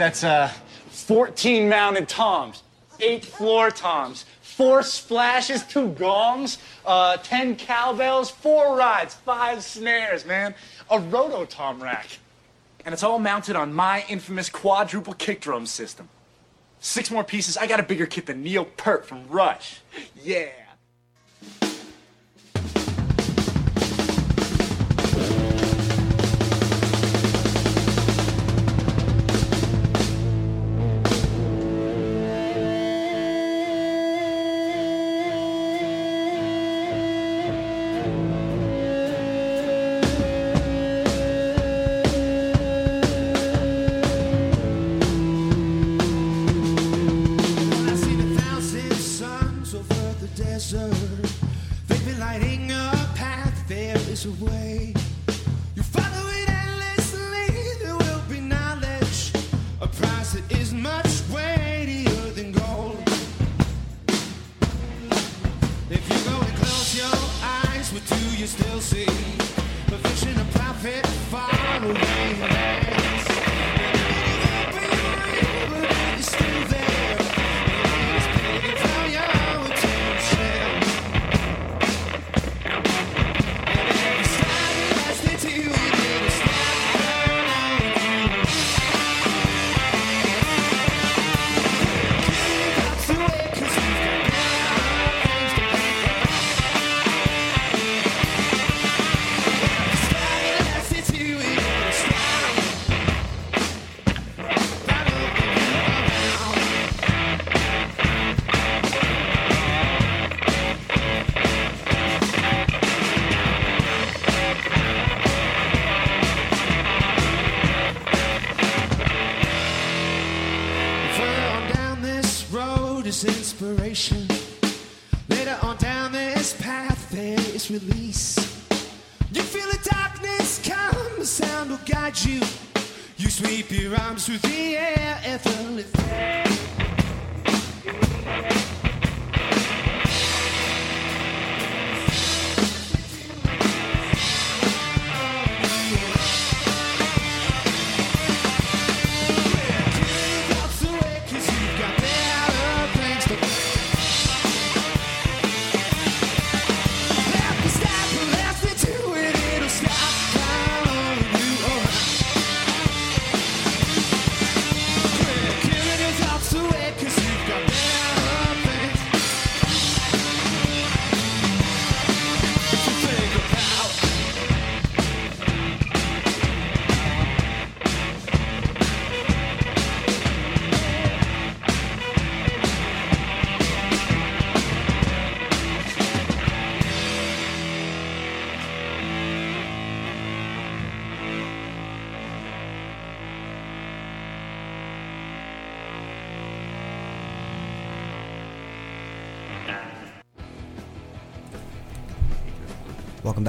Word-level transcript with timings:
That's 0.00 0.24
uh, 0.24 0.48
14 0.88 1.68
mounted 1.68 2.08
toms, 2.08 2.62
eight 3.00 3.22
floor 3.22 3.70
toms, 3.70 4.24
four 4.40 4.82
splashes, 4.82 5.62
two 5.62 5.90
gongs, 5.90 6.56
uh, 6.86 7.18
10 7.18 7.56
cowbells, 7.56 8.30
four 8.30 8.78
rides, 8.78 9.14
five 9.14 9.62
snares, 9.62 10.24
man. 10.24 10.54
A 10.90 10.96
rototom 10.96 11.82
rack. 11.82 12.16
And 12.86 12.94
it's 12.94 13.02
all 13.02 13.18
mounted 13.18 13.56
on 13.56 13.74
my 13.74 14.06
infamous 14.08 14.48
quadruple 14.48 15.12
kick 15.12 15.42
drum 15.42 15.66
system. 15.66 16.08
Six 16.80 17.10
more 17.10 17.22
pieces. 17.22 17.58
I 17.58 17.66
got 17.66 17.78
a 17.78 17.82
bigger 17.82 18.06
kit 18.06 18.24
than 18.24 18.42
Neil 18.42 18.64
Peart 18.64 19.04
from 19.04 19.28
Rush. 19.28 19.82
Yeah. 20.24 20.48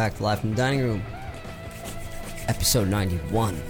Back 0.02 0.18
to 0.18 0.24
Live 0.24 0.40
from 0.40 0.50
the 0.50 0.56
Dining 0.56 0.80
Room, 0.82 1.04
episode 2.48 2.88
91. 2.88 3.62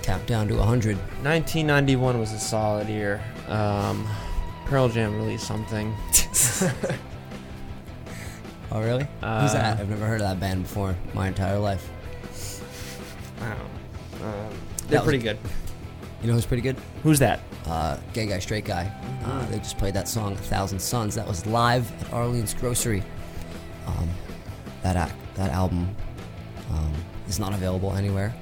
Countdown 0.00 0.48
to 0.48 0.54
100. 0.56 0.96
1991 0.96 2.18
was 2.18 2.32
a 2.32 2.38
solid 2.38 2.88
year. 2.88 3.22
Um, 3.48 4.08
Pearl 4.64 4.88
Jam 4.88 5.14
released 5.18 5.46
something. 5.46 5.94
Oh, 8.72 8.80
really? 8.82 9.04
Who's 9.04 9.20
Uh, 9.22 9.52
that? 9.52 9.78
I've 9.80 9.88
never 9.88 10.04
heard 10.06 10.20
of 10.20 10.26
that 10.26 10.40
band 10.40 10.62
before 10.64 10.96
my 11.14 11.28
entire 11.28 11.58
life. 11.58 11.88
Wow. 13.40 13.56
Um, 14.24 14.58
they're 14.88 15.00
pretty 15.02 15.18
good. 15.18 15.38
You 16.20 16.28
know 16.28 16.32
who's 16.34 16.44
pretty 16.46 16.62
good? 16.62 16.76
Who's 17.04 17.18
that? 17.20 17.40
Uh, 17.66 17.96
gay 18.12 18.26
guy, 18.26 18.38
straight 18.40 18.64
guy. 18.64 18.90
Uh, 19.24 19.46
they 19.46 19.58
just 19.58 19.78
played 19.78 19.94
that 19.94 20.08
song, 20.08 20.32
A 20.32 20.36
Thousand 20.36 20.80
Suns. 20.80 21.14
That 21.14 21.28
was 21.28 21.46
live 21.46 21.90
at 22.02 22.10
Arlene's 22.12 22.54
Grocery. 22.54 23.02
Is 27.36 27.40
not 27.40 27.52
available 27.52 27.92
anywhere 27.92 28.34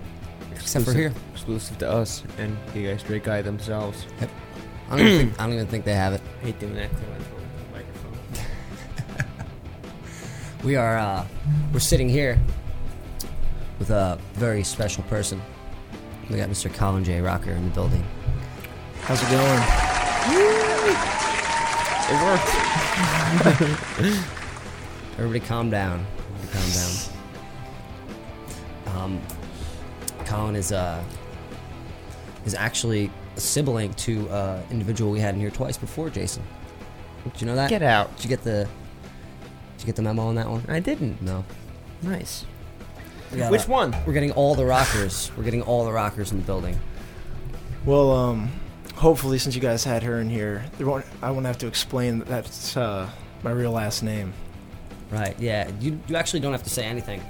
except 0.52 0.84
for 0.84 0.94
here. 0.94 1.12
Exclusive 1.32 1.76
to 1.78 1.90
us 1.90 2.22
and 2.38 2.56
the 2.72 2.84
guy 2.84 2.96
straight 2.96 3.24
guy 3.24 3.42
themselves. 3.42 4.06
Yep. 4.20 4.30
I 4.88 4.96
don't, 4.96 5.06
even 5.06 5.18
think, 5.18 5.40
I 5.40 5.44
don't 5.44 5.54
even 5.54 5.66
think 5.66 5.84
they 5.84 5.94
have 5.94 6.12
it. 6.12 6.20
hate 6.42 6.60
doing 6.60 6.74
that 6.74 6.90
clear 6.90 7.08
the 7.18 7.72
microphone. 7.72 8.18
We 10.64 10.76
are 10.76 10.96
uh, 10.96 11.26
we're 11.72 11.80
sitting 11.80 12.08
here 12.08 12.38
with 13.78 13.90
a 13.90 14.18
very 14.34 14.62
special 14.62 15.02
person. 15.04 15.42
We 16.30 16.36
got 16.36 16.48
Mr. 16.48 16.72
Colin 16.72 17.04
J. 17.04 17.20
Rocker 17.20 17.50
in 17.50 17.64
the 17.64 17.74
building. 17.74 18.04
How's 19.02 19.22
it 19.22 19.30
going? 19.30 19.62
It 22.06 22.18
worked. 22.22 22.54
Everybody, 25.18 25.40
calm 25.40 25.68
down. 25.68 26.06
Everybody 26.36 26.58
calm 26.58 26.70
down. 26.70 27.13
Colin 30.34 30.56
is 30.56 30.72
uh 30.72 31.02
is 32.44 32.54
actually 32.54 33.10
a 33.36 33.40
sibling 33.40 33.94
to 33.94 34.28
uh 34.30 34.60
individual 34.70 35.10
we 35.12 35.20
had 35.20 35.34
in 35.34 35.40
here 35.40 35.50
twice 35.50 35.76
before, 35.76 36.10
Jason. 36.10 36.42
Did 37.24 37.40
you 37.40 37.46
know 37.46 37.54
that? 37.54 37.70
Get 37.70 37.82
out. 37.82 38.14
Did 38.16 38.24
you 38.24 38.28
get 38.28 38.42
the 38.42 38.68
Did 39.76 39.80
you 39.80 39.86
get 39.86 39.96
the 39.96 40.02
memo 40.02 40.22
on 40.26 40.34
that 40.34 40.48
one? 40.48 40.64
I 40.68 40.80
didn't. 40.80 41.22
No. 41.22 41.44
Nice. 42.02 42.44
We 43.32 43.38
got, 43.38 43.50
Which 43.50 43.66
one? 43.66 43.96
We're 44.06 44.12
getting 44.12 44.32
all 44.32 44.54
the 44.54 44.64
rockers. 44.64 45.30
We're 45.36 45.44
getting 45.44 45.62
all 45.62 45.84
the 45.84 45.92
rockers 45.92 46.32
in 46.32 46.38
the 46.38 46.44
building. 46.44 46.78
Well, 47.84 48.12
um, 48.12 48.50
hopefully, 48.94 49.38
since 49.38 49.54
you 49.54 49.60
guys 49.60 49.84
had 49.84 50.02
her 50.02 50.20
in 50.20 50.28
here, 50.28 50.64
there 50.78 50.86
won't, 50.86 51.04
I 51.22 51.30
won't 51.30 51.46
have 51.46 51.58
to 51.58 51.66
explain 51.66 52.18
that 52.20 52.28
that's 52.28 52.76
uh, 52.76 53.08
my 53.42 53.50
real 53.50 53.72
last 53.72 54.02
name. 54.02 54.32
Right. 55.10 55.34
Yeah. 55.38 55.70
You 55.80 55.98
you 56.08 56.16
actually 56.16 56.40
don't 56.40 56.52
have 56.52 56.62
to 56.64 56.70
say 56.70 56.84
anything. 56.84 57.22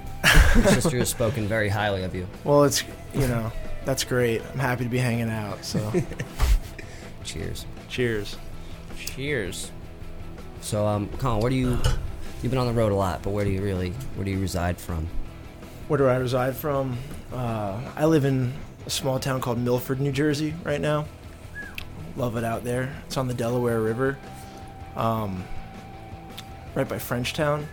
Your 0.55 0.65
sister 0.65 0.97
has 0.97 1.09
spoken 1.09 1.47
very 1.47 1.69
highly 1.69 2.03
of 2.03 2.15
you. 2.15 2.27
Well, 2.43 2.63
it's 2.63 2.83
you 3.13 3.27
know, 3.27 3.51
That's 3.85 4.03
great. 4.03 4.41
I'm 4.53 4.59
happy 4.59 4.83
to 4.83 4.89
be 4.89 4.97
hanging 4.97 5.29
out. 5.29 5.63
So, 5.63 5.91
Cheers. 7.23 7.65
cheers. 7.89 8.37
Cheers. 8.97 9.71
So, 10.61 10.85
um, 10.87 11.09
Colin, 11.19 11.41
where 11.41 11.49
do 11.49 11.55
you? 11.55 11.77
You've 12.41 12.51
been 12.51 12.59
on 12.59 12.67
the 12.67 12.73
road 12.73 12.91
a 12.91 12.95
lot, 12.95 13.21
but 13.23 13.31
where 13.31 13.45
do 13.45 13.51
you 13.51 13.61
really? 13.61 13.91
Where 14.15 14.25
do 14.25 14.31
you 14.31 14.39
reside 14.39 14.77
from? 14.79 15.07
Where 15.87 15.97
do 15.97 16.07
I 16.07 16.15
reside 16.17 16.55
from? 16.55 16.97
Uh, 17.33 17.79
I 17.95 18.05
live 18.05 18.25
in 18.25 18.53
a 18.85 18.89
small 18.89 19.19
town 19.19 19.41
called 19.41 19.57
Milford, 19.59 19.99
New 19.99 20.11
Jersey, 20.11 20.53
right 20.63 20.81
now. 20.81 21.05
Love 22.17 22.37
it 22.37 22.43
out 22.43 22.63
there. 22.63 22.93
It's 23.05 23.17
on 23.17 23.27
the 23.27 23.33
Delaware 23.33 23.81
River, 23.81 24.17
um, 24.95 25.43
right 26.75 26.87
by 26.87 26.97
Frenchtown, 26.97 27.65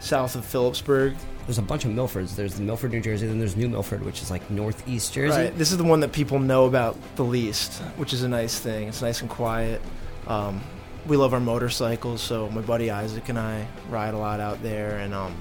south 0.00 0.36
of 0.36 0.44
Phillipsburg. 0.44 1.14
There's 1.48 1.56
a 1.56 1.62
bunch 1.62 1.86
of 1.86 1.92
Milfords. 1.92 2.36
There's 2.36 2.56
the 2.56 2.62
Milford, 2.62 2.92
New 2.92 3.00
Jersey. 3.00 3.26
Then 3.26 3.38
there's 3.38 3.56
New 3.56 3.70
Milford, 3.70 4.04
which 4.04 4.20
is 4.20 4.30
like 4.30 4.50
northeast 4.50 5.14
Jersey. 5.14 5.44
Right. 5.44 5.56
This 5.56 5.72
is 5.72 5.78
the 5.78 5.84
one 5.84 6.00
that 6.00 6.12
people 6.12 6.38
know 6.38 6.66
about 6.66 6.94
the 7.16 7.24
least, 7.24 7.80
which 7.96 8.12
is 8.12 8.22
a 8.22 8.28
nice 8.28 8.60
thing. 8.60 8.88
It's 8.88 9.00
nice 9.00 9.22
and 9.22 9.30
quiet. 9.30 9.80
Um, 10.26 10.60
we 11.06 11.16
love 11.16 11.32
our 11.32 11.40
motorcycles, 11.40 12.20
so 12.20 12.50
my 12.50 12.60
buddy 12.60 12.90
Isaac 12.90 13.30
and 13.30 13.38
I 13.38 13.66
ride 13.88 14.12
a 14.12 14.18
lot 14.18 14.40
out 14.40 14.62
there, 14.62 14.98
and 14.98 15.14
um, 15.14 15.34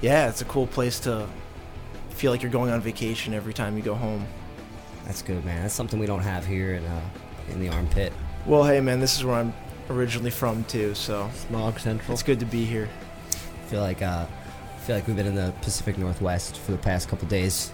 yeah, 0.00 0.28
it's 0.28 0.40
a 0.40 0.46
cool 0.46 0.66
place 0.66 0.98
to 1.00 1.28
feel 2.10 2.32
like 2.32 2.42
you're 2.42 2.50
going 2.50 2.72
on 2.72 2.80
vacation 2.80 3.34
every 3.34 3.54
time 3.54 3.76
you 3.76 3.84
go 3.84 3.94
home. 3.94 4.26
That's 5.04 5.22
good, 5.22 5.44
man. 5.44 5.62
That's 5.62 5.74
something 5.74 6.00
we 6.00 6.06
don't 6.06 6.22
have 6.24 6.44
here 6.44 6.74
in 6.74 6.84
uh, 6.84 7.00
in 7.52 7.60
the 7.60 7.68
armpit. 7.68 8.12
Well, 8.46 8.64
hey 8.64 8.80
man, 8.80 8.98
this 8.98 9.16
is 9.16 9.24
where 9.24 9.36
I'm 9.36 9.54
originally 9.88 10.32
from 10.32 10.64
too, 10.64 10.96
so 10.96 11.30
Smog 11.46 11.78
Central. 11.78 12.14
it's 12.14 12.24
good 12.24 12.40
to 12.40 12.46
be 12.46 12.64
here. 12.64 12.88
I 13.30 13.66
feel 13.68 13.80
like 13.80 14.02
uh, 14.02 14.26
I 14.26 14.41
feel 14.82 14.96
like 14.96 15.06
we've 15.06 15.16
been 15.16 15.26
in 15.26 15.34
the 15.34 15.52
Pacific 15.62 15.96
Northwest 15.98 16.58
for 16.58 16.72
the 16.72 16.78
past 16.78 17.08
couple 17.08 17.28
days. 17.28 17.72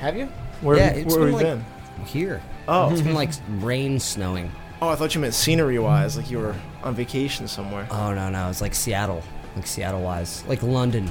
Have 0.00 0.16
you? 0.16 0.26
Where, 0.60 0.76
Yeah, 0.76 0.84
have, 0.88 0.96
it's 0.98 1.14
where 1.16 1.24
been 1.26 1.32
have 1.34 1.40
you 1.42 1.48
like- 1.48 1.58
been? 1.58 2.06
Here, 2.06 2.42
Oh, 2.66 2.90
it's 2.92 3.00
been 3.02 3.14
like 3.14 3.30
rain, 3.60 4.00
snowing. 4.00 4.50
oh, 4.82 4.88
I 4.88 4.96
thought 4.96 5.14
you 5.14 5.20
meant 5.20 5.32
scenery-wise, 5.34 6.16
like 6.16 6.28
you 6.30 6.38
were 6.38 6.54
on 6.82 6.94
vacation 6.94 7.46
somewhere. 7.46 7.86
Oh 7.90 8.12
no, 8.12 8.28
no, 8.30 8.48
it's 8.50 8.60
like 8.60 8.74
Seattle, 8.74 9.22
like 9.54 9.66
Seattle 9.66 10.02
wise, 10.02 10.44
like 10.48 10.62
London, 10.64 11.08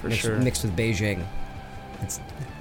For 0.00 0.08
mixed, 0.08 0.22
sure. 0.22 0.36
mixed 0.36 0.62
with 0.64 0.76
Beijing. 0.76 1.24
It's 2.02 2.20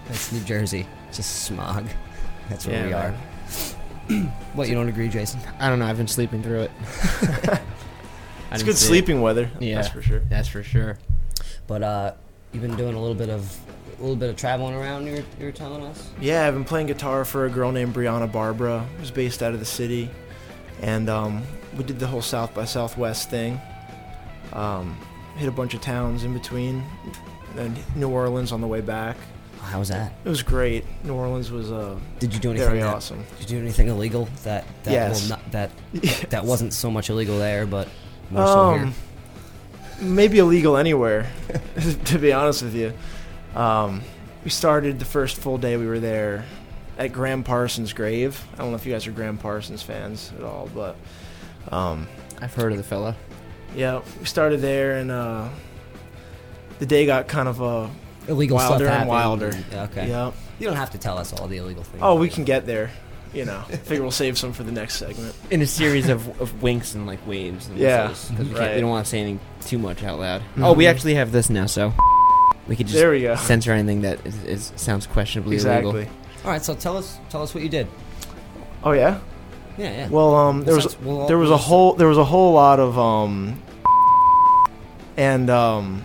it's 0.10 0.32
New 0.32 0.40
Jersey, 0.42 0.88
It's 1.10 1.18
just 1.18 1.44
smog. 1.44 1.86
That's 2.50 2.66
where 2.66 2.76
Yeah, 2.78 2.86
we 2.86 2.92
man. 2.92 3.14
are. 3.14 4.32
What 4.54 4.68
you 4.70 4.76
don't 4.76 4.88
agree, 4.90 5.10
Jason? 5.10 5.40
I 5.60 5.70
don't 5.70 5.80
know. 5.80 5.86
I've 5.86 5.98
been 5.98 6.08
sleeping 6.08 6.42
through 6.42 6.62
it. 6.62 6.72
It's 8.54 8.64
good 8.64 8.78
see 8.78 8.86
it. 8.86 8.90
sleeping 8.90 9.22
weather. 9.22 9.50
Yeah. 9.62 9.76
that's 9.76 9.88
for 9.88 10.02
sure. 10.02 10.20
That's 10.30 10.48
for 10.50 10.62
sure. 10.64 10.98
But 11.72 11.84
uh, 11.84 12.14
you've 12.52 12.62
been 12.62 12.76
doing 12.76 12.96
a 12.96 13.00
little 13.00 13.16
bit 13.16 13.30
of 13.30 13.58
a 13.98 14.02
little 14.02 14.18
bit 14.18 14.30
of 14.30 14.36
traveling 14.36 14.76
around. 14.76 15.08
You 15.08 15.14
were, 15.14 15.24
you 15.40 15.46
were 15.46 15.54
telling 15.54 15.82
us. 15.86 16.10
Yeah, 16.20 16.46
I've 16.46 16.54
been 16.54 16.66
playing 16.66 16.88
guitar 16.88 17.24
for 17.24 17.46
a 17.46 17.50
girl 17.50 17.72
named 17.72 17.96
Brianna 17.96 18.30
Barbara, 18.30 18.86
who's 18.98 19.10
based 19.10 19.42
out 19.42 19.54
of 19.54 19.62
the 19.62 19.66
city, 19.66 20.10
and 20.82 21.10
um, 21.10 21.44
we 21.78 21.86
did 21.86 21.98
the 21.98 22.08
whole 22.08 22.22
South 22.22 22.54
by 22.54 22.66
Southwest 22.66 23.30
thing. 23.30 23.58
Um, 24.52 24.98
hit 25.38 25.48
a 25.48 25.52
bunch 25.54 25.74
of 25.74 25.80
towns 25.80 26.26
in 26.26 26.34
between, 26.34 26.84
and 27.56 27.80
New 27.96 28.10
Orleans 28.10 28.52
on 28.52 28.60
the 28.60 28.68
way 28.68 28.82
back. 28.82 29.16
How 29.62 29.80
was 29.80 29.88
that? 29.88 30.12
It 30.26 30.28
was 30.28 30.44
great. 30.44 30.84
New 31.06 31.14
Orleans 31.14 31.52
was 31.52 31.72
uh, 31.72 31.98
Did 32.20 32.34
you 32.34 32.42
do 32.42 32.50
anything? 32.50 32.68
very 32.68 32.80
that, 32.82 32.96
awesome. 32.96 33.24
Did 33.40 33.50
you 33.50 33.60
do 33.60 33.64
anything 33.64 33.88
illegal? 33.88 34.28
That 34.44 34.66
that 34.84 34.92
Yes. 34.92 35.30
well, 35.30 35.40
not, 35.40 35.52
that 35.54 35.72
that 36.32 36.44
wasn't 36.44 36.74
so 36.74 36.92
much 36.92 37.10
illegal 37.10 37.40
there, 37.40 37.66
but 37.66 37.88
more 38.30 38.46
so 38.46 38.74
here. 38.74 38.94
Maybe 40.02 40.40
illegal 40.40 40.78
anywhere, 40.78 41.28
to 42.06 42.18
be 42.18 42.34
honest 42.34 42.64
with 42.64 42.76
you. 42.76 42.94
Um, 43.56 44.02
we 44.44 44.50
started 44.50 44.98
the 45.00 45.06
first 45.06 45.38
full 45.38 45.58
day 45.58 45.78
we 45.78 45.86
were 45.86 46.00
there 46.00 46.46
at 46.98 47.14
Gram 47.14 47.44
Parsons' 47.44 47.94
grave. 47.94 48.44
I 48.54 48.58
don't 48.58 48.70
know 48.72 48.76
if 48.76 48.86
you 48.86 48.92
guys 48.94 49.06
are 49.08 49.12
Gram 49.12 49.38
Parsons 49.38 49.84
fans 49.84 50.32
at 50.38 50.44
all, 50.44 50.70
but 50.74 50.96
um, 51.72 52.08
I've 52.42 52.54
heard 52.54 52.72
of 52.72 52.78
the 52.78 52.84
fella. 52.84 53.16
yeah, 53.76 54.02
we 54.20 54.26
started 54.26 54.62
there, 54.62 54.98
and 54.98 55.12
uh, 55.12 55.48
the 56.80 56.86
day 56.86 57.06
got 57.06 57.28
kind 57.28 57.48
of 57.48 57.62
uh, 57.62 57.88
Illegal 58.28 58.58
wilder 58.58 58.86
stuff 58.86 59.00
and 59.02 59.10
wilder. 59.10 59.52
Yeah, 59.72 59.84
okay. 59.84 60.08
Yeah. 60.08 60.32
You 60.60 60.68
don't 60.68 60.76
have 60.78 60.92
to 60.92 60.98
tell 61.00 61.18
us 61.18 61.34
all 61.34 61.48
the 61.48 61.58
illegal 61.58 61.84
things. 61.84 62.04
Oh, 62.04 62.16
we 62.16 62.30
can 62.30 62.44
get 62.44 62.66
there. 62.68 62.92
You 63.34 63.46
know, 63.46 63.62
figure 63.62 64.02
we'll 64.02 64.12
save 64.12 64.38
some 64.38 64.52
for 64.52 64.64
the 64.64 64.74
next 64.74 64.96
segment. 64.98 65.34
In 65.50 65.62
a 65.62 65.66
series 65.66 66.10
of, 66.10 66.28
of 66.42 66.62
winks 66.62 66.94
and 66.96 67.08
like 67.08 67.26
waves. 67.26 67.68
And 67.68 67.78
Yeah, 67.78 68.08
because 68.08 68.32
we, 68.32 68.46
right. 68.54 68.76
we 68.76 68.82
don't 68.82 68.90
want 68.90 69.06
to 69.06 69.10
say 69.10 69.20
anything 69.22 69.40
too 69.62 69.78
much 69.78 70.04
out 70.04 70.20
loud. 70.20 70.42
Oh, 70.58 70.74
we 70.74 70.84
Mhm. 70.84 70.90
actually 70.90 71.14
have 71.16 71.32
this 71.32 71.50
now, 71.50 71.66
so 71.66 71.94
we 72.68 72.76
could 72.76 72.88
just 72.88 73.00
There 73.00 73.12
we 73.12 73.22
go. 73.22 73.36
censor 73.38 73.72
anything 73.72 74.02
that 74.02 74.20
is, 74.26 74.36
is 74.44 74.72
sounds 74.76 75.08
questionably 75.08 75.56
Exactly. 75.56 75.90
illegal. 75.92 76.14
All 76.44 76.52
right. 76.52 76.62
So 76.64 76.74
tell 76.76 76.98
us 76.98 77.18
tell 77.30 77.42
us 77.42 77.54
what 77.54 77.64
you 77.64 77.70
did. 77.70 77.88
Oh 78.84 78.92
yeah. 78.92 79.20
Yeah, 79.78 79.92
yeah. 79.92 80.08
Well, 80.10 80.36
um, 80.36 80.66
there 80.66 80.76
was 80.76 80.84
Sounds- 80.84 80.98
we'll 81.02 81.22
all- 81.22 81.28
there 81.28 81.38
was 81.38 81.52
a 81.52 81.58
whole 81.58 81.94
there 81.94 82.08
was 82.10 82.18
a 82.18 82.26
whole 82.26 82.52
lot 82.54 82.80
of 82.82 83.00
um, 83.00 83.62
and 85.16 85.50
um, 85.50 86.02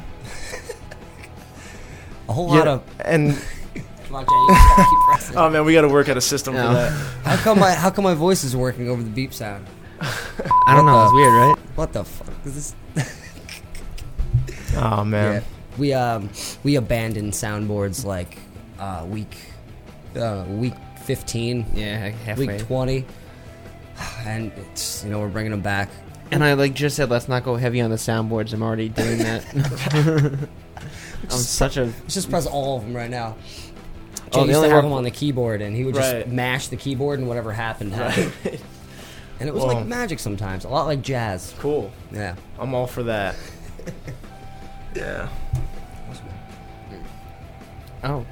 a 2.29 2.33
whole 2.33 2.51
yeah, 2.53 2.59
lot 2.61 2.69
of. 2.69 2.83
and 3.05 3.37
Come 4.17 4.25
on, 4.25 4.25
Jay. 4.25 4.55
You 4.55 4.59
gotta 4.77 4.83
keep 4.91 4.99
pressing. 5.09 5.37
oh 5.39 5.51
man, 5.51 5.65
we 5.65 5.73
got 5.73 5.83
to 5.83 5.89
work 5.89 6.09
out 6.09 6.17
a 6.17 6.21
system 6.21 6.55
No. 6.55 6.69
for 6.69 6.75
that. 6.75 6.93
How 7.25 7.37
come 7.37 7.59
my 7.61 7.73
how 7.73 7.91
come 7.91 8.05
my 8.05 8.15
voice 8.15 8.45
is 8.45 8.57
working 8.57 8.89
over 8.89 9.03
the 9.03 9.11
beep 9.11 9.35
sound? 9.35 9.67
I 10.01 10.75
don't 10.75 10.87
know. 10.87 10.95
What 10.97 11.05
It's 11.07 11.15
weird, 11.15 11.33
right? 11.33 11.57
What 11.75 11.93
the 11.93 12.05
fuck 12.05 12.47
is 12.47 12.75
this? 12.95 13.13
Oh 14.79 15.05
man. 15.05 15.35
Yeah. 15.35 15.41
We 15.79 15.93
um 15.95 16.31
we 16.63 16.77
abandoned 16.77 17.33
soundboards 17.33 18.05
like 18.05 18.37
uh 18.79 19.07
week 19.09 19.35
uh 20.15 20.45
week 20.49 20.75
15, 21.05 21.67
Yeah, 21.75 22.09
halfway. 22.11 22.47
week 22.47 22.59
20. 22.67 23.05
And 24.27 24.53
it's 24.73 25.03
you 25.03 25.11
know 25.11 25.21
we're 25.21 25.29
bringing 25.29 25.53
them 25.53 25.63
back. 25.63 25.89
And 26.31 26.45
I 26.45 26.53
like 26.55 26.75
just 26.75 26.97
said, 26.97 27.09
let's 27.09 27.27
not 27.29 27.43
go 27.45 27.57
heavy 27.57 27.81
on 27.81 27.89
the 27.89 27.97
soundboards. 27.97 28.53
I'm 28.53 28.63
already 28.63 28.91
doing 28.91 29.19
that. 29.19 29.45
I'm 31.23 31.31
such 31.31 31.79
a 31.79 31.85
Let's 31.87 32.15
just 32.15 32.29
press 32.29 32.47
all 32.47 32.77
of 32.77 32.83
them 32.85 32.95
right 32.95 33.11
now. 33.11 33.37
Jay 34.33 34.41
Oh, 34.41 34.45
they 34.45 34.51
used 34.53 34.63
to 34.63 34.69
have 34.69 34.77
work- 34.77 34.83
them 34.85 34.93
on 34.93 35.05
the 35.05 35.11
keyboard, 35.11 35.63
and 35.63 35.75
he 35.77 35.85
would 35.85 35.95
just 35.95 36.13
Right. 36.13 36.29
mash 36.31 36.69
the 36.69 36.77
keyboard, 36.77 37.19
and 37.19 37.29
whatever 37.29 37.53
happened 37.53 37.93
happened. 37.95 38.33
And 39.39 39.47
it 39.51 39.53
was 39.55 39.65
Well- 39.65 39.75
like 39.77 39.87
magic 39.87 40.19
sometimes, 40.19 40.65
a 40.65 40.69
lot 40.71 40.87
like 40.87 41.03
jazz. 41.03 41.53
Cool. 41.59 41.91
Yeah. 42.11 42.37
I'm 42.59 42.73
all 42.75 42.87
for 42.87 43.03
that. 43.03 43.35
yeah. 44.97 45.29
oh. 48.05 48.25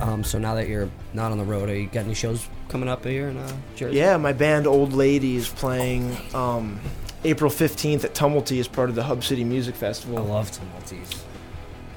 Um. 0.00 0.24
So 0.24 0.38
now 0.38 0.54
that 0.56 0.68
you're 0.68 0.90
not 1.12 1.30
on 1.30 1.38
the 1.38 1.44
road, 1.44 1.68
are 1.68 1.76
you 1.76 1.86
got 1.86 2.04
any 2.04 2.14
shows 2.14 2.48
coming 2.68 2.88
up 2.88 3.04
here 3.04 3.28
in 3.28 3.36
uh, 3.36 3.52
Jersey? 3.76 3.96
Yeah, 3.96 4.16
my 4.16 4.32
band 4.32 4.66
Old 4.66 4.92
Lady 4.92 5.36
is 5.36 5.48
playing 5.48 6.16
um, 6.34 6.80
April 7.22 7.48
15th 7.50 8.02
at 8.04 8.12
Tumulty 8.14 8.58
as 8.58 8.66
part 8.66 8.88
of 8.88 8.96
the 8.96 9.04
Hub 9.04 9.22
City 9.22 9.44
Music 9.44 9.76
Festival. 9.76 10.18
I 10.18 10.22
love 10.22 10.50
tumulties. 10.50 11.22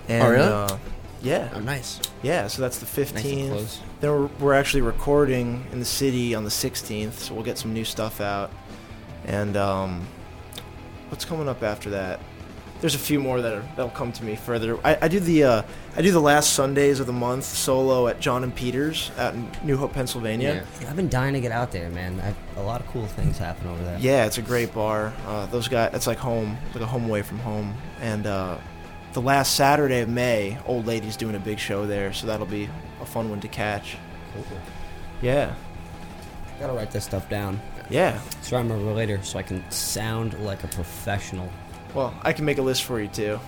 And, 0.07 0.23
Oh, 0.23 0.29
really? 0.29 0.47
Uh, 0.47 0.77
yeah. 1.21 1.49
Oh, 1.53 1.59
nice. 1.59 1.99
Yeah, 2.23 2.47
so 2.47 2.61
that's 2.61 2.79
the 2.79 2.85
15th. 2.85 3.13
Nice 3.13 3.25
and 3.25 3.49
close. 3.49 3.81
Then 4.01 4.11
we're, 4.11 4.29
we're 4.39 4.53
actually 4.53 4.81
recording 4.81 5.65
in 5.71 5.79
the 5.79 5.85
city 5.85 6.35
on 6.35 6.43
the 6.43 6.49
16th, 6.49 7.13
so 7.13 7.33
we'll 7.33 7.43
get 7.43 7.57
some 7.57 7.73
new 7.73 7.85
stuff 7.85 8.21
out. 8.21 8.51
And 9.25 9.57
um, 9.57 10.07
what's 11.09 11.25
coming 11.25 11.49
up 11.49 11.63
after 11.63 11.89
that? 11.91 12.19
There's 12.79 12.93
a 12.93 12.99
few 12.99 13.19
more 13.19 13.41
that 13.41 13.53
are, 13.53 13.61
that'll 13.75 13.89
come 13.89 14.11
to 14.11 14.23
me 14.23 14.35
further. 14.35 14.77
I, 14.85 14.97
I 15.01 15.07
do 15.07 15.19
the 15.19 15.43
uh, 15.43 15.61
I 15.95 16.03
do 16.03 16.11
the 16.11 16.19
last 16.21 16.53
Sundays 16.53 16.99
of 16.99 17.07
the 17.07 17.13
month 17.13 17.43
solo 17.43 18.07
at 18.07 18.19
John 18.19 18.43
and 18.43 18.53
Peters 18.55 19.09
out 19.17 19.33
in 19.33 19.49
New 19.63 19.77
Hope, 19.77 19.93
Pennsylvania. 19.93 20.63
I've 20.87 20.95
been 20.95 21.09
dying 21.09 21.33
to 21.33 21.41
get 21.41 21.51
out 21.51 21.71
there, 21.71 21.89
man. 21.89 22.21
I, 22.21 22.59
a 22.59 22.61
lot 22.61 22.79
of 22.79 22.87
cool 22.87 23.07
things 23.07 23.39
happen 23.39 23.65
over 23.65 23.83
there. 23.83 23.97
Yeah, 23.99 24.27
it's 24.27 24.37
a 24.37 24.43
great 24.43 24.75
bar. 24.75 25.11
Uh, 25.25 25.47
those 25.47 25.67
guys, 25.67 25.89
it's 25.95 26.05
like 26.05 26.19
home, 26.19 26.55
it's 26.67 26.75
like 26.75 26.83
a 26.83 26.87
home 26.87 27.05
away 27.05 27.23
from 27.23 27.39
home. 27.39 27.73
And 27.99 28.27
uh, 28.27 28.59
the 29.17 29.21
last 29.21 29.55
Saturday 29.55 30.01
of 30.01 30.09
May, 30.09 30.59
Old 30.67 30.85
Lady's 30.85 31.17
doing 31.17 31.33
a 31.33 31.39
big 31.39 31.57
show 31.57 31.87
there, 31.87 32.13
so 32.13 32.27
that'll 32.27 32.45
be 32.45 32.69
a 33.01 33.05
fun 33.05 33.31
one 33.31 33.39
to 33.39 33.47
catch. 33.47 33.97
Cool. 34.35 34.45
Yeah, 35.23 35.55
Gotta 36.59 36.73
write 36.73 36.91
this 36.91 37.05
stuff 37.05 37.27
down 37.27 37.59
yeah. 37.89 38.21
so 38.43 38.57
I 38.57 38.59
remember 38.59 38.93
later, 38.93 39.19
so 39.23 39.39
I 39.39 39.41
can 39.41 39.63
sound 39.71 40.37
like 40.45 40.63
a 40.63 40.67
professional. 40.67 41.49
Well, 41.95 42.13
I 42.21 42.31
can 42.31 42.45
make 42.45 42.59
a 42.59 42.61
list 42.61 42.83
for 42.83 43.01
you 43.01 43.07
too. 43.07 43.39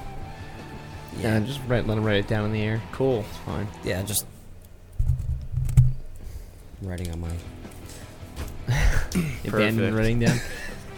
Yeah, 1.20 1.40
just 1.40 1.60
write, 1.68 1.86
let 1.86 2.00
him 2.00 2.04
write 2.04 2.18
it 2.18 2.28
down 2.28 2.46
in 2.46 2.52
the 2.52 2.64
air. 2.64 2.82
Cool. 2.92 3.20
It's 3.30 3.38
fine. 3.38 3.68
Yeah, 3.84 4.02
just 4.02 4.26
writing 6.82 7.12
on 7.12 7.22
my. 7.22 7.30
Abandoned 9.46 9.96
writing 9.96 10.20
down. 10.20 10.40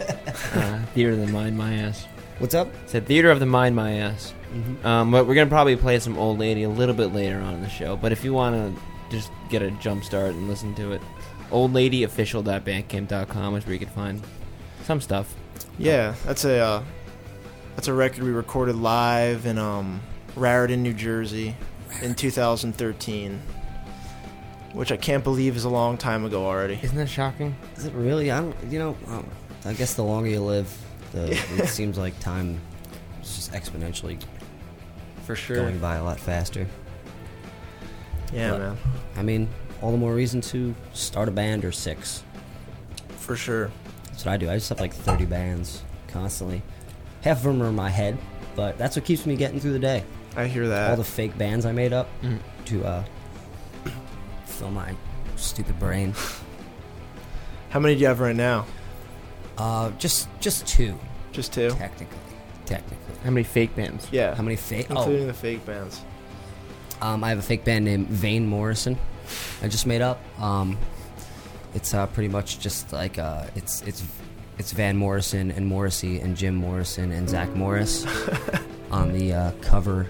uh, 0.54 0.82
theater 0.94 1.12
of 1.12 1.18
the 1.18 1.26
mind, 1.26 1.58
my 1.58 1.74
ass. 1.74 2.06
What's 2.38 2.54
up? 2.54 2.68
Said 2.86 3.06
theater 3.06 3.30
of 3.30 3.38
the 3.38 3.44
mind, 3.44 3.76
my 3.76 3.92
ass. 3.98 4.32
Mm-hmm. 4.52 4.86
Um, 4.86 5.10
but 5.10 5.26
we're 5.26 5.34
gonna 5.34 5.50
probably 5.50 5.74
play 5.76 5.98
some 5.98 6.16
old 6.18 6.38
lady 6.38 6.62
a 6.62 6.68
little 6.68 6.94
bit 6.94 7.12
later 7.12 7.40
on 7.40 7.54
in 7.54 7.62
the 7.62 7.68
show. 7.68 7.96
But 7.96 8.12
if 8.12 8.22
you 8.24 8.32
want 8.32 8.54
to 8.54 8.72
just 9.10 9.32
get 9.48 9.62
a 9.62 9.70
jump 9.72 10.04
start 10.04 10.34
and 10.34 10.48
listen 10.48 10.74
to 10.76 10.92
it, 10.92 11.02
oldladyofficial.bandcamp.com 11.50 13.56
is 13.56 13.66
where 13.66 13.72
you 13.72 13.78
can 13.78 13.88
find 13.88 14.22
some 14.84 15.00
stuff. 15.00 15.34
Yeah, 15.78 16.14
that's 16.24 16.44
a 16.44 16.58
uh, 16.58 16.82
that's 17.76 17.88
a 17.88 17.94
record 17.94 18.24
we 18.24 18.30
recorded 18.30 18.76
live 18.76 19.46
in 19.46 19.58
um, 19.58 20.00
Raritan, 20.36 20.82
New 20.82 20.94
Jersey, 20.94 21.54
in 22.02 22.14
2013. 22.14 23.40
which 24.72 24.92
I 24.92 24.96
can't 24.96 25.24
believe 25.24 25.56
is 25.56 25.64
a 25.64 25.68
long 25.70 25.96
time 25.98 26.24
ago 26.24 26.46
already. 26.46 26.78
Isn't 26.82 26.96
that 26.96 27.08
shocking? 27.08 27.54
Is 27.76 27.86
it 27.86 27.94
really? 27.94 28.30
I 28.30 28.40
don't. 28.40 28.56
You 28.68 28.78
know, 28.78 28.96
um, 29.08 29.26
I 29.64 29.72
guess 29.74 29.94
the 29.94 30.04
longer 30.04 30.28
you 30.28 30.40
live, 30.40 30.74
the 31.12 31.32
it 31.56 31.68
seems 31.68 31.98
like 31.98 32.18
time 32.20 32.60
is 33.22 33.34
just 33.36 33.52
exponentially 33.52 34.18
For 35.24 35.36
sure. 35.36 35.56
going 35.56 35.78
by 35.78 35.96
a 35.96 36.04
lot 36.04 36.18
faster. 36.20 36.66
Yeah, 38.32 38.52
What? 38.52 38.60
man, 38.60 38.76
I 39.16 39.22
mean, 39.22 39.48
all 39.80 39.90
the 39.90 39.98
more 39.98 40.14
reason 40.14 40.40
to 40.42 40.74
start 40.92 41.28
a 41.28 41.32
band 41.32 41.64
or 41.64 41.72
six. 41.72 42.22
for 43.18 43.36
sure. 43.36 43.70
That's 44.06 44.24
what 44.24 44.32
I 44.32 44.36
do. 44.36 44.50
I 44.50 44.54
just 44.54 44.68
have 44.70 44.80
like 44.80 44.92
30 44.92 45.26
bands 45.26 45.82
constantly. 46.08 46.60
Half 47.22 47.38
of 47.38 47.44
them 47.44 47.62
are 47.62 47.68
in 47.68 47.74
my 47.76 47.88
head, 47.88 48.18
but 48.56 48.76
that's 48.78 48.96
what 48.96 49.04
keeps 49.04 49.24
me 49.26 49.36
getting 49.36 49.60
through 49.60 49.72
the 49.74 49.78
day. 49.78 50.02
I 50.36 50.46
hear 50.48 50.66
that. 50.68 50.90
all 50.90 50.96
the 50.96 51.04
fake 51.04 51.36
bands 51.38 51.64
I 51.66 51.72
made 51.72 51.92
up 51.92 52.08
Mhm. 52.22 52.38
to 52.66 52.84
uh, 52.84 53.04
fill 54.46 54.70
my 54.70 54.94
stupid 55.36 55.78
brain. 55.78 56.14
How 57.70 57.78
many 57.80 57.94
do 57.94 58.00
you 58.00 58.06
have 58.08 58.18
right 58.20 58.34
now? 58.36 58.66
Uh, 59.56 59.90
just 59.98 60.28
just 60.40 60.66
two, 60.66 60.98
Just 61.32 61.52
two. 61.52 61.70
technically. 61.70 62.18
Technically. 62.66 63.14
How 63.24 63.30
many 63.30 63.44
fake 63.44 63.74
bands? 63.76 64.08
Yeah, 64.12 64.34
How 64.34 64.42
many 64.42 64.56
fake? 64.56 64.88
including 64.90 65.24
Oh, 65.24 65.26
the 65.26 65.34
fake 65.34 65.64
bands. 65.66 66.00
um, 67.00 67.22
I 67.24 67.28
have 67.30 67.38
a 67.38 67.42
fake 67.42 67.64
band 67.64 67.84
named 67.84 68.08
Vane 68.08 68.46
Morrison. 68.46 68.98
I 69.62 69.68
just 69.68 69.86
made 69.86 70.00
up. 70.02 70.20
Um, 70.40 70.78
it's 71.74 71.94
uh, 71.94 72.06
pretty 72.08 72.28
much 72.28 72.58
just 72.60 72.92
like 72.92 73.18
uh, 73.18 73.46
it's 73.54 73.82
it's 73.82 74.02
it's 74.58 74.72
Van 74.72 74.96
Morrison 74.96 75.50
and 75.50 75.66
Morrissey 75.66 76.20
and 76.20 76.36
Jim 76.36 76.54
Morrison 76.54 77.10
and 77.12 77.28
Zach 77.28 77.54
Morris 77.54 78.04
on 78.90 79.12
the 79.12 79.32
uh, 79.32 79.50
cover 79.62 80.06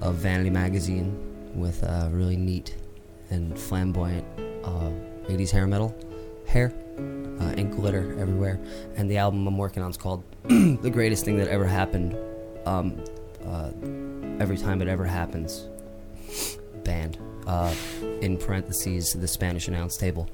of 0.00 0.14
Vanity 0.16 0.50
magazine 0.50 1.16
with 1.54 1.82
uh, 1.84 2.08
really 2.12 2.36
neat 2.36 2.76
and 3.30 3.58
flamboyant 3.58 4.24
uh, 4.64 4.90
80s 5.28 5.50
hair 5.50 5.66
metal 5.66 5.94
hair 6.46 6.72
uh, 6.98 7.54
and 7.56 7.72
glitter 7.72 8.16
everywhere. 8.18 8.58
And 8.96 9.10
the 9.10 9.18
album 9.18 9.46
I'm 9.46 9.58
working 9.58 9.82
on 9.82 9.90
is 9.90 9.96
called 9.96 10.22
"The 10.44 10.90
Greatest 10.90 11.24
Thing 11.24 11.36
That 11.38 11.48
Ever 11.48 11.66
Happened." 11.66 12.16
Um, 12.66 13.02
uh, 13.46 13.70
every 14.40 14.56
time 14.56 14.80
it 14.82 14.88
ever 14.88 15.04
happens, 15.04 15.68
band. 16.84 17.18
Uh, 17.46 17.74
in 18.20 18.38
parentheses, 18.38 19.12
the 19.14 19.26
Spanish 19.26 19.66
announce 19.66 19.96
table. 19.96 20.28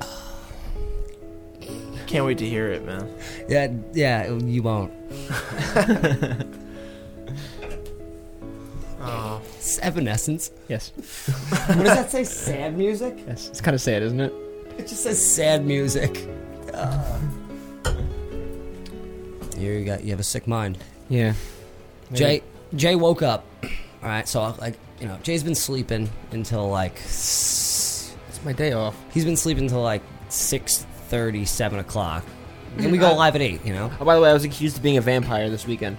Can't 2.06 2.26
wait 2.26 2.36
to 2.38 2.46
hear 2.46 2.68
it, 2.68 2.84
man. 2.84 3.08
Yeah, 3.48 3.72
yeah, 3.94 4.30
you 4.30 4.62
won't. 4.62 4.92
Oh, 9.02 9.40
Evanescence. 9.82 10.50
Yes. 10.68 10.92
What 11.68 11.84
does 11.84 11.96
that 11.96 12.10
say? 12.10 12.24
Sad 12.24 12.76
music? 12.76 13.22
Yes. 13.26 13.48
It's 13.48 13.60
kind 13.60 13.74
of 13.74 13.80
sad, 13.80 14.02
isn't 14.02 14.20
it? 14.20 14.32
It 14.78 14.88
just 14.88 15.02
says 15.02 15.34
sad 15.34 15.64
music. 15.64 16.26
Ah. 16.74 17.18
Here 19.56 19.78
you 19.78 19.84
got. 19.84 20.02
You 20.02 20.10
have 20.10 20.20
a 20.20 20.24
sick 20.24 20.46
mind. 20.46 20.78
Yeah. 21.08 21.34
Jay. 22.12 22.42
Jay 22.74 22.94
woke 22.94 23.22
up. 23.22 23.44
All 24.02 24.08
right, 24.08 24.26
so 24.26 24.54
like 24.60 24.78
you 25.00 25.06
know, 25.06 25.18
Jay's 25.22 25.42
been 25.42 25.54
sleeping 25.54 26.08
until 26.30 26.68
like 26.68 26.96
It's 27.04 28.14
my 28.44 28.52
day 28.52 28.72
off. 28.72 28.96
he's 29.12 29.24
been 29.24 29.36
sleeping 29.36 29.64
until 29.64 29.82
like 29.82 30.02
six 30.28 30.86
thirty, 31.08 31.44
seven 31.44 31.78
o'clock, 31.78 32.24
and 32.76 32.86
we 32.90 32.98
mm-hmm. 32.98 33.00
go 33.10 33.14
live 33.14 33.34
at 33.34 33.42
eight. 33.42 33.64
You 33.66 33.74
know, 33.74 33.90
Oh, 34.00 34.04
by 34.04 34.14
the 34.14 34.20
way, 34.20 34.30
I 34.30 34.32
was 34.32 34.44
accused 34.44 34.76
of 34.78 34.82
being 34.82 34.96
a 34.96 35.00
vampire 35.02 35.50
this 35.50 35.66
weekend. 35.66 35.98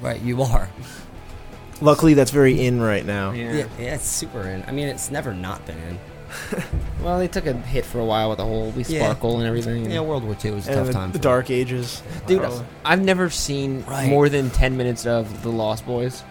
right? 0.00 0.20
You 0.22 0.42
are. 0.42 0.68
Luckily 1.80 2.14
that's 2.14 2.30
very 2.30 2.64
in 2.66 2.80
right 2.80 3.04
now. 3.04 3.32
Yeah, 3.32 3.66
yeah, 3.78 3.94
it's 3.94 4.04
super 4.06 4.42
in. 4.42 4.64
I 4.66 4.72
mean, 4.72 4.88
it's 4.88 5.10
never 5.10 5.34
not 5.34 5.64
been 5.66 5.78
in. 5.78 5.98
Well, 7.02 7.18
they 7.20 7.28
took 7.28 7.46
a 7.46 7.52
hit 7.52 7.84
for 7.84 8.00
a 8.00 8.04
while 8.04 8.28
with 8.28 8.38
the 8.38 8.44
whole 8.44 8.70
we 8.72 8.82
Yeah. 8.84 9.04
sparkle 9.04 9.38
and 9.38 9.46
everything. 9.46 9.88
Yeah, 9.88 10.00
World 10.00 10.24
War 10.24 10.36
II 10.44 10.50
was 10.50 10.66
a 10.66 10.70
And 10.72 10.78
tough 10.78 10.86
the, 10.88 10.92
time. 10.92 11.12
the 11.12 11.18
for 11.18 11.22
Dark 11.22 11.48
Ages. 11.48 12.02
Dude, 12.26 12.40
Probably. 12.40 12.64
I've 12.84 13.02
never 13.04 13.30
seen 13.30 13.84
Right. 13.86 14.08
more 14.08 14.28
than 14.28 14.50
10 14.50 14.76
minutes 14.76 15.06
of 15.06 15.44
The 15.44 15.48
Lost 15.48 15.86
Boys. 15.86 16.24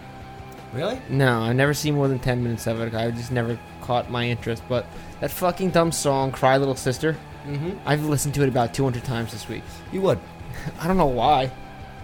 Really? 0.74 1.00
No, 1.08 1.40
I've 1.40 1.56
never 1.56 1.72
seen 1.72 1.94
more 1.94 2.06
than 2.06 2.18
10 2.18 2.42
minutes 2.42 2.66
of 2.66 2.80
it. 2.82 2.94
I 2.94 3.10
just 3.10 3.32
never 3.32 3.58
caught 3.80 4.10
my 4.10 4.26
interest. 4.28 4.62
But 4.68 4.84
that 5.20 5.30
fucking 5.30 5.70
dumb 5.70 5.90
song, 5.90 6.30
Cry 6.32 6.56
Little 6.58 6.76
Sister, 6.76 7.16
Mm-hmm. 7.48 7.70
I've 7.86 8.04
listened 8.04 8.34
to 8.34 8.42
it 8.42 8.48
about 8.50 8.74
200 8.74 9.04
times 9.04 9.32
this 9.32 9.48
week. 9.48 9.62
You 9.90 10.02
would. 10.02 10.18
I 10.80 10.86
don't 10.86 10.98
know 10.98 11.06
why. 11.06 11.50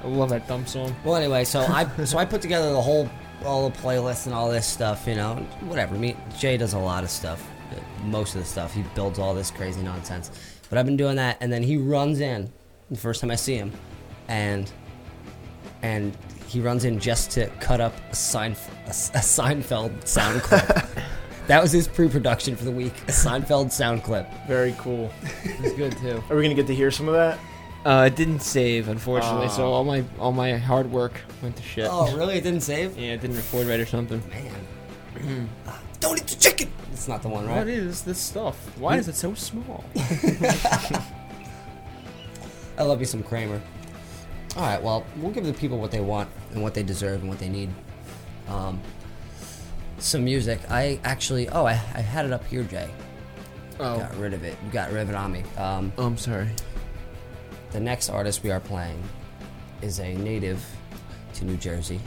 I 0.02 0.06
love 0.06 0.30
that 0.30 0.48
dumb 0.48 0.66
song. 0.66 0.96
Well, 1.04 1.16
anyway, 1.16 1.44
so 1.44 1.60
I 1.60 1.86
so 2.06 2.16
I 2.16 2.24
put 2.24 2.40
together 2.40 2.72
the 2.72 2.80
whole 2.80 3.10
all 3.44 3.68
the 3.68 3.76
playlists 3.78 4.26
and 4.26 4.34
all 4.34 4.50
this 4.50 4.66
stuff. 4.66 5.06
You 5.06 5.16
know, 5.16 5.34
whatever. 5.62 5.96
Me, 5.96 6.16
Jay 6.38 6.56
does 6.56 6.72
a 6.74 6.78
lot 6.78 7.04
of 7.04 7.10
stuff. 7.10 7.46
Most 8.04 8.34
of 8.34 8.40
the 8.40 8.46
stuff 8.46 8.74
he 8.74 8.82
builds 8.94 9.18
all 9.18 9.34
this 9.34 9.50
crazy 9.50 9.82
nonsense. 9.82 10.30
But 10.68 10.78
I've 10.78 10.86
been 10.86 10.96
doing 10.96 11.16
that, 11.16 11.36
and 11.40 11.52
then 11.52 11.62
he 11.62 11.76
runs 11.76 12.20
in 12.20 12.52
the 12.90 12.96
first 12.96 13.20
time 13.20 13.30
I 13.30 13.36
see 13.36 13.56
him, 13.56 13.72
and 14.28 14.70
and 15.82 16.16
he 16.46 16.60
runs 16.60 16.84
in 16.84 16.98
just 16.98 17.30
to 17.32 17.48
cut 17.60 17.80
up 17.80 17.94
a, 18.10 18.14
Seinf- 18.14 18.68
a, 18.86 18.90
a 18.90 19.20
Seinfeld 19.20 20.06
sound 20.06 20.40
clip. 20.42 20.64
that 21.46 21.60
was 21.60 21.72
his 21.72 21.88
pre-production 21.88 22.54
for 22.56 22.64
the 22.64 22.70
week. 22.70 22.92
A 23.08 23.12
Seinfeld 23.12 23.72
sound 23.72 24.02
clip. 24.04 24.26
Very 24.46 24.74
cool. 24.78 25.10
It's 25.42 25.74
good 25.76 25.96
too. 25.98 26.22
Are 26.30 26.36
we 26.36 26.42
gonna 26.42 26.54
get 26.54 26.66
to 26.68 26.74
hear 26.74 26.90
some 26.90 27.08
of 27.08 27.14
that? 27.14 27.38
Uh, 27.84 28.04
it 28.10 28.16
didn't 28.16 28.40
save, 28.40 28.88
unfortunately. 28.88 29.48
So 29.50 29.66
Oh. 29.66 29.72
all 29.72 29.84
my 29.84 30.04
all 30.18 30.32
my 30.32 30.56
hard 30.56 30.90
work 30.90 31.20
went 31.42 31.56
to 31.56 31.62
shit. 31.62 31.86
Oh, 31.90 32.14
really? 32.16 32.36
It 32.36 32.42
didn't 32.44 32.62
save? 32.62 32.96
Yeah, 32.96 33.12
it 33.12 33.20
didn't 33.20 33.36
record 33.36 33.66
right 33.66 33.78
or 33.80 33.84
something. 33.86 34.22
Man. 34.30 35.48
Don't 36.00 36.18
eat 36.18 36.26
the 36.26 36.36
chicken. 36.36 36.70
It's 36.92 37.06
not 37.08 37.22
the 37.22 37.28
one, 37.28 37.46
right? 37.46 37.58
What 37.58 37.68
is 37.68 38.02
this 38.02 38.18
stuff? 38.18 38.56
Why 38.78 38.96
is 38.96 39.08
it 39.08 39.14
so 39.16 39.34
small? 39.34 39.84
I 42.76 42.82
love 42.82 43.00
you 43.00 43.06
some 43.06 43.22
Kramer. 43.22 43.60
All 44.56 44.62
right, 44.62 44.82
well, 44.82 45.04
we'll 45.16 45.32
give 45.32 45.44
the 45.44 45.52
people 45.52 45.78
what 45.78 45.90
they 45.90 46.00
want 46.00 46.28
and 46.52 46.62
what 46.62 46.74
they 46.74 46.82
deserve 46.82 47.20
and 47.20 47.28
what 47.28 47.38
they 47.38 47.48
need. 47.48 47.70
Um, 48.48 48.80
some 49.98 50.24
music. 50.24 50.60
I 50.70 51.00
actually, 51.04 51.48
oh, 51.48 51.64
I, 51.66 51.72
I 51.72 52.00
had 52.00 52.24
it 52.24 52.32
up 52.32 52.44
here, 52.46 52.62
Jay. 52.64 52.88
Oh, 53.80 53.98
Got 53.98 54.16
rid 54.16 54.32
of 54.34 54.44
it. 54.44 54.56
You 54.64 54.70
got 54.70 54.92
rid 54.92 55.02
of 55.02 55.10
it 55.10 55.16
on 55.16 55.32
me. 55.32 55.42
Um, 55.56 55.92
oh 55.98 56.06
I'm 56.06 56.16
sorry. 56.16 56.48
The 57.74 57.80
next 57.80 58.08
artist 58.08 58.44
we 58.44 58.52
are 58.52 58.60
playing 58.60 59.02
is 59.82 59.98
a 59.98 60.14
native 60.14 60.64
to 61.34 61.44
New 61.44 61.56
Jersey 61.56 62.00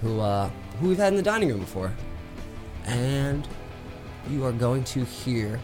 who 0.00 0.20
uh, 0.20 0.48
who 0.78 0.88
we've 0.88 0.96
had 0.96 1.08
in 1.08 1.16
the 1.16 1.22
dining 1.22 1.48
room 1.48 1.58
before, 1.58 1.92
and 2.86 3.46
you 4.30 4.44
are 4.44 4.52
going 4.52 4.84
to 4.84 5.04
hear 5.04 5.58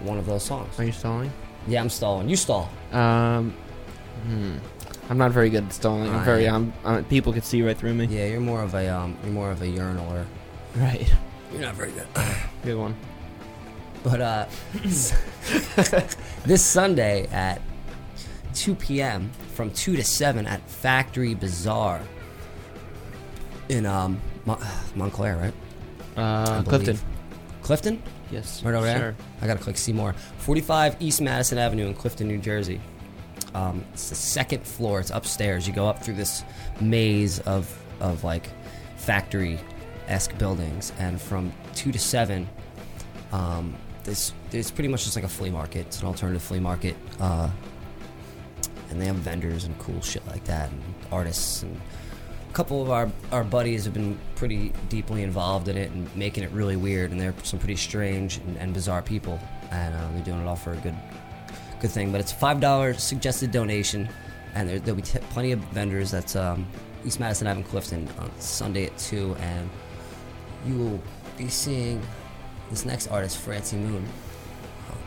one 0.00 0.18
of 0.18 0.26
those 0.26 0.44
songs. 0.44 0.78
Are 0.78 0.84
you 0.84 0.92
stalling? 0.92 1.32
Yeah, 1.66 1.80
I'm 1.80 1.88
stalling. 1.88 2.28
You 2.28 2.36
stall. 2.36 2.68
Um, 2.92 3.54
hmm. 4.24 4.58
I'm 5.08 5.16
not 5.16 5.32
very 5.32 5.48
good 5.48 5.64
at 5.64 5.72
stalling. 5.72 6.10
I'm 6.10 6.16
I 6.16 6.24
very. 6.24 6.46
am. 6.46 6.74
I'm. 6.84 6.96
Uh, 6.96 7.02
people 7.08 7.32
can 7.32 7.40
see 7.40 7.62
right 7.62 7.76
through 7.76 7.94
me. 7.94 8.04
Yeah, 8.04 8.26
you're 8.26 8.40
more 8.40 8.62
of 8.62 8.74
a 8.74 8.88
um, 8.88 9.16
you're 9.24 9.32
more 9.32 9.50
of 9.50 9.62
a 9.62 9.66
urinaler. 9.66 10.26
Right. 10.76 11.10
You're 11.50 11.62
not 11.62 11.76
very 11.76 11.92
good. 11.92 12.06
Good 12.62 12.76
one. 12.76 12.94
But 14.02 14.20
uh, 14.20 14.46
this 16.44 16.64
Sunday 16.64 17.26
at 17.32 17.60
2 18.54 18.74
p.m. 18.74 19.30
from 19.54 19.70
2 19.70 19.96
to 19.96 20.04
7 20.04 20.46
at 20.46 20.60
Factory 20.68 21.34
Bazaar 21.34 22.00
in 23.68 23.86
um 23.86 24.20
Mon- 24.46 24.60
Montclair, 24.94 25.36
right? 25.36 25.54
Uh, 26.16 26.62
Clifton. 26.62 26.98
Clifton? 27.62 28.02
Yes. 28.30 28.62
Right 28.62 28.74
over 28.74 28.86
there. 28.86 29.16
I 29.42 29.46
gotta 29.46 29.60
click 29.60 29.76
see 29.76 29.92
more. 29.92 30.12
45 30.38 30.96
East 31.00 31.20
Madison 31.20 31.58
Avenue 31.58 31.86
in 31.86 31.94
Clifton, 31.94 32.28
New 32.28 32.38
Jersey. 32.38 32.80
Um, 33.54 33.84
it's 33.92 34.08
the 34.08 34.14
second 34.14 34.64
floor. 34.64 35.00
It's 35.00 35.10
upstairs. 35.10 35.66
You 35.66 35.74
go 35.74 35.86
up 35.86 36.02
through 36.02 36.14
this 36.14 36.44
maze 36.80 37.40
of 37.40 37.74
of 38.00 38.24
like 38.24 38.48
factory 38.96 39.58
esque 40.06 40.36
buildings, 40.38 40.92
and 40.98 41.20
from 41.20 41.52
two 41.74 41.92
to 41.92 41.98
seven, 41.98 42.48
um, 43.32 43.74
this 44.04 44.32
it's 44.52 44.70
pretty 44.70 44.88
much 44.88 45.04
just 45.04 45.16
like 45.16 45.24
a 45.24 45.28
flea 45.28 45.50
market. 45.50 45.86
It's 45.86 46.00
an 46.00 46.06
alternative 46.06 46.42
flea 46.42 46.60
market, 46.60 46.96
uh, 47.20 47.50
and 48.90 49.00
they 49.00 49.06
have 49.06 49.16
vendors 49.16 49.64
and 49.64 49.78
cool 49.78 50.00
shit 50.00 50.26
like 50.26 50.44
that, 50.44 50.70
and 50.70 50.82
artists 51.10 51.62
and 51.62 51.80
a 52.48 52.52
couple 52.52 52.82
of 52.82 52.90
our, 52.90 53.10
our 53.30 53.44
buddies 53.44 53.84
have 53.84 53.94
been 53.94 54.18
pretty 54.34 54.72
deeply 54.88 55.22
involved 55.22 55.68
in 55.68 55.76
it 55.76 55.90
and 55.90 56.14
making 56.16 56.44
it 56.44 56.50
really 56.50 56.76
weird 56.76 57.10
and 57.10 57.20
they're 57.20 57.34
some 57.42 57.58
pretty 57.58 57.76
strange 57.76 58.38
and, 58.38 58.56
and 58.56 58.72
bizarre 58.72 59.02
people 59.02 59.38
and 59.70 59.94
uh, 59.94 60.08
they're 60.12 60.24
doing 60.24 60.40
it 60.40 60.46
all 60.46 60.56
for 60.56 60.72
a 60.72 60.76
good 60.76 60.94
good 61.80 61.90
thing 61.90 62.10
but 62.10 62.20
it's 62.20 62.32
five 62.32 62.60
dollar 62.60 62.94
suggested 62.94 63.52
donation 63.52 64.08
and 64.54 64.68
there, 64.68 64.78
there'll 64.78 64.96
be 64.96 65.02
t- 65.02 65.18
plenty 65.30 65.52
of 65.52 65.60
vendors 65.70 66.10
that's 66.10 66.36
um, 66.36 66.66
east 67.04 67.20
madison 67.20 67.46
avenue 67.46 67.66
clifton 67.66 68.08
on 68.18 68.30
sunday 68.40 68.86
at 68.86 68.96
2 68.98 69.36
and 69.40 69.68
you 70.66 70.76
will 70.76 71.02
be 71.36 71.48
seeing 71.48 72.02
this 72.70 72.84
next 72.84 73.08
artist 73.08 73.38
francie 73.38 73.76
moon. 73.76 74.04
Um, 74.90 74.98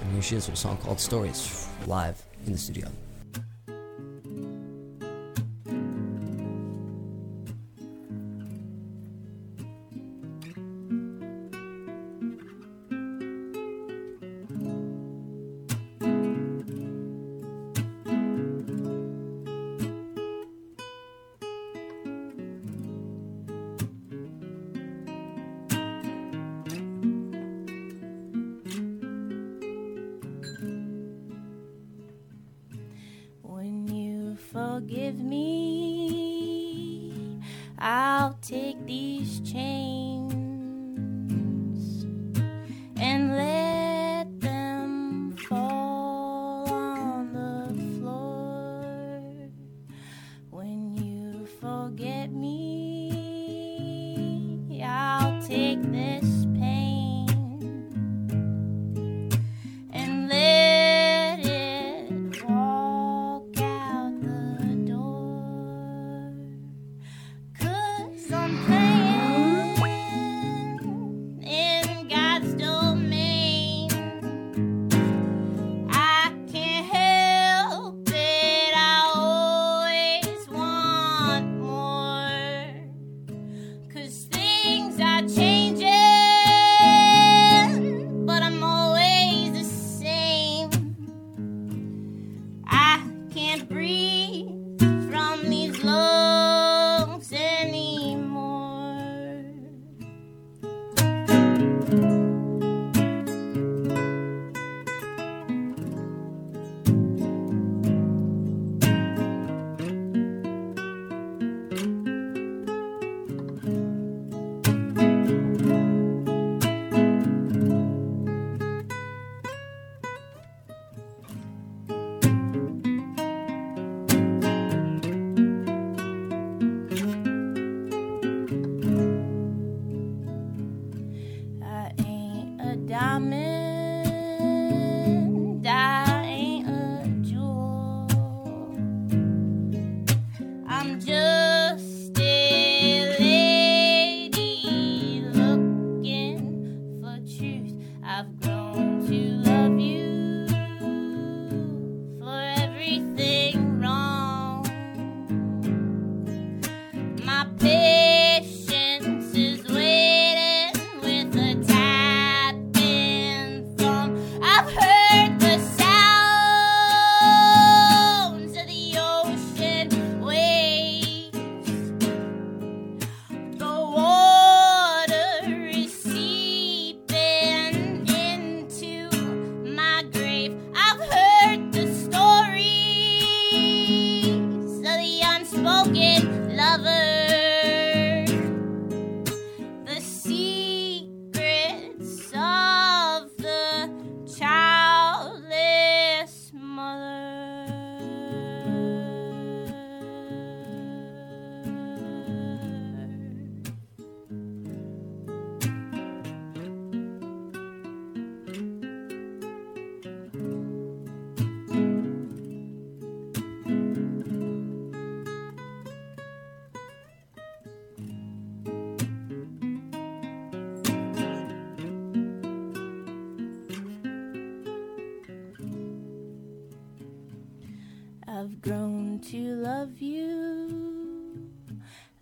and 0.00 0.12
here 0.12 0.22
she 0.22 0.36
is 0.36 0.46
with 0.46 0.54
a 0.54 0.60
song 0.60 0.76
called 0.78 1.00
stories 1.00 1.68
live 1.86 2.22
in 2.46 2.52
the 2.52 2.58
studio 2.58 2.88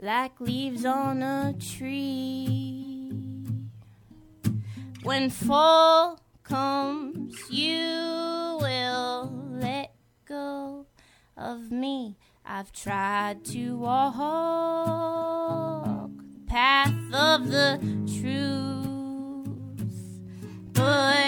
Black 0.08 0.40
leaves 0.40 0.86
on 0.86 1.22
a 1.22 1.54
tree. 1.60 3.12
When 5.02 5.28
fall 5.28 6.18
comes, 6.42 7.38
you 7.50 8.56
will 8.58 9.30
let 9.50 9.92
go 10.24 10.86
of 11.36 11.70
me. 11.70 12.16
I've 12.42 12.72
tried 12.72 13.44
to 13.52 13.76
walk 13.76 14.14
the 16.38 16.46
path 16.46 16.94
of 17.12 17.50
the 17.50 17.78
truth, 18.18 19.50
but 20.72 21.27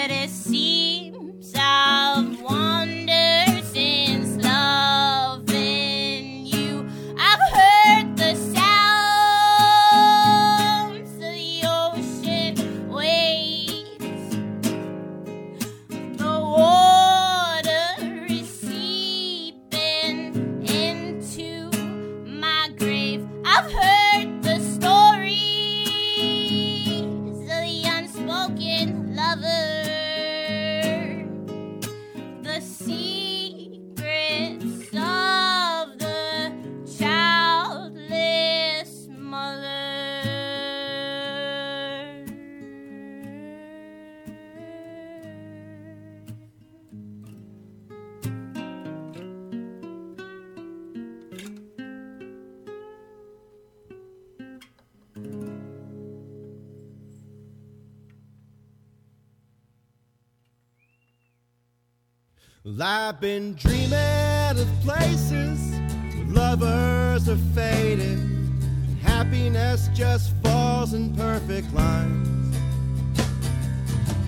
I've 62.81 63.19
been 63.19 63.53
dreaming 63.53 63.93
of 63.93 64.67
places 64.81 65.71
where 66.15 66.25
lovers 66.25 67.29
are 67.29 67.37
faded, 67.53 68.17
and 68.17 68.97
happiness 69.03 69.87
just 69.93 70.33
falls 70.41 70.93
in 70.93 71.15
perfect 71.15 71.71
lines. 71.73 72.57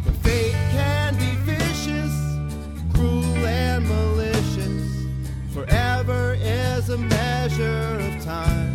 But 0.05 0.15
fate 0.17 0.51
can 0.71 1.15
be 1.15 1.31
vicious, 1.51 2.13
cruel 2.93 3.45
and 3.45 3.87
malicious. 3.87 5.07
Forever 5.51 6.37
is 6.39 6.89
a 6.89 6.97
measure 6.97 7.97
of 7.99 8.23
time. 8.23 8.72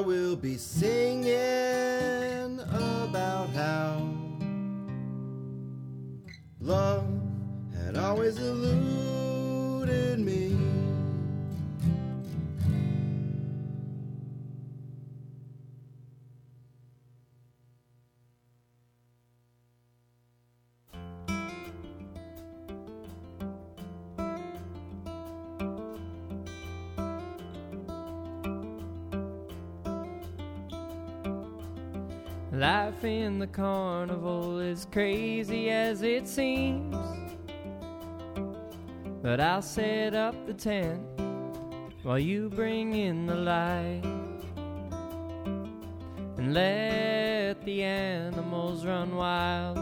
I 0.00 0.02
will 0.02 0.34
be 0.34 0.56
singing 0.56 1.59
the 33.40 33.46
carnival 33.46 34.60
is 34.60 34.86
crazy 34.92 35.70
as 35.70 36.02
it 36.02 36.28
seems. 36.28 36.94
But 39.22 39.40
I'll 39.40 39.62
set 39.62 40.14
up 40.14 40.34
the 40.46 40.52
tent 40.52 41.00
while 42.02 42.18
you 42.18 42.50
bring 42.50 42.92
in 42.92 43.24
the 43.24 43.36
light. 43.36 44.02
And 46.36 46.52
let 46.52 47.64
the 47.64 47.82
animals 47.82 48.84
run 48.84 49.16
wild. 49.16 49.78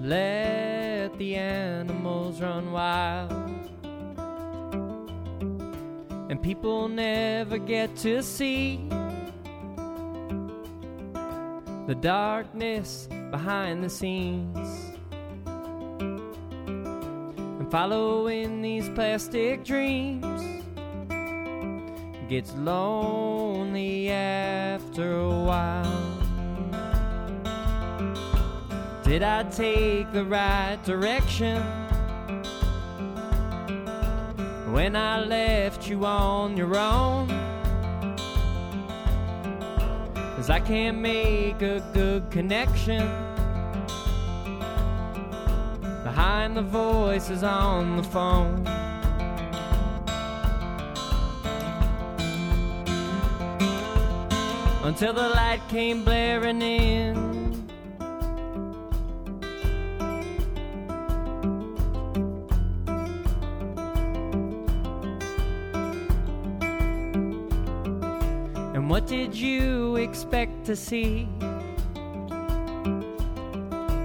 Let 0.00 1.18
the 1.18 1.36
animals 1.36 2.40
run 2.40 2.72
wild. 2.72 3.32
And 6.30 6.42
people 6.42 6.88
never 6.88 7.58
get 7.58 7.94
to 7.96 8.22
see 8.22 8.88
the 11.88 11.94
darkness 11.94 13.08
behind 13.30 13.82
the 13.82 13.88
scenes. 13.88 14.92
And 17.06 17.70
following 17.70 18.60
these 18.60 18.90
plastic 18.90 19.64
dreams 19.64 20.42
gets 22.28 22.54
lonely 22.56 24.10
after 24.10 25.18
a 25.18 25.30
while. 25.30 26.18
Did 29.02 29.22
I 29.22 29.44
take 29.44 30.12
the 30.12 30.26
right 30.26 30.78
direction 30.84 31.62
when 34.74 34.94
I 34.94 35.24
left 35.24 35.88
you 35.88 36.04
on 36.04 36.54
your 36.54 36.76
own? 36.76 37.37
Cause 40.48 40.56
I 40.56 40.60
can't 40.60 40.96
make 40.96 41.60
a 41.60 41.84
good 41.92 42.30
connection 42.30 43.06
behind 46.02 46.56
the 46.56 46.62
voices 46.62 47.42
on 47.42 47.98
the 47.98 48.02
phone. 48.02 48.66
Until 54.84 55.12
the 55.12 55.28
light 55.28 55.60
came 55.68 56.02
blaring 56.02 56.62
in. 56.62 57.28
And 68.74 68.88
what 68.88 69.06
did 69.06 69.34
you 69.34 69.77
expect 70.28 70.66
to 70.66 70.76
see? 70.76 71.26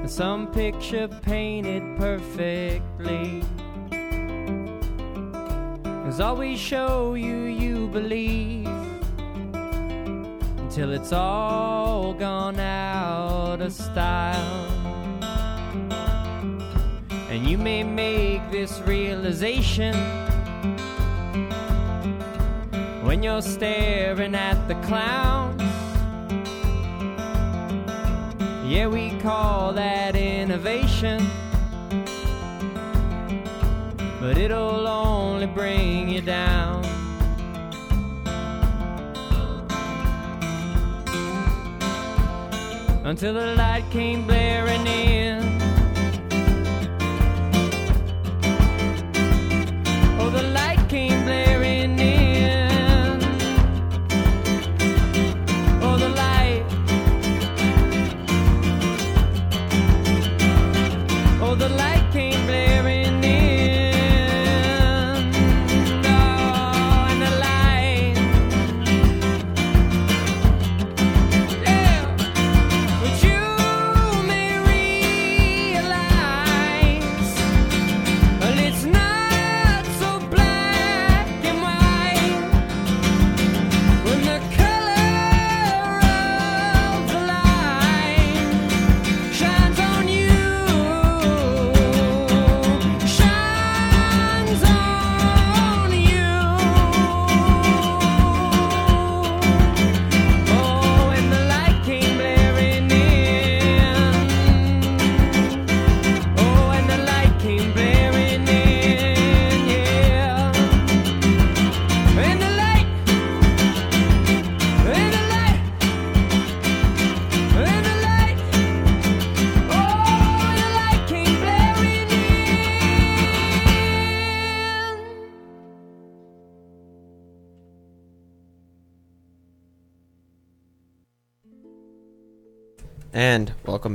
Some 0.08 0.48
picture 0.54 1.10
painted 1.22 1.84
perfectly. 1.98 3.44
Cause 5.84 6.22
all 6.22 6.38
we 6.38 6.56
show 6.56 7.16
you, 7.16 7.44
you 7.44 7.88
believe. 7.90 8.68
Until 10.64 10.94
it's 10.94 11.12
all 11.12 12.14
gone 12.14 12.58
out 12.58 13.60
of 13.60 13.74
style. 13.74 14.68
And 17.30 17.46
you 17.46 17.58
may 17.58 17.84
make 17.84 18.50
this 18.50 18.80
realization 18.86 19.94
when 23.04 23.24
you're 23.24 23.42
staring 23.42 24.36
at 24.36 24.68
the 24.70 24.76
clowns. 24.88 25.53
Yeah, 28.74 28.88
we 28.88 29.12
call 29.20 29.72
that 29.74 30.16
innovation. 30.16 31.24
But 34.20 34.40
it'll 34.40 34.88
only 34.88 35.46
bring 35.46 36.10
you 36.10 36.22
down. 36.22 36.84
Until 43.06 43.36
the 43.36 43.54
light 43.56 43.84
came 43.92 44.26
blaring 44.26 44.88
in. 44.88 45.43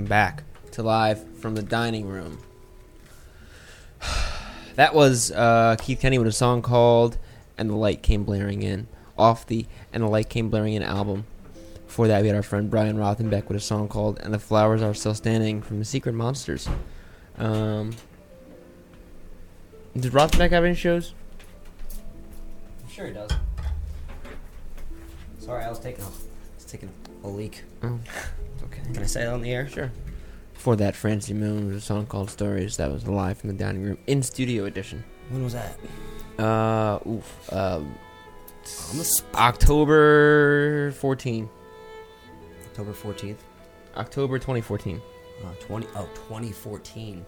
Back 0.09 0.43
to 0.73 0.83
Live 0.83 1.23
from 1.37 1.55
the 1.55 1.63
Dining 1.63 2.09
Room. 2.09 2.39
That 4.77 4.95
was 4.95 5.33
uh, 5.33 5.75
Keith 5.81 5.99
Kenny 5.99 6.19
with 6.19 6.29
a 6.29 6.33
song 6.33 6.63
called 6.63 7.19
And 7.57 7.69
the 7.69 7.75
Light 7.75 8.01
Came 8.01 8.23
Blaring 8.23 8.63
In 8.63 8.87
off 9.19 9.45
the 9.45 9.67
And 9.93 10.05
the 10.05 10.07
Light 10.07 10.29
Came 10.29 10.51
Blaring 10.51 10.75
In 10.75 10.85
album. 10.85 11.27
Before 11.89 12.07
that, 12.07 12.23
we 12.23 12.29
had 12.29 12.37
our 12.37 12.45
friend 12.45 12.71
Brian 12.71 12.97
Rothenbeck 12.97 13.49
with 13.49 13.57
a 13.57 13.61
song 13.61 13.89
called 13.89 14.21
And 14.21 14.33
the 14.33 14.39
Flowers 14.39 14.81
Are 14.81 14.95
Still 14.95 15.15
Standing 15.17 15.63
from 15.63 15.81
the 15.81 15.85
Secret 15.85 16.13
Monsters. 16.13 16.69
Um, 17.39 17.91
did 19.97 20.13
Rothenbeck 20.13 20.51
have 20.51 20.65
any 20.65 20.77
shows? 20.77 21.13
I'm 22.85 22.91
sure 22.91 23.07
he 23.07 23.13
does. 23.13 23.33
Sorry, 25.41 25.65
I 25.65 25.69
was 25.69 25.81
taking 25.81 26.05
a, 26.05 26.07
I 26.07 26.11
was 26.55 26.65
taking 26.67 26.91
a 27.25 27.29
leak. 27.29 27.65
Oh. 27.83 27.99
Can 28.93 29.03
I 29.03 29.07
say 29.07 29.23
it 29.23 29.29
on 29.29 29.43
the 29.43 29.53
air? 29.53 29.69
Sure. 29.69 29.91
Before 30.55 30.77
that, 30.77 30.97
Francie 30.97 31.35
Moon 31.35 31.67
with 31.67 31.77
a 31.77 31.81
song 31.81 32.07
called 32.07 32.31
Stories. 32.31 32.77
That 32.79 32.91
was 32.91 33.07
live 33.07 33.39
from 33.39 33.49
the 33.49 33.55
dining 33.55 33.85
room 33.85 33.99
in 34.07 34.23
studio 34.23 34.65
edition. 34.65 35.05
When 35.31 35.45
was 35.45 35.53
that? 35.53 35.79
Uh, 36.39 36.99
oof. 37.09 37.53
Um, 37.53 37.95
spot. 38.65 39.55
October 39.55 40.93
14. 40.93 41.49
October 42.67 42.93
14th. 42.93 43.39
October 43.97 44.39
2014. 44.39 45.01
Uh, 45.45 45.53
20, 45.61 45.87
oh, 45.95 46.09
2014. 46.15 47.25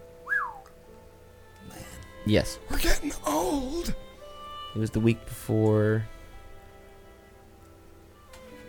Man. 1.69 1.79
Yes. 2.27 2.59
We're 2.71 2.79
getting 2.79 3.13
old. 3.27 3.95
It 4.75 4.79
was 4.79 4.91
the 4.91 5.01
week 5.01 5.25
before. 5.25 6.07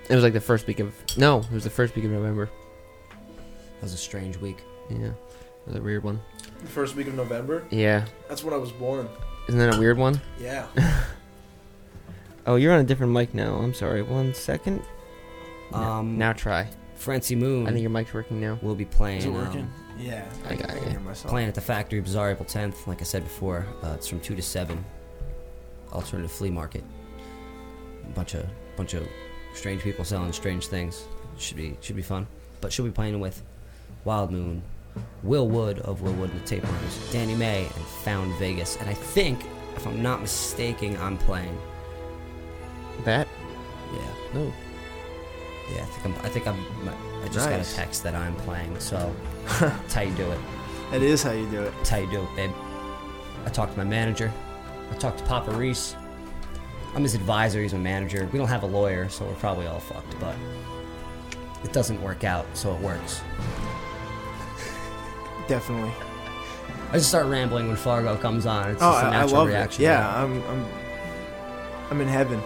It 0.09 0.15
was 0.15 0.23
like 0.23 0.33
the 0.33 0.41
first 0.41 0.67
week 0.67 0.79
of. 0.79 0.93
No, 1.17 1.39
it 1.39 1.51
was 1.51 1.63
the 1.63 1.69
first 1.69 1.95
week 1.95 2.05
of 2.05 2.11
November. 2.11 2.49
That 3.81 3.85
was 3.85 3.93
a 3.93 3.97
strange 3.97 4.37
week. 4.37 4.59
Yeah. 4.91 5.07
It 5.07 5.13
was 5.65 5.75
a 5.75 5.81
weird 5.81 6.03
one. 6.03 6.21
The 6.61 6.67
first 6.67 6.95
week 6.95 7.07
of 7.07 7.15
November. 7.15 7.65
Yeah. 7.71 8.05
That's 8.29 8.43
when 8.43 8.53
I 8.53 8.57
was 8.57 8.71
born. 8.71 9.09
Isn't 9.49 9.59
that 9.59 9.75
a 9.75 9.79
weird 9.79 9.97
one? 9.97 10.21
Yeah. 10.39 10.67
Oh, 12.47 12.55
you're 12.55 12.73
on 12.73 12.79
a 12.79 12.83
different 12.83 13.13
mic 13.13 13.35
now. 13.35 13.53
I'm 13.53 13.71
sorry. 13.73 14.01
One 14.01 14.33
second. 14.33 14.81
Um, 15.73 16.17
now 16.17 16.33
try. 16.33 16.67
Francie 16.95 17.35
Moon 17.35 17.67
I 17.67 17.69
think 17.69 17.81
your 17.81 17.91
mic's 17.91 18.13
working 18.13 18.41
now. 18.41 18.57
We'll 18.63 18.73
be 18.73 18.85
playing. 18.85 19.19
Is 19.19 19.25
it 19.25 19.29
um, 19.29 19.35
working? 19.35 19.71
yeah. 19.99 20.27
I 20.47 20.55
got 20.55 20.69
can 20.69 20.77
it. 20.79 20.89
hear 20.89 20.99
myself. 21.01 21.29
playing 21.29 21.47
at 21.49 21.55
the 21.55 21.61
Factory 21.61 22.01
Bazaar 22.01 22.31
April 22.31 22.45
10th. 22.45 22.87
Like 22.87 22.99
I 22.99 23.03
said 23.03 23.23
before, 23.23 23.67
uh, 23.83 23.93
it's 23.95 24.07
from 24.07 24.19
2 24.21 24.35
to 24.35 24.41
7. 24.41 24.83
Alternative 25.93 26.31
flea 26.31 26.49
market. 26.49 26.83
A 28.05 28.09
bunch 28.13 28.33
of 28.33 28.45
bunch 28.75 28.95
of 28.95 29.07
strange 29.53 29.83
people 29.83 30.03
selling 30.03 30.33
strange 30.33 30.65
things. 30.65 31.05
Should 31.37 31.57
be 31.57 31.77
should 31.81 31.95
be 31.95 32.01
fun. 32.01 32.25
But 32.59 32.73
she'll 32.73 32.85
be 32.85 32.91
playing 32.91 33.19
with 33.19 33.41
Wild 34.05 34.31
Moon, 34.31 34.61
Will 35.23 35.47
Wood 35.47 35.79
of 35.79 36.01
Will 36.01 36.13
Wood 36.13 36.31
and 36.31 36.41
the 36.41 36.45
Tapeworms, 36.45 37.11
Danny 37.11 37.35
May, 37.35 37.63
and 37.65 37.85
Found 38.03 38.33
Vegas. 38.39 38.77
And 38.77 38.89
I 38.89 38.93
think, 38.93 39.43
if 39.75 39.85
I'm 39.87 40.01
not 40.01 40.21
mistaken, 40.21 40.97
I'm 40.97 41.17
playing. 41.17 41.57
That? 43.05 43.27
Yeah, 43.93 43.99
No. 44.33 44.53
yeah. 45.73 45.81
I 45.81 45.85
think 45.85 46.05
I'm. 46.05 46.25
I 46.25 46.29
think 46.29 46.47
I'm. 46.47 46.65
I 47.23 47.27
just 47.27 47.49
got 47.49 47.59
a 47.59 47.75
text 47.75 48.03
that 48.03 48.15
I'm 48.15 48.35
playing. 48.37 48.79
So 48.79 49.13
that's 49.59 49.93
how 49.93 50.01
you 50.01 50.13
do 50.15 50.29
it. 50.31 50.39
That 50.91 51.01
is 51.01 51.23
how 51.23 51.31
you 51.31 51.49
do 51.49 51.61
it. 51.61 51.73
That's 51.77 51.89
how 51.89 51.97
you 51.97 52.09
do 52.11 52.21
it, 52.21 52.35
babe. 52.35 52.51
I 53.45 53.49
talked 53.49 53.71
to 53.73 53.77
my 53.77 53.83
manager. 53.83 54.31
I 54.91 54.95
talked 54.95 55.19
to 55.19 55.23
Papa 55.25 55.51
Reese. 55.51 55.95
I'm 56.93 57.03
his 57.03 57.15
advisor. 57.15 57.61
He's 57.61 57.73
my 57.73 57.79
manager. 57.79 58.27
We 58.31 58.37
don't 58.39 58.49
have 58.49 58.63
a 58.63 58.67
lawyer, 58.67 59.07
so 59.09 59.25
we're 59.25 59.33
probably 59.35 59.65
all 59.67 59.79
fucked. 59.79 60.19
But 60.19 60.35
it 61.63 61.71
doesn't 61.73 62.01
work 62.01 62.23
out, 62.23 62.45
so 62.53 62.73
it 62.75 62.81
works. 62.81 63.21
Definitely. 65.47 65.91
I 66.91 66.93
just 66.95 67.09
start 67.09 67.25
rambling 67.27 67.67
when 67.67 67.77
Fargo 67.77 68.17
comes 68.17 68.45
on. 68.45 68.71
It's 68.71 68.81
Oh, 68.81 68.91
just 68.91 69.03
a 69.03 69.05
I, 69.05 69.09
I 69.09 69.11
natural 69.21 69.39
love 69.39 69.47
reaction. 69.47 69.83
it. 69.83 69.85
Yeah, 69.87 70.23
I'm, 70.23 70.43
I'm, 70.43 70.65
I'm 71.89 72.01
in 72.01 72.07
heaven. 72.07 72.41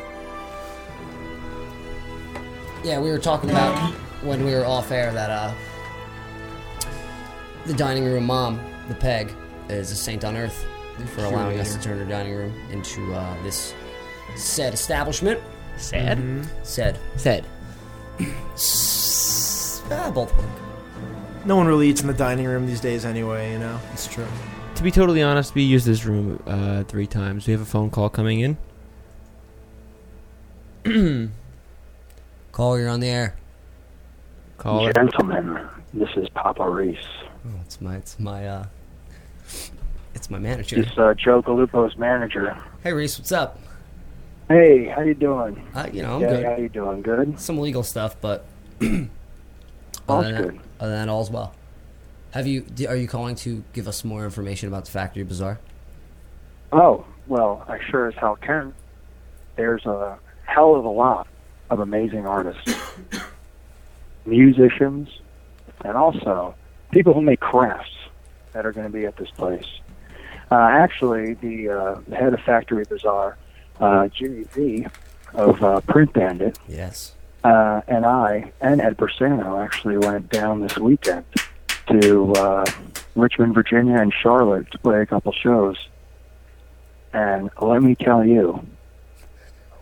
Yeah, 2.83 2.99
we 2.99 3.09
were 3.09 3.17
talking 3.19 3.49
about 3.49 3.75
when 4.23 4.45
we 4.45 4.53
were 4.53 4.65
off 4.65 4.91
air 4.91 5.11
that 5.13 5.29
uh, 5.31 5.53
the 7.65 7.73
dining 7.73 8.05
room 8.05 8.25
mom, 8.25 8.59
the 8.87 8.95
peg, 8.95 9.33
is 9.69 9.91
a 9.91 9.95
saint 9.95 10.23
on 10.23 10.37
earth 10.37 10.65
for 11.15 11.25
allowing 11.25 11.59
us 11.59 11.73
to 11.75 11.81
turn 11.81 11.97
her 11.97 12.05
dining 12.05 12.35
room 12.35 12.53
into 12.71 13.13
uh, 13.13 13.43
this 13.43 13.73
said 14.35 14.73
establishment. 14.73 15.39
Sad? 15.77 16.47
Said. 16.63 16.99
Sad. 17.17 17.45
S- 18.53 19.81
ah, 19.91 20.11
both 20.13 20.31
work. 20.37 20.45
No 21.45 21.55
one 21.55 21.67
really 21.67 21.89
eats 21.89 22.01
in 22.01 22.07
the 22.07 22.13
dining 22.13 22.45
room 22.45 22.65
these 22.65 22.81
days, 22.81 23.05
anyway. 23.05 23.53
You 23.53 23.59
know. 23.59 23.79
It's 23.93 24.07
true. 24.07 24.25
To 24.75 24.83
be 24.83 24.91
totally 24.91 25.21
honest, 25.21 25.55
we 25.55 25.61
use 25.61 25.85
this 25.85 26.05
room 26.05 26.41
uh, 26.45 26.83
three 26.83 27.07
times. 27.07 27.47
We 27.47 27.53
have 27.53 27.61
a 27.61 27.65
phone 27.65 27.89
call 27.89 28.09
coming 28.09 28.39
in. 28.41 28.57
Call, 32.51 32.77
you're 32.77 32.89
on 32.89 32.99
the 32.99 33.09
air. 33.09 33.35
Call. 34.57 34.91
Gentlemen, 34.93 35.67
this 35.93 36.09
is 36.15 36.29
Papa 36.29 36.69
Reese. 36.69 36.97
Oh, 37.45 37.59
it's 37.61 37.81
my, 37.81 37.95
it's 37.95 38.19
my, 38.19 38.47
uh, 38.47 38.65
it's 40.13 40.29
my 40.29 40.39
manager. 40.39 40.79
It's 40.79 40.97
uh, 40.97 41.13
Joe 41.15 41.41
Gallupo's 41.41 41.97
manager. 41.97 42.55
Hey, 42.83 42.93
Reese, 42.93 43.17
what's 43.17 43.31
up? 43.31 43.59
Hey, 44.47 44.85
how 44.85 45.01
you 45.01 45.15
doing? 45.15 45.67
Uh, 45.73 45.89
you 45.91 46.01
know, 46.03 46.15
I'm 46.15 46.21
yeah, 46.21 46.29
good. 46.29 46.45
how 46.45 46.55
you 46.57 46.69
doing? 46.69 47.01
Good. 47.01 47.39
Some 47.39 47.57
legal 47.57 47.83
stuff, 47.83 48.15
but 48.21 48.45
All's 48.81 49.09
other 50.07 50.43
good. 50.43 50.59
Than 50.79 50.91
that, 50.91 51.09
all's 51.09 51.29
well. 51.29 51.53
Have 52.31 52.47
you? 52.47 52.65
Are 52.87 52.95
you 52.95 53.07
calling 53.07 53.35
to 53.37 53.63
give 53.73 53.87
us 53.87 54.03
more 54.03 54.25
information 54.25 54.67
about 54.67 54.85
the 54.85 54.91
Factory 54.91 55.23
Bazaar? 55.23 55.59
Oh, 56.71 57.05
well, 57.27 57.63
I 57.67 57.79
sure 57.89 58.07
as 58.07 58.15
hell 58.15 58.35
can. 58.35 58.73
There's 59.55 59.85
a 59.85 60.17
hell 60.43 60.75
of 60.75 60.83
a 60.83 60.89
lot 60.89 61.27
of 61.69 61.79
amazing 61.79 62.27
artists, 62.27 62.73
musicians, 64.25 65.09
and 65.83 65.95
also 65.95 66.55
people 66.91 67.13
who 67.13 67.21
make 67.21 67.39
crafts 67.39 67.91
that 68.53 68.65
are 68.65 68.71
going 68.71 68.87
to 68.87 68.93
be 68.93 69.05
at 69.05 69.15
this 69.17 69.29
place. 69.31 69.65
Uh, 70.51 70.55
actually, 70.55 71.33
the, 71.35 71.69
uh, 71.69 72.15
head 72.15 72.33
of 72.33 72.39
Factory 72.41 72.83
Bazaar, 72.87 73.37
uh, 73.79 74.07
Jimmy 74.09 74.43
V 74.53 74.87
of 75.33 75.63
uh, 75.63 75.81
Print 75.81 76.13
Bandit, 76.13 76.57
Yes. 76.67 77.14
Uh, 77.45 77.81
and 77.87 78.07
I 78.07 78.51
and 78.59 78.81
Ed 78.81 78.97
Bersano 78.97 79.63
actually 79.63 79.99
went 79.99 80.31
down 80.31 80.61
this 80.61 80.77
weekend 80.79 81.25
to 81.87 82.33
uh, 82.33 82.65
Richmond, 83.13 83.53
Virginia, 83.53 83.97
and 83.97 84.11
Charlotte 84.11 84.71
to 84.71 84.79
play 84.79 85.01
a 85.01 85.05
couple 85.05 85.31
shows. 85.31 85.77
And 87.13 87.51
let 87.61 87.83
me 87.83 87.93
tell 87.93 88.25
you, 88.25 88.65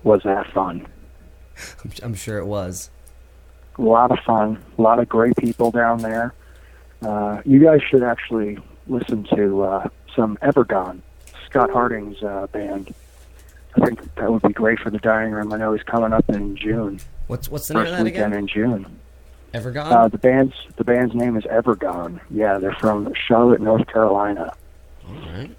was 0.04 0.24
that 0.24 0.52
fun? 0.52 0.86
I'm, 1.86 1.92
I'm 2.04 2.16
sure 2.16 2.38
it 2.38 2.46
was. 2.46 2.90
A 3.78 3.82
lot 3.82 4.12
of 4.12 4.20
fun, 4.20 4.62
a 4.78 4.82
lot 4.82 5.00
of 5.00 5.08
great 5.08 5.38
people 5.38 5.72
down 5.72 6.00
there. 6.00 6.34
Uh, 7.02 7.42
you 7.46 7.60
guys 7.64 7.82
should 7.90 8.04
actually 8.04 8.60
listen 8.88 9.24
to 9.36 9.64
uh, 9.64 9.88
some 10.14 10.38
Evergone, 10.42 11.02
Scott 11.46 11.72
Harding's 11.72 12.22
uh, 12.22 12.48
band. 12.52 12.94
I 13.76 13.86
think 13.86 14.16
that 14.16 14.32
would 14.32 14.42
be 14.44 14.54
great 14.54 14.80
for 14.80 14.90
the 14.90 15.00
dining 15.00 15.34
room. 15.34 15.52
I 15.54 15.58
know 15.58 15.74
he's 15.74 15.84
coming 15.84 16.14
up 16.14 16.30
in 16.30 16.56
June, 16.56 17.00
What's 17.28 17.50
what's 17.50 17.68
the 17.68 17.74
name 17.76 17.82
of 17.84 17.88
first 17.90 17.98
that 17.98 18.04
weekend 18.04 18.34
again? 18.34 18.40
in 18.40 18.48
June. 18.48 19.00
Ever 19.54 19.70
Uh, 19.70 19.74
gone? 19.74 20.10
the 20.10 20.18
band's 20.18 20.54
the 20.78 20.84
band's 20.84 21.14
name 21.16 21.38
is 21.38 21.46
Evergone. 21.48 22.20
Yeah, 22.30 22.58
they're 22.60 22.74
from 22.76 23.14
Charlotte, 23.28 23.62
North 23.62 23.88
Carolina. 23.88 24.54
All 25.08 25.16
right. 25.16 25.56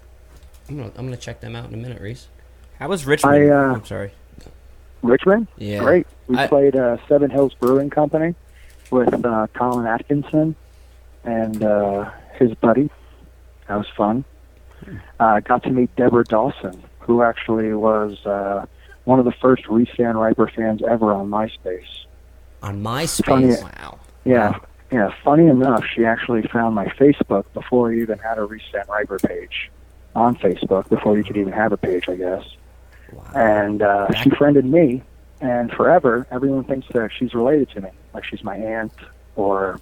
I'm 0.69 0.77
gonna 0.77 0.91
I'm 0.97 1.05
gonna 1.05 1.17
check 1.17 1.39
them 1.41 1.55
out 1.55 1.67
in 1.69 1.73
a 1.73 1.77
minute, 1.77 2.01
Reese. 2.01 2.27
How 2.79 2.87
was 2.89 3.05
Richmond? 3.05 3.35
I, 3.35 3.49
uh, 3.49 3.73
I'm 3.75 3.85
sorry. 3.85 4.11
Richmond, 5.01 5.47
Yeah. 5.57 5.79
great. 5.79 6.07
We 6.27 6.37
I- 6.37 6.47
played 6.47 6.75
uh, 6.75 6.97
Seven 7.07 7.29
Hills 7.29 7.53
Brewing 7.59 7.89
Company 7.89 8.33
with 8.91 9.25
uh, 9.25 9.47
Colin 9.53 9.85
Atkinson 9.85 10.55
and 11.23 11.63
uh, 11.63 12.09
his 12.39 12.53
buddy. 12.55 12.89
That 13.67 13.75
was 13.77 13.87
fun. 13.95 14.23
Uh, 15.19 15.39
got 15.41 15.63
to 15.63 15.69
meet 15.69 15.95
Deborah 15.95 16.23
Dawson, 16.25 16.83
who 17.05 17.21
actually 17.21 17.73
was 17.73 18.25
uh, 18.25 18.65
one 19.03 19.19
of 19.19 19.25
the 19.25 19.31
first 19.33 19.63
Restan 19.65 20.15
Riper 20.15 20.47
fans 20.47 20.81
ever 20.87 21.13
on 21.13 21.29
MySpace. 21.29 21.85
On 22.63 22.83
Funny- 22.83 23.47
MySpace. 23.47 23.63
Wow. 23.63 23.99
Yeah, 24.23 24.57
yeah. 24.91 25.13
Funny 25.23 25.47
enough, 25.47 25.83
she 25.93 26.03
actually 26.05 26.41
found 26.43 26.73
my 26.73 26.87
Facebook 26.87 27.45
before 27.53 27.91
I 27.91 27.97
even 27.97 28.17
had 28.17 28.37
a 28.39 28.41
Restan 28.41 28.87
Riper 28.87 29.19
page 29.19 29.69
on 30.15 30.35
Facebook. 30.35 30.89
Before 30.89 31.15
you 31.17 31.23
could 31.23 31.37
even 31.37 31.53
have 31.53 31.71
a 31.71 31.77
page, 31.77 32.09
I 32.09 32.15
guess. 32.15 32.43
Wow. 33.13 33.23
and 33.35 33.81
uh, 33.83 34.11
she 34.13 34.31
friended 34.31 34.65
me. 34.65 35.03
And 35.41 35.71
forever, 35.71 36.25
everyone 36.31 36.63
thinks 36.63 36.87
that 36.93 37.11
she's 37.15 37.33
related 37.35 37.69
to 37.71 37.81
me, 37.81 37.89
like 38.13 38.23
she's 38.23 38.43
my 38.43 38.55
aunt, 38.55 38.93
or, 39.35 39.79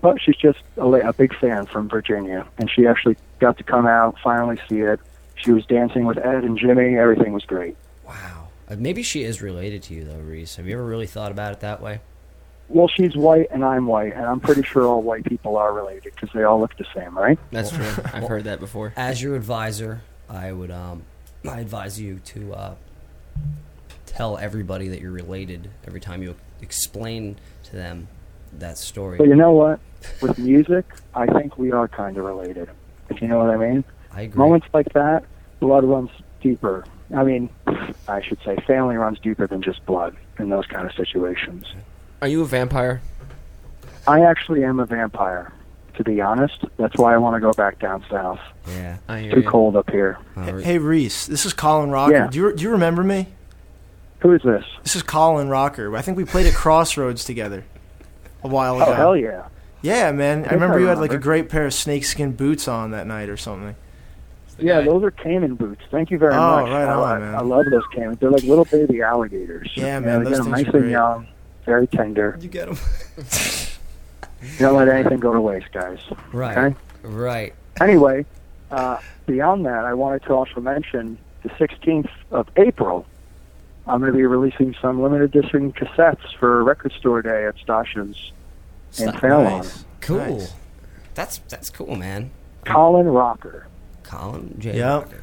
but 0.00 0.20
she's 0.20 0.36
just 0.36 0.58
a, 0.78 0.84
la- 0.86 1.06
a 1.08 1.12
big 1.12 1.34
fan 1.38 1.66
from 1.66 1.88
Virginia. 1.88 2.44
And 2.58 2.68
she 2.68 2.86
actually 2.86 3.16
got 3.38 3.56
to 3.58 3.62
come 3.62 3.86
out, 3.86 4.16
finally 4.24 4.58
see 4.68 4.80
it. 4.80 4.98
She 5.36 5.50
was 5.50 5.64
dancing 5.66 6.06
with 6.06 6.18
Ed 6.18 6.44
and 6.44 6.58
Jimmy. 6.58 6.96
Everything 6.96 7.32
was 7.32 7.44
great. 7.44 7.76
Wow. 8.06 8.48
Uh, 8.68 8.76
maybe 8.78 9.02
she 9.02 9.22
is 9.24 9.42
related 9.42 9.82
to 9.84 9.94
you 9.94 10.04
though, 10.04 10.18
Reese. 10.18 10.56
Have 10.56 10.66
you 10.66 10.74
ever 10.74 10.84
really 10.84 11.06
thought 11.06 11.32
about 11.32 11.52
it 11.52 11.60
that 11.60 11.80
way? 11.80 12.00
Well, 12.68 12.88
she's 12.88 13.14
white 13.14 13.48
and 13.50 13.62
I'm 13.62 13.86
white, 13.86 14.14
and 14.14 14.24
I'm 14.24 14.40
pretty 14.40 14.62
sure 14.62 14.86
all 14.86 15.02
white 15.02 15.24
people 15.24 15.56
are 15.56 15.72
related 15.72 16.14
because 16.14 16.30
they 16.32 16.44
all 16.44 16.60
look 16.60 16.76
the 16.78 16.86
same, 16.94 17.16
right? 17.16 17.38
That's 17.50 17.70
true. 17.70 17.84
I've 18.12 18.26
heard 18.26 18.44
that 18.44 18.58
before. 18.58 18.94
As 18.96 19.20
your 19.22 19.36
advisor, 19.36 20.00
I 20.30 20.50
would 20.50 20.70
um, 20.70 21.02
I 21.46 21.60
advise 21.60 22.00
you 22.00 22.20
to 22.20 22.54
uh, 22.54 22.74
tell 24.06 24.38
everybody 24.38 24.88
that 24.88 25.00
you're 25.00 25.12
related 25.12 25.70
every 25.86 26.00
time 26.00 26.22
you 26.22 26.34
explain 26.62 27.36
to 27.64 27.76
them 27.76 28.08
that 28.58 28.78
story. 28.78 29.18
But 29.18 29.28
you 29.28 29.36
know 29.36 29.52
what? 29.52 29.80
With 30.22 30.38
music, 30.38 30.86
I 31.14 31.26
think 31.26 31.58
we 31.58 31.70
are 31.72 31.88
kind 31.88 32.16
of 32.16 32.24
related. 32.24 32.70
If 33.10 33.20
you 33.20 33.28
know 33.28 33.38
what 33.38 33.50
I 33.50 33.56
mean. 33.56 33.84
I 34.14 34.22
agree. 34.22 34.38
Moments 34.38 34.66
like 34.72 34.92
that, 34.92 35.24
blood 35.60 35.84
runs 35.84 36.10
deeper. 36.40 36.84
I 37.14 37.22
mean, 37.24 37.48
I 38.08 38.22
should 38.22 38.38
say, 38.44 38.56
family 38.66 38.96
runs 38.96 39.18
deeper 39.18 39.46
than 39.46 39.62
just 39.62 39.84
blood 39.86 40.16
in 40.38 40.48
those 40.48 40.66
kind 40.66 40.86
of 40.88 40.94
situations. 40.94 41.64
Are 42.22 42.28
you 42.28 42.42
a 42.42 42.46
vampire? 42.46 43.02
I 44.06 44.20
actually 44.22 44.64
am 44.64 44.80
a 44.80 44.86
vampire, 44.86 45.52
to 45.94 46.04
be 46.04 46.20
honest. 46.20 46.64
That's 46.76 46.96
why 46.96 47.14
I 47.14 47.18
want 47.18 47.36
to 47.36 47.40
go 47.40 47.52
back 47.52 47.78
down 47.78 48.04
south. 48.10 48.40
Yeah. 48.68 48.98
I 49.08 49.20
hear 49.20 49.32
Too 49.34 49.40
you. 49.40 49.48
cold 49.48 49.76
up 49.76 49.90
here. 49.90 50.18
Uh, 50.36 50.58
Hey 50.58 50.78
Reese, 50.78 51.26
this 51.26 51.44
is 51.46 51.52
Colin 51.52 51.90
Rocker. 51.90 52.12
Yeah. 52.12 52.28
Do 52.28 52.38
you 52.38 52.54
do 52.56 52.62
you 52.62 52.70
remember 52.70 53.02
me? 53.04 53.28
Who 54.20 54.32
is 54.32 54.42
this? 54.42 54.64
This 54.82 54.96
is 54.96 55.02
Colin 55.02 55.48
Rocker. 55.48 55.94
I 55.96 56.00
think 56.02 56.16
we 56.16 56.24
played 56.24 56.46
at 56.46 56.54
Crossroads 56.54 57.24
together 57.24 57.64
a 58.42 58.48
while 58.48 58.76
ago. 58.76 58.86
Oh, 58.90 58.94
hell 58.94 59.16
yeah. 59.16 59.48
Yeah, 59.82 60.12
man. 60.12 60.38
I, 60.38 60.42
think 60.42 60.52
remember 60.52 60.78
I 60.78 60.80
you 60.80 60.86
had 60.86 60.98
like 60.98 61.12
a 61.12 61.18
great 61.18 61.50
pair 61.50 61.66
of 61.66 61.74
snakeskin 61.74 62.32
boots 62.32 62.66
on 62.66 62.92
that 62.92 63.06
night 63.06 63.28
or 63.28 63.36
something. 63.36 63.76
Yeah, 64.58 64.80
those 64.82 65.02
are 65.02 65.10
caiman 65.10 65.54
boots. 65.56 65.82
Thank 65.90 66.10
you 66.10 66.18
very 66.18 66.34
Oh, 66.34 66.38
much. 66.62 66.70
right 66.70 66.84
I, 66.88 66.92
on, 66.92 67.16
I- 67.16 67.18
man. 67.18 67.34
I 67.34 67.40
love 67.40 67.64
those 67.70 67.84
caimans. 67.94 68.18
They're 68.20 68.30
like 68.30 68.42
little 68.44 68.64
baby 68.66 69.02
alligators. 69.02 69.70
Yeah, 69.74 69.98
You 69.98 70.04
man, 70.06 70.22
know, 70.22 70.30
they 70.30 70.36
those 70.36 70.38
get 70.40 70.46
'em 70.46 70.54
things 70.54 70.66
nice 70.66 70.74
are 70.74 70.76
and 70.76 70.84
great. 70.84 70.90
young, 70.92 71.26
very 71.66 71.86
tender. 71.88 72.38
You 72.40 72.48
get 72.48 72.66
them. 72.68 72.76
You 74.42 74.58
don't 74.58 74.76
let 74.76 74.88
anything 74.88 75.20
go 75.20 75.32
to 75.32 75.40
waste, 75.40 75.72
guys. 75.72 75.98
right. 76.32 76.56
Okay? 76.58 76.76
Right. 77.02 77.54
Anyway, 77.80 78.26
uh, 78.70 78.98
beyond 79.26 79.64
that, 79.66 79.84
I 79.84 79.94
wanted 79.94 80.22
to 80.24 80.34
also 80.34 80.60
mention 80.60 81.18
the 81.42 81.48
16th 81.50 82.10
of 82.30 82.48
April. 82.56 83.06
I'm 83.86 84.00
going 84.00 84.12
to 84.12 84.16
be 84.16 84.24
releasing 84.24 84.74
some 84.80 85.02
limited 85.02 85.34
edition 85.34 85.72
cassettes 85.72 86.34
for 86.38 86.62
Record 86.62 86.92
Store 86.92 87.20
Day 87.22 87.46
at 87.46 87.56
Stasha's 87.56 88.32
in 88.98 89.08
Sta- 89.08 89.18
Fairlawn. 89.18 89.58
Nice. 89.62 89.84
Cool. 90.00 90.18
Nice. 90.18 90.52
That's 91.14 91.38
that's 91.48 91.70
cool, 91.70 91.94
man. 91.96 92.30
Colin 92.64 93.06
Rocker. 93.06 93.66
Colin 94.16 94.54
J. 94.58 94.76
Yep. 94.78 95.02
Rocker. 95.04 95.20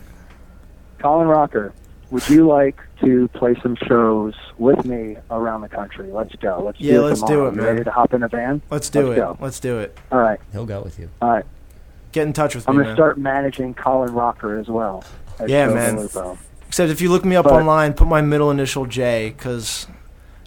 Colin 1.00 1.28
Rocker, 1.28 1.74
would 2.12 2.28
you 2.30 2.48
like 2.48 2.80
to 3.02 3.28
play 3.30 3.56
some 3.64 3.76
shows 3.88 4.34
with 4.58 4.86
me 4.86 5.18
around 5.32 5.62
the 5.62 5.70
country? 5.70 6.12
Let's 6.12 6.36
go. 6.36 6.62
Let's 6.66 6.80
Yeah, 6.80 6.94
do 6.94 7.00
it 7.00 7.10
let's 7.10 7.22
do 7.22 7.28
tomorrow. 7.28 7.48
it, 7.48 7.52
You 7.56 7.58
man. 7.62 7.66
Ready 7.68 7.84
to 7.86 7.92
hop 7.92 8.14
in 8.14 8.24
a 8.24 8.28
van? 8.28 8.62
Let's 8.70 8.90
do 8.90 9.08
Let's 9.08 9.18
it. 9.18 9.22
go. 9.22 9.38
Let's 9.40 9.60
do 9.60 9.80
it. 9.80 9.98
All 10.12 10.20
right. 10.20 10.40
He'll 10.52 10.66
go 10.66 10.82
with 10.82 11.00
you. 11.00 11.10
All 11.22 11.30
right. 11.32 11.46
Get 12.12 12.28
in 12.28 12.34
touch 12.34 12.54
with 12.56 12.68
me. 12.68 12.72
I'm 12.72 12.76
going 12.76 12.86
to 12.86 12.90
man. 12.90 12.96
start 12.98 13.18
managing 13.18 13.74
Colin 13.74 14.14
Rocker 14.14 14.60
as 14.60 14.68
well. 14.68 15.04
at 15.40 15.50
Yeah, 15.50 15.68
Joe 15.68 15.74
man. 15.76 15.96
Galupo. 15.98 16.38
Except 16.68 16.92
if 16.92 17.02
you 17.02 17.10
look 17.10 17.26
me 17.26 17.36
up 17.36 17.46
But- 17.46 17.54
online, 17.54 17.94
put 17.94 18.08
my 18.08 18.22
middle 18.22 18.52
initial 18.52 18.86
J 18.86 19.34
because 19.36 19.88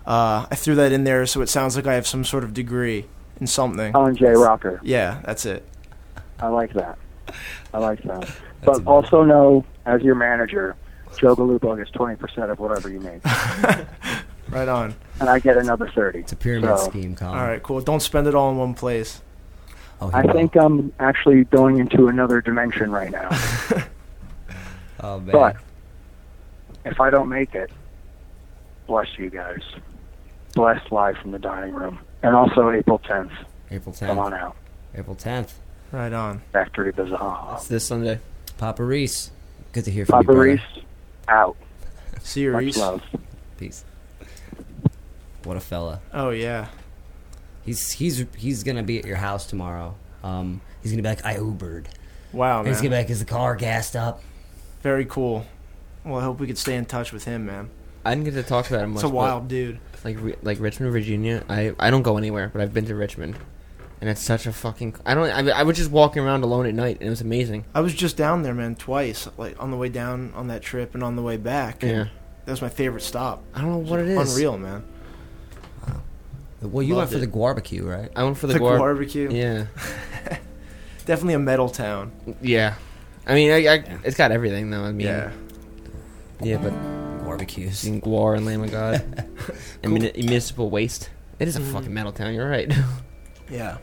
uh, 0.06 0.46
I 0.50 0.54
threw 0.54 0.74
that 0.76 0.92
in 0.92 1.04
there 1.04 1.24
so 1.26 1.40
it 1.42 1.48
sounds 1.48 1.74
like 1.76 1.86
I 1.86 1.94
have 1.94 2.06
some 2.06 2.24
sort 2.24 2.44
of 2.44 2.54
degree 2.54 3.06
in 3.40 3.46
something. 3.46 3.92
Colin 3.92 4.14
J. 4.16 4.26
Rocker. 4.32 4.80
Yeah, 4.84 5.20
that's 5.24 5.44
it. 5.46 5.64
I 6.38 6.48
like 6.48 6.72
that. 6.74 6.98
I 7.72 7.78
like 7.78 8.02
that. 8.04 8.30
but 8.64 8.86
also 8.86 9.22
know, 9.24 9.64
as 9.86 10.02
your 10.02 10.14
manager, 10.14 10.76
Joe 11.18 11.36
Galupo 11.36 11.76
gets 11.76 11.90
20% 11.92 12.50
of 12.50 12.58
whatever 12.58 12.88
you 12.88 13.00
make. 13.00 13.22
Right 14.50 14.68
on. 14.68 14.94
and 15.20 15.28
I 15.28 15.38
get 15.38 15.56
another 15.56 15.88
30 15.88 16.18
It's 16.20 16.32
a 16.32 16.36
pyramid 16.36 16.78
So, 16.78 16.90
scheme, 16.90 17.16
Colin. 17.16 17.38
All 17.38 17.44
right, 17.46 17.62
cool. 17.62 17.80
Don't 17.80 18.00
spend 18.00 18.26
it 18.26 18.34
all 18.34 18.50
in 18.50 18.58
one 18.58 18.74
place. 18.74 19.22
Oh, 20.02 20.10
I 20.12 20.20
will. 20.20 20.32
think 20.34 20.54
I'm 20.54 20.92
actually 21.00 21.44
going 21.44 21.78
into 21.78 22.08
another 22.08 22.40
dimension 22.42 22.90
right 22.92 23.10
now. 23.10 23.30
Oh 25.00 25.18
man. 25.20 25.32
But 25.32 25.56
if 26.84 27.00
I 27.00 27.10
don't 27.10 27.28
make 27.28 27.54
it, 27.54 27.70
bless 28.86 29.06
you 29.18 29.28
guys. 29.30 29.60
Blessed 30.54 30.90
live 30.92 31.16
from 31.18 31.32
the 31.32 31.38
dining 31.38 31.74
room. 31.74 31.98
And 32.22 32.34
also 32.34 32.70
April 32.70 32.98
10th. 33.00 33.32
April 33.70 33.94
10th. 33.94 34.06
Come 34.06 34.18
on 34.18 34.32
out. 34.32 34.56
April 34.94 35.16
10th. 35.16 35.52
Right 35.94 36.12
on. 36.12 36.42
Factory 36.52 36.90
Bazaar. 36.90 37.54
It's 37.56 37.68
this 37.68 37.86
Sunday. 37.86 38.18
Papa 38.58 38.82
Reese. 38.82 39.30
Good 39.72 39.84
to 39.84 39.92
hear 39.92 40.04
from 40.04 40.14
Papa 40.14 40.22
you, 40.22 40.26
brother. 40.26 40.40
Reese, 40.40 40.84
out. 41.28 41.56
See 42.20 42.40
you, 42.42 42.50
Much 42.50 42.64
Reese. 42.64 42.78
love. 42.78 43.02
Peace. 43.58 43.84
What 45.44 45.56
a 45.56 45.60
fella. 45.60 46.00
Oh 46.12 46.30
yeah. 46.30 46.66
He's 47.64 47.92
he's 47.92 48.26
he's 48.36 48.64
gonna 48.64 48.82
be 48.82 48.98
at 48.98 49.04
your 49.04 49.18
house 49.18 49.46
tomorrow. 49.46 49.94
Um, 50.24 50.60
he's 50.82 50.90
gonna 50.90 51.02
be 51.04 51.08
like, 51.10 51.24
I 51.24 51.36
Ubered. 51.36 51.86
Wow, 52.32 52.58
And 52.58 52.68
he's 52.68 52.78
gonna 52.78 52.90
be 52.90 52.96
like, 52.96 53.10
is 53.10 53.20
the 53.20 53.24
car 53.24 53.54
gassed 53.54 53.94
up? 53.94 54.20
Very 54.82 55.04
cool. 55.04 55.46
Well, 56.04 56.18
I 56.18 56.24
hope 56.24 56.40
we 56.40 56.48
could 56.48 56.58
stay 56.58 56.74
in 56.74 56.86
touch 56.86 57.12
with 57.12 57.24
him, 57.24 57.46
man. 57.46 57.70
I 58.04 58.16
didn't 58.16 58.24
get 58.24 58.34
to 58.34 58.42
talk 58.42 58.68
about 58.68 58.82
it 58.82 58.88
much. 58.88 59.04
It's 59.04 59.04
a 59.04 59.14
wild 59.14 59.46
dude. 59.46 59.78
Like 60.02 60.18
like 60.42 60.58
Richmond, 60.58 60.90
Virginia. 60.90 61.44
I 61.48 61.72
I 61.78 61.90
don't 61.90 62.02
go 62.02 62.16
anywhere, 62.18 62.50
but 62.52 62.62
I've 62.62 62.74
been 62.74 62.86
to 62.86 62.96
Richmond, 62.96 63.36
and 64.04 64.10
it's 64.10 64.22
such 64.22 64.46
a 64.46 64.52
fucking. 64.52 64.96
I 65.06 65.14
don't. 65.14 65.30
I, 65.30 65.60
I 65.60 65.62
was 65.62 65.78
just 65.78 65.90
walking 65.90 66.22
around 66.22 66.44
alone 66.44 66.66
at 66.66 66.74
night, 66.74 66.98
and 67.00 67.06
it 67.06 67.08
was 67.08 67.22
amazing. 67.22 67.64
I 67.74 67.80
was 67.80 67.94
just 67.94 68.18
down 68.18 68.42
there, 68.42 68.52
man, 68.52 68.74
twice. 68.74 69.26
Like 69.38 69.58
on 69.58 69.70
the 69.70 69.78
way 69.78 69.88
down 69.88 70.30
on 70.34 70.48
that 70.48 70.60
trip 70.60 70.92
and 70.92 71.02
on 71.02 71.16
the 71.16 71.22
way 71.22 71.38
back. 71.38 71.82
Yeah. 71.82 72.08
That 72.44 72.50
was 72.50 72.60
my 72.60 72.68
favorite 72.68 73.00
stop. 73.00 73.42
I 73.54 73.62
don't 73.62 73.70
know 73.70 73.90
what 73.90 74.00
it 74.00 74.08
is. 74.08 74.34
Unreal, 74.34 74.58
man. 74.58 74.84
Wow. 75.88 76.02
Well, 76.60 76.82
you 76.82 76.96
Loved 76.96 76.98
went 76.98 77.10
for 77.12 77.16
it. 77.16 77.30
the 77.30 77.38
barbecue, 77.38 77.82
right? 77.82 78.10
I 78.14 78.24
went 78.24 78.36
for 78.36 78.46
the, 78.46 78.52
The 78.52 78.58
GWAR- 78.58 78.78
barbecue. 78.78 79.30
Yeah. 79.32 79.66
Definitely 81.06 81.34
a 81.34 81.38
metal 81.38 81.70
town. 81.70 82.12
Yeah. 82.42 82.74
I 83.26 83.32
mean, 83.32 83.52
I, 83.52 83.66
I, 83.72 83.98
it's 84.04 84.18
got 84.18 84.32
everything 84.32 84.68
though. 84.68 84.84
I 84.84 84.92
mean, 84.92 85.06
Yeah. 85.06 85.32
yeah, 86.42 86.58
but 86.58 86.74
Barbecues. 87.24 87.78
seeing 87.78 88.02
GWAR 88.02 88.36
and 88.36 88.44
Lamb 88.44 88.62
of 88.62 88.70
God, 88.70 89.02
and 89.82 89.92
muni- 89.94 90.12
municipal 90.14 90.68
waste. 90.68 91.08
It 91.38 91.48
is 91.48 91.56
a 91.56 91.60
mm-hmm. 91.60 91.72
fucking 91.72 91.94
metal 91.94 92.12
town. 92.12 92.34
You're 92.34 92.50
right. 92.50 92.70
Yeah. 93.50 93.78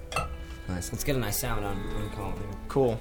Nice. 0.67 0.91
Let's 0.91 1.03
get 1.03 1.15
a 1.15 1.19
nice 1.19 1.39
sound 1.39 1.65
on, 1.65 1.77
on 1.95 2.09
Colin 2.11 2.33
here. 2.33 2.43
Cool. 2.67 2.99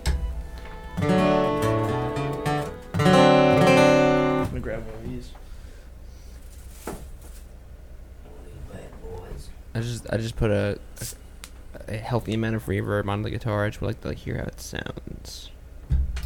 Let 4.41 4.53
me 4.53 4.61
grab 4.61 4.85
one 4.87 4.95
of 4.95 5.09
these. 5.09 5.31
I 9.73 9.81
just 9.81 10.13
I 10.13 10.17
just 10.17 10.37
put 10.37 10.51
a, 10.51 10.79
a, 11.89 11.95
a 11.95 11.97
healthy 11.97 12.35
amount 12.35 12.57
of 12.57 12.67
reverb 12.67 13.09
on 13.09 13.23
the 13.23 13.31
guitar. 13.31 13.65
I 13.65 13.69
just 13.69 13.81
would 13.81 13.87
like 13.87 14.01
to 14.03 14.09
like, 14.09 14.19
hear 14.19 14.39
how 14.39 14.45
it 14.45 14.61
sounds. 14.61 15.51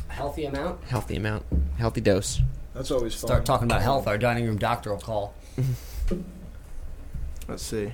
Healthy 0.09 0.47
amount. 0.47 0.83
Healthy 0.85 1.17
amount, 1.17 1.45
healthy 1.77 2.01
dose. 2.01 2.41
That's 2.73 2.91
always 2.91 3.15
fun. 3.15 3.29
Start 3.29 3.45
talking 3.45 3.67
about 3.67 3.83
health. 3.83 4.07
Our 4.07 4.17
dining 4.17 4.47
room 4.47 4.57
doctor 4.59 4.91
will 4.91 5.01
call. 5.01 5.35
Let's 7.49 7.63
see. 7.63 7.93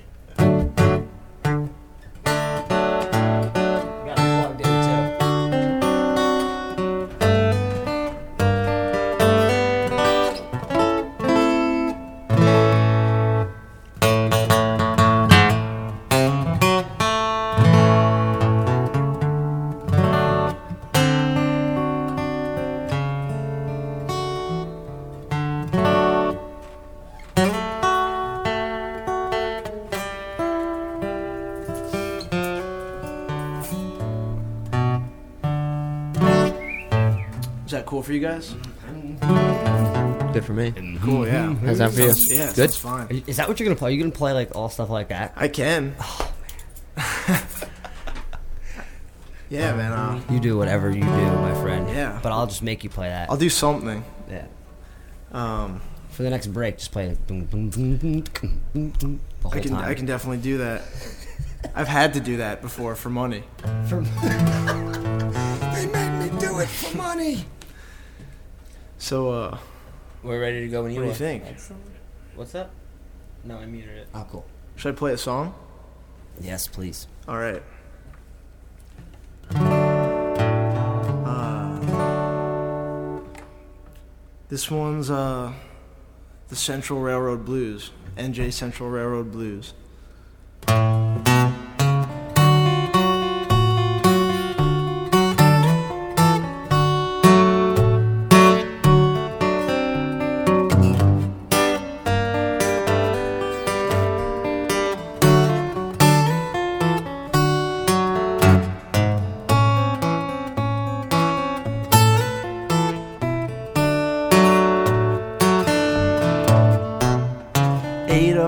Cool 38.01 38.07
for 38.07 38.13
you 38.15 38.21
guys? 38.21 38.55
Good 40.33 40.45
for 40.47 40.55
me. 40.55 40.73
Cool, 41.03 41.27
yeah. 41.27 41.53
How's 41.57 41.79
that 41.79 41.93
for 41.93 42.01
you? 42.01 42.15
Yeah, 42.31 42.47
Good? 42.47 42.55
that's 42.57 42.77
fine. 42.77 43.09
You- 43.11 43.23
Is 43.27 43.37
that 43.37 43.47
what 43.47 43.61
you're 43.61 43.67
gonna 43.67 43.77
play? 43.79 43.91
Are 43.91 43.93
you 43.93 44.01
gonna 44.01 44.11
play 44.11 44.33
like 44.33 44.57
all 44.57 44.71
stuff 44.71 44.89
like 44.89 45.09
that? 45.09 45.35
I 45.37 45.49
can. 45.49 45.95
yeah, 49.51 49.75
man. 49.75 49.93
Uh, 49.93 50.21
You 50.31 50.41
do 50.41 50.57
whatever 50.57 50.89
you 50.89 51.03
do, 51.03 51.09
my 51.09 51.53
friend. 51.61 51.91
Yeah. 51.91 52.19
But 52.23 52.33
I'll 52.33 52.47
just 52.47 52.63
make 52.63 52.83
you 52.85 52.89
play 52.91 53.09
that. 53.09 53.29
I'll 53.31 53.37
do 53.37 53.51
something. 53.51 54.03
yeah. 54.31 54.47
Um, 55.33 55.83
For 56.11 56.23
the 56.23 56.31
next 56.31 56.47
break, 56.49 56.79
just 56.79 56.93
play 56.93 57.09
it. 57.09 57.27
Boom, 57.27 57.45
boom, 57.45 57.69
boom, 57.69 57.97
boom, 57.99 58.21
boom, 58.23 58.61
boom, 58.73 58.91
boom, 58.99 59.21
the 59.43 59.49
whole 59.49 59.59
I 59.59 59.61
can 59.61 59.73
time. 59.73 59.91
I 59.91 59.95
can 59.95 60.07
definitely 60.07 60.39
do 60.39 60.57
that. 60.59 60.83
I've 61.75 61.89
had 61.89 62.15
to 62.15 62.21
do 62.21 62.39
that 62.39 62.63
before 62.63 62.95
for 62.95 63.11
money. 63.11 63.43
For- 63.89 64.01
they 65.71 65.87
made 65.93 66.19
me 66.33 66.39
do 66.41 66.61
it 66.61 66.69
for 66.69 66.97
money. 66.97 67.45
So, 69.01 69.31
uh, 69.31 69.59
We're 70.23 70.39
ready 70.41 70.61
to 70.61 70.69
go 70.69 70.83
when 70.83 70.95
what 70.95 71.01
do 71.01 71.09
you 71.09 71.15
think? 71.15 71.45
What's 72.35 72.55
up? 72.55 72.71
No, 73.45 73.57
I 73.57 73.65
muted 73.65 73.97
it. 73.97 74.09
Oh, 74.15 74.27
cool. 74.31 74.47
Should 74.77 74.95
I 74.95 74.97
play 74.97 75.13
a 75.15 75.19
song? 75.19 75.55
Yes, 76.39 76.69
please. 76.69 77.07
All 77.27 77.39
right. 77.39 77.63
Uh, 81.25 81.81
this 84.51 84.71
one's 84.71 85.11
uh, 85.11 85.51
the 86.49 86.57
Central 86.57 87.01
Railroad 87.01 87.47
Blues, 87.47 87.93
NJ 88.19 88.53
Central 88.53 88.91
Railroad 88.91 89.33
Blues. 89.33 89.73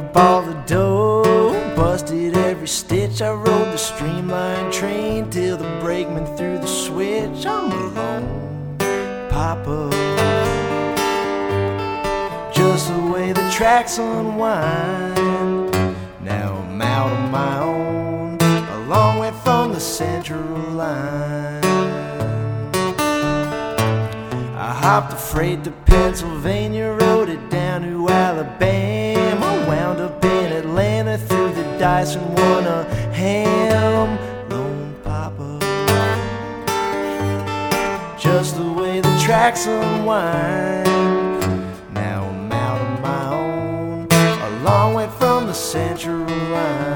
Up 0.03 0.17
all 0.17 0.43
the 0.43 0.55
dough, 0.67 1.53
busted 1.77 2.37
every 2.37 2.69
stitch. 2.69 3.23
I 3.23 3.33
rode 3.33 3.73
the 3.73 3.77
streamlined 3.77 4.73
train 4.73 5.31
till 5.31 5.57
the 5.57 5.79
brakeman 5.81 6.27
threw 6.37 6.59
the 6.59 6.67
switch. 6.67 7.47
I'm 7.47 7.71
alone, 7.73 8.77
Papa. 9.31 9.91
Just 12.55 12.89
the 12.89 13.01
way 13.13 13.33
the 13.33 13.51
tracks 13.51 13.99
unwind. 13.99 15.71
Now 16.21 16.57
I'm 16.57 16.83
out 16.83 17.13
on 17.13 17.31
my 17.31 17.59
own, 17.61 18.39
a 18.41 18.87
long 18.89 19.19
way 19.19 19.33
from 19.45 19.73
the 19.73 19.81
central 19.81 20.43
line. 20.71 21.63
I 24.57 24.73
hopped 24.85 25.13
a 25.13 25.17
freight 25.17 25.65
to 25.65 25.71
Pennsylvania, 25.87 26.97
rode 27.01 27.29
it 27.29 27.51
down 27.51 27.83
to 27.83 28.09
Alabama, 28.09 28.82
threw 32.01 32.23
and 32.23 32.39
won 32.39 32.67
a 32.67 32.85
ham. 33.13 34.19
Lone 34.49 34.95
Papa. 35.05 35.59
Just 38.19 38.57
the 38.57 38.73
way 38.73 39.01
the 39.01 39.15
tracks 39.23 39.67
unwind. 39.67 40.87
Now 41.93 42.25
I'm 42.31 42.53
out 42.53 42.81
on 42.81 43.03
my 43.03 43.25
own, 43.35 44.09
a 44.11 44.65
long 44.65 44.95
way 44.95 45.09
from 45.19 45.47
the 45.47 45.55
central 45.55 46.27
line. 46.27 46.92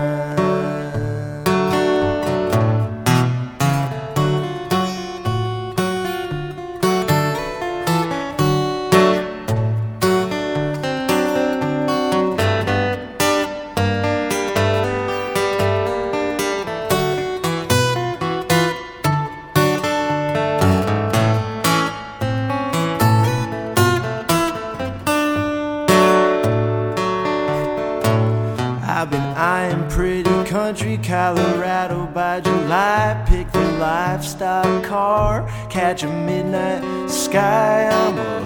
Lifestyle 33.78 34.80
car, 34.82 35.46
catch 35.68 36.02
a 36.02 36.08
midnight 36.08 37.10
sky. 37.10 37.88
I'm 37.90 38.18
a 38.18 38.40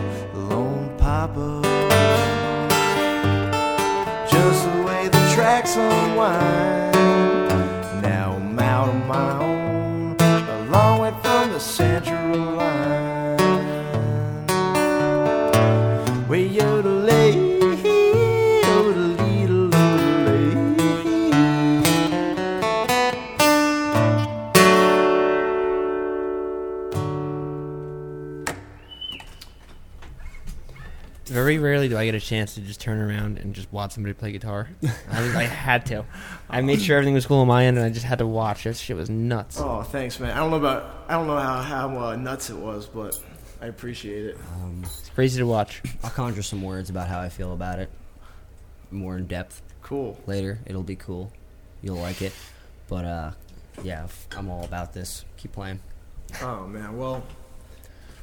lone 0.49 0.93
papa. 0.99 1.62
Just 4.28 4.64
the 4.64 4.83
way 4.83 5.07
the 5.07 5.33
tracks 5.33 5.76
unwind. 5.76 6.93
Now 8.03 8.35
I'm 8.35 8.59
out 8.59 8.89
on 8.89 9.07
my 9.07 9.39
own, 9.39 10.16
a 10.18 10.66
long 10.68 11.01
way 11.01 11.12
from 11.22 11.53
the 11.53 11.61
central 11.61 12.37
line. 12.57 13.09
Rarely 31.81 31.89
do 31.89 31.99
I 31.99 32.05
get 32.05 32.14
a 32.14 32.20
chance 32.20 32.55
to 32.55 32.61
just 32.61 32.81
turn 32.81 32.99
around 32.99 33.39
and 33.39 33.55
just 33.55 33.72
watch 33.72 33.93
somebody 33.93 34.12
play 34.12 34.33
guitar. 34.33 34.68
I, 35.11 35.22
was, 35.22 35.35
I 35.35 35.45
had 35.45 35.87
to. 35.87 36.05
I 36.49 36.61
made 36.61 36.81
sure 36.83 36.97
everything 36.99 37.14
was 37.14 37.24
cool 37.26 37.39
on 37.39 37.47
my 37.49 37.64
end, 37.64 37.78
and 37.78 37.87
I 37.87 37.91
just 37.91 38.05
had 38.05 38.18
to 38.18 38.26
watch. 38.26 38.64
This 38.64 38.78
shit 38.78 38.97
was 38.97 39.09
nuts. 39.09 39.59
Oh, 39.59 39.83
thanks, 39.83 40.20
man. 40.20 40.33
I 40.33 40.37
don't 40.41 40.51
know 40.51 40.59
about, 40.59 41.05
I 41.09 41.14
don't 41.14 41.26
know 41.26 41.39
how 41.39 41.62
how 41.62 41.99
uh, 41.99 42.16
nuts 42.16 42.51
it 42.51 42.57
was, 42.57 42.87
but 42.87 43.18
I 43.62 43.66
appreciate 43.66 44.26
it. 44.26 44.37
Um, 44.62 44.83
It's 44.85 45.09
crazy 45.11 45.39
to 45.39 45.47
watch. 45.47 45.83
I'll 46.05 46.11
conjure 46.11 46.43
some 46.43 46.62
words 46.62 46.91
about 46.91 47.09
how 47.09 47.18
I 47.20 47.31
feel 47.31 47.53
about 47.55 47.78
it, 47.78 47.91
more 48.91 49.16
in 49.16 49.26
depth 49.26 49.62
Cool. 49.83 50.18
later. 50.26 50.59
It'll 50.66 50.83
be 50.83 50.97
cool. 50.97 51.33
You'll 51.83 51.97
like 51.97 52.20
it. 52.20 52.35
But 52.89 53.05
uh, 53.07 53.31
yeah, 53.83 54.07
I'm 54.37 54.51
all 54.51 54.64
about 54.64 54.93
this. 54.93 55.24
Keep 55.39 55.53
playing. 55.53 55.81
Oh 56.43 56.66
man, 56.66 56.97
well, 56.99 57.22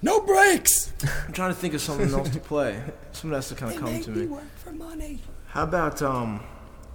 No 0.02 0.22
breaks. 0.22 0.94
I'm 1.26 1.34
trying 1.34 1.50
to 1.54 1.60
think 1.60 1.74
of 1.74 1.82
something 1.82 2.12
else 2.14 2.30
to 2.30 2.40
play. 2.40 2.82
Something 3.12 3.32
has 3.36 3.50
to 3.50 3.56
kind 3.56 3.74
of 3.74 3.80
come 3.80 4.02
to 4.02 4.10
me. 4.12 4.26
work 4.28 4.44
for 4.58 4.72
money. 4.72 5.20
How 5.48 5.64
about 5.64 6.02
um? 6.02 6.40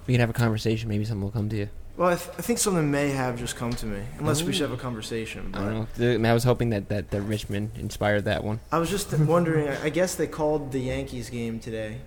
We 0.07 0.14
can 0.14 0.20
have 0.20 0.30
a 0.30 0.34
conversation. 0.34 0.88
Maybe 0.88 1.05
something 1.05 1.22
will 1.22 1.30
come 1.30 1.48
to 1.48 1.57
you. 1.57 1.68
Well, 1.96 2.09
I, 2.09 2.14
th- 2.16 2.30
I 2.38 2.42
think 2.42 2.59
something 2.59 2.90
may 2.90 3.11
have 3.11 3.38
just 3.38 3.55
come 3.57 3.70
to 3.74 3.86
me, 3.86 4.00
unless 4.18 4.42
we 4.42 4.53
should 4.53 4.62
have 4.62 4.72
a 4.72 4.80
conversation. 4.80 5.50
I 5.55 5.59
don't 5.59 5.74
know. 5.74 5.86
The- 5.96 6.14
I, 6.14 6.16
mean, 6.16 6.26
I 6.26 6.32
was 6.32 6.42
hoping 6.44 6.70
that, 6.70 6.88
that, 6.88 7.11
that 7.11 7.20
Richmond 7.22 7.72
inspired 7.78 8.24
that 8.24 8.42
one. 8.44 8.61
I 8.72 8.78
was 8.78 8.88
just 8.88 9.12
wondering. 9.18 9.68
I 9.68 9.84
I 9.84 9.88
guess 9.90 10.14
they 10.14 10.26
called 10.26 10.72
the 10.72 10.80
Yankees 10.80 11.28
game 11.28 11.61
today. 11.61 11.98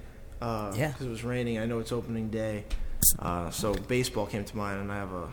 Uh, 0.41 0.73
Yeah. 0.75 0.87
Because 0.89 1.05
it 1.07 1.09
was 1.09 1.23
raining. 1.23 1.59
I 1.59 1.65
know 1.65 1.79
it's 1.79 1.91
opening 1.91 2.29
day. 2.29 2.65
Uh, 3.19 3.49
so 3.51 3.73
baseball 3.73 4.25
came 4.25 4.43
to 4.43 4.57
mind, 4.57 4.79
and 4.81 4.91
I 4.91 4.95
have 4.95 5.11
a. 5.13 5.29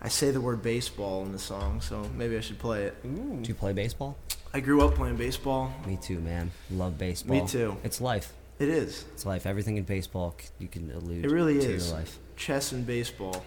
I 0.00 0.08
say 0.08 0.30
the 0.30 0.40
word 0.40 0.62
baseball 0.62 1.24
in 1.24 1.32
the 1.32 1.38
song, 1.38 1.80
so 1.80 2.02
maybe 2.16 2.36
I 2.36 2.40
should 2.40 2.58
play 2.58 2.84
it. 2.84 3.02
Do 3.02 3.48
you 3.48 3.54
play 3.54 3.72
baseball? 3.72 4.16
I 4.54 4.60
grew 4.60 4.80
up 4.82 4.94
playing 4.94 5.16
baseball. 5.16 5.72
Me 5.86 5.98
too, 6.00 6.20
man. 6.20 6.50
Love 6.70 6.96
baseball. 6.98 7.40
Me 7.40 7.46
too. 7.46 7.76
It's 7.84 8.00
life. 8.00 8.32
It 8.58 8.68
is 8.68 9.04
It's 9.14 9.24
life. 9.26 9.46
Everything 9.46 9.76
in 9.76 9.84
baseball 9.84 10.34
you 10.58 10.66
can 10.68 10.90
allude 10.90 11.24
It 11.24 11.30
really 11.30 11.54
to 11.60 11.70
is. 11.72 11.88
your 11.88 11.96
life. 11.98 12.18
chess 12.36 12.72
and 12.72 12.86
baseball. 12.86 13.44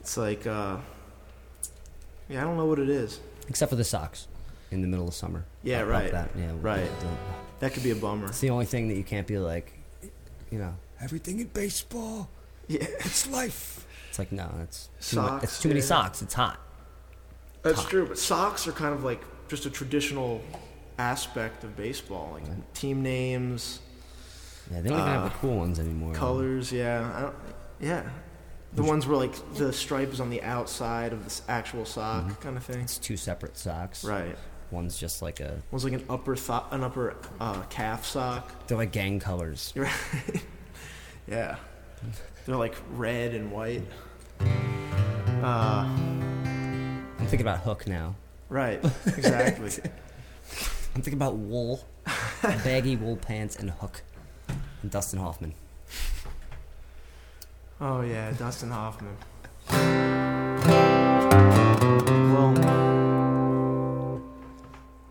It's 0.00 0.16
like, 0.16 0.46
uh, 0.46 0.76
yeah, 2.28 2.40
I 2.42 2.44
don't 2.44 2.56
know 2.56 2.66
what 2.66 2.78
it 2.78 2.88
is. 2.88 3.20
Except 3.48 3.68
for 3.70 3.76
the 3.76 3.84
socks 3.84 4.28
in 4.70 4.80
the 4.82 4.86
middle 4.88 5.08
of 5.08 5.14
summer. 5.14 5.44
Yeah, 5.62 5.80
I 5.80 5.84
right. 5.84 6.12
That. 6.12 6.30
Yeah, 6.36 6.52
Right. 6.60 6.88
the- 7.00 7.06
That 7.60 7.74
could 7.74 7.82
be 7.82 7.90
a 7.90 7.94
bummer. 7.96 8.26
It's 8.28 8.40
the 8.40 8.48
only 8.50 8.64
thing 8.66 8.88
that 8.88 8.94
you 8.96 9.04
can't 9.04 9.26
be 9.26 9.36
like, 9.38 9.72
you 10.50 10.58
know, 10.58 10.74
everything 11.00 11.40
in 11.40 11.48
baseball. 11.48 12.30
Yeah, 12.68 12.84
It's 13.00 13.26
life. 13.28 13.79
It's 14.10 14.18
like 14.18 14.30
no, 14.32 14.50
it's 14.62 14.88
too, 15.00 15.16
Socks, 15.16 15.44
it's 15.44 15.62
too 15.62 15.68
many 15.68 15.80
yeah. 15.80 15.86
socks. 15.86 16.20
It's 16.20 16.34
hot. 16.34 16.60
that's 17.62 17.84
true. 17.84 18.06
But 18.06 18.18
socks 18.18 18.66
are 18.68 18.72
kind 18.72 18.92
of 18.92 19.02
like 19.04 19.22
just 19.48 19.64
a 19.66 19.70
traditional 19.70 20.42
aspect 20.98 21.64
of 21.64 21.76
baseball, 21.76 22.32
like 22.34 22.74
team 22.74 23.02
names, 23.02 23.80
Yeah, 24.70 24.80
they 24.82 24.90
don't 24.90 24.98
even 24.98 25.10
have 25.10 25.22
Uh, 25.22 25.28
the 25.28 25.34
cool 25.36 25.56
ones 25.56 25.78
anymore. 25.78 26.12
colors. 26.12 26.70
Yeah, 26.72 27.10
I 27.16 27.20
don't, 27.22 27.34
yeah. 27.80 28.10
The 28.72 28.82
ones 28.84 29.06
where 29.06 29.16
like 29.16 29.32
the 29.54 29.72
stripe 29.72 30.12
is 30.12 30.20
on 30.20 30.28
the 30.30 30.42
outside 30.42 31.12
of 31.12 31.24
the 31.24 31.50
actual 31.50 31.84
sock, 31.84 32.40
kind 32.40 32.56
of 32.56 32.64
thing. 32.64 32.80
It's 32.80 32.98
two 32.98 33.16
separate 33.16 33.56
socks. 33.56 34.04
Right. 34.04 34.36
One's 34.70 34.96
just 34.98 35.22
like 35.22 35.40
a. 35.40 35.60
One's 35.72 35.82
like 35.84 35.94
an 35.94 36.04
upper 36.08 36.36
th- 36.36 36.62
an 36.70 36.82
upper 36.84 37.16
uh, 37.40 37.62
calf 37.70 38.04
sock. 38.06 38.66
They're 38.68 38.76
like 38.76 38.92
gang 38.92 39.18
colors. 39.18 39.72
Right. 39.74 39.90
yeah. 41.28 41.56
They're 42.50 42.58
like 42.58 42.74
red 42.96 43.32
and 43.32 43.52
white. 43.52 43.84
Uh, 44.40 45.86
I'm 45.86 47.06
thinking 47.20 47.42
about 47.42 47.60
Hook 47.60 47.86
now. 47.86 48.16
right. 48.48 48.84
Exactly. 49.06 49.70
I'm 50.96 51.00
thinking 51.00 51.12
about 51.12 51.36
wool, 51.36 51.84
baggy 52.42 52.96
wool 52.96 53.16
pants, 53.16 53.54
and 53.54 53.70
Hook. 53.70 54.02
And 54.82 54.90
Dustin 54.90 55.20
Hoffman. 55.20 55.54
oh 57.80 58.00
yeah, 58.00 58.32
Dustin 58.32 58.70
Hoffman. 58.72 59.16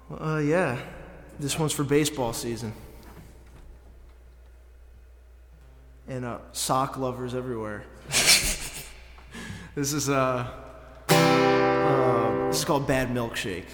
Well, 0.09 0.19
uh, 0.19 0.39
yeah. 0.39 0.77
This 1.39 1.57
one's 1.57 1.71
for 1.71 1.85
baseball 1.85 2.33
season. 2.33 2.73
And 6.09 6.25
uh, 6.25 6.39
sock 6.53 6.97
lovers 6.97 7.35
everywhere. 7.35 7.83
this 8.07 9.93
is 9.93 10.09
uh, 10.09 10.47
uh, 11.07 12.47
this 12.47 12.57
is 12.57 12.65
called 12.65 12.87
Bad 12.87 13.09
Milkshake. 13.09 13.65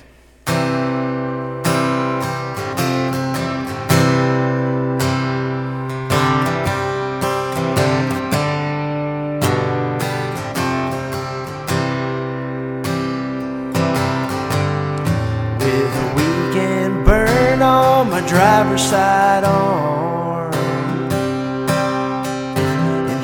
With 15.62 15.96
a 15.96 16.14
weekend 16.18 17.06
burn 17.06 17.62
on 17.62 18.10
my 18.10 18.20
driver's 18.28 18.84
side 18.84 19.46
arm. 19.46 20.15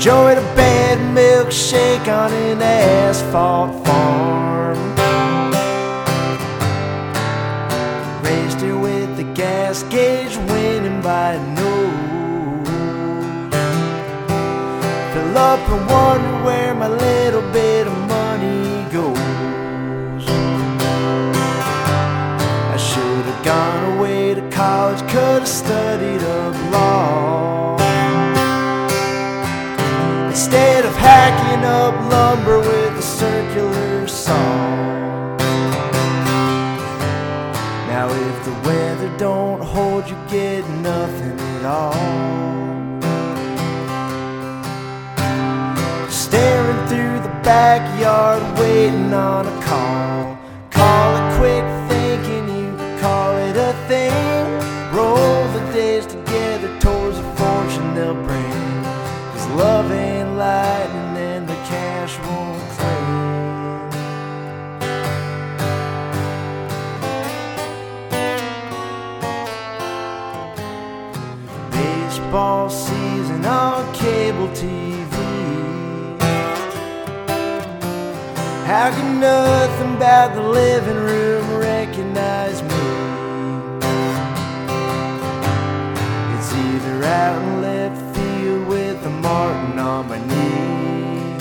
Enjoyed 0.02 0.39
a 0.39 0.56
bad 0.56 0.97
milkshake 1.16 2.08
on 2.08 2.34
an 2.34 2.60
asphalt 2.60 3.86
farm. 3.86 4.80
Raised 8.24 8.62
her 8.62 8.76
with 8.76 9.16
the 9.16 9.32
gas 9.36 9.84
gauge 9.93 10.36
winning 10.49 11.04
by 11.04 11.34
a 11.34 11.39
nose. 11.54 12.74
Fill 15.14 15.38
up 15.38 15.70
and 15.70 15.86
wonder 15.88 16.40
with 32.39 32.97
a 32.97 33.01
circular 33.01 34.07
saw. 34.07 34.34
Now 37.88 38.07
if 38.09 38.45
the 38.45 38.53
weather 38.67 39.17
don't 39.17 39.61
hold, 39.61 40.09
you 40.09 40.15
get 40.29 40.67
nothing 40.79 41.38
at 41.39 41.65
all. 41.65 41.93
Staring 46.09 46.88
through 46.88 47.19
the 47.19 47.34
backyard, 47.43 48.41
waiting 48.57 49.13
on 49.13 49.45
Baseball 72.32 72.69
season 72.69 73.45
on 73.45 73.93
cable 73.93 74.47
TV. 74.55 75.11
How 78.65 78.89
can 78.89 79.19
nothing 79.19 79.97
about 79.97 80.34
the 80.36 80.41
living 80.41 80.95
room 80.95 81.57
recognize 81.57 82.63
me? 82.63 82.69
It's 86.38 86.53
either 86.55 87.03
out 87.03 87.41
in 87.41 87.61
left 87.61 88.15
field 88.15 88.65
with 88.69 89.05
a 89.05 89.09
Martin 89.09 89.77
on 89.77 90.07
my 90.07 90.19
knee, 90.29 91.36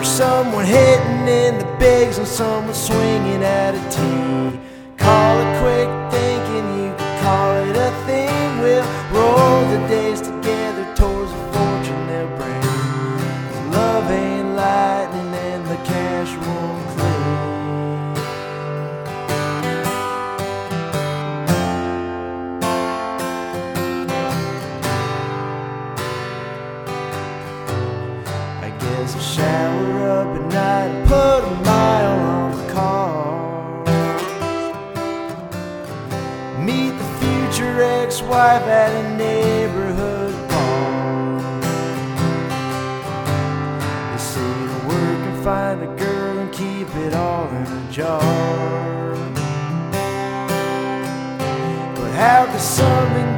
or 0.00 0.02
someone 0.02 0.64
hitting 0.64 1.28
in 1.28 1.58
the 1.58 1.76
bigs 1.78 2.18
and 2.18 2.26
someone 2.26 2.74
swinging 2.74 3.44
at 3.44 3.76
a 3.76 3.82
tee. 3.88 4.58
Call 4.96 5.38
it 5.38 5.60
quick 5.60 5.88
thinking 6.10 6.66
you 6.80 6.92
call 7.22 7.54
it 7.68 7.76
a 7.76 7.92
thing. 8.04 8.21
We'll 8.62 8.84
roll 9.10 9.64
the 9.70 9.88
days 9.88 10.31
ex-wife 38.42 38.68
at 38.68 38.92
a 38.92 39.16
neighborhood 39.16 40.34
bar. 40.48 41.40
They 44.10 44.18
say 44.18 44.52
to 44.70 44.78
work 44.88 45.20
and 45.28 45.44
find 45.44 45.82
a 45.82 45.86
girl 45.96 46.38
and 46.38 46.52
keep 46.52 46.88
it 46.96 47.14
all 47.14 47.48
in 47.48 47.66
a 47.66 47.92
jar. 47.92 48.20
But 51.94 52.10
how 52.12 52.46
could 52.50 52.60
something 52.60 53.31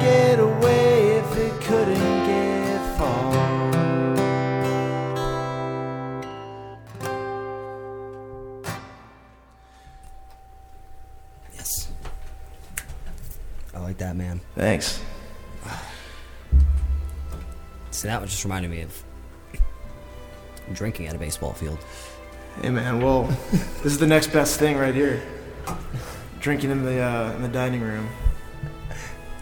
that, 14.17 14.25
man. 14.25 14.41
Thanks. 14.55 15.03
See, 17.91 18.09
that 18.09 18.19
one 18.21 18.29
just 18.29 18.43
reminded 18.45 18.71
me 18.71 18.83
of 18.83 19.05
drinking 20.73 21.07
at 21.07 21.15
a 21.15 21.19
baseball 21.19 21.53
field. 21.53 21.79
Hey 22.61 22.71
man, 22.71 23.01
well, 23.01 23.25
this 23.51 23.87
is 23.87 23.99
the 23.99 24.07
next 24.07 24.29
best 24.33 24.59
thing 24.59 24.77
right 24.77 24.95
here. 24.95 25.23
Drinking 26.41 26.71
in 26.71 26.85
the 26.85 27.01
uh, 27.01 27.33
in 27.37 27.43
the 27.43 27.49
dining 27.49 27.81
room. 27.81 28.09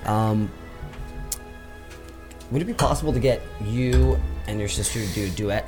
Um, 0.05 0.51
would 2.51 2.61
it 2.61 2.67
be 2.67 2.75
possible 2.75 3.13
to 3.13 3.21
get 3.21 3.41
you 3.65 4.21
and 4.47 4.59
your 4.59 4.69
sister 4.69 5.01
to 5.01 5.09
do 5.15 5.27
a 5.27 5.31
duet? 5.31 5.67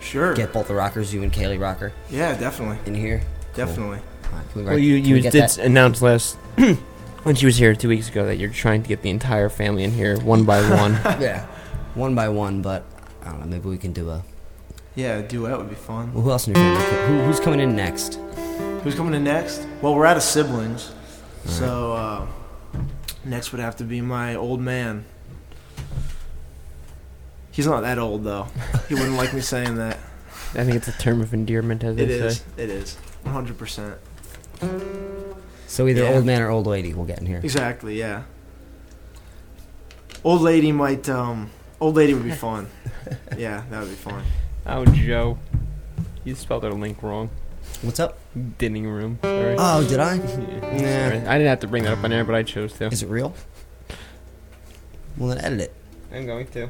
Sure. 0.00 0.34
Get 0.34 0.52
both 0.52 0.68
the 0.68 0.74
rockers, 0.74 1.12
you 1.12 1.22
and 1.22 1.32
Kaylee 1.32 1.60
Rocker, 1.60 1.92
Yeah, 2.08 2.36
definitely, 2.36 2.78
in 2.86 2.94
here? 2.94 3.22
definitely. 3.54 3.98
All 3.98 4.38
right, 4.38 4.50
can 4.52 4.60
we 4.62 4.68
Well, 4.68 4.78
you 4.78 5.00
can 5.00 5.08
you 5.08 5.14
we 5.16 5.20
get 5.20 5.32
did 5.32 5.42
that? 5.42 5.58
announce 5.58 6.00
last 6.00 6.38
when 7.24 7.34
she 7.34 7.46
was 7.46 7.56
here 7.56 7.74
two 7.74 7.88
weeks 7.88 8.08
ago 8.08 8.26
that 8.26 8.36
you're 8.36 8.50
trying 8.50 8.82
to 8.82 8.88
get 8.88 9.02
the 9.02 9.10
entire 9.10 9.48
family 9.48 9.84
in 9.84 9.90
here 9.92 10.18
one 10.20 10.44
by 10.44 10.60
one. 10.76 10.92
yeah, 11.20 11.46
one 11.94 12.14
by 12.14 12.28
one. 12.28 12.62
But 12.62 12.84
I 13.22 13.30
don't 13.30 13.40
know. 13.40 13.46
Maybe 13.46 13.68
we 13.68 13.78
can 13.78 13.92
do 13.92 14.10
a. 14.10 14.22
Yeah, 14.96 15.18
a 15.18 15.22
duet 15.22 15.56
would 15.56 15.68
be 15.70 15.76
fun. 15.76 16.12
Well, 16.12 16.24
who 16.24 16.30
else 16.32 16.48
in 16.48 16.54
your 16.54 16.62
family? 16.80 17.06
Who, 17.18 17.24
who's 17.26 17.40
coming 17.40 17.60
in 17.60 17.76
next? 17.76 18.14
Who's 18.82 18.94
coming 18.94 19.14
in 19.14 19.22
next? 19.24 19.66
Well, 19.82 19.94
we're 19.94 20.06
out 20.06 20.16
of 20.16 20.22
siblings, 20.22 20.92
so 21.44 21.92
uh, 21.92 22.26
next 23.24 23.52
would 23.52 23.60
have 23.60 23.76
to 23.76 23.84
be 23.84 24.00
my 24.00 24.34
old 24.34 24.60
man. 24.60 25.04
He's 27.52 27.66
not 27.66 27.82
that 27.82 27.98
old 27.98 28.24
though. 28.24 28.46
He 28.88 28.94
wouldn't 28.94 29.16
like 29.16 29.32
me 29.34 29.40
saying 29.40 29.76
that. 29.76 29.98
I 30.54 30.64
think 30.64 30.74
it's 30.76 30.88
a 30.88 30.92
term 30.92 31.20
of 31.20 31.32
endearment, 31.34 31.84
as 31.84 31.96
It 31.96 32.06
they 32.06 32.14
is. 32.14 32.38
say. 32.38 32.44
It 32.56 32.70
is. 32.70 32.96
One 33.22 33.32
hundred 33.34 33.58
percent. 33.58 33.96
So 35.70 35.86
either 35.86 36.02
Yeah. 36.02 36.14
old 36.14 36.26
man 36.26 36.42
or 36.42 36.50
old 36.50 36.66
lady 36.66 36.92
will 36.94 37.04
get 37.04 37.20
in 37.20 37.26
here. 37.26 37.38
Exactly. 37.44 37.96
Yeah. 37.96 38.24
Old 40.24 40.40
lady 40.42 40.72
might. 40.72 41.08
Um. 41.08 41.50
Old 41.78 41.94
lady 41.94 42.12
would 42.12 42.24
be 42.24 42.30
fun. 42.48 42.68
yeah, 43.38 43.62
that 43.70 43.80
would 43.80 43.88
be 43.88 43.94
fun. 43.94 44.24
Oh, 44.66 44.84
Joe, 44.84 45.38
you 46.24 46.34
spelled 46.34 46.64
our 46.64 46.72
link 46.72 47.02
wrong. 47.04 47.30
What's 47.82 48.00
up? 48.00 48.18
Dinning 48.58 48.86
room. 48.88 49.20
Sorry. 49.22 49.54
Oh, 49.58 49.86
did 49.88 50.00
I? 50.00 50.16
Yeah, 50.16 50.20
Nah. 50.20 50.78
sorry. 50.78 51.18
I 51.28 51.38
didn't 51.38 51.46
have 51.46 51.60
to 51.60 51.68
bring 51.68 51.84
that 51.84 51.92
up 51.98 52.04
on 52.04 52.12
air, 52.12 52.24
but 52.24 52.34
I 52.34 52.42
chose 52.42 52.72
to. 52.74 52.86
Is 52.86 53.02
it 53.04 53.08
real? 53.08 53.32
Well, 55.16 55.28
then 55.28 55.38
edit 55.44 55.60
it. 55.60 55.74
I'm 56.12 56.26
going 56.26 56.48
to. 56.48 56.68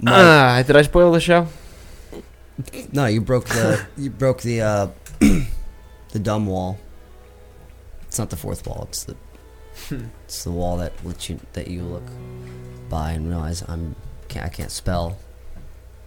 Mike- 0.00 0.14
Ah, 0.14 0.62
did 0.66 0.74
I 0.74 0.82
spoil 0.82 1.12
the 1.12 1.20
show? 1.20 1.46
no, 2.92 3.04
you 3.06 3.20
broke 3.20 3.44
the 3.46 3.86
you 3.98 4.08
broke 4.10 4.40
the 4.42 4.60
uh, 4.62 4.88
the 6.10 6.18
dumb 6.18 6.46
wall. 6.46 6.78
It's 8.02 8.18
not 8.18 8.30
the 8.30 8.36
fourth 8.36 8.66
wall. 8.66 8.86
It's 8.88 9.04
the 9.04 9.16
hmm. 9.88 10.06
it's 10.24 10.44
the 10.44 10.50
wall 10.50 10.76
that 10.78 10.92
lets 11.04 11.30
you 11.30 11.40
that 11.52 11.68
you 11.68 11.82
look 11.82 12.04
by 12.88 13.12
and 13.12 13.28
realize 13.28 13.62
I'm 13.68 13.94
can't, 14.28 14.46
I 14.46 14.48
can't 14.48 14.70
spell. 14.70 15.18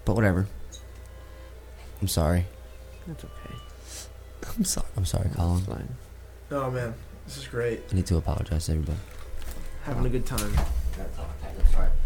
But 0.06 0.16
whatever. 0.16 0.48
I'm 2.02 2.08
sorry. 2.08 2.46
That's 3.08 3.24
okay. 3.24 3.56
I'm 4.58 4.66
sorry. 4.66 4.88
I'm 4.98 5.06
sorry, 5.06 5.30
Colin. 5.36 5.60
It's 5.60 5.68
fine. 5.68 5.96
Oh 6.52 6.70
man, 6.70 6.94
this 7.26 7.38
is 7.38 7.48
great. 7.48 7.82
I 7.92 7.96
need 7.96 8.06
to 8.08 8.18
apologize 8.18 8.66
to 8.66 8.74
everybody. 8.74 9.00
Having 9.84 10.06
a 10.06 10.10
good 10.10 10.26
time. 10.26 10.54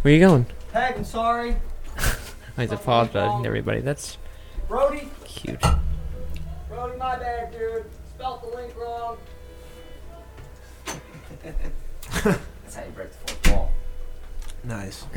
Where 0.02 0.14
you 0.14 0.20
going? 0.20 0.46
Peg, 0.72 0.96
I'm 0.98 1.04
sorry. 1.04 1.56
He's 2.58 2.72
apologizing 2.72 3.44
to 3.44 3.48
everybody. 3.48 3.82
That's 3.82 4.18
Brody, 4.68 5.10
cute. 5.26 5.64
Brody, 6.78 6.98
my 7.00 7.18
bad, 7.18 7.52
dude. 7.52 7.86
Spelled 8.14 8.44
the 8.44 8.56
link 8.56 8.72
wrong. 8.78 9.18
That's 12.24 12.76
how 12.76 12.84
you 12.84 12.92
break 12.92 13.10
the 13.10 13.34
fourth 13.34 13.52
wall. 13.52 13.72
Nice. 14.64 15.02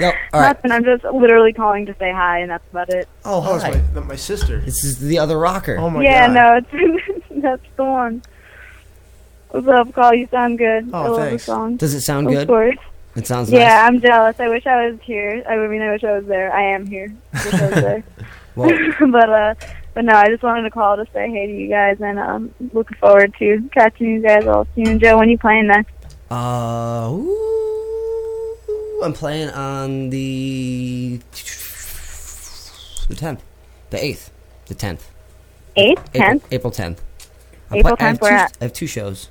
Yo, 0.00 0.06
alright. 0.34 0.56
Nothing. 0.56 0.70
I'm 0.72 0.84
just 0.84 1.04
literally 1.04 1.52
calling 1.52 1.86
to 1.86 1.94
say 1.98 2.12
hi, 2.12 2.38
and 2.40 2.50
that's 2.50 2.68
about 2.70 2.88
it. 2.90 3.08
Oh, 3.24 3.44
Oh, 3.46 3.54
it's 3.56 3.64
hi. 3.64 3.82
my, 3.94 4.00
my 4.00 4.16
sister. 4.16 4.60
This 4.60 4.84
is 4.84 4.98
the 4.98 5.18
other 5.18 5.38
rocker. 5.38 5.76
Oh 5.78 5.90
my 5.90 6.02
yeah, 6.02 6.26
god. 6.28 6.66
Yeah, 6.72 6.80
no, 6.80 6.96
it's 6.98 7.30
that's 7.42 7.62
the 7.76 7.84
one. 7.84 8.22
What's 9.50 9.66
up, 9.68 9.94
Call? 9.94 10.14
You 10.14 10.26
sound 10.30 10.58
good. 10.58 10.90
Oh, 10.92 10.98
I 10.98 11.08
love 11.08 11.16
thanks. 11.18 11.46
the 11.46 11.52
song. 11.52 11.76
Does 11.76 11.94
it 11.94 12.02
sound 12.02 12.26
of 12.26 12.32
good? 12.34 12.42
Of 12.42 12.48
course. 12.48 12.76
It 13.16 13.26
sounds 13.26 13.48
good. 13.50 13.56
Yeah, 13.60 13.68
nice. 13.68 13.88
I'm 13.88 14.00
jealous. 14.00 14.38
I 14.38 14.48
wish 14.48 14.66
I 14.66 14.90
was 14.90 15.00
here. 15.02 15.42
I 15.48 15.56
mean, 15.66 15.80
I 15.82 15.90
wish 15.92 16.04
I 16.04 16.12
was 16.18 16.26
there. 16.26 16.52
I 16.54 16.62
am 16.74 16.86
here. 16.86 17.12
I 17.32 17.44
wish 17.44 17.54
I 17.54 17.64
was 17.66 17.74
there. 17.74 18.04
Well, 18.54 19.10
but 19.10 19.30
uh, 19.30 19.54
but 19.94 20.04
no, 20.04 20.12
I 20.14 20.26
just 20.28 20.42
wanted 20.42 20.62
to 20.62 20.70
call 20.70 20.96
to 20.96 21.06
say 21.12 21.30
hey 21.30 21.46
to 21.46 21.52
you 21.52 21.68
guys, 21.68 21.96
and 22.00 22.18
um, 22.18 22.54
looking 22.72 22.96
forward 22.98 23.34
to 23.38 23.68
catching 23.72 24.08
you 24.10 24.20
guys 24.20 24.46
all 24.46 24.66
soon. 24.74 24.98
Joe, 25.00 25.16
when 25.18 25.28
you 25.30 25.38
playing 25.38 25.66
next? 25.68 25.92
uh, 26.30 27.08
ooh, 27.10 27.67
I'm 29.02 29.12
playing 29.12 29.50
on 29.50 30.10
the 30.10 31.20
the 33.08 33.14
10th, 33.14 33.40
the 33.90 33.96
8th, 33.96 34.30
the 34.66 34.74
10th. 34.74 35.02
Eighth, 35.76 36.00
April, 36.14 36.40
tenth. 36.40 36.52
April 36.52 36.72
10th. 36.72 36.98
I'm 37.70 37.78
April 37.78 37.96
play- 37.96 38.06
I 38.06 38.08
have 38.08 38.16
10th, 38.18 38.20
where 38.22 38.30
two- 38.30 38.36
at? 38.36 38.56
I 38.60 38.64
have 38.64 38.72
two 38.72 38.86
shows. 38.86 39.28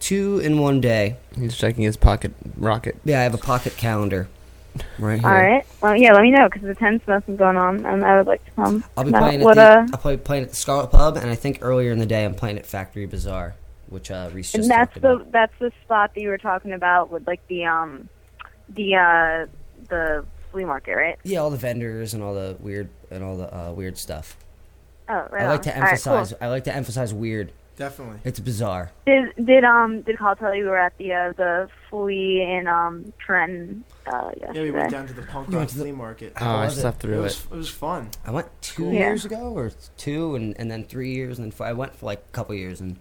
Two 0.00 0.40
in 0.40 0.58
one 0.58 0.80
day. 0.80 1.16
He's 1.36 1.56
checking 1.56 1.84
his 1.84 1.96
pocket 1.96 2.32
rocket. 2.56 2.96
Yeah, 3.04 3.20
I 3.20 3.22
have 3.22 3.34
a 3.34 3.38
pocket 3.38 3.76
calendar 3.76 4.28
right 4.98 5.20
here. 5.20 5.28
All 5.28 5.34
right. 5.34 5.64
Well, 5.80 5.96
yeah. 5.96 6.12
Let 6.12 6.22
me 6.22 6.30
know 6.32 6.48
because 6.48 6.62
the 6.62 6.74
tenth 6.74 7.06
nothing's 7.08 7.38
going 7.38 7.56
on, 7.56 7.86
and 7.86 8.04
I 8.04 8.18
would 8.18 8.26
like 8.26 8.44
to 8.44 8.50
come. 8.52 8.84
I'll 8.96 9.04
be 9.04 9.10
Now, 9.12 9.20
playing 9.20 9.42
at 9.42 9.54
the, 9.54 9.62
uh, 9.62 9.86
I'll 9.92 9.98
play 10.00 10.16
playing 10.16 10.42
at 10.44 10.50
the 10.50 10.56
Scarlet 10.56 10.88
Pub, 10.90 11.16
and 11.16 11.30
I 11.30 11.36
think 11.36 11.60
earlier 11.62 11.92
in 11.92 11.98
the 11.98 12.06
day 12.06 12.24
I'm 12.24 12.34
playing 12.34 12.58
at 12.58 12.66
Factory 12.66 13.06
Bazaar, 13.06 13.54
which 13.88 14.10
uh, 14.10 14.28
Reese 14.32 14.54
And 14.54 14.68
that's 14.68 14.92
the 14.98 15.14
about. 15.14 15.32
that's 15.32 15.54
the 15.60 15.72
spot 15.84 16.14
that 16.14 16.20
you 16.20 16.28
were 16.28 16.38
talking 16.38 16.72
about 16.72 17.10
with 17.10 17.26
like 17.26 17.46
the 17.46 17.64
um 17.66 18.08
the 18.74 18.96
uh 18.96 19.46
the 19.88 20.24
flea 20.50 20.64
market, 20.64 20.94
right? 20.94 21.18
Yeah, 21.24 21.38
all 21.40 21.50
the 21.50 21.56
vendors 21.56 22.14
and 22.14 22.22
all 22.22 22.34
the 22.34 22.56
weird 22.60 22.88
and 23.10 23.22
all 23.24 23.36
the 23.36 23.54
uh, 23.54 23.72
weird 23.72 23.98
stuff. 23.98 24.36
Oh, 25.08 25.26
right. 25.30 25.42
I 25.42 25.48
like 25.48 25.58
on. 25.58 25.62
to 25.64 25.74
All 25.74 25.80
right, 25.80 25.88
emphasize. 25.90 26.28
cool. 26.30 26.38
I 26.40 26.48
like 26.48 26.64
to 26.64 26.74
emphasize 26.74 27.12
weird. 27.14 27.52
Definitely. 27.76 28.18
It's 28.24 28.38
bizarre. 28.38 28.92
Did 29.06 29.32
did 29.42 29.64
um 29.64 30.02
did 30.02 30.18
Call 30.18 30.36
tell 30.36 30.54
you 30.54 30.64
we 30.64 30.68
were 30.70 30.78
at 30.78 30.96
the 30.98 31.12
uh, 31.12 31.32
the 31.32 31.68
flea 31.88 32.42
in 32.42 32.66
um 32.68 33.12
Trenton 33.18 33.84
uh, 34.06 34.30
yesterday? 34.38 34.58
Yeah, 34.58 34.62
we 34.62 34.70
went 34.70 34.90
down 34.90 35.06
to 35.06 35.12
the 35.14 35.22
punk 35.22 35.48
rock 35.48 35.56
went 35.56 35.70
to 35.70 35.78
the- 35.78 35.84
flea 35.84 35.92
market. 35.92 36.32
Oh, 36.40 36.44
I 36.46 36.64
was 36.66 36.76
it? 36.76 36.82
slept 36.82 36.98
It 36.98 37.00
through 37.08 37.18
it. 37.20 37.22
was, 37.22 37.44
it 37.44 37.50
was 37.56 37.68
fun. 37.70 38.10
I 38.26 38.30
went 38.30 38.46
two 38.60 38.84
Cool. 38.84 38.92
years 38.92 39.24
ago, 39.24 39.52
or 39.56 39.72
two, 39.96 40.36
and, 40.36 40.54
and 40.60 40.70
then 40.70 40.84
three 40.84 41.14
years, 41.14 41.38
and 41.38 41.46
then 41.46 41.50
five. 41.50 41.68
I 41.70 41.72
went 41.72 41.96
for 41.96 42.06
like 42.06 42.18
a 42.28 42.32
couple 42.32 42.54
years, 42.54 42.80
and 42.80 42.98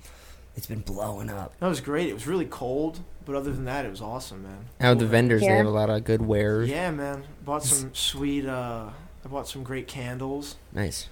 it's 0.55 0.67
been 0.67 0.80
blowing 0.82 1.30
up. 1.30 1.53
That 1.59 1.67
was 1.67 1.82
great. 1.82 2.07
It 2.09 2.13
was 2.13 2.26
really 2.26 2.45
cold, 2.45 3.01
but 3.26 3.36
other 3.36 3.51
than 3.51 3.65
that, 3.65 3.86
it 3.86 3.89
was 3.89 4.01
awesome, 4.01 4.43
man. 4.43 4.65
Out 4.80 4.93
of 4.93 4.99
the 4.99 5.05
Cool 5.05 5.11
vendors, 5.11 5.41
they 5.41 5.47
have 5.47 5.65
a 5.65 5.69
lot 5.69 5.89
of 5.89 6.03
good 6.03 6.22
wares. 6.22 6.69
Yeah, 6.69 6.91
man. 6.91 7.24
Bought 7.43 7.63
some 7.63 7.93
sweet. 7.93 8.45
uh 8.45 8.89
I 9.24 9.28
bought 9.28 9.47
some 9.47 9.63
great 9.63 9.88
candles. 9.88 10.55
Nice. 10.74 11.07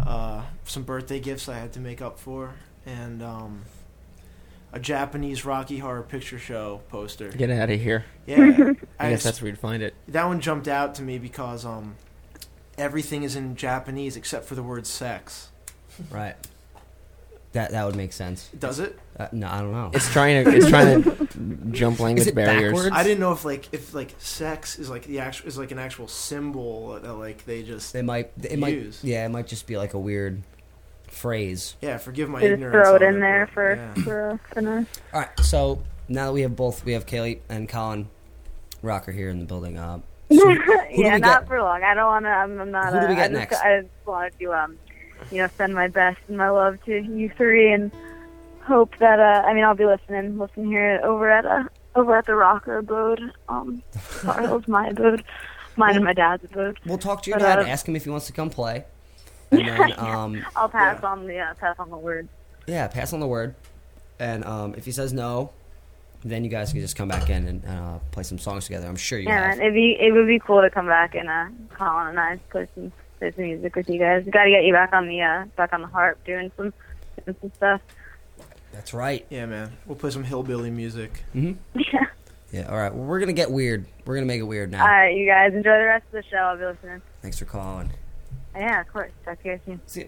Uh, 0.00 0.42
some 0.64 0.84
birthday 0.84 1.18
gifts 1.18 1.48
I 1.48 1.58
had 1.58 1.72
to 1.72 1.80
make 1.80 2.00
up 2.00 2.20
for, 2.20 2.54
and 2.86 3.20
um, 3.20 3.62
a 4.72 4.78
Japanese 4.78 5.44
Rocky 5.44 5.78
Horror 5.78 6.02
Picture 6.02 6.38
Show 6.38 6.82
poster. 6.88 7.30
Get 7.30 7.50
out 7.50 7.68
of 7.70 7.80
here. 7.80 8.04
Yeah, 8.26 8.74
I 9.00 9.10
guess 9.10 9.24
that's 9.24 9.42
where 9.42 9.48
you'd 9.50 9.58
find 9.58 9.82
it. 9.82 9.94
that 10.06 10.24
one 10.26 10.40
jumped 10.40 10.68
out 10.68 10.94
to 10.96 11.02
me 11.02 11.18
because 11.18 11.64
um, 11.64 11.96
everything 12.76 13.24
is 13.24 13.34
in 13.34 13.56
Japanese 13.56 14.16
except 14.16 14.44
for 14.44 14.54
the 14.54 14.62
word 14.62 14.86
sex. 14.86 15.50
Right. 16.10 16.36
That 17.52 17.70
that 17.70 17.86
would 17.86 17.96
make 17.96 18.12
sense. 18.12 18.50
Does 18.58 18.78
it? 18.78 18.98
Uh, 19.18 19.28
no, 19.32 19.48
I 19.48 19.60
don't 19.60 19.72
know. 19.72 19.90
It's 19.94 20.10
trying 20.12 20.44
to. 20.44 20.54
It's 20.54 20.68
trying 20.68 21.02
to 21.02 21.28
jump 21.70 21.98
language 21.98 22.26
it 22.28 22.34
barriers. 22.34 22.72
backwards? 22.74 22.94
I 22.94 23.02
didn't 23.02 23.20
know 23.20 23.32
if 23.32 23.44
like 23.44 23.68
if 23.72 23.94
like 23.94 24.14
sex 24.18 24.78
is 24.78 24.90
like 24.90 25.04
the 25.04 25.20
actual 25.20 25.48
is 25.48 25.56
like 25.56 25.70
an 25.70 25.78
actual 25.78 26.08
symbol 26.08 27.00
that 27.00 27.14
like 27.14 27.44
they 27.46 27.62
just 27.62 27.94
It 27.94 28.04
might. 28.04 28.32
It 28.42 28.58
might. 28.58 29.02
Yeah, 29.02 29.24
it 29.24 29.30
might 29.30 29.46
just 29.46 29.66
be 29.66 29.76
like 29.78 29.94
a 29.94 29.98
weird 29.98 30.42
phrase. 31.06 31.76
yeah. 31.80 31.96
Forgive 31.96 32.28
my 32.28 32.40
They 32.40 32.48
just 32.48 32.54
ignorance. 32.62 32.86
throw 32.86 32.96
it 32.96 33.02
on 33.02 33.14
in 33.14 33.20
there 33.20 33.46
but, 33.46 33.52
for 33.54 33.74
yeah. 33.76 33.94
for, 34.04 34.30
uh, 34.32 34.36
for 34.52 34.60
nice. 34.60 34.86
All 35.14 35.20
right. 35.20 35.40
So 35.40 35.82
now 36.08 36.26
that 36.26 36.32
we 36.32 36.42
have 36.42 36.54
both, 36.54 36.84
we 36.84 36.92
have 36.92 37.06
Kaylee 37.06 37.40
and 37.48 37.66
Colin 37.68 38.08
Rocker 38.82 39.10
here 39.12 39.30
in 39.30 39.38
the 39.38 39.46
building. 39.46 39.78
Uh, 39.78 40.00
so 40.30 40.48
yeah, 40.90 41.14
we 41.14 41.18
not 41.20 41.40
get? 41.40 41.48
for 41.48 41.62
long. 41.62 41.82
I 41.82 41.94
don't 41.94 42.06
want 42.06 42.24
to. 42.26 42.28
I'm, 42.30 42.60
I'm 42.60 42.70
not. 42.70 42.92
Who 42.92 43.00
do 43.00 43.06
uh, 43.06 43.08
we 43.08 43.14
get 43.14 43.24
I 43.24 43.28
just, 43.28 43.32
next? 43.32 43.60
I 43.62 43.80
just 43.80 44.06
wanted 44.06 44.38
to, 44.38 44.52
um, 44.52 44.78
you 45.30 45.38
know, 45.38 45.48
send 45.56 45.74
my 45.74 45.88
best 45.88 46.18
and 46.28 46.36
my 46.36 46.50
love 46.50 46.82
to 46.84 46.92
you 47.02 47.30
three, 47.36 47.72
and 47.72 47.90
hope 48.62 48.96
that. 48.98 49.18
Uh, 49.20 49.46
I 49.46 49.54
mean, 49.54 49.64
I'll 49.64 49.74
be 49.74 49.86
listening, 49.86 50.38
listening 50.38 50.66
here 50.68 51.00
over 51.02 51.30
at 51.30 51.44
uh, 51.46 51.64
over 51.94 52.16
at 52.16 52.26
the 52.26 52.34
Rocker 52.34 52.78
abode. 52.78 53.20
Um, 53.48 53.82
Tar 54.22 54.40
Hill's 54.42 54.68
my 54.68 54.88
abode, 54.88 55.24
mine 55.76 55.96
and 55.96 56.04
my 56.04 56.12
dad's 56.12 56.44
abode. 56.44 56.78
We'll 56.86 56.98
talk 56.98 57.22
to 57.22 57.30
your 57.30 57.38
But, 57.38 57.44
dad. 57.46 57.58
uh, 57.58 57.62
and 57.62 57.70
Ask 57.70 57.86
him 57.88 57.96
if 57.96 58.04
he 58.04 58.10
wants 58.10 58.26
to 58.26 58.32
come 58.32 58.50
play. 58.50 58.84
And 59.50 59.66
then, 59.66 59.98
um, 59.98 60.44
I'll 60.54 60.68
pass 60.68 61.02
on 61.02 61.26
the 61.26 61.38
uh, 61.38 61.54
pass 61.54 61.76
on 61.78 61.88
the 61.88 61.96
word. 61.96 62.28
yeah, 62.66 62.86
pass 62.86 63.14
on 63.14 63.20
the 63.20 63.26
word. 63.26 63.54
And 64.20 64.44
um, 64.44 64.74
if 64.76 64.84
he 64.84 64.92
says 64.92 65.14
no, 65.14 65.52
then 66.22 66.44
you 66.44 66.50
guys 66.50 66.70
can 66.72 66.82
just 66.82 66.96
come 66.96 67.08
back 67.08 67.30
in 67.30 67.46
and 67.46 67.64
uh, 67.64 67.98
play 68.10 68.24
some 68.24 68.36
songs 68.38 68.66
together. 68.66 68.86
I'm 68.86 68.96
sure 68.96 69.18
you 69.18 69.26
Yeah, 69.28 69.38
have. 69.48 69.56
man, 69.56 69.60
it'd 69.62 69.72
be 69.74 69.96
it 69.98 70.12
would 70.12 70.26
be 70.26 70.38
cool 70.38 70.60
to 70.60 70.68
come 70.68 70.86
back 70.86 71.14
and 71.14 71.30
uh, 71.30 71.46
Colin 71.74 72.08
and 72.08 72.20
I 72.20 72.36
play 72.50 72.68
some 72.74 72.92
play 73.18 73.32
some 73.32 73.44
music 73.44 73.74
with 73.76 73.88
you 73.88 73.98
guys. 73.98 74.24
We 74.24 74.30
Got 74.32 74.44
to 74.44 74.50
get 74.50 74.64
you 74.64 74.72
back 74.72 74.92
on 74.92 75.06
the 75.08 75.20
uh, 75.20 75.44
back 75.56 75.72
on 75.72 75.82
the 75.82 75.88
harp, 75.88 76.22
doing 76.24 76.50
some 76.56 76.72
doing 77.24 77.36
some 77.40 77.52
stuff. 77.56 77.80
That's 78.72 78.92
right. 78.94 79.26
Yeah, 79.30 79.46
man. 79.46 79.72
We'll 79.86 79.96
play 79.96 80.10
some 80.10 80.24
hillbilly 80.24 80.70
music. 80.70 81.22
Yeah. 81.34 82.06
Yeah. 82.52 82.70
All 82.70 82.78
right. 82.78 82.94
Well, 82.94 83.04
we're 83.04 83.20
gonna 83.20 83.32
get 83.34 83.50
weird. 83.50 83.84
We're 84.06 84.14
gonna 84.14 84.26
make 84.26 84.40
it 84.40 84.44
weird 84.44 84.70
now. 84.70 84.82
All 84.82 84.88
right, 84.88 85.14
you 85.14 85.26
guys 85.26 85.52
enjoy 85.52 85.76
the 85.78 85.84
rest 85.84 86.06
of 86.06 86.12
the 86.12 86.22
show. 86.30 86.36
I'll 86.38 86.56
be 86.56 86.64
listening. 86.64 87.02
Thanks 87.20 87.38
for 87.38 87.44
calling. 87.44 87.90
Yeah, 88.56 88.80
of 88.80 88.88
course. 88.88 89.10
Talk 89.24 89.42
to 89.42 89.48
you 89.48 89.54
guys 89.56 89.60
soon. 89.66 89.80
See, 89.86 90.06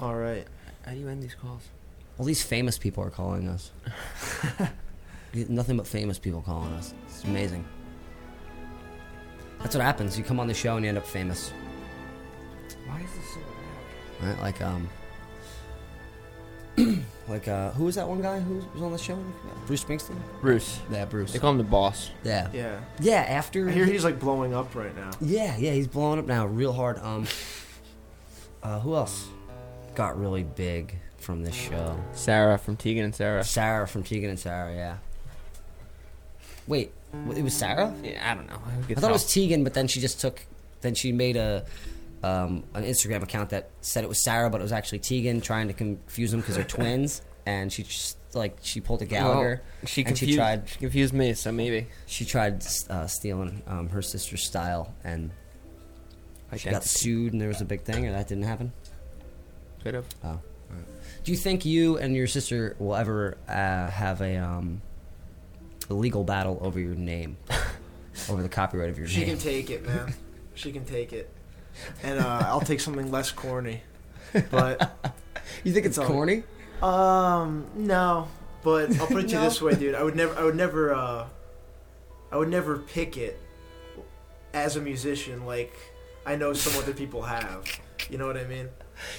All 0.00 0.14
right. 0.14 0.46
How 0.84 0.92
do 0.92 0.98
you 0.98 1.08
end 1.08 1.22
these 1.22 1.34
calls? 1.34 1.62
all 2.16 2.24
these 2.24 2.42
famous 2.44 2.78
people 2.78 3.02
are 3.02 3.10
calling 3.10 3.48
us. 3.48 3.72
Nothing 5.34 5.76
but 5.76 5.86
famous 5.86 6.16
people 6.18 6.42
calling 6.42 6.72
us. 6.74 6.94
It's 7.08 7.24
amazing. 7.24 7.64
That's 9.64 9.74
what 9.74 9.82
happens. 9.82 10.16
You 10.18 10.22
come 10.24 10.38
on 10.38 10.46
the 10.46 10.54
show 10.54 10.76
and 10.76 10.84
you 10.84 10.90
end 10.90 10.98
up 10.98 11.06
famous. 11.06 11.50
Why 12.86 13.00
is 13.00 13.10
this 13.14 13.30
so 13.32 13.40
loud? 14.20 14.28
Right? 14.28 14.40
Like 14.42 14.60
um 14.60 14.88
like 17.28 17.48
uh 17.48 17.70
who 17.72 17.84
was 17.84 17.94
that 17.94 18.06
one 18.06 18.20
guy 18.20 18.40
who 18.40 18.62
was 18.74 18.82
on 18.82 18.92
the 18.92 18.98
show? 18.98 19.18
Bruce 19.66 19.82
Springsteen? 19.82 20.18
Bruce. 20.42 20.80
Yeah, 20.92 21.06
Bruce. 21.06 21.32
They 21.32 21.38
call 21.38 21.52
him 21.52 21.58
the 21.58 21.64
boss. 21.64 22.10
Yeah. 22.22 22.50
Yeah. 22.52 22.78
Yeah, 23.00 23.20
after 23.22 23.68
I 23.68 23.72
hear 23.72 23.86
he's 23.86 24.04
like 24.04 24.20
blowing 24.20 24.52
up 24.54 24.74
right 24.74 24.94
now. 24.94 25.10
Yeah, 25.20 25.56
yeah, 25.56 25.72
he's 25.72 25.88
blowing 25.88 26.18
up 26.18 26.26
now 26.26 26.46
real 26.46 26.72
hard. 26.74 26.98
Um 26.98 27.26
uh 28.62 28.80
who 28.80 28.94
else 28.94 29.26
got 29.94 30.20
really 30.20 30.44
big? 30.44 30.96
from 31.16 31.42
this 31.42 31.54
show. 31.54 31.98
Sara 32.12 32.58
from 32.58 32.76
Tegan 32.76 33.02
and 33.02 33.14
Sara. 33.14 33.42
Sara 33.44 33.88
from 33.88 34.02
Tegan 34.02 34.28
and 34.28 34.38
Sara. 34.38 34.74
Yeah. 34.74 34.96
Wait, 36.66 36.92
w- 37.03 37.03
it 37.36 37.42
was 37.42 37.54
Sara? 37.54 37.94
Yeah, 38.02 38.30
I 38.30 38.34
don't 38.34 38.48
know. 38.48 38.60
I 38.88 38.94
thought 38.94 39.10
it 39.10 39.12
was 39.12 39.32
Tegan, 39.32 39.64
but 39.64 39.74
then 39.74 39.88
she 39.88 40.00
just 40.00 40.20
took. 40.20 40.44
Then 40.80 40.94
she 40.94 41.12
made 41.12 41.36
a 41.36 41.64
um, 42.22 42.64
an 42.74 42.84
Instagram 42.84 43.22
account 43.22 43.50
that 43.50 43.70
said 43.80 44.04
it 44.04 44.08
was 44.08 44.22
Sara, 44.22 44.50
but 44.50 44.60
it 44.60 44.64
was 44.64 44.72
actually 44.72 45.00
Tegan, 45.00 45.40
trying 45.40 45.68
to 45.68 45.74
confuse 45.74 46.30
them 46.30 46.40
because 46.40 46.56
they're 46.56 46.64
twins. 46.64 47.22
And 47.46 47.72
she 47.72 47.82
just 47.82 48.16
like 48.34 48.58
she 48.62 48.80
pulled 48.80 49.02
a 49.02 49.06
Gallagher. 49.06 49.62
Well, 49.62 49.86
she 49.86 50.04
confused. 50.04 50.32
she 50.32 50.36
tried. 50.36 50.68
She 50.68 50.78
confused 50.78 51.12
me, 51.12 51.34
so 51.34 51.52
maybe. 51.52 51.88
She 52.06 52.24
tried 52.24 52.64
uh, 52.88 53.06
stealing 53.06 53.62
um, 53.66 53.88
her 53.90 54.02
sister's 54.02 54.44
style, 54.44 54.94
and 55.04 55.30
she 56.56 56.70
got 56.70 56.84
sued, 56.84 57.32
and 57.32 57.40
there 57.40 57.48
was 57.48 57.60
a 57.60 57.64
big 57.64 57.82
thing, 57.82 58.06
or 58.06 58.12
that 58.12 58.28
didn't 58.28 58.44
happen. 58.44 58.72
Could 59.82 59.94
have. 59.94 60.06
Oh. 60.22 60.40
Do 61.24 61.32
you 61.32 61.38
think 61.38 61.64
you 61.64 61.96
and 61.98 62.14
your 62.14 62.26
sister 62.26 62.76
will 62.78 62.94
ever 62.94 63.38
uh, 63.48 63.90
have 63.90 64.20
a 64.20 64.36
um, 64.36 64.82
a 65.90 65.94
legal 65.94 66.24
battle 66.24 66.58
over 66.62 66.78
your 66.80 66.94
name, 66.94 67.36
over 68.30 68.42
the 68.42 68.48
copyright 68.48 68.90
of 68.90 68.98
your 68.98 69.06
She 69.06 69.20
name? 69.20 69.26
She 69.26 69.30
can 69.34 69.38
take 69.42 69.70
it, 69.70 69.86
man. 69.86 70.14
She 70.54 70.72
can 70.72 70.84
take 70.84 71.12
it, 71.12 71.30
and 72.02 72.18
uh, 72.20 72.42
I'll 72.46 72.60
take 72.60 72.80
something 72.80 73.10
less 73.10 73.30
corny. 73.30 73.82
But 74.50 75.14
you 75.62 75.72
think 75.72 75.86
it's 75.86 75.98
all- 75.98 76.06
corny? 76.06 76.42
Um, 76.82 77.66
no. 77.76 78.28
But 78.62 78.98
I'll 78.98 79.06
put 79.06 79.18
it 79.24 79.28
to 79.28 79.34
you 79.34 79.34
No? 79.38 79.44
this 79.44 79.60
way, 79.62 79.74
dude. 79.74 79.94
I 79.94 80.02
would 80.02 80.16
never. 80.16 80.34
I 80.38 80.44
would 80.44 80.56
never. 80.56 80.92
Uh, 80.94 81.26
I 82.32 82.36
would 82.36 82.48
never 82.48 82.78
pick 82.78 83.16
it 83.16 83.38
as 84.52 84.76
a 84.76 84.80
musician. 84.80 85.44
Like 85.46 85.72
I 86.26 86.34
know 86.36 86.52
some 86.52 86.80
other 86.82 86.92
people 86.94 87.22
have. 87.22 87.64
You 88.10 88.18
know 88.18 88.26
what 88.26 88.36
I 88.36 88.44
mean? 88.44 88.68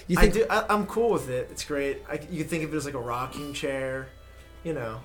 You 0.07 0.17
I 0.17 0.21
think- 0.23 0.33
do. 0.33 0.45
I, 0.49 0.65
I'm 0.73 0.85
cool 0.87 1.11
with 1.11 1.29
it. 1.29 1.47
It's 1.51 1.63
great. 1.63 2.03
I, 2.09 2.19
you 2.29 2.39
can 2.39 2.47
think 2.49 2.63
of 2.63 2.73
it 2.73 2.77
as 2.77 2.85
like 2.85 2.95
a 2.95 2.99
rocking 2.99 3.53
chair. 3.53 4.07
You 4.63 4.73
know. 4.73 4.99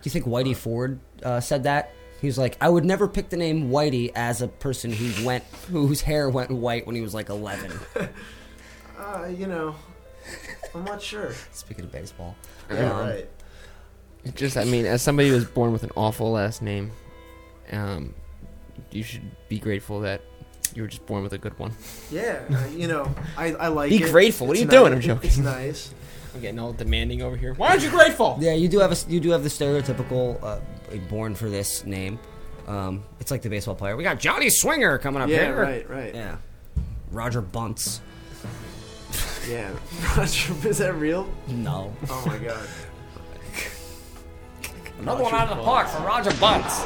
Do 0.00 0.08
you 0.08 0.10
think 0.10 0.26
Whitey 0.26 0.54
Ford 0.56 1.00
uh, 1.22 1.40
said 1.40 1.64
that? 1.64 1.92
He 2.20 2.26
was 2.26 2.38
like, 2.38 2.56
I 2.60 2.68
would 2.68 2.84
never 2.84 3.06
pick 3.08 3.28
the 3.28 3.36
name 3.36 3.70
Whitey 3.70 4.10
as 4.14 4.42
a 4.42 4.48
person 4.48 4.92
who 4.92 5.24
went, 5.24 5.44
whose 5.70 6.00
hair 6.00 6.28
went 6.28 6.50
white 6.50 6.86
when 6.86 6.96
he 6.96 7.02
was 7.02 7.14
like 7.14 7.28
11. 7.28 7.70
Uh, 8.98 9.26
you 9.28 9.46
know. 9.46 9.76
I'm 10.74 10.84
not 10.84 11.00
sure. 11.00 11.32
Speaking 11.52 11.84
of 11.84 11.92
baseball, 11.92 12.34
Yeah, 12.68 12.90
Um, 12.92 12.98
right. 13.08 13.28
It 14.24 14.34
just, 14.34 14.56
I 14.56 14.64
mean, 14.64 14.86
as 14.86 15.02
somebody 15.02 15.28
who 15.28 15.36
was 15.36 15.44
born 15.44 15.72
with 15.72 15.84
an 15.84 15.90
awful 15.96 16.32
last 16.32 16.62
name, 16.62 16.90
um, 17.70 18.12
you 18.90 19.04
should 19.04 19.22
be 19.48 19.60
grateful 19.60 20.00
that 20.00 20.20
you 20.74 20.82
were 20.82 20.88
just 20.88 21.06
born 21.06 21.22
with 21.22 21.32
a 21.32 21.38
good 21.38 21.56
one. 21.60 21.72
Yeah, 22.10 22.40
uh, 22.52 22.66
you 22.66 22.88
know, 22.88 23.08
I, 23.36 23.52
I 23.54 23.68
like 23.68 23.90
Be 23.90 24.02
it. 24.02 24.10
grateful. 24.10 24.48
What 24.48 24.56
are 24.56 24.60
It's 24.60 24.64
you 24.64 24.78
doing? 24.78 24.92
I'm 24.92 25.00
joking. 25.00 25.28
It's 25.28 25.38
nice. 25.38 25.94
I'm 26.34 26.40
getting 26.40 26.58
all 26.58 26.72
demanding 26.72 27.22
over 27.22 27.36
here. 27.36 27.54
Why 27.54 27.68
aren't 27.70 27.82
you 27.82 27.90
grateful? 27.90 28.36
Yeah, 28.40 28.52
you 28.54 28.68
do 28.68 28.78
have 28.80 28.92
a 28.92 29.10
you 29.10 29.18
do 29.20 29.30
have 29.30 29.42
the 29.42 29.48
stereotypical 29.48 30.42
uh, 30.42 30.60
born 31.08 31.34
for 31.34 31.48
this 31.48 31.84
name. 31.84 32.18
Um, 32.66 33.02
it's 33.20 33.30
like 33.30 33.42
the 33.42 33.48
baseball 33.48 33.74
player. 33.74 33.96
We 33.96 34.02
got 34.04 34.18
Johnny 34.20 34.50
Swinger 34.50 34.98
coming 34.98 35.22
up 35.22 35.28
Yeah, 35.30 35.44
here. 35.46 35.62
right, 35.62 35.88
right. 35.88 36.14
Yeah, 36.14 36.36
Roger 37.10 37.40
Bunce. 37.40 38.00
Yeah. 39.48 39.70
Roger, 40.14 40.68
is 40.68 40.76
that 40.76 40.94
real? 40.96 41.26
No. 41.48 41.90
Oh 42.10 42.24
my 42.26 42.36
god. 42.36 42.68
Another 45.00 45.22
one 45.24 45.32
out 45.34 45.48
of 45.48 45.56
the 45.56 45.62
park 45.64 45.88
for 45.88 46.02
Roger 46.02 46.32
Bunce. 46.38 46.84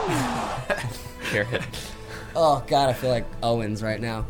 Here, 1.32 1.45
hit. 1.45 1.62
Oh 2.36 2.64
God, 2.66 2.88
I 2.88 2.93
feel 2.95 3.11
like 3.11 3.26
Owens 3.43 3.82
right 3.82 4.01
now. 4.01 4.24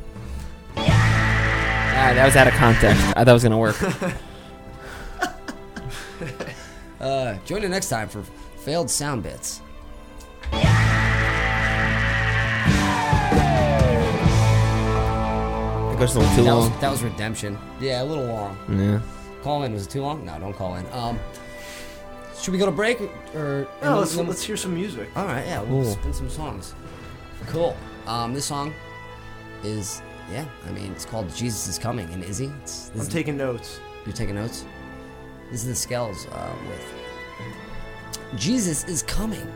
Ah, 0.76 2.12
that 2.14 2.24
was 2.26 2.34
out 2.34 2.48
of 2.48 2.54
context. 2.54 3.00
I 3.08 3.12
thought 3.22 3.28
it 3.28 3.32
was 3.32 3.42
gonna 3.44 3.58
work. 3.58 3.76
Uh, 7.02 7.36
join 7.44 7.64
in 7.64 7.70
next 7.72 7.88
time 7.88 8.08
for 8.08 8.22
failed 8.56 8.88
sound 8.88 9.22
bits. 9.24 9.60
It 15.92 15.98
goes 15.98 16.16
a 16.16 16.20
little 16.20 16.34
too 16.36 16.42
that 16.44 16.54
long. 16.54 16.70
Was, 16.70 16.80
that 16.80 16.90
was 16.90 17.02
redemption. 17.02 17.58
Yeah, 17.80 18.02
a 18.02 18.04
little 18.04 18.24
long. 18.24 18.56
Yeah. 18.68 19.00
Call 19.42 19.62
in 19.64 19.72
was 19.72 19.86
it 19.86 19.90
too 19.90 20.02
long? 20.02 20.24
No, 20.24 20.38
don't 20.38 20.54
call 20.54 20.74
in. 20.76 20.86
Um, 20.92 21.18
should 22.38 22.52
we 22.52 22.58
go 22.58 22.66
to 22.66 22.72
break 22.72 23.00
or? 23.34 23.68
No, 23.82 23.98
let's, 23.98 24.16
and- 24.16 24.28
let's 24.28 24.42
hear 24.42 24.56
some 24.56 24.74
music. 24.74 25.08
All 25.16 25.26
right, 25.26 25.44
yeah, 25.46 25.60
we'll 25.62 25.82
Cool. 25.82 25.92
spin 25.92 26.12
some 26.12 26.30
songs. 26.30 26.74
Cool. 27.48 27.76
Um, 28.06 28.34
this 28.34 28.46
song 28.46 28.72
is 29.64 30.02
yeah. 30.30 30.44
I 30.66 30.72
mean, 30.72 30.92
it's 30.92 31.04
called 31.04 31.28
"Jesus 31.34 31.68
Is 31.68 31.78
Coming" 31.78 32.08
and 32.10 32.24
Izzy. 32.24 32.50
It's, 32.62 32.88
this 32.90 33.04
I'm 33.06 33.10
taking 33.10 33.36
notes. 33.36 33.80
You're 34.06 34.14
taking 34.14 34.34
notes. 34.36 34.64
This 35.52 35.66
is 35.66 35.86
the 35.86 35.94
Skells 35.94 36.26
uh, 36.32 36.54
with 36.66 38.40
"Jesus 38.40 38.84
Is 38.84 39.02
Coming." 39.02 39.46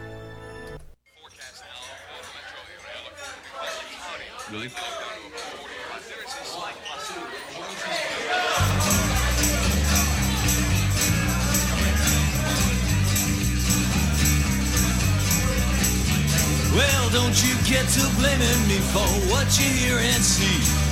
Well, 16.74 17.08
don't 17.08 17.42
you 17.42 17.54
get 17.64 17.88
to 17.88 18.06
blaming 18.18 18.68
me 18.68 18.80
for 18.92 19.08
what 19.32 19.58
you 19.58 19.64
hear 19.64 19.96
and 19.96 20.22
see. 20.22 20.85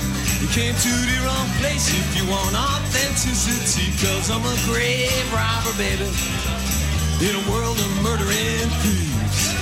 You 0.45 0.51
came 0.51 0.75
to 0.75 0.89
the 1.09 1.25
wrong 1.25 1.49
place 1.57 1.89
if 1.89 2.21
you 2.21 2.31
want 2.31 2.55
authenticity. 2.55 3.89
Cause 3.97 4.31
I'm 4.31 4.45
a 4.45 4.57
grave 4.69 5.33
robber, 5.33 5.73
baby, 5.79 6.05
in 7.25 7.33
a 7.33 7.51
world 7.51 7.79
of 7.81 8.03
murdering 8.03 8.69
thieves. 8.85 9.55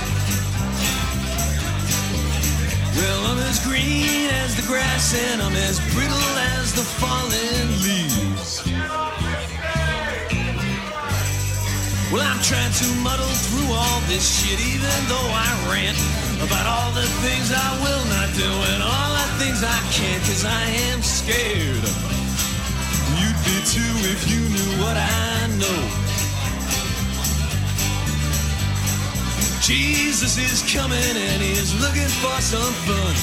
Well, 2.99 3.31
I'm 3.31 3.39
as 3.47 3.63
green 3.63 4.27
as 4.43 4.57
the 4.57 4.67
grass 4.67 5.15
and 5.15 5.41
I'm 5.41 5.55
as 5.55 5.79
brittle 5.95 6.37
as 6.59 6.73
the 6.73 6.83
fallen 6.83 7.63
leaves. 7.79 8.82
Well, 12.13 12.21
I'm 12.21 12.43
trying 12.45 12.69
to 12.69 12.87
muddle 13.01 13.25
through 13.49 13.73
all 13.73 13.99
this 14.05 14.21
shit, 14.21 14.61
even 14.61 14.93
though 15.09 15.29
I 15.33 15.49
rant 15.65 15.97
about 16.45 16.69
all 16.69 16.91
the 16.93 17.09
things 17.25 17.49
I 17.49 17.69
will 17.81 18.05
not 18.13 18.29
do 18.37 18.45
and 18.45 18.83
all 18.85 19.17
the 19.17 19.29
things 19.41 19.65
I 19.65 19.79
can't, 19.89 20.21
cause 20.21 20.45
I 20.45 20.61
am 20.93 21.01
scared. 21.01 21.81
You'd 23.17 23.41
be 23.49 23.57
too 23.65 23.93
if 24.13 24.29
you 24.29 24.45
knew 24.45 24.71
what 24.77 24.93
I 24.93 25.49
know. 25.57 25.81
Jesus 29.65 30.37
is 30.37 30.61
coming 30.69 31.17
and 31.17 31.41
he's 31.41 31.73
looking 31.81 32.13
for 32.21 32.37
some 32.45 32.73
fun. 32.85 33.15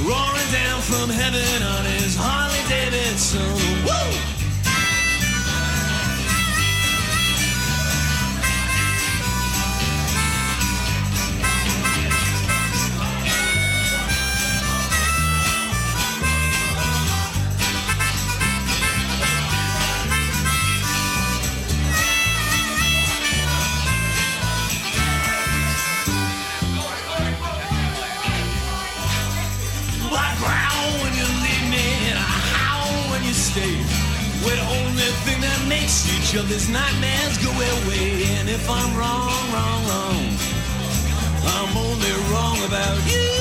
Roaring 0.00 0.50
down 0.50 0.80
from 0.80 1.10
heaven 1.12 1.60
on 1.76 1.84
his 2.00 2.16
Harley 2.16 2.64
Davidson. 2.72 3.44
Woo! 3.84 4.33
Each 36.16 36.36
other's 36.36 36.68
nightmares 36.68 37.38
go 37.38 37.50
away. 37.50 38.24
And 38.38 38.48
if 38.48 38.68
I'm 38.68 38.90
wrong, 38.96 39.44
wrong, 39.52 39.80
wrong, 39.88 40.22
I'm 41.56 41.76
only 41.76 42.14
wrong 42.30 42.58
about 42.64 42.98
you. 43.06 43.34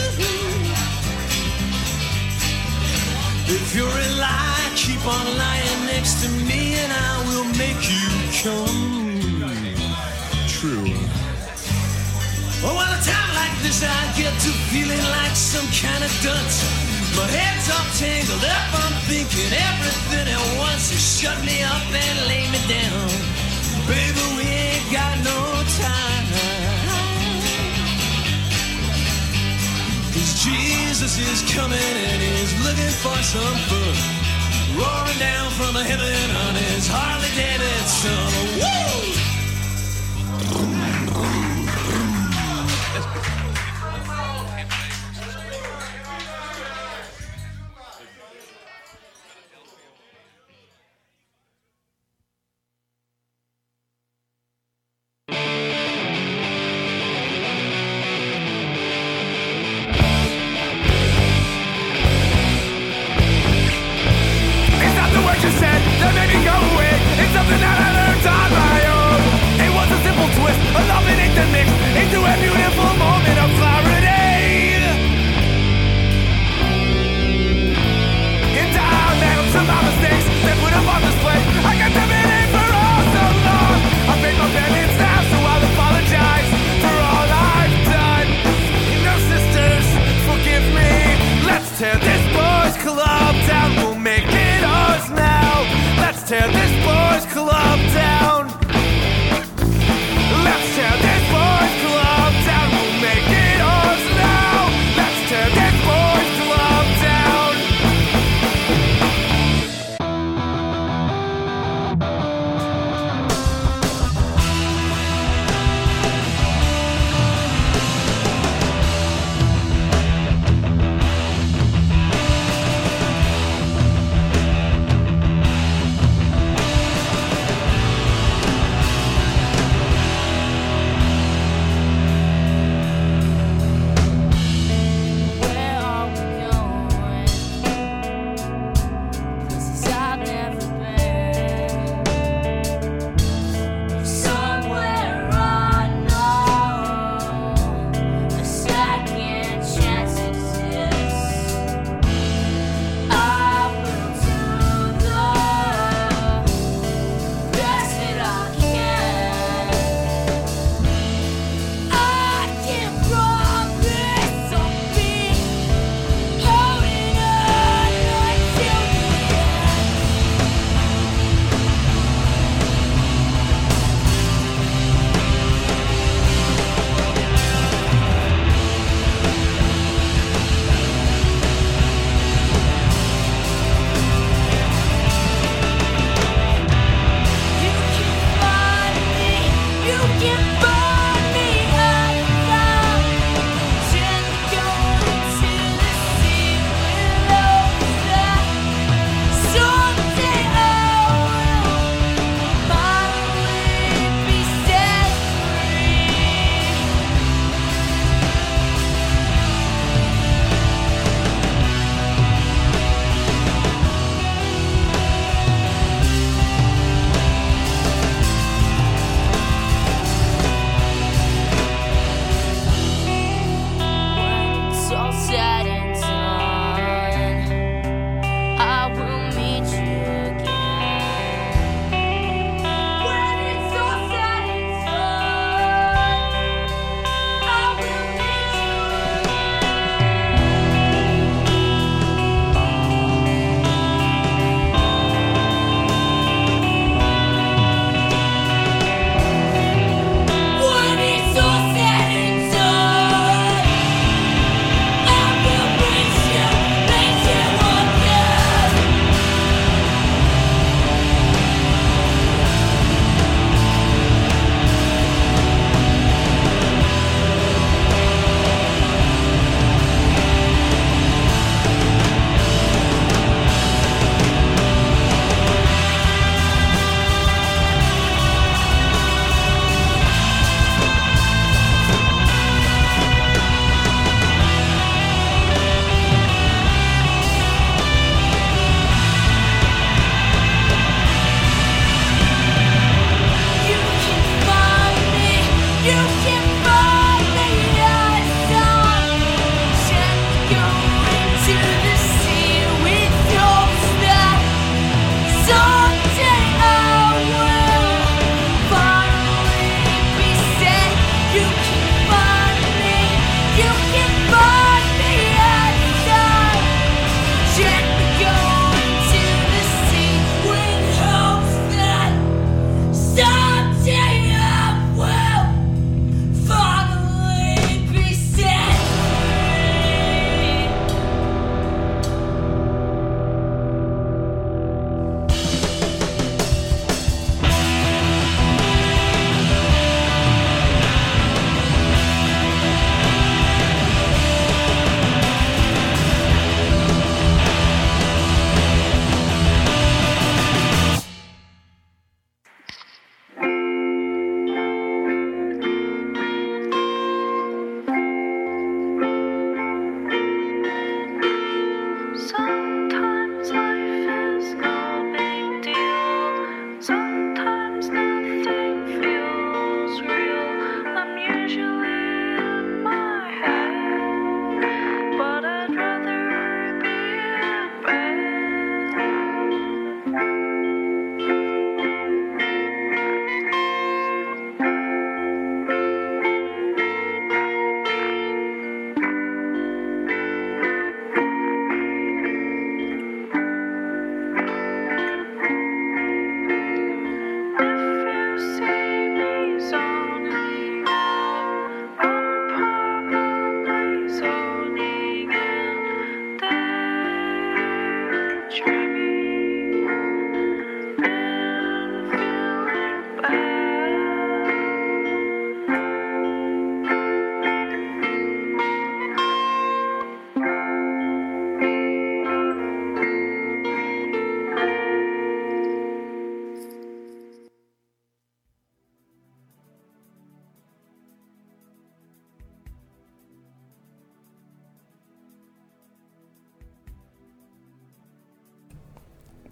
If 3.56 3.76
you're 3.76 3.88
a 3.88 4.10
lie, 4.20 4.72
keep 4.76 5.04
on 5.06 5.26
lying 5.38 5.86
next 5.86 6.24
to 6.24 6.30
me 6.48 6.76
and 6.76 6.92
I 6.92 7.14
will 7.30 7.50
make 7.58 7.82
you 7.92 8.08
come 8.42 8.94
true. 10.48 10.94
Oh, 12.66 12.74
well, 12.76 12.88
a 12.88 13.02
time 13.04 13.36
like 13.36 13.56
this, 13.62 13.84
I 13.84 14.02
get 14.16 14.32
to 14.32 14.52
feeling 14.72 15.04
like 15.12 15.36
some 15.36 15.68
kind 15.76 16.04
of 16.04 16.12
dunce. 16.24 16.93
My 17.18 17.28
head's 17.30 17.70
all 17.70 17.88
tangled 18.00 18.44
up, 18.46 18.68
I'm 18.84 18.96
thinking 19.10 19.52
everything 19.54 20.28
at 20.36 20.46
once. 20.58 20.92
You 20.92 20.98
shut 21.00 21.38
me 21.46 21.62
up 21.64 21.86
and 21.94 22.18
lay 22.30 22.46
me 22.54 22.62
down. 22.68 23.08
Baby, 23.88 24.24
we 24.38 24.46
ain't 24.50 24.88
got 24.92 25.16
no 25.24 25.40
time. 25.80 26.28
Cause 30.14 30.34
Jesus 30.44 31.18
is 31.20 31.42
coming 31.54 31.78
and 31.80 32.22
he's 32.22 32.54
looking 32.66 32.94
for 33.04 33.18
some 33.24 33.58
fun. 33.70 33.96
roaring 34.78 35.20
down 35.20 35.50
from 35.52 35.76
heaven 35.76 36.32
on 36.46 36.56
his 36.56 36.88
Harley 36.90 37.32
Davidson. 37.38 38.26
Woo! 38.62 39.14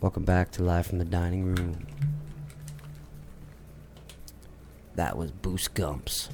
Welcome 0.01 0.23
back 0.23 0.49
to 0.53 0.63
Live 0.63 0.87
from 0.87 0.97
the 0.97 1.05
Dining 1.05 1.45
Room. 1.45 1.85
That 4.95 5.15
was 5.15 5.29
Boost 5.29 5.75
Gumps 5.75 6.29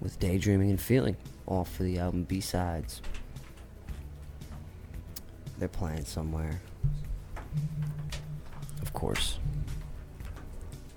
with 0.00 0.20
Daydreaming 0.20 0.70
and 0.70 0.80
Feeling, 0.80 1.16
off 1.48 1.74
for 1.74 1.82
the 1.82 1.98
album 1.98 2.22
B 2.22 2.40
Sides. 2.40 3.02
They're 5.58 5.66
playing 5.66 6.04
somewhere. 6.04 6.60
Of 8.80 8.92
course. 8.92 9.40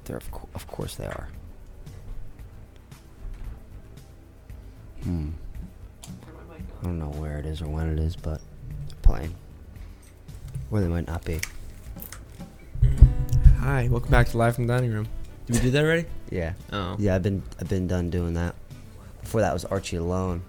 They're 0.05 0.17
of, 0.17 0.29
co- 0.29 0.49
of 0.53 0.67
course 0.67 0.93
they 0.93 1.07
are. 1.07 1.27
Hmm. 5.01 5.29
I 6.03 6.83
don't 6.83 6.99
know 6.99 7.09
where 7.19 7.39
it 7.39 7.47
is 7.47 7.63
or 7.63 7.67
when 7.67 7.89
it 7.89 7.97
is, 7.97 8.15
but 8.15 8.41
they're 8.87 8.97
playing. 9.01 9.33
Or 10.69 10.81
they 10.81 10.87
might 10.87 11.07
not 11.07 11.25
be. 11.25 11.39
Hi, 13.59 13.87
welcome 13.89 14.09
back 14.11 14.27
to 14.29 14.37
Live 14.37 14.55
from 14.55 14.67
the 14.67 14.73
Dining 14.73 14.91
Room. 14.93 15.07
Did 15.45 15.55
we 15.57 15.61
do 15.63 15.71
that 15.71 15.83
already? 15.83 16.05
Yeah. 16.29 16.53
Oh. 16.71 16.95
Yeah, 16.99 17.15
I've 17.15 17.23
been 17.23 17.43
I've 17.59 17.67
been 17.69 17.87
done 17.87 18.09
doing 18.09 18.33
that. 18.35 18.55
Before 19.21 19.41
that 19.41 19.53
was 19.53 19.65
Archie 19.65 19.97
Alone 19.97 20.41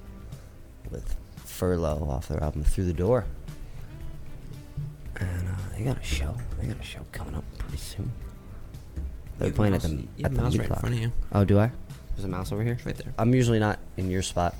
with 0.90 1.16
Furlough 1.44 2.08
off 2.08 2.28
their 2.28 2.42
album 2.42 2.62
Through 2.64 2.84
the 2.84 2.92
Door. 2.92 3.26
And 5.16 5.48
uh, 5.48 5.52
they 5.76 5.84
got 5.84 5.98
a 5.98 6.02
show. 6.02 6.34
They 6.60 6.66
got 6.68 6.78
a 6.78 6.82
show 6.84 7.00
coming 7.12 7.34
up 7.34 7.44
pretty 7.58 7.78
soon. 7.78 8.10
They're 9.38 9.48
You 9.48 9.52
have 9.52 9.54
playing 9.56 9.74
at 9.74 9.82
the 9.82 9.88
mouse- 9.88 9.98
you 10.16 10.24
at 10.24 10.30
have 10.30 10.34
the 10.36 10.42
mouse 10.42 10.52
Meat 10.52 10.58
right 10.60 10.64
in 10.64 10.68
Clock. 10.68 10.80
front 10.80 10.94
of 10.94 11.00
you. 11.00 11.12
Oh, 11.32 11.44
do 11.44 11.58
I? 11.58 11.70
There's 12.14 12.24
a 12.24 12.28
mouse 12.28 12.52
over 12.52 12.62
here. 12.62 12.78
Right 12.84 12.96
there. 12.96 13.12
I'm 13.18 13.34
usually 13.34 13.58
not 13.58 13.78
in 13.96 14.10
your 14.10 14.22
spot. 14.22 14.54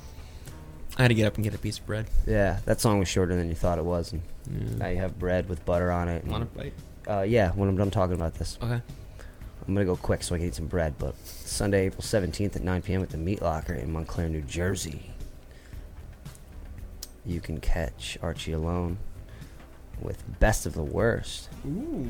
I 0.97 1.03
had 1.03 1.07
to 1.07 1.13
get 1.13 1.25
up 1.25 1.35
and 1.35 1.43
get 1.43 1.55
a 1.55 1.57
piece 1.57 1.79
of 1.79 1.85
bread. 1.85 2.07
Yeah, 2.27 2.59
that 2.65 2.81
song 2.81 2.99
was 2.99 3.07
shorter 3.07 3.35
than 3.35 3.47
you 3.47 3.55
thought 3.55 3.79
it 3.79 3.85
was, 3.85 4.11
and 4.11 4.21
Yeah. 4.51 4.75
now 4.77 4.87
you 4.89 4.97
have 4.97 5.17
bread 5.17 5.47
with 5.47 5.63
butter 5.65 5.89
on 5.91 6.09
it. 6.09 6.23
and- 6.23 6.31
Want 6.31 6.43
a 6.43 6.47
bite? 6.47 6.73
Uh, 7.07 7.21
yeah, 7.21 7.51
when 7.51 7.67
I'm 7.67 7.77
done 7.77 7.91
talking 7.91 8.15
about 8.15 8.35
this. 8.35 8.57
Okay. 8.61 8.81
I'm 9.67 9.73
gonna 9.73 9.85
go 9.85 9.95
quick 9.95 10.23
so 10.23 10.35
I 10.35 10.39
can 10.39 10.47
eat 10.47 10.55
some 10.55 10.67
bread. 10.67 10.95
But 10.97 11.15
Sunday, 11.25 11.87
April 11.87 12.01
17th 12.01 12.55
at 12.55 12.63
9 12.63 12.81
p.m. 12.81 13.01
at 13.01 13.09
the 13.09 13.17
Meat 13.17 13.41
Locker 13.41 13.73
in 13.73 13.91
Montclair, 13.91 14.29
New 14.29 14.41
Jersey. 14.41 15.11
You 17.25 17.39
can 17.39 17.59
catch 17.59 18.17
Archie 18.21 18.53
alone 18.53 18.97
with 20.01 20.23
Best 20.39 20.65
of 20.65 20.73
the 20.73 20.83
Worst. 20.83 21.49
Ooh. 21.67 22.09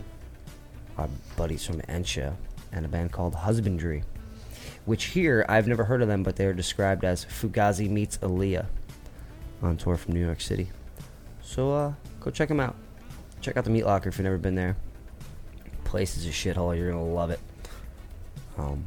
Our 0.98 1.10
buddies 1.36 1.66
from 1.66 1.82
Ensha 1.82 2.36
and 2.72 2.86
a 2.86 2.88
band 2.88 3.12
called 3.12 3.36
Husbandry, 3.36 4.04
which 4.86 5.06
here 5.06 5.46
I've 5.50 5.68
never 5.68 5.84
heard 5.84 6.02
of 6.02 6.08
them, 6.08 6.24
but 6.24 6.38
they 6.38 6.46
are 6.46 6.54
described 6.54 7.04
as 7.04 7.26
Fugazi 7.26 7.90
meets 7.90 8.18
Aaliyah 8.20 8.66
on 9.62 9.78
tour 9.78 9.98
from 9.98 10.14
New 10.14 10.26
York 10.26 10.40
City. 10.40 10.70
So 11.42 11.72
uh, 11.72 11.94
go 12.22 12.32
check 12.32 12.48
them 12.48 12.60
out. 12.62 12.76
Check 13.42 13.58
out 13.58 13.64
the 13.64 13.72
Meat 13.72 13.86
Locker 13.86 14.10
if 14.10 14.18
you've 14.18 14.24
never 14.24 14.38
been 14.38 14.56
there. 14.56 14.78
Place 15.84 16.16
is 16.16 16.28
a 16.28 16.30
shithole. 16.30 16.78
You're 16.78 16.92
gonna 16.92 17.04
love 17.04 17.32
it. 17.32 17.40
Um, 18.58 18.86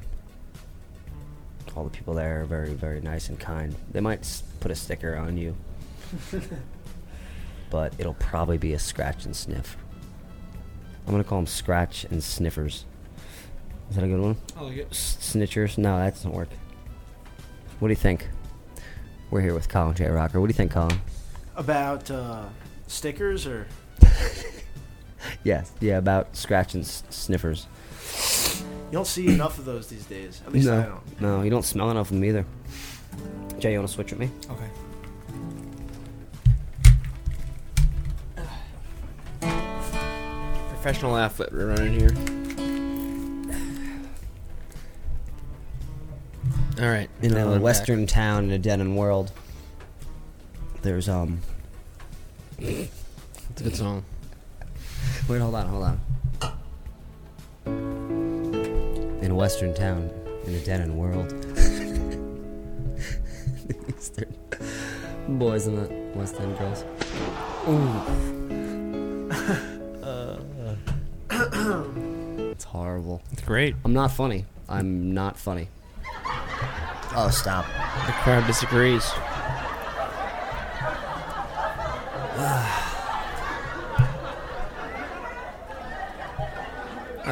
all 1.77 1.85
the 1.85 1.91
people 1.91 2.15
there 2.15 2.43
are 2.43 2.45
very, 2.45 2.71
very 2.71 3.01
nice 3.01 3.29
and 3.29 3.39
kind. 3.39 3.75
They 3.91 4.01
might 4.01 4.43
put 4.61 4.71
a 4.71 4.75
sticker 4.77 5.17
on 5.17 5.37
you, 5.37 5.57
but 7.71 7.93
it'll 7.99 8.15
probably 8.15 8.57
be 8.57 8.75
a 8.75 8.79
scratch 8.79 9.25
and 9.25 9.35
sniff. 9.35 9.77
I'm 11.07 11.13
gonna 11.13 11.25
call 11.25 11.39
them 11.39 11.47
scratch 11.49 12.05
and 12.05 12.23
sniffers. 12.23 12.85
Is 13.91 13.97
that 13.97 14.05
a 14.05 14.09
good 14.09 14.21
one? 14.21 14.37
I 14.57 14.63
like 14.63 14.77
it. 14.77 14.91
Snitchers? 14.91 15.77
No, 15.77 15.99
that 15.99 16.15
doesn't 16.15 16.33
work. 16.33 16.49
What 17.81 17.89
do 17.89 17.93
you 17.93 17.97
think? 17.97 18.29
We're 19.31 19.41
here 19.41 19.53
with 19.53 19.69
Colin 19.69 19.97
J. 19.97 20.09
Rocker. 20.09 20.41
What 20.41 20.47
do 20.47 20.51
you 20.51 20.57
think, 20.57 20.71
Colin? 20.71 21.01
About 21.57 22.09
uh, 22.11 22.45
stickers 22.87 23.47
or 23.47 23.67
Yes, 25.43 25.73
yeah, 25.81 25.99
about 25.99 26.35
scratch 26.37 26.75
and 26.75 26.85
s- 26.85 27.03
sniffers. 27.11 27.67
you 28.87 28.93
don't 28.93 29.07
see 29.07 29.27
enough 29.27 29.59
of 29.59 29.65
those 29.65 29.89
these 29.89 30.05
days. 30.07 30.41
At 30.47 30.53
least 30.53 30.67
no, 30.67 30.79
I 30.79 30.83
don't. 30.85 31.21
no, 31.21 31.43
you 31.43 31.51
don't 31.51 31.65
smell 31.65 31.91
enough 31.91 32.11
of 32.11 32.15
them 32.17 32.25
either. 32.25 32.45
Jay, 33.59 33.73
you 33.73 33.79
want 33.79 33.89
to 33.89 33.95
switch 33.95 34.11
with 34.11 34.21
me? 34.21 34.31
Okay. 34.51 34.69
Professional 40.69 41.17
athlete 41.17 41.51
we're 41.53 41.69
running 41.69 41.93
here. 41.99 42.11
All 46.85 46.91
right. 46.93 47.09
In 47.23 47.33
a 47.37 47.47
we're 47.47 47.53
back. 47.55 47.63
western 47.63 48.07
town 48.07 48.45
in 48.45 48.51
a 48.51 48.59
dead 48.59 48.81
end 48.81 48.97
world, 48.97 49.33
there's 50.83 51.09
um. 51.09 51.41
It's 53.55 53.61
a 53.61 53.65
good 53.67 53.77
song. 53.77 54.05
Wait, 55.29 55.39
hold 55.39 55.55
on, 55.55 55.69
hold 55.69 55.85
on. 55.85 56.01
In 59.23 59.31
a 59.31 59.35
western 59.37 59.73
town 59.73 60.11
in 60.45 60.57
a 60.57 60.59
dead 60.59 60.81
end 60.81 60.99
world. 60.99 61.33
eastern 63.89 64.35
boys 65.39 65.69
and 65.69 65.79
the 65.79 65.89
west 66.19 66.35
end 66.41 66.59
girls. 66.59 66.85
Ooh. 67.69 68.03
it's 72.51 72.65
horrible. 72.65 73.23
It's 73.31 73.43
great. 73.43 73.77
I'm 73.85 73.93
not 73.93 74.11
funny. 74.11 74.47
I'm 74.69 75.15
not 75.15 75.39
funny. 75.39 75.69
Oh, 77.15 77.31
stop. 77.33 77.67
The 78.07 78.13
crowd 78.15 78.49
disagrees. 78.49 79.09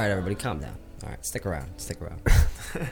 Right, 0.02 0.10
everybody, 0.10 0.34
calm 0.34 0.58
down. 0.60 0.76
All 1.04 1.10
right, 1.10 1.24
stick 1.24 1.46
around. 1.46 1.68
Stick 1.78 2.00
around. 2.00 2.20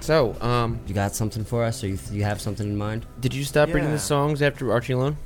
So, 0.00 0.34
um, 0.40 0.80
You 0.86 0.94
got 0.94 1.14
something 1.14 1.44
for 1.44 1.62
us, 1.62 1.84
or 1.84 1.88
you, 1.88 1.98
you 2.10 2.24
have 2.24 2.40
something 2.40 2.66
in 2.66 2.76
mind? 2.76 3.06
did 3.20 3.34
you 3.34 3.44
stop 3.44 3.70
bringing 3.70 3.90
Yeah. 3.90 3.96
the 3.96 4.00
songs 4.02 4.40
after 4.40 4.72
Archie 4.72 4.94
Alone? 4.94 5.16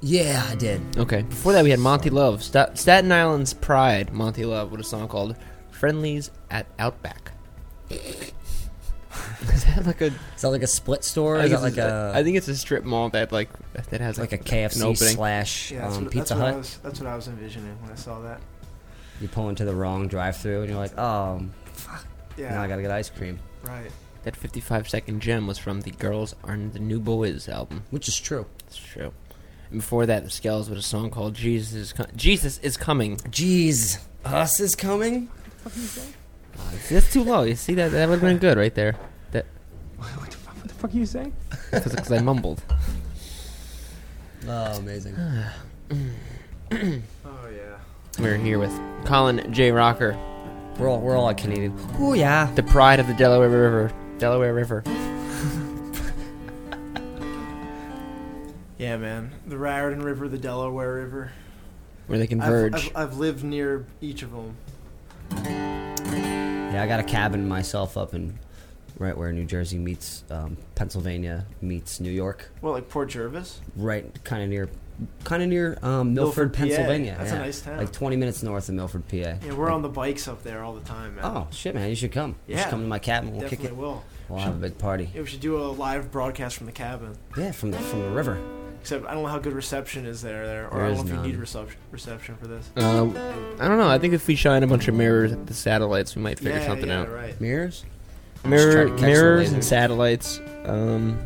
Yeah, 0.00 0.46
I 0.48 0.54
did. 0.54 0.80
Okay. 0.96 1.22
Before 1.22 1.52
that, 1.52 1.62
we 1.64 1.70
had 1.70 1.78
Monty 1.80 2.08
Love. 2.08 2.42
Sta- 2.42 2.74
Staten 2.74 3.10
Island's 3.12 3.52
Pride. 3.52 4.12
Monty 4.12 4.44
Love 4.44 4.70
with 4.70 4.80
a 4.80 4.84
song 4.84 5.08
called 5.08 5.34
"Friendlies 5.72 6.30
at 6.50 6.66
Outback." 6.78 7.32
Is 7.90 9.64
that 9.66 9.84
like 9.86 10.00
a? 10.00 10.06
Is 10.36 10.42
that 10.42 10.50
like 10.50 10.62
a 10.62 10.68
split 10.68 11.02
store? 11.04 11.36
Or 11.36 11.40
I 11.40 11.44
is 11.46 11.50
think, 11.50 11.62
that 11.62 11.68
it's 11.68 11.76
like 11.78 11.84
a, 11.84 12.12
a 12.14 12.18
I 12.18 12.22
think 12.22 12.36
it's 12.36 12.46
a 12.48 12.56
strip 12.56 12.84
mall 12.84 13.08
that 13.10 13.32
like 13.32 13.50
that 13.86 14.00
has 14.00 14.18
like 14.18 14.32
a 14.32 14.36
an 14.36 14.42
KFC 14.42 14.80
opening. 14.82 14.94
slash 14.96 15.70
Yeah, 15.72 15.88
um, 15.88 16.04
what, 16.04 16.12
Pizza 16.12 16.18
that's 16.18 16.30
what 16.32 16.38
Hut? 16.40 16.56
was. 16.56 16.78
That's 16.82 17.00
what 17.00 17.08
I 17.08 17.16
was 17.16 17.28
envisioning 17.28 17.80
when 17.82 17.90
I 17.92 17.94
saw 17.96 18.20
that. 18.20 18.40
You 19.20 19.28
pull 19.28 19.48
into 19.48 19.64
the 19.64 19.74
wrong 19.74 20.06
drive-through, 20.08 20.60
and 20.62 20.70
you're 20.70 20.78
like, 20.78 20.96
oh, 20.98 21.42
fuck. 21.72 22.06
Yeah. 22.36 22.50
now 22.54 22.62
I 22.62 22.68
gotta 22.68 22.82
get 22.82 22.90
ice 22.90 23.10
cream, 23.10 23.38
Right. 23.64 23.90
That 24.24 24.36
55 24.36 24.88
second 24.88 25.20
gem 25.20 25.46
was 25.46 25.58
from 25.58 25.80
the 25.80 25.90
Girls 25.92 26.34
Aren't 26.44 26.72
the 26.74 26.78
New 26.80 27.00
Boys 27.00 27.48
album. 27.48 27.84
which 27.90 28.06
is 28.08 28.18
true. 28.18 28.46
It's 28.66 28.76
true. 28.76 29.12
And 29.70 29.80
before 29.80 30.06
that, 30.06 30.22
the 30.24 30.30
Skells 30.30 30.68
with 30.68 30.78
a 30.78 30.82
song 30.82 31.10
called 31.10 31.34
"Jesus 31.34 31.74
is 31.74 31.92
Co- 31.92 32.06
Jesus 32.16 32.58
is 32.58 32.76
Coming." 32.76 33.16
Jeez, 33.18 33.98
us 34.24 34.60
is 34.60 34.74
coming. 34.74 35.26
What 35.62 35.64
the 35.64 35.70
fuck 35.70 35.76
you 35.76 35.82
say? 35.88 36.08
Uh, 36.58 36.94
that's 36.94 37.12
too 37.12 37.22
low. 37.24 37.42
You 37.42 37.54
see 37.54 37.74
that? 37.74 37.90
That 37.92 38.08
would 38.08 38.20
have 38.20 38.22
been 38.22 38.38
good 38.38 38.56
right 38.56 38.74
there. 38.74 38.96
That 39.32 39.46
What 39.96 40.30
the 40.30 40.36
fuck, 40.36 40.54
what 40.56 40.68
the 40.68 40.74
fuck 40.74 40.94
are 40.94 40.96
you 40.96 41.06
saying? 41.06 41.32
because 41.70 42.10
I 42.12 42.20
mumbled. 42.20 42.62
Oh, 44.48 44.76
amazing. 44.78 45.14
Oh 46.70 47.48
yeah. 47.50 47.78
We're 48.18 48.36
here 48.36 48.58
with 48.58 48.78
Colin 49.06 49.50
J. 49.54 49.72
Rocker, 49.72 50.18
we're 50.78 50.86
all 50.88 51.00
we're 51.00 51.16
all 51.16 51.24
like 51.24 51.38
Canadian. 51.38 51.74
Oh 51.98 52.12
yeah. 52.12 52.50
the 52.54 52.62
pride 52.62 53.00
of 53.00 53.06
the 53.06 53.14
Delaware 53.14 53.48
River. 53.48 53.92
Delaware 54.18 54.52
River. 54.52 54.82
Yeah, 58.78 58.96
man. 58.96 59.32
The 59.44 59.58
Raritan 59.58 60.04
River, 60.04 60.28
the 60.28 60.38
Delaware 60.38 60.94
River. 60.94 61.32
Where 62.06 62.16
they 62.16 62.24
I've, 62.24 62.28
converge. 62.30 62.74
I've, 62.74 62.96
I've 62.96 63.16
lived 63.18 63.42
near 63.42 63.84
each 64.00 64.22
of 64.22 64.30
them. 64.30 64.56
Yeah, 65.32 66.80
I 66.84 66.86
got 66.86 67.00
a 67.00 67.02
cabin 67.02 67.48
myself 67.48 67.96
up 67.96 68.14
in 68.14 68.38
right 68.98 69.16
where 69.16 69.32
New 69.32 69.44
Jersey 69.44 69.78
meets 69.78 70.24
um, 70.30 70.56
Pennsylvania 70.74 71.46
meets 71.60 72.00
New 72.00 72.10
York. 72.10 72.50
Well, 72.62 72.72
like 72.72 72.88
Port 72.88 73.10
Jervis. 73.10 73.60
Right, 73.76 74.06
kind 74.24 74.42
of 74.42 74.48
near, 74.48 74.68
kind 75.24 75.42
of 75.42 75.48
near 75.48 75.78
um, 75.82 76.14
Milford, 76.14 76.50
Milford, 76.50 76.52
PA. 76.54 76.58
Pennsylvania. 76.58 77.14
That's 77.18 77.32
a 77.32 77.38
nice 77.38 77.60
town. 77.60 77.78
Like 77.78 77.92
20 77.92 78.16
minutes 78.16 78.42
north 78.42 78.68
of 78.68 78.74
Milford, 78.74 79.06
PA. 79.08 79.16
Yeah, 79.16 79.52
we're 79.54 79.70
on 79.70 79.82
the 79.82 79.88
bikes 79.88 80.28
up 80.28 80.42
there 80.42 80.62
all 80.62 80.74
the 80.74 80.84
time, 80.86 81.16
man. 81.16 81.24
Oh 81.24 81.46
shit, 81.50 81.74
man! 81.74 81.88
You 81.88 81.96
should 81.96 82.12
come. 82.12 82.36
You 82.46 82.56
should 82.56 82.60
Yeah, 82.64 82.70
come 82.70 82.82
to 82.82 82.88
my 82.88 82.98
cabin. 82.98 83.30
We'll 83.32 83.40
Definitely 83.42 83.66
kick 83.68 83.72
it. 83.72 83.76
will. 83.76 84.02
We'll 84.28 84.40
have 84.40 84.54
a 84.56 84.58
big 84.58 84.76
party. 84.76 85.10
Yeah, 85.14 85.22
we 85.22 85.26
should 85.26 85.40
do 85.40 85.58
a 85.58 85.68
live 85.68 86.10
broadcast 86.10 86.56
from 86.56 86.66
the 86.66 86.72
cabin. 86.72 87.16
Yeah, 87.36 87.52
from 87.52 87.70
the 87.70 87.78
from 87.78 88.02
the 88.02 88.10
river. 88.10 88.38
Except 88.80 89.06
I 89.06 89.14
don't 89.14 89.22
know 89.22 89.28
how 89.28 89.38
good 89.38 89.54
reception 89.54 90.06
is 90.06 90.22
there, 90.22 90.46
there, 90.46 90.68
or 90.68 90.78
There 90.78 90.86
I 90.86 90.94
don't 90.94 91.08
know 91.08 91.14
if 91.14 91.26
you 91.26 91.32
need 91.32 91.36
reception 91.38 91.78
reception 91.90 92.36
for 92.36 92.46
this. 92.46 92.70
Um, 92.76 93.10
I 93.58 93.66
don't 93.66 93.78
know. 93.78 93.88
I 93.88 93.98
think 93.98 94.14
if 94.14 94.26
we 94.28 94.36
shine 94.36 94.62
a 94.62 94.66
bunch 94.66 94.86
of 94.86 94.94
mirrors 94.94 95.32
at 95.32 95.46
the 95.46 95.54
satellites, 95.54 96.14
we 96.14 96.22
might 96.22 96.38
figure 96.38 96.52
yeah, 96.60 96.66
something 96.66 96.88
yeah, 96.88 97.00
out. 97.00 97.10
right. 97.10 97.40
Mirrors. 97.40 97.84
Mirror, 98.44 98.72
try 98.72 98.82
to 98.84 98.90
catch 98.90 99.00
the 99.00 99.06
mirrors 99.06 99.52
and 99.52 99.64
satellites. 99.64 100.40
Um, 100.64 101.18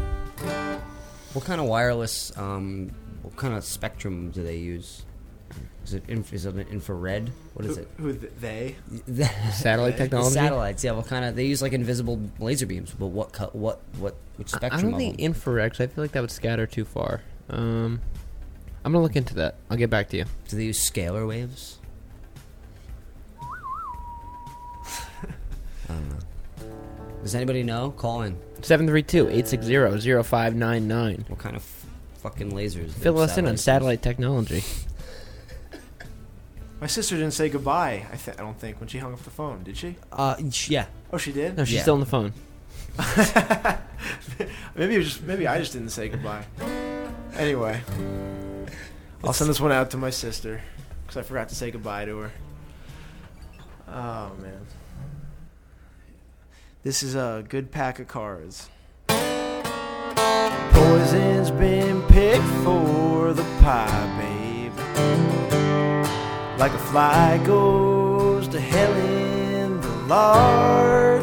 What 1.34 1.44
kind 1.44 1.60
of 1.60 1.66
wireless 1.66 2.36
um, 2.36 2.90
What 3.22 3.36
kind 3.36 3.54
of 3.54 3.64
spectrum 3.64 4.30
do 4.30 4.42
they 4.42 4.56
use? 4.56 5.04
Is 5.84 5.94
it 5.94 6.04
inf- 6.08 6.32
is 6.32 6.46
it 6.46 6.54
an 6.54 6.60
infrared? 6.70 7.30
What 7.54 7.66
is 7.66 7.76
Who- 7.76 7.82
it? 7.82 7.88
Who 7.98 8.12
th- 8.14 8.32
they? 8.40 8.76
Satellite 9.52 9.96
The 9.96 10.04
technology. 10.04 10.34
satellites. 10.34 10.84
Yeah. 10.84 10.92
What 10.92 11.06
kind 11.06 11.24
of? 11.24 11.34
They 11.36 11.44
use 11.46 11.60
like 11.60 11.72
invisible 11.72 12.20
laser 12.38 12.66
beams. 12.66 12.92
But 12.96 13.06
what? 13.08 13.32
Co- 13.32 13.50
what? 13.52 13.80
What? 13.98 14.14
Which 14.36 14.54
I- 14.54 14.58
spectrum? 14.58 14.78
I 14.78 14.82
don't 14.82 14.92
of 14.94 14.98
think 14.98 15.16
them? 15.16 15.24
infrared. 15.26 15.72
'cause 15.72 15.80
I 15.80 15.86
feel 15.88 16.04
like 16.04 16.12
that 16.12 16.20
would 16.20 16.30
scatter 16.30 16.66
too 16.66 16.84
far. 16.84 17.22
Um, 17.50 18.00
I'm 18.84 18.92
gonna 18.92 19.02
look 19.02 19.16
into 19.16 19.34
that. 19.34 19.56
I'll 19.70 19.76
get 19.76 19.90
back 19.90 20.08
to 20.10 20.16
you. 20.18 20.24
Do 20.48 20.56
they 20.56 20.64
use 20.64 20.78
scalar 20.78 21.26
waves? 21.28 21.78
I 23.42 25.26
don't 25.88 26.08
know. 26.10 26.16
Does 27.22 27.34
anybody 27.34 27.62
know? 27.62 27.90
Call 27.92 28.20
in. 28.22 28.36
732-860-0599. 28.60 31.30
What 31.30 31.38
kind 31.38 31.56
of 31.56 31.62
fucking 32.18 32.52
lasers? 32.52 32.90
Fill 32.90 33.18
us 33.20 33.38
in 33.38 33.46
on 33.46 33.56
satellite 33.56 34.02
technology. 34.02 34.62
My 36.80 36.86
sister 36.88 37.14
didn't 37.16 37.34
say 37.34 37.48
goodbye. 37.48 38.04
I, 38.12 38.16
th- 38.16 38.36
I 38.38 38.40
don't 38.40 38.58
think 38.58 38.80
when 38.80 38.88
she 38.88 38.98
hung 38.98 39.12
up 39.12 39.22
the 39.22 39.30
phone. 39.30 39.62
Did 39.62 39.76
she? 39.76 39.94
Uh, 40.10 40.34
sh- 40.50 40.70
yeah. 40.70 40.86
Oh, 41.12 41.16
she 41.18 41.30
did. 41.30 41.56
No, 41.56 41.64
she's 41.64 41.76
Yeah. 41.76 41.82
still 41.82 41.94
on 41.94 42.00
the 42.00 42.06
phone. 42.06 42.32
maybe 44.74 44.96
it 44.96 44.98
was 44.98 45.06
just 45.06 45.22
maybe 45.22 45.46
I 45.46 45.58
just 45.58 45.72
didn't 45.72 45.90
say 45.90 46.08
goodbye. 46.08 46.44
Anyway, 47.36 47.80
I'll 49.24 49.32
send 49.32 49.48
this 49.48 49.60
one 49.60 49.70
out 49.72 49.90
to 49.92 49.96
my 49.96 50.10
sister 50.10 50.60
because 51.02 51.16
I 51.16 51.22
forgot 51.22 51.48
to 51.50 51.54
say 51.54 51.70
goodbye 51.70 52.04
to 52.04 52.18
her. 52.18 52.32
Oh 53.88 54.32
man, 54.42 54.66
this 56.84 57.02
is 57.02 57.14
a 57.14 57.44
good 57.48 57.70
pack 57.70 58.00
of 58.00 58.08
cards. 58.08 58.68
Poison's 60.72 61.50
been 61.52 62.02
picked 62.08 62.44
for 62.64 63.32
the 63.32 63.44
pie, 63.60 64.18
babe. 64.18 64.72
Like 66.58 66.72
a 66.72 66.78
fly 66.78 67.40
goes 67.44 68.48
to 68.48 68.60
hell 68.60 68.92
in 68.94 69.80
the 69.80 69.88
lard. 70.08 71.22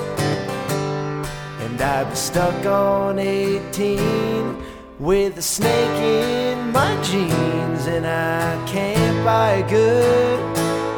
And 1.60 1.81
I've 1.81 2.07
been 2.07 2.15
stuck 2.15 2.65
on 2.65 3.19
18 3.19 4.64
with 4.98 5.38
a 5.38 5.41
snake 5.41 6.02
in 6.02 6.72
my 6.72 6.95
jeans. 7.03 7.86
And 7.86 8.07
I 8.07 8.65
can't 8.65 9.26
buy 9.26 9.56
a 9.56 9.69
good 9.69 10.56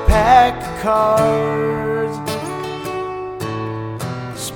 pack 0.07 0.61
of 0.63 0.81
cards. 0.81 2.00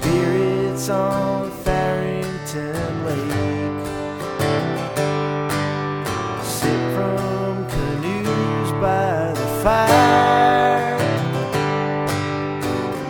Spirits 0.06 0.88
on 0.90 1.50
Farrington 1.64 3.06
Lake. 3.06 3.88
Sit 6.44 6.80
from 6.94 7.68
canoes 7.68 8.72
by 8.74 9.34
the 9.34 9.48
fire. 9.64 10.96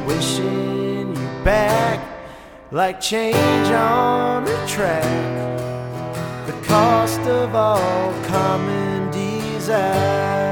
Wishing 0.07 1.13
you 1.17 1.43
back 1.43 1.99
like 2.71 3.01
change 3.01 3.69
on 3.71 4.45
the 4.45 4.55
track. 4.65 5.03
The 6.47 6.53
cost 6.65 7.19
of 7.19 7.53
all 7.55 8.13
common 8.23 9.11
desire. 9.11 10.44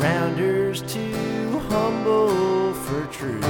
Rounders 0.00 0.80
too 0.80 1.58
humble 1.68 2.72
for 2.72 3.04
truth. 3.12 3.44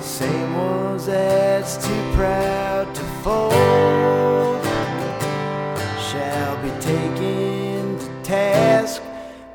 Same 0.00 0.56
ones 0.56 1.06
that's 1.06 1.76
too 1.84 2.12
proud 2.14 2.94
to 2.94 3.02
fold 3.24 4.62
shall 6.00 6.56
be 6.62 6.70
taken 6.80 7.98
to 7.98 8.22
task 8.22 9.02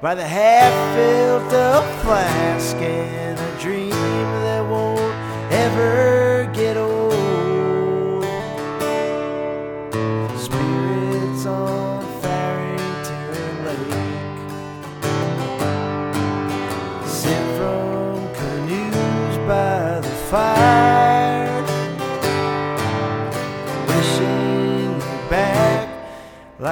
by 0.02 0.14
the 0.16 0.28
half-filled 0.28 1.54
up 1.54 1.86
flask 2.04 2.76
and 2.76 3.40
a 3.40 3.62
dream 3.62 3.92
that 3.92 4.70
won't 4.70 5.16
ever 5.54 6.17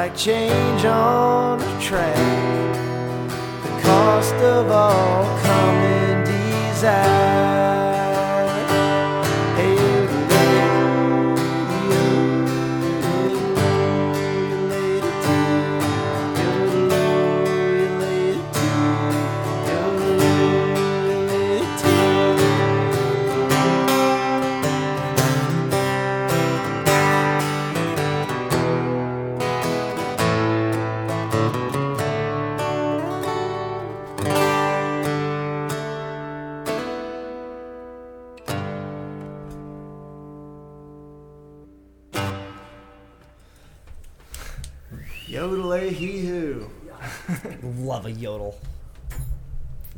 like 0.05 0.15
change 0.15 0.85
on 0.85 1.59
a 1.59 1.81
track. 1.81 2.15
The 3.63 3.81
cost 3.81 4.35
of 4.35 4.69
all 4.69 5.23
common 5.41 6.23
desire. 6.23 7.44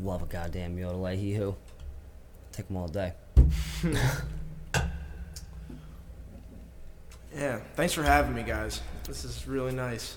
Love 0.02 0.22
a 0.22 0.26
goddamn 0.26 0.78
yodel. 0.78 1.06
eh, 1.07 1.15
He 1.15 1.34
who. 1.34 1.56
Take 2.52 2.68
them 2.68 2.78
all 2.78 2.88
day. 2.88 3.14
Yeah, 7.36 7.60
thanks 7.76 7.94
for 7.94 8.02
having 8.03 8.34
me, 8.34 8.41
guys. 8.41 8.82
This 9.03 9.24
is 9.24 9.48
really 9.48 9.72
nice. 9.74 10.15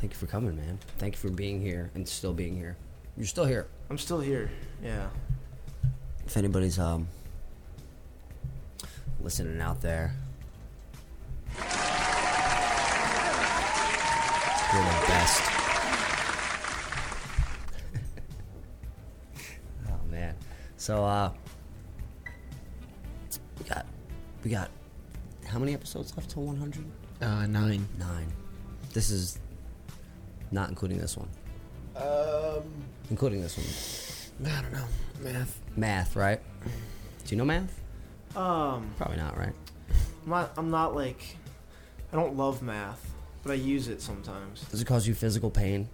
Thank 0.00 0.12
you 0.12 0.18
for 0.18 0.26
coming, 0.26 0.56
man. 0.56 0.78
Thank 0.98 1.14
you 1.14 1.20
for 1.20 1.30
being 1.30 1.60
here 1.60 1.90
and 1.94 2.08
still 2.08 2.32
being 2.32 2.56
here. 2.56 2.76
You're 3.16 3.26
still 3.28 3.44
here. 3.44 3.68
I'm 3.90 3.98
still 3.98 4.18
here. 4.18 4.50
Yeah. 4.82 5.08
If 6.26 6.36
anybody's 6.36 6.78
um 6.80 7.06
listening 9.20 9.60
out 9.60 9.80
there, 9.82 10.14
you're 14.72 14.82
the 14.82 15.04
best. 15.06 15.59
So 20.80 21.04
uh 21.04 21.30
we 23.58 23.64
got 23.68 23.86
we 24.42 24.50
got 24.50 24.70
how 25.46 25.58
many 25.58 25.74
episodes 25.74 26.16
left 26.16 26.30
till 26.30 26.44
100? 26.44 26.84
Uh, 27.20 27.46
nine. 27.46 27.86
Nine. 27.98 28.32
This 28.94 29.10
is 29.10 29.38
not 30.50 30.70
including 30.70 30.98
this 30.98 31.18
one. 31.18 31.28
Um, 31.96 32.62
Including 33.10 33.42
this 33.42 33.58
one. 33.58 34.50
I 34.50 34.62
don't 34.62 34.72
know. 34.72 34.86
Math. 35.20 35.60
Math, 35.76 36.16
right? 36.16 36.40
Do 36.62 37.34
you 37.34 37.36
know 37.36 37.44
math? 37.44 37.78
um, 38.34 38.90
Probably 38.96 39.18
not, 39.18 39.36
right? 39.36 39.52
I'm 40.24 40.30
not. 40.30 40.52
I'm 40.56 40.70
not 40.70 40.94
like. 40.94 41.36
I 42.10 42.16
don't 42.16 42.36
love 42.38 42.62
math, 42.62 43.04
but 43.42 43.52
I 43.52 43.56
use 43.56 43.88
it 43.88 44.00
sometimes. 44.00 44.62
Does 44.70 44.80
it 44.80 44.86
cause 44.86 45.06
you 45.06 45.14
physical 45.14 45.50
pain? 45.50 45.88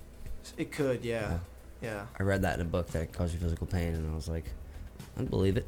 It 0.57 0.71
could, 0.71 1.05
yeah, 1.05 1.39
yeah. 1.83 2.07
I 2.21 2.23
read 2.23 2.43
that 2.43 2.55
in 2.55 2.61
a 2.61 2.69
book 2.69 2.87
that 2.89 3.03
it 3.03 3.13
caused 3.13 3.35
you 3.35 3.41
physical 3.41 3.67
pain, 3.67 3.95
and 3.95 4.09
I 4.11 4.15
was 4.15 4.29
like, 4.29 4.45
I 5.19 5.23
believe 5.23 5.57
it. 5.57 5.67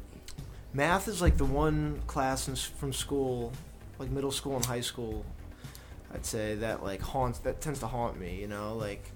Math 0.73 1.07
is 1.07 1.21
like 1.21 1.37
the 1.37 1.45
one 1.45 2.01
class 2.05 2.47
in, 2.47 2.55
from 2.55 2.93
school, 2.93 3.51
like 3.97 4.09
middle 4.11 4.31
school 4.31 4.55
and 4.55 4.65
high 4.65 4.81
school. 4.81 5.25
I'd 6.13 6.25
say 6.25 6.55
that 6.55 6.83
like 6.83 7.01
haunts. 7.01 7.39
That 7.39 7.61
tends 7.61 7.79
to 7.79 7.87
haunt 7.87 8.19
me. 8.19 8.39
You 8.39 8.47
know, 8.47 8.75
like 8.75 9.11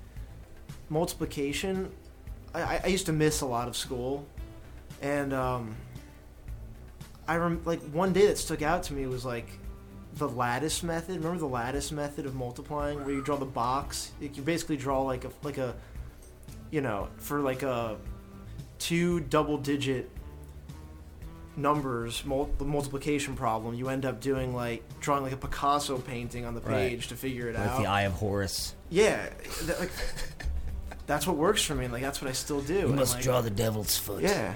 multiplication. 0.89 1.91
I, 2.53 2.81
I- 2.84 2.88
used 2.88 3.05
to 3.07 3.14
miss 3.14 3.41
a 3.41 3.45
lot 3.45 3.68
of 3.68 3.76
school, 3.76 4.27
and 5.01 5.34
um, 5.34 5.76
I 7.27 7.38
rem- 7.38 7.61
like 7.65 7.81
one 7.91 8.14
day 8.14 8.27
that 8.27 8.38
stuck 8.38 8.61
out 8.61 8.84
to 8.84 8.93
me 8.93 9.07
was 9.07 9.26
like 9.26 9.49
the 10.15 10.30
lattice 10.30 10.84
method. 10.84 11.18
Remember 11.18 11.39
the 11.39 11.47
lattice 11.47 11.91
method 11.91 12.26
of 12.26 12.35
multiplying, 12.35 13.03
where 13.05 13.14
you 13.14 13.23
draw 13.23 13.38
the 13.38 13.45
box. 13.45 14.11
Like, 14.22 14.38
you 14.38 14.43
basically 14.43 14.77
draw 14.77 15.01
like 15.01 15.26
a 15.26 15.31
like 15.41 15.57
a, 15.57 15.76
you 16.72 16.81
know, 16.81 17.07
for 17.18 17.39
like 17.41 17.64
a 17.64 17.97
two 18.80 19.19
double 19.22 19.57
digit 19.57 20.10
numbers, 21.55 22.23
mul- 22.25 22.49
the 22.57 22.65
multiplication 22.65 23.35
problem, 23.35 23.75
you 23.75 23.89
end 23.89 24.05
up 24.05 24.19
doing 24.21 24.55
like 24.55 24.84
drawing 24.99 25.23
like 25.23 25.34
a 25.34 25.38
Picasso 25.38 25.97
painting 25.99 26.45
on 26.45 26.55
the 26.55 26.61
Right. 26.61 26.89
page 26.89 27.07
to 27.09 27.15
figure 27.15 27.49
it 27.49 27.55
Like 27.55 27.67
out. 27.69 27.80
the 27.81 27.88
Eye 27.88 28.01
of 28.03 28.13
Horus. 28.13 28.75
yeah, 28.89 29.30
that, 29.63 29.80
like 29.80 29.91
that's 31.05 31.27
what 31.27 31.38
works 31.38 31.61
for 31.63 31.75
me. 31.75 31.88
Like 31.88 32.01
that's 32.01 32.21
what 32.21 32.30
I 32.30 32.34
still 32.34 32.61
do. 32.61 32.73
You 32.73 32.80
and, 32.88 32.95
must 32.95 33.15
like, 33.15 33.23
draw 33.23 33.41
the 33.41 33.49
devil's 33.49 33.97
foot. 33.97 34.23
Yeah, 34.23 34.55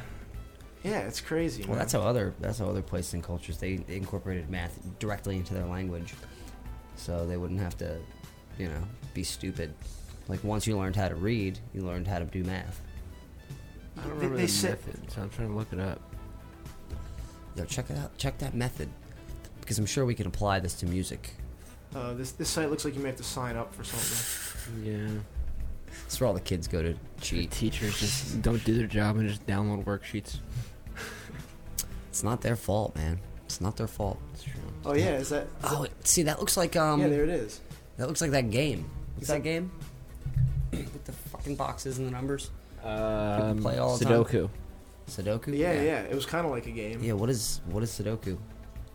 yeah, 0.84 1.00
it's 1.02 1.22
crazy. 1.22 1.62
Well, 1.64 1.72
man. 1.72 1.80
that's 1.80 1.94
how 1.94 2.02
other 2.02 2.34
that's 2.40 2.60
how 2.60 2.66
other 2.68 2.82
places 2.82 3.14
and 3.14 3.24
cultures 3.24 3.58
they, 3.58 3.76
they 3.78 3.96
incorporated 3.98 4.50
math 4.50 4.80
directly 5.00 5.36
into 5.38 5.54
their 5.54 5.66
language, 5.66 6.14
so 6.96 7.26
they 7.28 7.38
wouldn't 7.38 7.60
have 7.60 7.78
to, 7.78 7.98
you 8.58 8.68
know, 8.70 8.82
be 9.14 9.24
stupid. 9.24 9.74
Like 10.28 10.44
once 10.44 10.66
you 10.68 10.78
learned 10.78 10.96
how 10.96 11.08
to 11.10 11.16
read, 11.16 11.60
you 11.74 11.82
learned 11.84 12.08
how 12.08 12.20
to 12.20 12.26
do 12.26 12.44
math. 12.44 12.82
I 13.98 14.02
don't 14.02 14.10
They- 14.10 14.16
remember 14.16 14.36
they 14.38 14.42
the 14.44 14.48
said- 14.52 14.72
method, 14.86 15.12
so 15.12 15.22
I'm 15.22 15.30
trying 15.30 15.50
to 15.50 15.56
look 15.56 15.72
it 15.74 15.80
up. 15.80 16.02
Yo, 17.58 17.66
check 17.66 17.90
it 17.90 17.98
out. 17.98 18.16
Check 18.18 18.38
that 18.40 18.54
method, 18.54 18.88
because 19.62 19.80
I'm 19.80 19.86
sure 19.86 20.06
we 20.06 20.14
can 20.16 20.28
apply 20.28 20.60
this 20.60 20.74
to 20.76 20.86
music. 20.86 21.32
Uh, 21.96 22.14
this 22.14 22.32
this 22.34 22.50
site 22.50 22.70
looks 22.70 22.86
like 22.86 22.94
you 22.96 23.02
may 23.02 23.08
have 23.10 23.18
to 23.18 23.24
sign 23.24 23.56
up 23.56 23.74
for 23.74 23.84
something. 23.84 24.84
Yeah. 24.86 25.08
That's 26.04 26.20
where 26.20 26.28
all 26.28 26.34
the 26.34 26.42
kids 26.42 26.68
go 26.68 26.82
to 26.84 26.94
The 26.94 27.22
cheat. 27.22 27.50
teachers 27.52 28.00
just 28.00 28.42
don't 28.42 28.64
do 28.64 28.78
their 28.78 28.88
job 28.88 29.18
and 29.18 29.28
just 29.28 29.46
download 29.48 29.84
worksheets. 29.86 30.38
It's 32.10 32.24
not 32.24 32.42
their 32.42 32.56
fault, 32.56 32.96
man. 32.96 33.20
It's 33.46 33.62
not 33.62 33.78
their 33.78 33.86
fault. 33.88 34.18
That's 34.32 34.44
true. 34.44 34.54
Oh 34.86 34.96
yeah, 34.96 35.18
is 35.18 35.30
that? 35.30 35.46
Oh, 35.64 35.84
it- 35.84 35.92
see, 36.08 36.24
that 36.24 36.40
looks 36.40 36.58
like 36.58 36.76
um. 36.76 37.00
yeah, 37.00 37.08
there 37.10 37.24
it 37.24 37.30
is. 37.30 37.62
That 37.98 38.08
looks 38.08 38.22
like 38.22 38.32
that 38.32 38.50
game. 38.50 38.90
What's 39.16 39.24
Is 39.24 39.28
that 39.28 39.34
that- 39.36 39.44
game? 39.44 39.72
With 40.72 41.06
the 41.06 41.12
fucking 41.12 41.56
boxes 41.56 41.98
and 42.00 42.08
the 42.08 42.12
numbers. 42.12 42.50
Um, 42.84 43.60
play 43.62 43.78
all 43.78 43.98
the 43.98 44.06
time. 44.06 44.14
Sudoku. 45.08 45.46
Sudoku. 45.46 45.58
Yeah, 45.58 45.74
yeah, 45.82 46.02
it 46.02 46.14
was 46.16 46.26
kind 46.26 46.46
of 46.46 46.52
like 46.52 46.68
a 46.68 46.72
game. 46.72 47.02
Yeah. 47.04 47.14
What 47.14 47.30
is 47.30 47.62
what 47.68 47.84
is 47.84 47.92
Sudoku? 47.92 48.38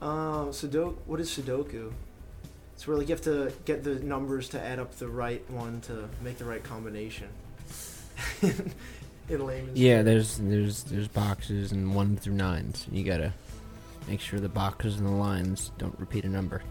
Um, 0.01 0.51
Sudoku. 0.51 0.97
What 1.07 1.21
is 1.21 1.31
Sudoku? 1.31 1.93
It's 2.75 2.87
where 2.87 2.97
like 2.97 3.09
you 3.09 3.15
have 3.15 3.23
to 3.25 3.53
get 3.65 3.85
the 3.85 3.97
numbers 3.97 4.49
to 4.51 4.61
add 4.61 4.79
up 4.79 4.95
the 4.97 5.09
right 5.09 5.49
one 5.51 5.81
to 5.83 6.09
make 6.23 6.39
the 6.39 6.45
right 6.45 6.63
combination. 6.63 7.29
In 9.29 9.47
layman's 9.47 9.79
Yeah, 9.79 10.03
terms. 10.03 10.05
there's 10.07 10.39
there's 10.39 10.83
there's 10.85 11.09
boxes 11.09 11.73
and 11.73 11.95
one 11.95 12.17
through 12.17 12.35
nines. 12.35 12.87
You 12.91 13.05
gotta 13.05 13.33
make 14.09 14.21
sure 14.21 14.41
the 14.41 14.49
boxes 14.49 14.99
and 14.99 15.07
the 15.07 15.13
lines 15.13 15.71
don't 15.79 15.99
repeat 15.99 16.25
a 16.25 16.29
number. 16.29 16.63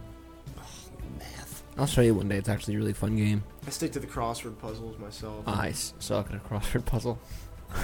Math. 1.18 1.63
I'll 1.77 1.88
show 1.88 2.01
you 2.01 2.13
one 2.13 2.27
day. 2.27 2.38
It's 2.38 2.49
actually 2.49 2.76
a 2.76 2.77
really 2.77 2.93
fun 2.93 3.15
game. 3.15 3.43
I 3.65 3.69
stick 3.69 3.93
to 3.93 3.99
the 3.99 4.07
crossword 4.07 4.59
puzzles 4.59 4.97
myself. 4.99 5.47
I 5.47 5.72
suck 5.72 6.30
at 6.30 6.35
a 6.35 6.39
crossword 6.39 6.85
puzzle. 6.85 7.18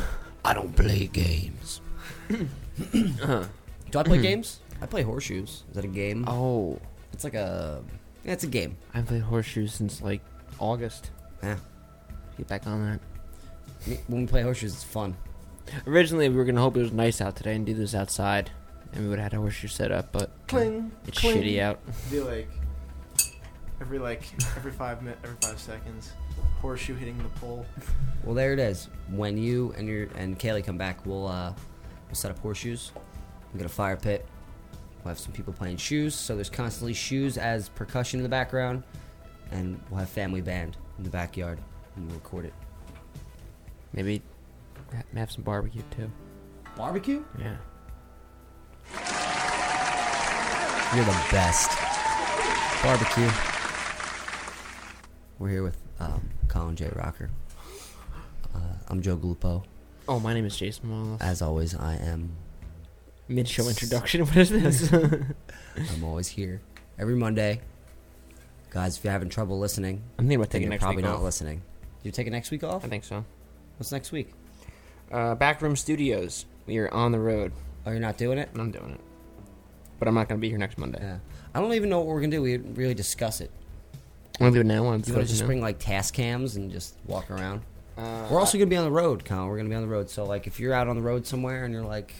I 0.47 0.53
don't 0.53 0.73
play 0.75 1.07
games. 1.07 1.81
Uh-huh. 2.79 3.43
Do 3.89 3.99
I 3.99 4.03
play 4.03 4.21
games? 4.21 4.59
I 4.81 4.85
play 4.85 5.01
horseshoes. 5.01 5.63
Is 5.69 5.75
that 5.75 5.83
a 5.83 5.87
game? 5.87 6.25
Oh, 6.27 6.79
It's 7.11 7.23
like 7.23 7.33
a. 7.33 7.81
Yeah, 8.23 8.33
it's 8.33 8.43
a 8.43 8.47
game. 8.47 8.77
I 8.93 8.97
haven't 8.97 9.07
played 9.07 9.23
horseshoes 9.23 9.73
since 9.73 10.01
like 10.01 10.21
August. 10.59 11.09
Yeah. 11.41 11.57
Get 12.37 12.47
back 12.47 12.67
on 12.67 12.85
that. 12.85 12.99
Me- 13.89 13.99
When 14.07 14.21
we 14.21 14.27
play 14.27 14.43
horseshoes, 14.43 14.73
it's 14.73 14.83
fun. 14.83 15.15
Originally, 15.87 16.29
we 16.29 16.35
were 16.35 16.45
gonna 16.45 16.61
hope 16.61 16.77
it 16.77 16.81
was 16.81 16.91
nice 16.91 17.19
out 17.19 17.35
today 17.35 17.55
and 17.55 17.65
do 17.65 17.73
this 17.73 17.95
outside, 17.95 18.51
and 18.93 19.03
we 19.03 19.09
would 19.09 19.17
have 19.19 19.31
had 19.31 19.37
a 19.39 19.41
horseshoe 19.41 19.67
set 19.67 19.91
up, 19.91 20.11
but 20.11 20.29
Cling. 20.47 20.91
it's 21.07 21.19
cling. 21.19 21.37
shitty 21.41 21.59
out. 21.59 21.79
Be 22.11 22.19
like 22.21 22.49
every 23.81 23.99
like 23.99 24.23
every 24.55 24.71
five 24.71 25.01
minute 25.01 25.19
every 25.23 25.37
five 25.41 25.59
seconds, 25.59 26.13
horseshoe 26.61 26.95
hitting 26.95 27.17
the 27.17 27.39
pole. 27.39 27.65
Well, 28.23 28.35
there 28.35 28.53
it 28.53 28.59
is. 28.59 28.89
When 29.09 29.37
you 29.37 29.73
and 29.77 29.87
your 29.87 30.07
and 30.15 30.37
Kaylee 30.39 30.65
come 30.65 30.77
back, 30.77 31.05
we'll 31.05 31.27
uh, 31.27 31.53
we'll 32.07 32.15
set 32.15 32.31
up 32.31 32.39
horseshoes. 32.39 32.91
We'll 33.53 33.59
get 33.59 33.65
a 33.65 33.73
fire 33.73 33.97
pit. 33.97 34.25
We'll 35.03 35.09
have 35.09 35.19
some 35.19 35.31
people 35.31 35.53
playing 35.53 35.77
shoes. 35.77 36.15
So 36.15 36.35
there's 36.35 36.49
constantly 36.49 36.93
shoes 36.93 37.37
as 37.37 37.69
percussion 37.69 38.19
in 38.19 38.23
the 38.23 38.29
background, 38.29 38.83
and 39.51 39.79
we'll 39.89 39.99
have 39.99 40.09
family 40.09 40.41
band 40.41 40.77
in 40.97 41.03
the 41.03 41.09
backyard 41.09 41.59
and 41.95 42.07
we'll 42.07 42.15
record 42.15 42.45
it. 42.45 42.53
Maybe 43.93 44.21
have 45.15 45.31
some 45.31 45.43
barbecue 45.43 45.81
too. 45.91 46.09
Barbecue? 46.75 47.23
Yeah. 47.39 47.57
You're 50.95 51.05
the 51.05 51.25
best. 51.31 51.71
Barbecue. 52.83 53.56
We're 55.39 55.49
here 55.49 55.63
with 55.63 55.77
um, 55.99 56.29
Colin 56.47 56.75
J. 56.75 56.89
Rocker. 56.95 57.29
Uh, 58.55 58.59
I'm 58.87 59.01
Joe 59.01 59.17
Glupo. 59.17 59.63
Oh, 60.07 60.19
my 60.19 60.33
name 60.33 60.45
is 60.45 60.57
Jason 60.57 60.89
Wallace. 60.89 61.21
As 61.21 61.41
always, 61.41 61.75
I 61.75 61.95
am. 61.95 62.31
Mid-show 63.27 63.67
introduction. 63.67 64.21
What 64.25 64.37
is 64.37 64.49
this? 64.49 64.91
I'm 64.93 66.03
always 66.03 66.27
here 66.29 66.61
every 66.97 67.15
Monday. 67.15 67.61
Guys, 68.69 68.97
if 68.97 69.03
you're 69.03 69.11
having 69.13 69.29
trouble 69.29 69.59
listening, 69.59 70.01
I'm 70.17 70.25
thinking 70.25 70.35
about 70.37 70.49
then 70.49 70.61
taking 70.61 70.61
you're 70.63 70.69
next 70.71 70.83
probably 70.83 70.97
week 70.97 71.05
not 71.05 71.17
off. 71.17 71.23
listening. 71.23 71.61
You're 72.03 72.11
taking 72.13 72.33
next 72.33 72.51
week 72.51 72.63
off? 72.63 72.83
I 72.85 72.87
think 72.87 73.03
so. 73.03 73.23
What's 73.77 73.91
next 73.91 74.11
week? 74.11 74.31
Uh, 75.11 75.35
Backroom 75.35 75.75
Studios. 75.75 76.45
We 76.65 76.77
are 76.79 76.91
on 76.93 77.11
the 77.11 77.19
road. 77.19 77.51
Oh, 77.85 77.91
you're 77.91 77.99
not 77.99 78.17
doing 78.17 78.37
it? 78.37 78.49
I'm 78.55 78.71
doing 78.71 78.91
it, 78.91 78.99
but 79.99 80.07
I'm 80.07 80.15
not 80.15 80.27
gonna 80.27 80.39
be 80.39 80.49
here 80.49 80.57
next 80.57 80.77
Monday. 80.77 80.99
Yeah. 81.01 81.19
I 81.53 81.61
don't 81.61 81.73
even 81.73 81.89
know 81.89 81.99
what 81.99 82.07
we're 82.07 82.19
gonna 82.21 82.31
do. 82.31 82.41
We 82.41 82.51
didn't 82.57 82.75
really 82.75 82.93
discuss 82.93 83.39
it. 83.39 83.51
I'm 84.39 84.45
gonna 84.45 84.51
do 84.53 84.59
it 84.61 84.65
now. 84.65 84.87
I'm 84.87 85.03
You 85.05 85.13
want 85.13 85.25
to 85.25 85.25
just 85.25 85.45
bring 85.45 85.61
like 85.61 85.79
Tascams 85.79 86.55
and 86.55 86.71
just 86.71 86.95
walk 87.05 87.31
around? 87.31 87.61
Uh, 87.97 88.27
We're 88.29 88.39
also 88.39 88.57
gonna 88.57 88.69
be 88.69 88.77
on 88.77 88.85
the 88.85 88.91
road, 88.91 89.25
Colin. 89.25 89.47
We're 89.47 89.57
gonna 89.57 89.69
be 89.69 89.75
on 89.75 89.81
the 89.81 89.87
road. 89.87 90.09
So 90.09 90.23
like, 90.25 90.45
if 90.45 90.59
you're 90.59 90.73
out 90.73 90.87
on 90.87 90.95
the 90.95 91.01
road 91.01 91.25
somewhere 91.25 91.65
and 91.65 91.73
you're 91.73 91.83
like, 91.83 92.13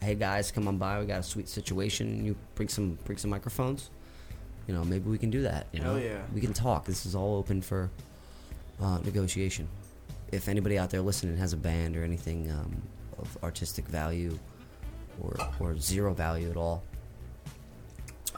"Hey 0.00 0.14
guys, 0.14 0.52
come 0.52 0.68
on 0.68 0.78
by. 0.78 1.00
We 1.00 1.06
got 1.06 1.18
a 1.20 1.24
sweet 1.24 1.48
situation." 1.48 2.24
You 2.24 2.36
bring 2.54 2.68
some 2.68 2.98
bring 3.04 3.18
some 3.18 3.30
microphones. 3.30 3.90
You 4.68 4.74
know, 4.74 4.84
maybe 4.84 5.08
we 5.10 5.18
can 5.18 5.30
do 5.30 5.42
that. 5.42 5.66
You 5.72 5.80
know, 5.80 5.94
Hell 5.94 6.00
yeah. 6.00 6.22
we 6.32 6.40
can 6.40 6.52
talk. 6.52 6.84
This 6.84 7.04
is 7.06 7.14
all 7.16 7.36
open 7.36 7.62
for 7.62 7.90
uh, 8.80 8.98
negotiation. 9.04 9.66
If 10.30 10.46
anybody 10.48 10.78
out 10.78 10.90
there 10.90 11.00
listening 11.00 11.36
has 11.38 11.52
a 11.54 11.56
band 11.56 11.96
or 11.96 12.04
anything 12.04 12.50
um, 12.52 12.80
of 13.18 13.36
artistic 13.42 13.86
value 13.88 14.38
or 15.20 15.36
or 15.58 15.76
zero 15.78 16.14
value 16.14 16.50
at 16.50 16.56
all, 16.56 16.84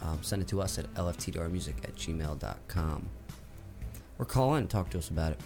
um, 0.03 0.19
send 0.23 0.43
it 0.43 0.49
to 0.49 0.61
us 0.61 0.79
at 0.79 0.93
lftdrmusic 0.95 1.85
at 1.85 1.95
gmail.com. 1.97 3.09
Or 4.19 4.25
call 4.25 4.55
in 4.55 4.63
and 4.63 4.71
talk 4.71 4.91
to 4.91 4.99
us 4.99 5.09
about 5.09 5.33
it 5.33 5.41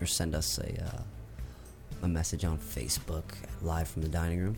or 0.00 0.06
send 0.06 0.34
us 0.34 0.58
a 0.58 0.84
uh, 0.84 1.02
a 2.02 2.08
message 2.08 2.44
on 2.44 2.58
Facebook 2.58 3.24
live 3.62 3.88
from 3.88 4.02
the 4.02 4.08
dining 4.08 4.40
room. 4.40 4.56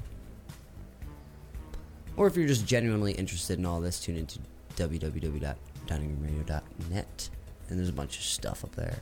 Or 2.17 2.27
if 2.27 2.37
you're 2.37 2.49
just 2.49 2.67
genuinely 2.67 3.13
interested 3.13 3.61
in 3.61 3.67
all 3.67 3.81
this, 3.81 4.01
tune 4.01 4.17
into 4.17 4.41
www.diningroomradio.net 4.77 7.31
and 7.69 7.79
there's 7.79 7.89
a 7.89 7.93
bunch 7.93 8.17
of 8.17 8.25
stuff 8.25 8.65
up 8.65 8.75
there. 8.75 8.97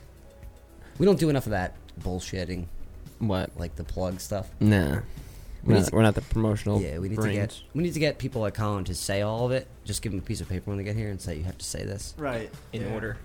We 0.99 1.07
don't 1.07 1.19
do 1.19 1.29
enough 1.29 1.47
of 1.47 1.51
that 1.51 1.75
bullshitting, 2.01 2.65
what? 3.19 3.51
like 3.57 3.75
the 3.75 3.83
plug 3.83 4.19
stuff. 4.19 4.49
Nah. 4.59 4.99
We 5.67 5.73
We're 5.73 5.79
need 5.79 5.79
not, 5.81 5.89
to- 5.89 5.95
we're 5.97 6.01
not 6.03 6.15
the 6.15 6.21
promotional. 6.21 6.81
yeah, 6.81 6.97
we 6.97 7.09
need 7.09 7.15
brains. 7.17 7.33
to 7.35 7.39
get 7.41 7.75
we 7.75 7.83
need 7.83 7.93
to 7.93 7.99
get 7.99 8.17
people 8.17 8.41
like 8.41 8.53
Colin 8.53 8.85
to 8.85 8.95
say 8.95 9.21
all 9.21 9.45
of 9.45 9.51
it. 9.51 9.67
Just 9.83 10.01
give 10.01 10.13
them 10.13 10.19
a 10.19 10.23
piece 10.23 10.39
of 10.41 10.47
paper 10.47 10.63
when 10.71 10.77
they 10.77 10.83
get 10.85 10.95
here 10.95 11.09
and 11.09 11.19
say 11.21 11.35
you 11.37 11.43
have 11.43 11.57
to 11.57 11.65
say 11.65 11.83
this. 11.83 12.13
Right. 12.17 12.49
in 12.73 12.83
yeah. 12.83 12.93
order. 12.93 13.17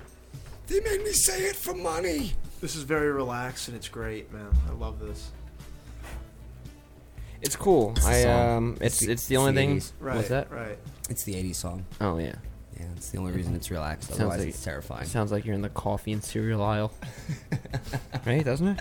They 0.67 0.81
made 0.81 1.03
me 1.05 1.13
say 1.13 1.43
it 1.45 1.57
for 1.57 1.73
money. 1.75 2.33
This 2.61 2.75
is 2.77 2.83
very 2.83 3.11
relaxed 3.13 3.69
and 3.69 3.77
it's 3.77 3.89
great, 3.89 4.33
man. 4.33 4.49
I 4.69 4.73
love 4.73 4.99
this. 5.01 5.31
It's 7.41 7.57
cool. 7.57 7.93
It's 7.97 8.07
I 8.07 8.25
um, 8.25 8.77
it's 8.81 8.97
It's 8.97 9.07
the- 9.07 9.13
it's 9.13 9.27
the 9.27 9.37
only 9.37 9.51
it's 9.51 9.57
the 9.57 9.67
thing. 9.67 9.77
80s. 9.79 9.93
Right. 10.01 10.17
What's 10.17 10.29
that? 10.29 10.51
Right. 10.53 10.79
It's 11.11 11.25
the 11.25 11.35
'80s 11.35 11.57
song. 11.57 11.85
Oh 12.01 12.19
yeah. 12.19 12.35
Yeah, 12.79 12.87
it's 12.97 13.11
the 13.11 13.19
only 13.19 13.33
reason 13.33 13.55
it's 13.55 13.71
relaxed. 13.71 14.09
Sounds 14.09 14.21
Otherwise, 14.21 14.39
like- 14.41 14.49
it's 14.49 14.65
terrifying. 14.65 15.05
Sounds 15.07 15.31
like 15.31 15.45
you're 15.45 15.55
in 15.55 15.63
the 15.63 15.69
coffee 15.69 16.13
and 16.13 16.23
cereal 16.25 16.63
aisle. 16.63 16.93
right? 18.27 18.45
Doesn't 18.45 18.67
it? 18.69 18.81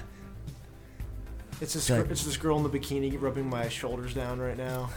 It's 1.61 1.73
this 1.73 1.89
it's 1.89 2.23
this 2.25 2.37
girl 2.37 2.57
in 2.57 2.63
the 2.63 2.69
bikini 2.69 3.19
rubbing 3.21 3.49
my 3.49 3.69
shoulders 3.69 4.13
down 4.13 4.39
right 4.39 4.57
now. 4.57 4.89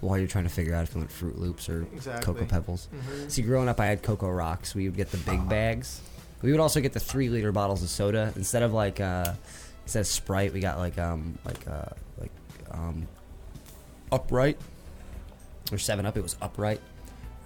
While 0.00 0.18
you're 0.18 0.28
trying 0.28 0.44
to 0.44 0.50
figure 0.50 0.74
out 0.74 0.84
if 0.84 0.94
you 0.94 1.00
want 1.00 1.10
Froot 1.10 1.38
Loops 1.38 1.68
or 1.68 1.82
Exactly. 1.92 2.24
Cocoa 2.34 2.44
Pebbles. 2.46 2.88
Mhm. 2.94 3.30
See, 3.30 3.42
growing 3.42 3.68
up, 3.68 3.80
I 3.80 3.86
had 3.86 4.02
Cocoa 4.02 4.30
Rocks. 4.30 4.74
We 4.74 4.88
would 4.88 4.96
get 4.96 5.10
the 5.10 5.16
big 5.18 5.48
bags. 5.48 6.00
We 6.42 6.50
would 6.52 6.60
also 6.60 6.80
get 6.80 6.92
the 6.92 7.00
three 7.00 7.28
liter 7.28 7.52
bottles 7.52 7.82
of 7.82 7.88
soda 7.88 8.32
instead 8.36 8.62
of 8.62 8.72
like 8.72 9.00
uh, 9.00 9.32
instead 9.84 10.00
of 10.00 10.06
Sprite. 10.06 10.52
We 10.52 10.60
got 10.60 10.78
like 10.78 10.98
um 10.98 11.38
like 11.44 11.66
uh 11.66 11.86
like 12.20 12.30
um 12.70 13.08
upright 14.12 14.58
or 15.72 15.78
Seven 15.78 16.06
Up. 16.06 16.16
It 16.16 16.22
was 16.22 16.36
upright 16.42 16.80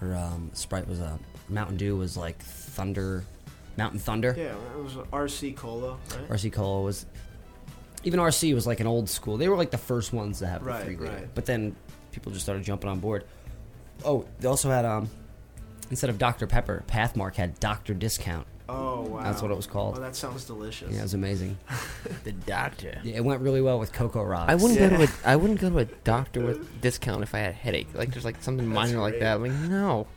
or 0.01 0.13
um 0.15 0.51
Sprite 0.53 0.87
was 0.87 0.99
uh, 0.99 1.17
Mountain 1.47 1.77
Dew 1.77 1.95
was 1.95 2.15
like 2.17 2.37
Thunder 2.41 3.23
Mountain 3.77 3.99
Thunder. 3.99 4.35
Yeah, 4.37 4.53
it 4.77 4.83
was 4.83 4.93
RC 5.13 5.55
Cola, 5.55 5.97
right? 6.11 6.29
RC 6.29 6.51
Cola 6.51 6.81
was 6.81 7.05
even 8.03 8.19
RC 8.19 8.53
was 8.53 8.65
like 8.67 8.79
an 8.79 8.87
old 8.87 9.09
school. 9.09 9.37
They 9.37 9.49
were 9.49 9.55
like 9.57 9.71
the 9.71 9.77
first 9.77 10.13
ones 10.13 10.39
to 10.39 10.47
have 10.47 10.65
Right, 10.65 10.79
the 10.79 10.85
three 10.85 10.97
liter. 10.97 11.13
right. 11.13 11.27
But 11.35 11.45
then 11.45 11.75
people 12.11 12.31
just 12.31 12.43
started 12.45 12.63
jumping 12.63 12.89
on 12.89 12.99
board. 12.99 13.25
Oh, 14.05 14.25
they 14.39 14.47
also 14.47 14.69
had 14.69 14.85
um 14.85 15.09
instead 15.89 16.09
of 16.09 16.17
Dr 16.17 16.47
Pepper, 16.47 16.83
Pathmark 16.87 17.35
had 17.35 17.59
Doctor 17.59 17.93
Discount. 17.93 18.47
Oh 18.69 19.01
wow. 19.01 19.23
That's 19.23 19.41
what 19.41 19.49
it 19.51 19.57
was 19.57 19.65
called. 19.67 19.97
Oh, 19.97 20.01
that 20.01 20.15
sounds 20.15 20.45
delicious. 20.45 20.91
Yeah, 20.93 20.99
it 20.99 21.03
was 21.03 21.13
amazing. 21.15 21.57
The 22.23 22.31
doctor. 22.33 22.99
Yeah, 23.03 23.15
it 23.17 23.23
went 23.25 23.41
really 23.41 23.61
well 23.61 23.79
with 23.79 23.91
Cocoa 23.93 24.23
Rocks. 24.23 24.51
I 24.51 24.55
wouldn't 24.55 24.77
go 24.79 24.89
to 24.89 25.03
a 25.03 25.07
I 25.25 25.35
wouldn't 25.35 25.59
go 25.59 25.69
to 25.69 25.79
a 25.79 25.85
doctor 25.85 26.41
with 26.41 26.81
discount 26.81 27.23
if 27.23 27.33
I 27.33 27.39
had 27.39 27.49
a 27.51 27.53
headache. 27.53 27.87
Like 27.93 28.11
there's 28.11 28.25
like 28.25 28.41
something 28.43 28.67
minor 28.67 28.99
like 28.99 29.19
that. 29.19 29.35
I'm 29.35 29.41
like 29.43 29.51
no, 29.69 30.07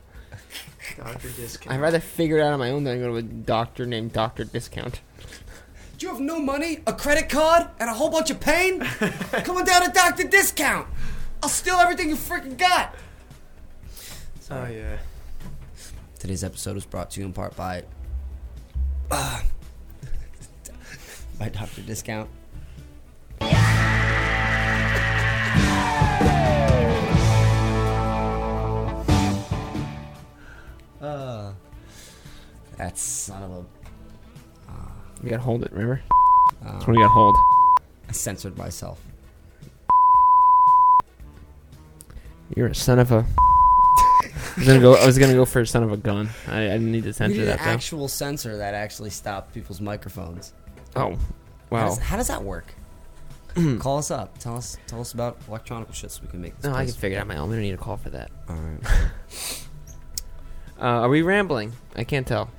Doctor 0.97 1.29
discount. 1.29 1.73
I'd 1.75 1.81
rather 1.81 1.99
figure 1.99 2.37
it 2.37 2.41
out 2.41 2.53
on 2.53 2.59
my 2.59 2.69
own 2.71 2.83
than 2.83 2.99
go 2.99 3.07
to 3.09 3.15
a 3.17 3.21
doctor 3.21 3.85
named 3.85 4.13
Doctor 4.13 4.43
Discount. 4.43 5.01
Do 6.03 6.09
you 6.09 6.15
have 6.15 6.21
no 6.21 6.37
money, 6.37 6.79
a 6.85 6.91
credit 6.91 7.29
card, 7.29 7.65
and 7.79 7.89
a 7.89 7.93
whole 7.93 8.09
bunch 8.09 8.29
of 8.29 8.41
pain? 8.41 8.81
Come 9.45 9.55
on 9.55 9.63
down 9.63 9.85
to 9.85 9.91
Doctor 9.93 10.27
Discount. 10.27 10.85
I'll 11.41 11.47
steal 11.47 11.75
everything 11.75 12.09
you 12.09 12.17
freaking 12.17 12.57
got. 12.57 12.93
Oh 14.51 14.65
yeah. 14.65 14.97
Today's 16.19 16.43
episode 16.43 16.75
was 16.75 16.85
brought 16.85 17.09
to 17.11 17.21
you 17.21 17.25
in 17.25 17.31
part 17.31 17.55
by 17.55 17.85
uh, 19.11 19.43
by 21.39 21.47
Doctor 21.47 21.81
Discount. 21.83 22.29
Uh, 30.99 31.53
that 32.75 32.97
son 32.97 33.43
of 33.43 33.51
a. 33.51 33.82
You 35.23 35.29
gotta 35.29 35.41
hold 35.41 35.63
it. 35.63 35.71
Remember? 35.71 36.01
Uh, 36.65 36.73
That's 36.73 36.87
what 36.87 36.93
you 36.93 36.99
gotta 37.01 37.13
hold. 37.13 37.35
I 38.09 38.11
censored 38.11 38.57
myself. 38.57 38.99
You're 42.55 42.67
a 42.67 42.75
son 42.75 42.99
of 42.99 43.11
a. 43.11 43.25
I 43.25 44.55
was 44.57 44.67
gonna 44.67 44.79
go. 44.81 44.95
I 44.95 45.05
was 45.05 45.17
gonna 45.17 45.33
go 45.33 45.45
for 45.45 45.61
a 45.61 45.67
son 45.67 45.83
of 45.83 45.91
a 45.91 45.97
gun. 45.97 46.29
I, 46.47 46.57
I 46.65 46.67
didn't 46.67 46.91
need 46.91 47.01
to 47.03 47.07
You 47.07 47.13
censor 47.13 47.37
need 47.37 47.45
that 47.45 47.59
an 47.59 47.65
though. 47.65 47.71
actual 47.71 48.07
censor 48.07 48.57
that 48.57 48.73
actually 48.73 49.09
stopped 49.09 49.53
people's 49.53 49.81
microphones. 49.81 50.53
oh, 50.95 50.99
How 51.11 51.17
wow. 51.69 51.85
does, 51.87 51.97
how 51.99 52.17
does 52.17 52.27
that 52.27 52.43
work? 52.43 52.73
Call 53.79 53.97
us 53.99 54.11
up. 54.11 54.37
Tell 54.39 54.55
us. 54.57 54.77
Tell 54.87 55.01
us 55.01 55.13
about 55.13 55.37
electronic 55.47 55.91
shit 55.93 56.11
so 56.11 56.21
we 56.23 56.27
can 56.29 56.41
make 56.41 56.55
this. 56.57 56.65
No, 56.69 56.75
I 56.75 56.85
can 56.85 56.93
figure 56.93 57.17
it 57.17 57.21
out 57.21 57.27
my 57.27 57.37
own. 57.37 57.49
We 57.49 57.55
don't 57.55 57.63
need 57.63 57.73
a 57.73 57.77
call 57.77 57.97
for 57.97 58.09
that. 58.11 58.29
All 58.49 58.55
right. 58.55 58.79
Uh, 60.79 61.03
are 61.05 61.07
we 61.09 61.21
rambling? 61.21 61.71
I 61.95 62.03
can't 62.03 62.27
tell. 62.27 62.49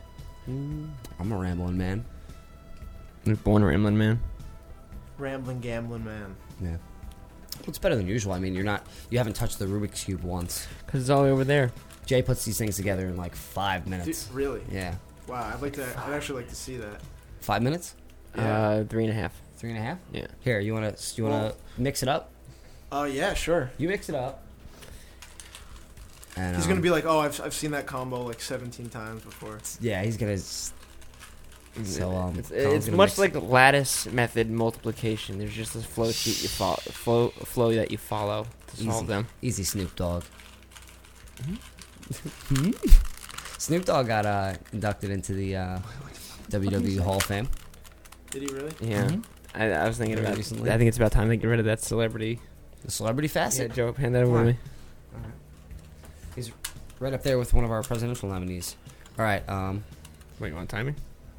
Mm, 0.49 0.89
I'm 1.21 1.31
a 1.33 1.37
rambling 1.37 1.77
man. 1.77 2.07
You're 3.25 3.37
born 3.37 3.63
a 3.63 3.67
rambling 3.67 3.97
man. 3.97 4.21
Rambling, 5.19 5.61
gambling 5.61 6.05
man. 6.05 6.37
Yeah. 6.61 6.71
Well, 6.71 7.69
it's 7.69 7.79
better 7.79 7.97
than 7.97 8.07
usual. 8.07 8.33
I 8.33 8.39
mean, 8.39 8.55
you're 8.55 8.65
not. 8.65 8.87
You 9.11 9.19
haven't 9.19 9.35
touched 9.35 9.59
the 9.59 9.67
Rubik's 9.67 10.05
cube 10.05 10.23
once. 10.23 10.67
Cause 10.87 11.01
it's 11.03 11.11
all 11.11 11.21
the 11.23 11.29
way 11.29 11.33
over 11.33 11.45
there. 11.45 11.73
Jay 12.05 12.21
puts 12.21 12.45
these 12.45 12.59
things 12.59 12.77
together 12.77 13.07
in 13.07 13.17
like 13.17 13.35
five 13.35 13.85
Dude, 13.85 13.91
minutes. 13.91 14.29
really? 14.33 14.61
Yeah. 14.71 14.97
Wow. 15.27 15.53
I'd 15.55 15.63
like 15.63 15.73
to. 15.75 15.85
I'd 16.07 16.13
actually 16.13 16.41
like 16.43 16.49
to 16.51 16.57
see 16.57 16.77
that. 16.77 17.01
Five 17.41 17.63
minutes. 17.63 17.95
Yeah. 18.37 18.59
Uh, 18.69 18.85
three 18.85 19.05
and 19.05 19.13
a 19.13 19.15
half. 19.17 19.33
Three 19.57 19.71
and 19.71 19.79
a 19.79 19.83
half. 19.83 19.99
Yeah. 20.13 20.27
Here, 20.41 20.61
you 20.61 20.75
wanna 20.75 20.95
you 21.15 21.25
wanna 21.25 21.37
Well- 21.37 21.57
mix 21.79 22.03
it 22.03 22.09
up? 22.09 22.31
Oh 22.93 23.05
yeah, 23.05 23.35
sure. 23.35 23.71
You 23.79 23.89
mix 23.89 24.09
it 24.09 24.15
up. 24.15 24.43
And, 26.37 26.57
He's 26.57 26.65
um, 26.65 26.71
gonna 26.73 26.81
be 26.83 26.91
like, 26.91 27.05
oh, 27.07 27.21
I've, 27.21 27.41
I've 27.41 27.55
seen 27.55 27.71
that 27.71 27.87
combo 27.87 28.23
like 28.25 28.41
17 28.41 28.89
times 28.89 29.23
before. 29.23 29.59
Yeah, 29.81 30.03
he's 30.03 30.17
gonna. 30.17 30.37
S- 31.81 31.97
So 31.97 32.11
um, 32.13 32.39
it's, 32.39 32.51
it's 32.51 32.89
much 32.89 33.19
mix- 33.19 33.19
like 33.19 33.35
lattice 33.43 34.07
method 34.07 34.51
multiplication. 34.51 35.39
There's 35.39 35.55
just 35.55 35.75
a 35.75 35.81
flow 35.81 36.11
sheet 36.13 36.43
you 36.43 36.49
follow, 36.49 36.77
flow 36.77 37.29
flow 37.29 37.75
that 37.75 37.91
you 37.91 37.99
follow 37.99 38.47
to 38.69 38.77
solve 38.77 38.97
Easy. 39.05 39.07
them. 39.07 39.27
Easy 39.43 39.65
Snoop 39.65 39.95
Dogg. 39.97 40.25
Hmm? 41.45 42.71
Snoop 43.59 43.85
Dogg 43.85 44.07
got 44.07 44.27
uh, 44.27 44.55
inducted 44.73 45.11
into 45.11 45.33
the 45.33 45.57
uh, 45.57 45.79
WWE 46.51 46.99
Hall 47.01 47.17
of 47.17 47.23
Fame. 47.23 47.49
Did 48.31 48.43
he 48.43 48.55
really? 48.55 48.73
Yeah, 48.81 49.17
I, 49.55 49.71
I 49.71 49.89
was 49.89 49.97
thinking 49.97 50.17
Very 50.17 50.27
about. 50.27 50.37
recently. 50.37 50.71
I 50.71 50.77
think 50.79 50.89
it's 50.89 50.97
about 50.99 51.13
time 51.13 51.29
they 51.29 51.37
get 51.37 51.47
rid 51.47 51.61
of 51.61 51.67
that 51.67 51.81
celebrity. 51.81 52.41
The 52.85 52.91
celebrity 52.91 53.29
Yeah, 53.29 53.33
facet. 53.45 53.73
Joe, 53.73 53.93
hand 53.93 54.15
that 54.15 54.25
over 54.25 54.39
to 54.39 54.45
Why? 54.45 54.53
me. 54.53 54.59
He's 56.35 56.51
right 57.01 57.13
up 57.15 57.23
there 57.23 57.39
with 57.39 57.55
one 57.55 57.65
of 57.65 57.71
our 57.71 57.83
presidential 57.83 58.29
nominees. 58.29 58.77
All 59.19 59.25
right. 59.25 59.49
Um, 59.49 59.85
Wait, 60.41 60.49
you 60.49 60.55
want 60.55 60.69
to 60.69 60.77
time 60.77 60.87
me? 60.89 60.95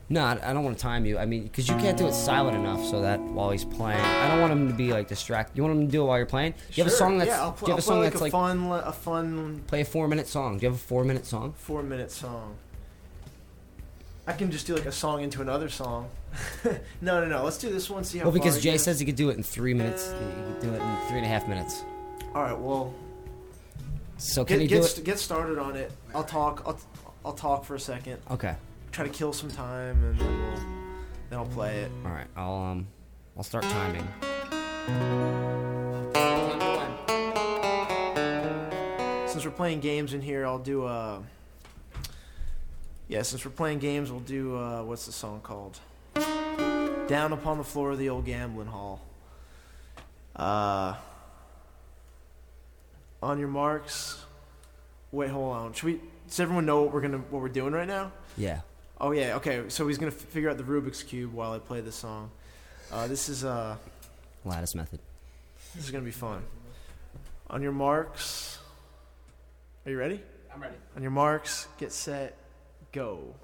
No, 0.10 0.24
I 0.24 0.54
don't 0.54 0.64
want 0.64 0.78
to 0.78 0.82
time 0.82 1.06
you. 1.06 1.18
I 1.18 1.26
mean, 1.26 1.44
because 1.44 1.68
you 1.68 1.76
can't 1.78 1.98
do 1.98 2.06
it 2.08 2.14
silent 2.14 2.56
enough 2.56 2.86
so 2.86 3.02
that 3.02 3.20
while 3.20 3.50
he's 3.50 3.66
playing, 3.66 4.00
I 4.00 4.28
don't 4.28 4.40
want 4.40 4.54
him 4.54 4.68
to 4.68 4.74
be 4.74 4.92
like 4.94 5.08
distracted. 5.08 5.58
You 5.58 5.64
want 5.64 5.76
him 5.80 5.86
to 5.88 5.92
do 5.92 6.04
it 6.04 6.06
while 6.06 6.18
you're 6.18 6.26
playing. 6.28 6.52
Do 6.52 6.58
you 6.74 6.84
have 6.84 6.88
a 6.88 6.96
Sure, 6.96 6.98
song 7.00 7.18
that's? 7.18 7.30
yeah, 7.30 7.42
I'll, 7.42 7.52
do 7.52 7.58
pl- 7.58 7.68
you 7.70 7.72
I'll 7.74 7.78
have 7.78 7.80
a 7.80 7.88
song 7.88 7.98
play 7.98 8.10
that's 8.10 8.22
like 8.22 8.34
like 8.34 8.54
a 8.54 8.58
fun, 8.58 8.72
a 8.86 8.92
fun 8.94 9.64
play 9.68 9.82
a 9.82 9.86
four 9.86 10.08
minute 10.08 10.28
song? 10.28 10.58
Do 10.58 10.64
you 10.66 10.70
have 10.72 10.80
a 10.80 10.84
four 10.84 11.04
minute 11.04 11.26
song? 11.26 11.54
four 11.58 11.82
minute 11.82 12.12
song. 12.12 12.56
I 14.28 14.34
can 14.34 14.50
just 14.52 14.66
do 14.68 14.76
like 14.76 14.86
a 14.88 14.92
song 14.92 15.22
into 15.24 15.42
another 15.42 15.70
song. 15.70 16.10
no, 17.02 17.22
no, 17.22 17.26
no. 17.26 17.44
Let's 17.44 17.58
do 17.58 17.70
this 17.72 17.90
one. 17.90 18.04
See 18.04 18.18
how. 18.18 18.26
Well, 18.26 18.34
because 18.34 18.62
Jay 18.62 18.78
says 18.78 19.00
he 19.00 19.06
could 19.06 19.16
do 19.16 19.30
it 19.30 19.38
in 19.38 19.44
three 19.44 19.74
minutes. 19.74 20.12
He 20.12 20.44
could 20.54 20.62
do 20.62 20.70
it 20.74 20.82
in 20.82 20.98
three 21.08 21.18
and 21.18 21.26
a 21.26 21.30
half 21.30 21.48
minutes. 21.48 21.84
All 22.34 22.42
right. 22.44 22.58
Well, 22.58 22.94
So 24.18 24.44
can 24.44 24.58
get 24.58 24.62
he 24.62 24.68
get, 24.68 24.98
it? 24.98 25.04
get 25.04 25.20
started 25.20 25.58
on 25.60 25.76
it. 25.76 25.92
I'll 26.14 26.24
talk. 26.24 26.64
I'll, 26.66 26.80
I'll 27.24 27.34
talk 27.34 27.66
for 27.66 27.76
a 27.76 27.80
second. 27.80 28.20
Okay. 28.32 28.56
Try 28.96 29.06
to 29.06 29.12
kill 29.12 29.34
some 29.34 29.52
time, 29.52 30.02
and 30.06 30.18
then 30.18 30.40
we'll 30.40 30.60
then 31.30 31.40
I'll 31.40 31.46
play 31.46 31.80
it. 31.80 31.92
All 32.06 32.12
right. 32.12 32.28
I'll 32.38 32.56
um, 32.56 32.88
I'll 33.36 33.44
start 33.44 33.66
timing. 33.66 34.08
Since 39.28 39.44
we're 39.44 39.52
playing 39.52 39.82
games 39.82 40.14
in 40.14 40.22
here, 40.22 40.46
I'll 40.46 40.60
do 40.60 40.86
uh 40.86 41.20
Yeah, 43.10 43.24
since 43.24 43.44
we're 43.44 43.52
playing 43.52 43.80
games, 43.80 44.12
we'll 44.12 44.22
do 44.22 44.56
uh 44.56 44.84
what's 44.84 45.06
the 45.06 45.12
song 45.12 45.42
called? 45.42 45.78
Down 46.14 47.34
upon 47.34 47.58
the 47.58 47.66
floor 47.66 47.92
of 47.92 47.98
the 47.98 48.08
old 48.08 48.24
gambling 48.26 48.68
hall. 48.68 49.02
Uh 50.38 50.96
on 53.22 53.40
your 53.40 53.50
marks. 53.50 54.24
Wait, 55.12 55.32
hold 55.32 55.54
on. 55.54 55.74
Should 55.74 55.84
we 55.84 56.00
does 56.30 56.40
everyone 56.40 56.66
know 56.66 56.84
what 56.84 56.94
we're 56.94 57.02
gonna 57.02 57.18
what 57.18 57.42
we're 57.42 57.50
doing 57.50 57.74
right 57.74 57.90
now? 57.90 58.14
Yeah. 58.38 58.62
Oh 59.00 59.12
yeah, 59.12 59.36
okay. 59.38 59.64
So 59.68 59.88
he's 59.88 59.98
gonna 59.98 60.12
f- 60.12 60.18
figure 60.18 60.50
out 60.50 60.58
the 60.58 60.64
Rubik's 60.64 61.04
cube 61.04 61.34
while 61.34 61.52
I 61.54 61.60
play 61.60 61.82
this 61.82 61.96
song. 61.96 62.32
Uh, 62.92 63.08
this 63.08 63.30
is 63.30 63.44
uh, 63.44 63.76
Lattice 64.46 64.76
method. 64.76 65.00
this 65.76 65.84
is 65.86 65.92
gonna 65.92 66.04
be 66.06 66.12
fun. 66.12 66.44
On 67.50 67.62
your 67.62 67.72
marks, 67.74 68.60
are 69.86 69.92
you 69.92 69.98
ready? 69.98 70.22
I'm 70.54 70.62
ready. 70.62 70.76
On 70.96 71.02
your 71.02 71.12
marks, 71.12 71.68
get 71.78 71.92
set, 71.92 72.38
go. 72.92 73.36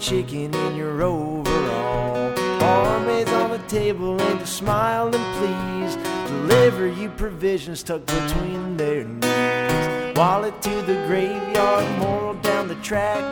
Chicken 0.00 0.54
in 0.54 0.76
your 0.76 1.02
overall. 1.02 2.34
Barmaids 2.58 3.30
on 3.32 3.50
the 3.50 3.58
table 3.68 4.18
and 4.20 4.40
to 4.40 4.46
smile 4.46 5.14
and 5.14 5.24
please 5.38 5.96
deliver 6.28 6.86
you 6.88 7.10
provisions 7.10 7.82
tucked 7.82 8.06
between 8.06 8.78
their 8.78 9.04
knees. 9.04 10.16
Wallet 10.16 10.60
to 10.62 10.70
the 10.82 10.94
graveyard, 11.06 11.98
moral 11.98 12.34
down 12.34 12.66
the 12.68 12.76
track. 12.76 13.22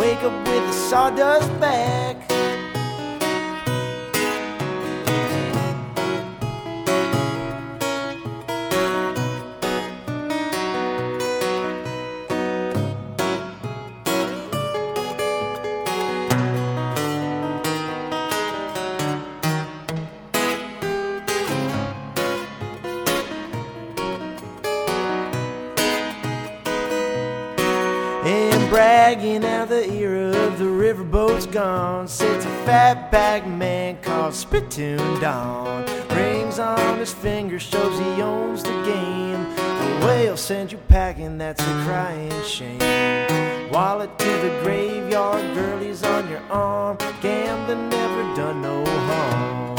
Wake 0.00 0.22
up 0.24 0.46
with 0.48 0.68
a 0.68 0.72
sawdust 0.72 1.48
back. 1.60 2.27
Spittoon 34.58 35.20
Don 35.20 35.84
Rings 36.08 36.58
on 36.58 36.98
his 36.98 37.12
finger 37.12 37.60
shows 37.60 37.96
he 37.96 38.20
owns 38.20 38.64
the 38.64 38.72
game 38.82 39.54
The 39.54 40.04
whale 40.04 40.36
sends 40.36 40.72
you 40.72 40.78
packing, 40.88 41.38
that's 41.38 41.62
a 41.62 41.84
crying 41.86 42.42
shame 42.42 42.80
Wallet 43.70 44.18
to 44.18 44.24
the 44.24 44.60
graveyard, 44.64 45.54
girlies 45.54 46.02
on 46.02 46.28
your 46.28 46.42
arm. 46.50 46.96
Gambling 47.20 47.88
never 47.88 48.34
done 48.34 48.62
no 48.62 48.84
harm. 48.84 49.76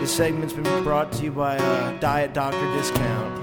This 0.00 0.12
segment's 0.12 0.54
been 0.54 0.82
brought 0.82 1.12
to 1.12 1.22
you 1.22 1.30
by 1.30 1.56
uh, 1.56 2.00
Diet 2.00 2.34
Doctor 2.34 2.66
Discount. 2.76 3.39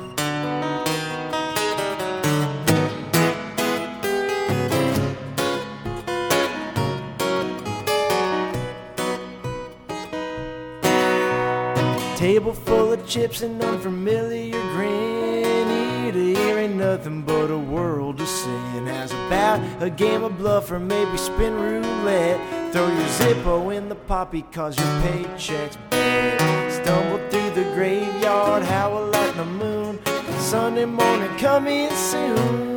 Table 12.28 12.54
full 12.54 12.92
of 12.92 13.08
chips 13.08 13.42
and 13.42 13.64
unfamiliar. 13.64 14.60
Eat 14.84 16.14
here 16.14 16.58
ain't 16.58 16.76
nothing 16.76 17.22
but 17.22 17.50
a 17.50 17.58
world 17.58 18.20
see. 18.20 18.50
And 18.76 18.90
as 18.90 19.14
about 19.14 19.62
a 19.82 19.90
game 19.90 20.26
of 20.26 20.38
bluff 20.38 20.70
or 20.70 20.78
maybe 20.78 21.16
spin 21.16 21.54
roulette, 21.54 22.74
throw 22.74 22.86
your 22.86 23.08
Zippo 23.18 23.74
in 23.74 23.88
the 23.88 23.96
poppy 23.96 24.42
cause 24.52 24.78
your 24.78 25.02
paycheck's 25.04 25.78
bad. 25.90 26.74
Stumble 26.74 27.20
through 27.30 27.52
the 27.52 27.64
graveyard, 27.74 28.64
howl 28.64 29.16
at 29.16 29.36
the 29.38 29.46
moon. 29.46 29.98
Sunday 30.38 30.84
morning 30.84 31.34
coming 31.38 31.90
soon. 31.92 32.76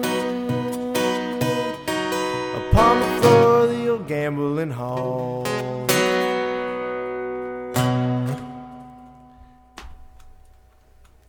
Upon 2.55 3.01
the 3.01 3.21
floor 3.21 3.65
of 3.65 3.71
the 3.71 3.89
old 3.89 4.07
gambling 4.07 4.71
hall. 4.71 5.80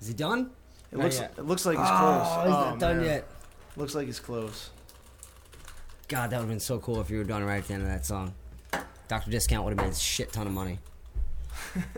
Is 0.01 0.07
he 0.07 0.13
done? 0.13 0.49
It 0.91 0.97
Not 0.97 1.03
looks, 1.03 1.19
yet. 1.19 1.33
it 1.37 1.45
looks 1.45 1.65
like 1.65 1.77
he's 1.77 1.87
Oh, 1.89 1.97
close. 1.97 2.45
he's 2.47 2.55
Oh, 2.55 2.69
not 2.71 2.79
done 2.79 2.97
man. 2.97 3.05
yet. 3.05 3.27
Looks 3.77 3.95
like 3.95 4.07
he's 4.07 4.19
close. 4.19 4.71
God, 6.09 6.29
that 6.31 6.37
would 6.37 6.41
have 6.43 6.49
been 6.49 6.59
so 6.59 6.79
cool 6.79 6.99
if 6.99 7.09
you 7.09 7.17
were 7.19 7.23
done 7.23 7.43
right 7.43 7.59
at 7.59 7.67
the 7.67 7.73
end 7.73 7.83
of 7.83 7.89
that 7.89 8.05
song. 8.05 8.33
Doctor 9.07 9.31
Discount 9.31 9.63
would 9.63 9.77
have 9.77 9.85
made 9.85 9.93
a 9.93 9.95
shit 9.97 10.33
ton 10.33 10.47
of 10.47 10.53
money. 10.53 10.79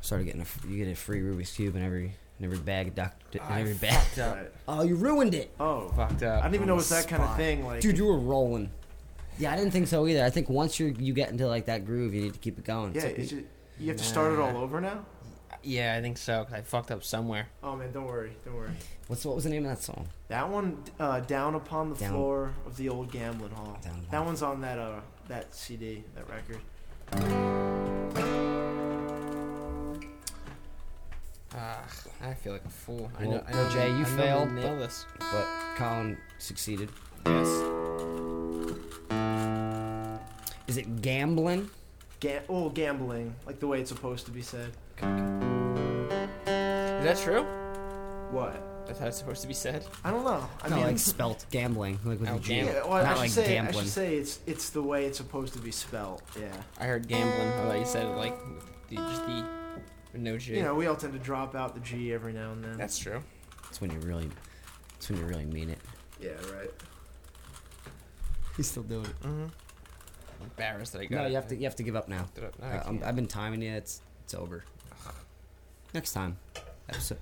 Started 0.00 0.24
getting 0.24 0.42
a, 0.42 0.68
you 0.68 0.84
get 0.84 0.92
a 0.92 0.94
free 0.96 1.20
Rubik's 1.20 1.52
cube 1.52 1.76
in 1.76 1.82
every 1.82 2.14
in 2.38 2.44
every 2.44 2.58
bag 2.58 2.88
of 2.88 2.94
Doctor 2.94 3.16
in 3.38 3.40
I 3.40 3.60
every 3.62 3.74
bag. 3.74 3.94
fucked 3.94 4.18
up. 4.18 4.38
Oh, 4.68 4.82
you 4.82 4.96
ruined 4.96 5.34
it. 5.34 5.54
Oh, 5.58 5.88
Fucked 5.96 6.24
up. 6.24 6.40
I 6.40 6.42
didn't 6.42 6.56
even 6.56 6.66
know 6.66 6.74
On 6.74 6.78
it 6.78 6.82
was 6.82 6.88
that 6.90 7.08
kind 7.08 7.22
of 7.22 7.36
thing. 7.36 7.64
Like, 7.64 7.80
Dude, 7.80 7.96
you 7.96 8.04
were 8.06 8.18
rolling. 8.18 8.70
Yeah, 9.38 9.52
I 9.52 9.56
didn't 9.56 9.70
think 9.70 9.88
so 9.88 10.06
either. 10.06 10.22
I 10.24 10.30
think 10.30 10.48
once 10.50 10.78
you 10.78 10.94
you 10.98 11.14
get 11.14 11.30
into 11.30 11.46
like 11.46 11.66
that 11.66 11.86
groove, 11.86 12.12
you 12.12 12.22
need 12.22 12.34
to 12.34 12.38
keep 12.40 12.58
it 12.58 12.64
going. 12.64 12.92
yeah, 12.94 13.02
It's 13.02 13.04
like- 13.06 13.18
it's 13.18 13.30
just, 13.30 13.42
you 13.78 13.88
have 13.88 13.96
to 13.96 14.04
start 14.04 14.32
it 14.32 14.38
all 14.38 14.56
over 14.58 14.80
now. 14.80 15.04
Yeah, 15.62 15.94
I 15.96 16.02
think 16.02 16.18
so. 16.18 16.44
'cause 16.44 16.52
I 16.52 16.60
fucked 16.62 16.90
up 16.90 17.02
somewhere. 17.04 17.46
Oh 17.62 17.74
man, 17.76 17.92
don't 17.92 18.06
worry, 18.06 18.32
don't 18.44 18.54
worry. 18.56 18.70
what's 19.08 19.24
what 19.24 19.34
was 19.34 19.44
the 19.44 19.50
name 19.50 19.64
of 19.64 19.70
that 19.70 19.82
song? 19.82 20.08
That 20.28 20.48
one, 20.48 20.82
uh, 21.00 21.20
down 21.20 21.54
upon 21.54 21.90
the 21.90 21.96
Down- 21.96 22.10
floor 22.12 22.52
of 22.66 22.76
the 22.76 22.88
old 22.88 23.10
gambling 23.10 23.52
hall. 23.52 23.78
Down 23.82 23.92
upon- 23.94 24.06
that 24.10 24.24
one's 24.24 24.42
on 24.42 24.60
that 24.62 24.78
uh 24.78 25.00
that 25.28 25.54
CD, 25.54 26.04
that 26.14 26.28
record. 26.28 26.60
Ah, 31.56 31.84
I 32.22 32.34
feel 32.34 32.52
like 32.52 32.64
a 32.64 32.68
fool. 32.68 33.10
I 33.18 33.22
Well, 33.26 33.36
know. 33.38 33.44
I 33.46 33.52
know 33.52 33.70
Jay, 33.70 33.88
you 33.88 33.94
I 33.94 33.98
know 33.98 33.98
we 33.98 34.04
failed, 34.16 34.52
Nail 34.52 34.68
but- 34.70 34.78
this. 34.80 35.06
But 35.20 35.46
Colin 35.76 36.18
succeeded. 36.38 36.90
Yes. 37.26 37.48
Is 40.66 40.76
it 40.78 41.00
gambling? 41.02 41.70
Ga- 42.20 42.42
oh, 42.48 42.70
gambling, 42.70 43.34
like 43.46 43.60
the 43.60 43.66
way 43.66 43.80
it's 43.80 43.90
supposed 43.90 44.26
to 44.26 44.32
be 44.32 44.42
said. 44.42 44.72
Is 44.98 45.04
that 47.04 47.18
true? 47.18 47.42
What? 48.30 48.86
That's 48.86 48.98
how 48.98 49.06
it's 49.06 49.18
supposed 49.18 49.42
to 49.42 49.48
be 49.48 49.54
said. 49.54 49.86
I 50.04 50.10
don't 50.10 50.24
know. 50.24 50.46
I 50.62 50.68
no, 50.68 50.76
mean, 50.76 50.84
like 50.86 50.98
spelt 50.98 51.46
gambling, 51.50 51.98
like 52.04 52.20
with 52.20 52.28
Oh, 52.28 52.36
a 52.36 52.40
G. 52.40 52.56
yeah, 52.56 52.82
well, 52.84 52.92
I 52.94 53.02
Not 53.02 53.10
should 53.12 53.18
like 53.20 53.30
say, 53.30 53.58
I 53.58 53.70
should 53.70 53.88
say 53.88 54.16
it's 54.16 54.40
it's 54.46 54.70
the 54.70 54.82
way 54.82 55.06
it's 55.06 55.16
supposed 55.18 55.54
to 55.54 55.58
be 55.58 55.70
spelled. 55.70 56.22
Yeah. 56.38 56.48
I 56.78 56.84
heard 56.84 57.08
gambling. 57.08 57.48
I 57.48 57.64
thought 57.64 57.78
you 57.78 57.86
said 57.86 58.06
it 58.06 58.16
like 58.16 58.36
the, 58.90 58.96
just 58.96 59.26
the 59.26 59.44
with 60.12 60.20
no 60.22 60.36
G. 60.36 60.56
You 60.56 60.62
know, 60.62 60.74
we 60.74 60.86
all 60.86 60.96
tend 60.96 61.14
to 61.14 61.18
drop 61.18 61.54
out 61.54 61.74
the 61.74 61.80
G 61.80 62.12
every 62.12 62.34
now 62.34 62.52
and 62.52 62.62
then. 62.62 62.76
That's 62.76 62.98
true. 62.98 63.22
That's 63.64 63.80
when 63.80 63.90
you 63.90 63.98
really, 64.00 64.28
that's 64.92 65.08
when 65.08 65.18
you 65.18 65.24
really 65.24 65.46
mean 65.46 65.70
it. 65.70 65.78
yeah, 66.20 66.30
right. 66.54 66.70
He's 68.56 68.70
still 68.70 68.82
doing 68.84 69.06
it. 69.06 69.20
Mm-hmm. 69.22 69.44
I'm 69.46 70.44
embarrassed 70.44 70.92
that 70.92 71.00
I 71.00 71.04
got 71.06 71.16
No, 71.16 71.24
it. 71.24 71.28
you 71.30 71.34
have 71.36 71.48
to 71.48 71.56
you 71.56 71.64
have 71.64 71.76
to 71.76 71.82
give 71.82 71.96
up 71.96 72.08
now. 72.08 72.26
Did 72.34 72.44
No, 72.60 72.66
uh, 72.66 72.92
i 73.02 73.06
have 73.06 73.16
been 73.16 73.26
timing 73.26 73.62
you. 73.62 73.72
It's 73.72 74.02
it's 74.24 74.34
over. 74.34 74.62
Next 75.94 76.12
time, 76.12 76.36
episode 76.88 77.18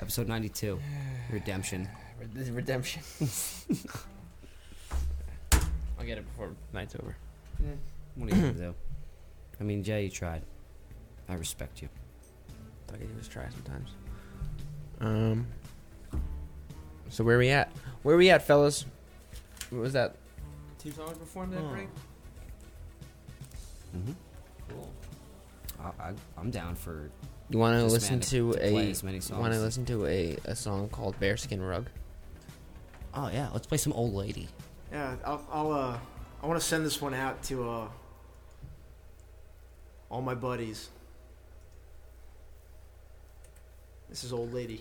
episode 0.00 0.28
92, 0.28 0.78
redemption. 1.30 1.88
Redemption. 2.52 3.02
I'll 5.98 6.06
get 6.06 6.18
it 6.18 6.24
before 6.26 6.50
night's 6.72 6.94
over. 6.94 7.16
What 8.14 8.32
are 8.32 8.36
you 8.36 8.40
gonna 8.42 8.52
do? 8.54 8.74
I 9.60 9.64
mean, 9.64 9.82
Jay, 9.82 10.04
you 10.04 10.10
tried. 10.10 10.42
I 11.28 11.34
respect 11.34 11.82
you. 11.82 11.88
I 12.92 12.96
can 12.96 13.06
do 13.12 13.18
is 13.20 13.26
try 13.28 13.46
sometimes. 13.50 13.90
Um. 15.00 15.46
So 17.08 17.24
where 17.24 17.36
are 17.36 17.40
we 17.40 17.48
at? 17.50 17.72
Where 18.02 18.14
are 18.14 18.18
we 18.18 18.30
at, 18.30 18.46
fellas? 18.46 18.84
What 19.70 19.80
was 19.82 19.92
that? 19.94 20.14
Two 20.78 20.92
songs 20.92 21.18
before 21.18 21.46
that 21.46 21.60
Oh. 21.60 21.68
break. 21.70 21.88
Mm-hmm. 23.96 24.12
Cool. 24.68 24.90
I, 25.80 25.88
I, 26.08 26.12
I'm 26.38 26.50
down 26.50 26.74
for. 26.76 27.10
You 27.52 27.58
want 27.58 27.78
to 27.78 27.84
listen 27.84 28.18
to, 28.18 28.54
to 28.54 28.58
a? 28.58 28.90
as 28.90 29.02
Want 29.02 29.52
to 29.52 29.60
listen 29.60 29.84
to 29.84 30.06
a, 30.06 30.38
a 30.46 30.56
song 30.56 30.88
called 30.88 31.20
"Bearskin 31.20 31.60
Rug"? 31.60 31.90
Oh 33.12 33.28
yeah, 33.28 33.50
let's 33.52 33.66
play 33.66 33.76
some 33.76 33.92
old 33.92 34.14
lady. 34.14 34.48
Yeah, 34.90 35.16
I'll, 35.22 35.46
I'll 35.52 35.72
uh, 35.72 35.98
I 36.42 36.46
want 36.46 36.58
to 36.58 36.66
send 36.66 36.86
this 36.86 36.98
one 37.02 37.12
out 37.12 37.42
to 37.44 37.68
uh, 37.68 37.88
all 40.08 40.22
my 40.22 40.34
buddies. 40.34 40.88
This 44.08 44.24
is 44.24 44.32
old 44.32 44.54
lady. 44.54 44.80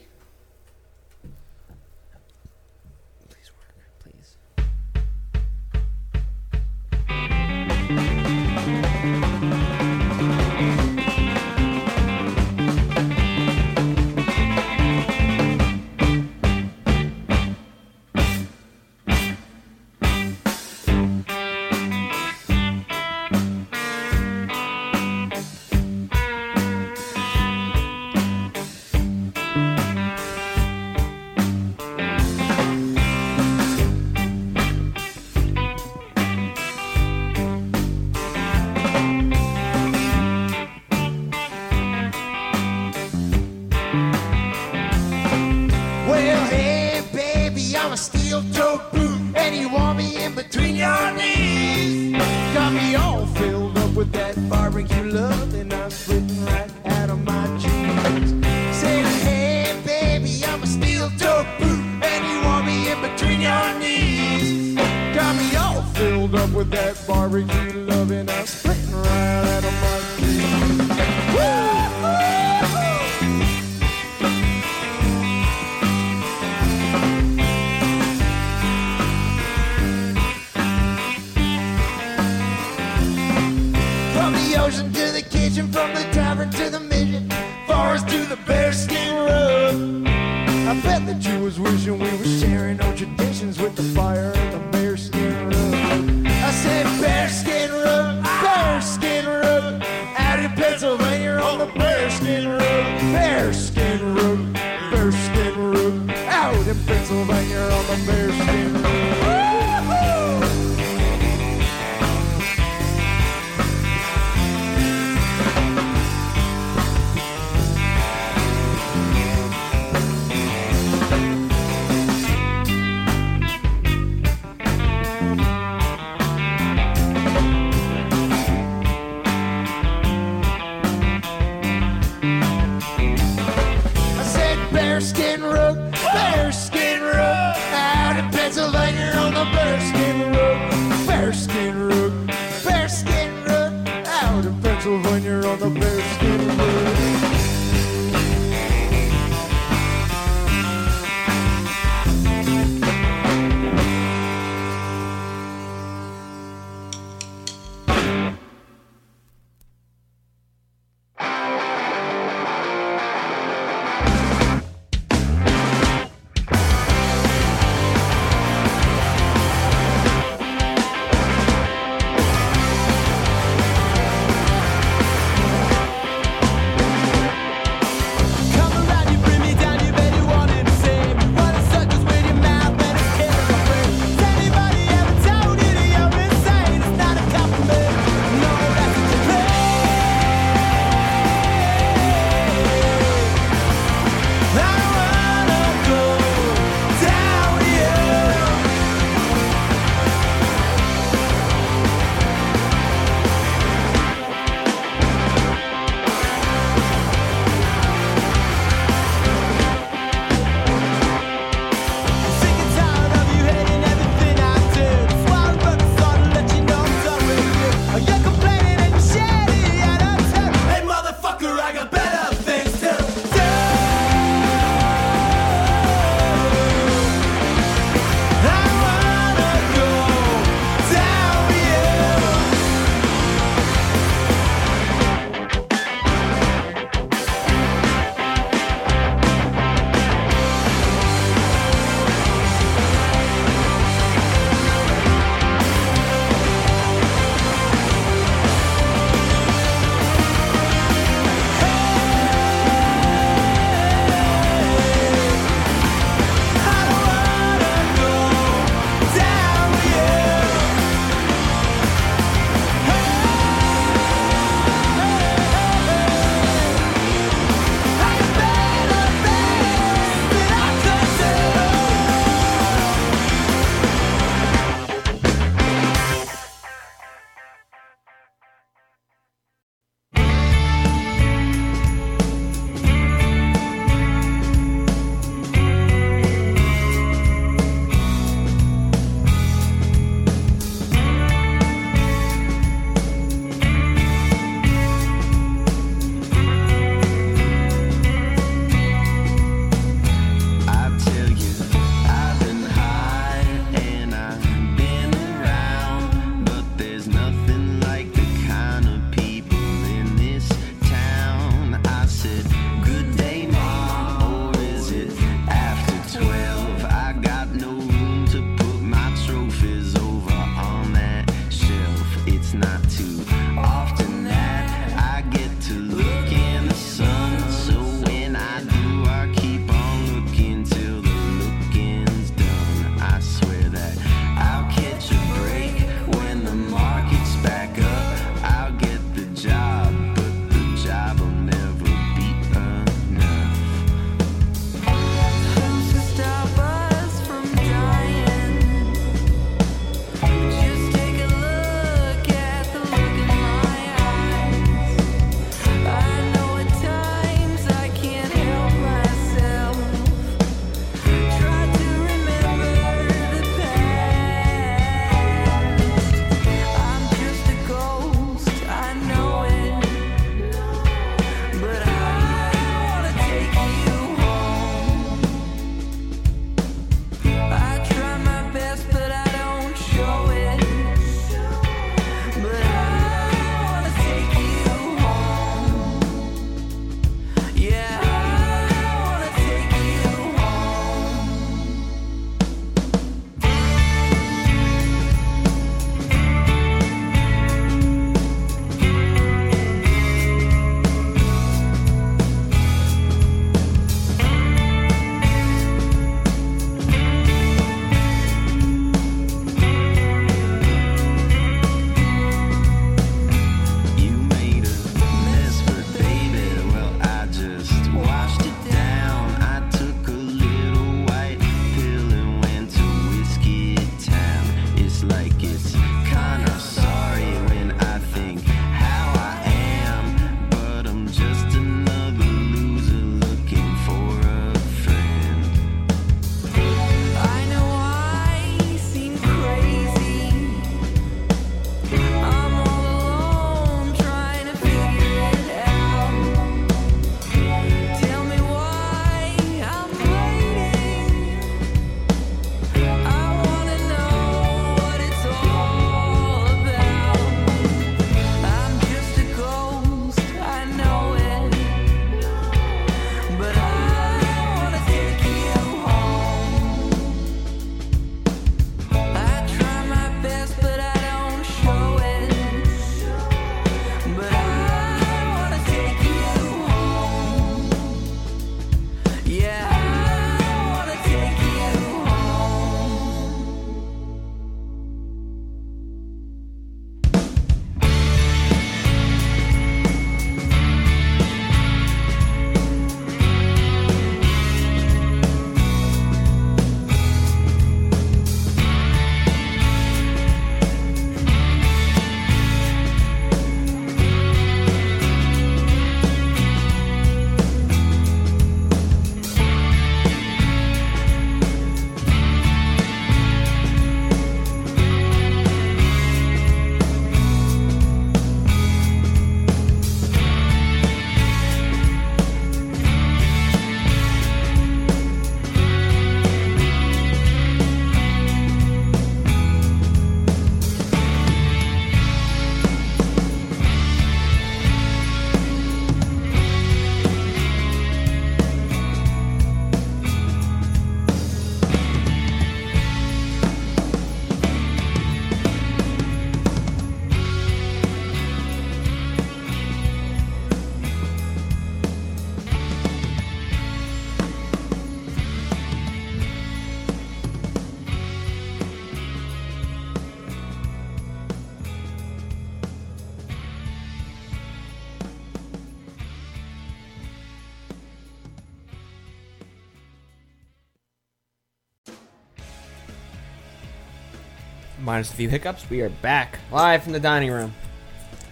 Minus 575.01 575.13
a 575.13 575.15
few 575.15 575.29
hiccups, 575.29 575.67
we 575.67 575.81
are 575.81 575.89
back 575.89 576.37
live 576.51 576.83
from 576.83 576.93
the 576.93 576.99
dining 576.99 577.31
room. 577.31 577.55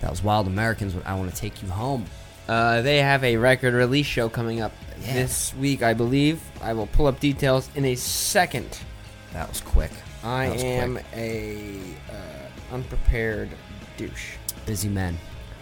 That 0.01 0.11
was 0.11 0.23
Wild 0.23 0.45
Americans. 0.45 0.95
I 1.03 1.15
want 1.15 1.33
to 1.33 1.35
take 1.35 1.63
you 1.63 1.67
home. 1.67 2.05
Uh, 2.47 2.83
they 2.83 2.99
have 2.99 3.23
a 3.23 3.37
record 3.37 3.73
release 3.73 4.05
show 4.05 4.29
coming 4.29 4.61
up 4.61 4.71
Yeah. 5.01 5.13
this 5.13 5.51
week, 5.55 5.81
I 5.81 5.95
believe. 5.95 6.39
I 6.61 6.73
will 6.73 6.85
pull 6.85 7.07
up 7.07 7.19
details 7.19 7.71
in 7.73 7.85
a 7.85 7.95
second. 7.95 8.77
That 9.33 9.49
was 9.49 9.61
quick. 9.61 9.89
I 10.23 10.49
was 10.49 10.63
am 10.63 10.93
quick. 10.93 11.05
a 11.15 11.79
uh, 12.11 12.75
unprepared 12.75 13.49
douche. 13.97 14.35
busy 14.67 14.89
man. 14.89 15.17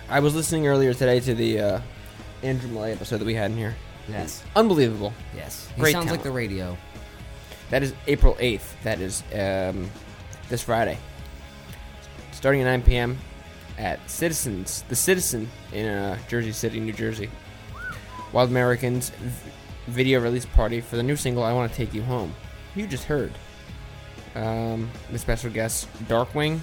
I 0.09 0.19
was 0.19 0.35
listening 0.35 0.67
earlier 0.67 0.93
today 0.93 1.21
to 1.21 1.34
the 1.34 1.59
uh, 1.61 1.81
Andrew 2.43 2.69
Malay 2.69 2.91
episode 2.91 3.19
that 3.19 3.25
we 3.25 3.34
had 3.34 3.51
in 3.51 3.55
here. 3.55 3.77
Yes. 4.09 4.43
Unbelievable. 4.57 5.13
Yes. 5.34 5.69
He 5.73 5.79
Great 5.84 5.93
sounds 5.93 6.11
like 6.11 6.23
the 6.23 6.31
radio. 6.31 6.77
That 7.69 7.81
is 7.81 7.93
April 8.07 8.35
8th. 8.41 8.81
That 8.84 8.99
is 8.99 9.23
um, 9.34 9.89
this 10.49 10.61
Friday. 10.64 10.98
Starting 12.32 12.61
at 12.61 12.65
9 12.65 12.82
p.m. 12.84 13.18
at 13.78 13.99
Citizens, 14.10 14.84
the 14.90 14.95
Citizen 14.95 15.49
in 15.74 15.88
uh, 15.88 16.18
Jersey 16.28 16.52
City, 16.52 16.80
New 16.80 16.94
Jersey. 16.94 17.30
Wild 18.34 18.49
Americans 18.49 19.10
v- 19.10 19.52
video 19.88 20.19
release 20.19 20.45
party 20.45 20.82
for 20.82 20.98
the 20.98 21.03
new 21.03 21.15
single 21.15 21.44
"I 21.44 21.53
Want 21.53 21.72
to 21.72 21.78
Take 21.78 21.94
You 21.94 22.03
Home." 22.03 22.34
You 22.76 22.88
just 22.88 23.06
heard. 23.06 23.32
Um, 24.36 24.90
with 25.11 25.22
special 25.22 25.49
guests 25.49 25.88
Darkwing, 26.03 26.60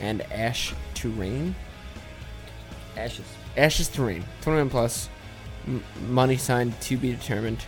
and 0.00 0.20
Ash 0.30 0.74
to 0.94 1.10
Rain. 1.10 1.54
Ashes. 2.96 3.24
Ashes 3.56 3.88
to 3.88 4.04
Rain. 4.04 4.24
21 4.42 4.70
plus. 4.70 5.08
M- 5.66 5.82
money 6.08 6.36
signed 6.36 6.78
to 6.82 6.96
be 6.96 7.10
determined. 7.12 7.64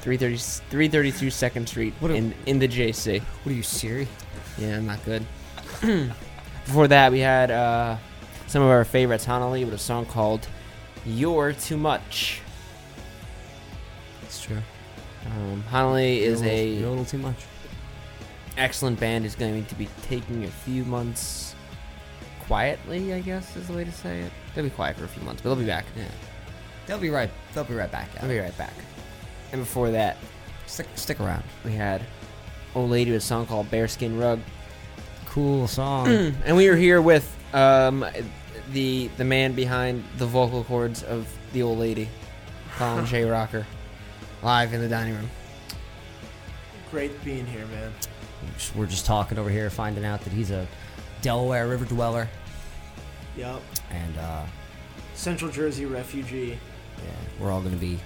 330, 0.00 0.36
332 0.70 1.30
Second 1.30 1.68
Street 1.68 1.94
What 2.00 2.10
a- 2.10 2.14
in, 2.14 2.34
in 2.46 2.58
the 2.58 2.68
JC. 2.68 3.20
What 3.20 3.52
are 3.52 3.54
you, 3.54 3.62
Siri? 3.62 4.08
Yeah, 4.58 4.76
I'm 4.76 4.86
not 4.86 5.04
good. 5.04 5.24
Before 6.64 6.88
that, 6.88 7.10
we 7.12 7.20
had 7.20 7.50
uh, 7.50 7.96
some 8.46 8.62
of 8.62 8.68
our 8.68 8.84
favorites. 8.84 9.26
Hanali 9.26 9.64
with 9.64 9.74
a 9.74 9.78
song 9.78 10.06
called 10.06 10.46
"You're 11.04 11.52
Too 11.52 11.76
Much." 11.76 12.40
It's 14.22 14.42
true. 14.42 14.58
Um, 15.36 15.62
is 15.98 16.40
You're 16.40 16.50
a 16.50 16.52
a 16.52 16.64
little- 16.64 16.78
you're 16.80 16.86
a 16.86 16.90
little 16.90 17.04
too 17.04 17.18
much. 17.18 17.36
excellent 18.56 18.98
band. 19.00 19.24
Is 19.26 19.34
going 19.34 19.64
to 19.66 19.74
be 19.74 19.88
taking 20.02 20.44
a 20.44 20.48
few 20.50 20.84
months 20.84 21.54
quietly. 22.46 23.12
I 23.14 23.20
guess 23.20 23.56
is 23.56 23.66
the 23.68 23.74
way 23.74 23.84
to 23.84 23.92
say 23.92 24.20
it. 24.20 24.32
They'll 24.54 24.64
be 24.64 24.70
quiet 24.70 24.96
for 24.96 25.04
a 25.04 25.08
few 25.08 25.22
months, 25.22 25.42
but 25.42 25.50
they'll 25.50 25.58
be 25.58 25.66
back. 25.66 25.84
Yeah, 25.96 26.04
They'll 26.86 26.98
be 26.98 27.10
right. 27.10 27.30
They'll 27.54 27.64
be 27.64 27.74
right 27.74 27.90
back. 27.90 28.12
they'll 28.14 28.28
be 28.28 28.38
right 28.38 28.56
back. 28.58 28.72
And 29.52 29.62
before 29.62 29.90
that, 29.90 30.16
Stick, 30.66 30.86
stick 30.94 31.18
around. 31.20 31.42
we 31.64 31.72
had 31.72 32.02
old 32.76 32.90
lady 32.90 33.10
with 33.10 33.22
a 33.22 33.26
song 33.26 33.46
called 33.46 33.68
"Bearskin 33.70 34.18
Rug." 34.20 34.38
Cool 35.26 35.66
song. 35.66 36.06
and 36.44 36.56
we 36.56 36.68
are 36.68 36.76
here 36.76 37.02
with 37.02 37.26
um, 37.52 38.04
the 38.72 39.10
the 39.16 39.24
man 39.24 39.52
behind 39.54 40.04
the 40.18 40.26
vocal 40.26 40.62
cords 40.64 41.02
of 41.02 41.26
the 41.52 41.62
old 41.62 41.78
lady, 41.80 42.08
Colin 42.76 43.04
J. 43.06 43.24
Rocker, 43.24 43.66
live 44.42 44.72
in 44.72 44.80
the 44.80 44.88
dining 44.88 45.14
room. 45.14 45.28
Great 46.92 47.24
being 47.24 47.46
here, 47.46 47.66
man. 47.66 47.92
We're 48.76 48.86
just 48.86 49.06
talking 49.06 49.38
over 49.38 49.50
here, 49.50 49.70
finding 49.70 50.04
out 50.04 50.20
that 50.22 50.32
he's 50.32 50.50
a 50.52 50.66
Delaware 51.22 51.68
River 51.68 51.84
dweller, 51.84 52.28
Yep. 53.36 53.60
and 53.90 54.18
uh, 54.18 54.44
Central 55.14 55.50
Jersey 55.50 55.84
refugee. 55.86 56.58
yeah, 56.98 57.10
we're 57.40 57.50
all 57.52 57.60
going 57.60 57.74
to 57.74 57.80
be. 57.80 57.98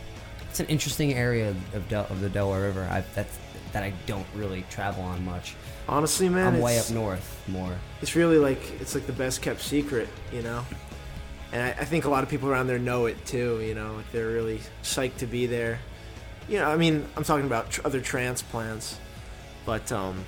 It's 0.55 0.61
an 0.61 0.67
interesting 0.67 1.15
area 1.15 1.53
of, 1.73 1.89
Del- 1.89 2.07
of 2.09 2.21
the 2.21 2.29
Delaware 2.29 2.61
River. 2.61 2.89
I, 2.89 3.03
that's 3.17 3.37
that 3.73 3.83
I 3.83 3.93
don't 4.07 4.27
really 4.37 4.65
travel 4.71 5.03
on 5.03 5.25
much. 5.25 5.57
Honestly, 5.89 6.29
man, 6.29 6.55
I'm 6.55 6.61
way 6.61 6.79
up 6.79 6.89
north 6.91 7.43
more. 7.49 7.77
It's 8.01 8.15
really 8.15 8.39
like 8.39 8.61
it's 8.81 8.95
like 8.95 9.05
the 9.09 9.13
best 9.13 9.43
kept 9.43 9.61
secret, 9.61 10.09
you 10.33 10.43
know. 10.43 10.65
And 11.53 11.61
I, 11.61 11.71
I 11.71 11.85
think 11.85 12.05
a 12.05 12.09
lot 12.09 12.23
of 12.23 12.31
people 12.31 12.49
around 12.49 12.69
there 12.69 12.79
know 12.79 13.07
it 13.07 13.27
too. 13.27 13.61
You 13.63 13.75
know, 13.75 13.95
like 13.97 14.13
they're 14.13 14.29
really 14.29 14.61
psyched 14.85 15.17
to 15.17 15.27
be 15.27 15.47
there. 15.47 15.81
You 16.49 16.61
know, 16.61 16.71
I 16.71 16.77
mean, 16.77 17.05
I'm 17.17 17.25
talking 17.25 17.47
about 17.47 17.73
tr- 17.73 17.81
other 17.85 18.01
transplants, 18.01 18.97
but 19.67 19.91
um, 19.91 20.25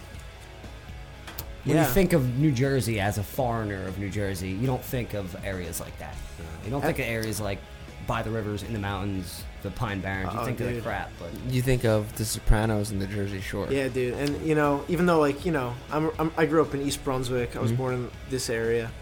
When 1.66 1.76
yeah, 1.76 1.86
you 1.86 1.93
think 1.93 2.12
of 2.12 2.38
New 2.38 2.52
Jersey 2.52 3.01
as 3.01 3.18
a 3.18 3.22
foreigner 3.22 3.86
of 3.86 3.98
New 3.98 4.09
Jersey, 4.09 4.51
you 4.51 4.66
don't 4.66 4.82
think 4.84 5.14
of 5.14 5.36
areas 5.44 5.80
like 5.80 5.98
that. 5.98 6.14
You. 6.38 6.44
You 6.66 6.70
don't 6.70 6.80
think 6.82 6.98
of 6.98 7.05
areas 7.06 7.40
like 7.40 7.59
by 8.06 8.22
the 8.22 8.30
rivers, 8.30 8.62
in 8.62 8.72
the 8.72 8.78
mountains, 8.78 9.43
the 9.64 9.70
Pine 9.72 10.01
Barrens. 10.01 10.32
You 10.32 10.38
Oh, 10.40 10.44
think 10.44 10.60
of 10.60 10.72
the 10.72 10.80
crap, 10.80 11.10
but 11.18 11.30
You 11.52 11.60
think 11.60 11.84
of 11.84 12.16
The 12.16 12.24
Sopranos 12.24 12.93
and 12.93 13.02
the 13.02 13.06
Jersey 13.09 13.40
Shore. 13.40 13.66
yeah, 13.68 13.88
dude. 13.88 14.14
And 14.14 14.47
you 14.47 14.55
know, 14.55 14.84
even 14.88 15.06
though 15.06 15.18
like 15.18 15.44
you 15.44 15.51
know, 15.51 15.74
I'm, 15.90 16.10
I'm 16.18 16.30
I 16.36 16.47
grew 16.47 16.62
up 16.62 16.72
in 16.72 16.82
East 16.82 17.02
Brunswick. 17.05 17.56
I 17.56 17.60
was 17.60 17.72
Mhm. 17.72 17.76
born 17.76 17.94
in 17.94 18.10
this 18.30 18.48
area, 18.48 18.93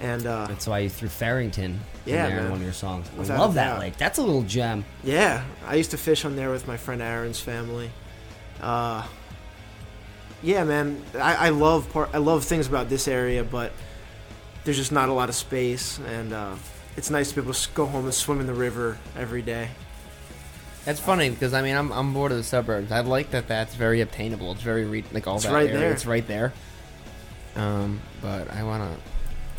and 0.00 0.26
uh, 0.26 0.46
that's 0.46 0.66
why 0.66 0.78
you 0.78 0.88
threw 0.88 1.10
Farrington 1.10 1.78
Yeah, 2.06 2.24
in 2.26 2.30
there 2.36 2.44
in 2.46 2.50
one 2.50 2.60
of 2.60 2.64
your 2.64 2.72
songs. 2.72 3.06
I 3.14 3.18
Without 3.18 3.38
love 3.38 3.54
that 3.54 3.80
lake. 3.80 3.98
That's 3.98 4.18
a 4.18 4.22
little 4.22 4.42
gem. 4.42 4.86
Yeah, 5.04 5.44
I 5.66 5.74
used 5.74 5.90
to 5.90 5.98
fish 5.98 6.24
on 6.24 6.36
there 6.36 6.50
with 6.50 6.66
my 6.66 6.78
friend 6.78 7.02
Aaron's 7.02 7.40
family. 7.40 7.90
Uh, 8.62 9.02
yeah, 10.42 10.64
man, 10.64 11.02
I, 11.14 11.46
I 11.46 11.48
love 11.50 11.90
part. 11.92 12.10
I 12.12 12.18
love 12.18 12.44
things 12.44 12.66
about 12.66 12.88
this 12.88 13.08
area, 13.08 13.44
but 13.44 13.72
there's 14.64 14.76
just 14.76 14.92
not 14.92 15.08
a 15.08 15.12
lot 15.12 15.28
of 15.28 15.34
space, 15.34 15.98
and 16.06 16.32
uh, 16.32 16.54
it's 16.96 17.10
nice 17.10 17.30
to 17.30 17.36
be 17.36 17.42
able 17.42 17.54
to 17.54 17.68
go 17.74 17.86
home 17.86 18.04
and 18.04 18.14
swim 18.14 18.40
in 18.40 18.46
the 18.46 18.54
river 18.54 18.98
every 19.16 19.42
day. 19.42 19.68
That's 20.84 21.00
funny 21.00 21.28
because 21.28 21.52
I 21.52 21.60
mean 21.62 21.76
I'm 21.76 21.92
I'm 21.92 22.14
bored 22.14 22.32
of 22.32 22.38
the 22.38 22.44
suburbs. 22.44 22.90
I 22.92 23.00
like 23.00 23.32
that 23.32 23.46
that's 23.46 23.74
very 23.74 24.00
obtainable. 24.00 24.52
It's 24.52 24.62
very 24.62 24.84
re- 24.84 25.04
like 25.12 25.26
all 25.26 25.36
It's 25.36 25.44
that 25.44 25.52
right 25.52 25.68
area, 25.68 25.78
there. 25.78 25.92
It's 25.92 26.06
right 26.06 26.26
there. 26.26 26.52
Um, 27.56 28.00
but 28.22 28.50
I 28.50 28.62
wanna, 28.62 28.96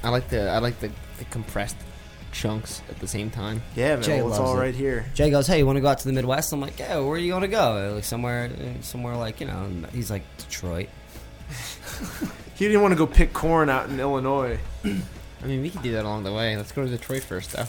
I 0.03 0.09
like 0.09 0.29
the 0.29 0.49
I 0.49 0.57
like 0.59 0.79
the, 0.79 0.89
the 1.19 1.25
compressed 1.25 1.75
chunks 2.31 2.81
at 2.89 2.99
the 2.99 3.07
same 3.07 3.29
time. 3.29 3.61
Yeah, 3.75 3.95
man, 3.95 4.03
Jay 4.03 4.17
well, 4.21 4.29
it's 4.29 4.39
loves 4.39 4.49
all 4.51 4.57
it. 4.57 4.61
right 4.61 4.75
here. 4.75 5.05
Jay 5.13 5.29
goes, 5.29 5.47
"Hey, 5.47 5.59
you 5.59 5.65
want 5.65 5.77
to 5.77 5.81
go 5.81 5.87
out 5.87 5.99
to 5.99 6.07
the 6.07 6.13
Midwest?" 6.13 6.51
I'm 6.53 6.61
like, 6.61 6.79
"Yeah, 6.79 6.99
where 6.99 7.13
are 7.13 7.17
you 7.17 7.31
going 7.31 7.41
to 7.41 7.47
go? 7.47 7.89
Uh, 7.91 7.95
like 7.95 8.03
somewhere, 8.03 8.49
uh, 8.51 8.81
somewhere 8.81 9.15
like 9.15 9.41
you 9.41 9.47
know." 9.47 9.69
He's 9.93 10.09
like 10.11 10.23
Detroit. 10.37 10.89
He 12.59 12.67
didn't 12.67 12.81
want 12.81 12.91
to 12.91 12.97
go 12.97 13.07
pick 13.07 13.31
corn 13.31 13.69
out 13.69 13.89
in 13.89 13.97
Illinois. 14.01 14.59
I 14.83 15.45
mean, 15.45 15.61
we 15.61 15.69
could 15.69 15.81
do 15.81 15.93
that 15.93 16.03
along 16.03 16.25
the 16.25 16.33
way. 16.33 16.57
Let's 16.57 16.73
go 16.73 16.83
to 16.83 16.91
Detroit 16.91 17.23
first, 17.23 17.53
though. 17.53 17.63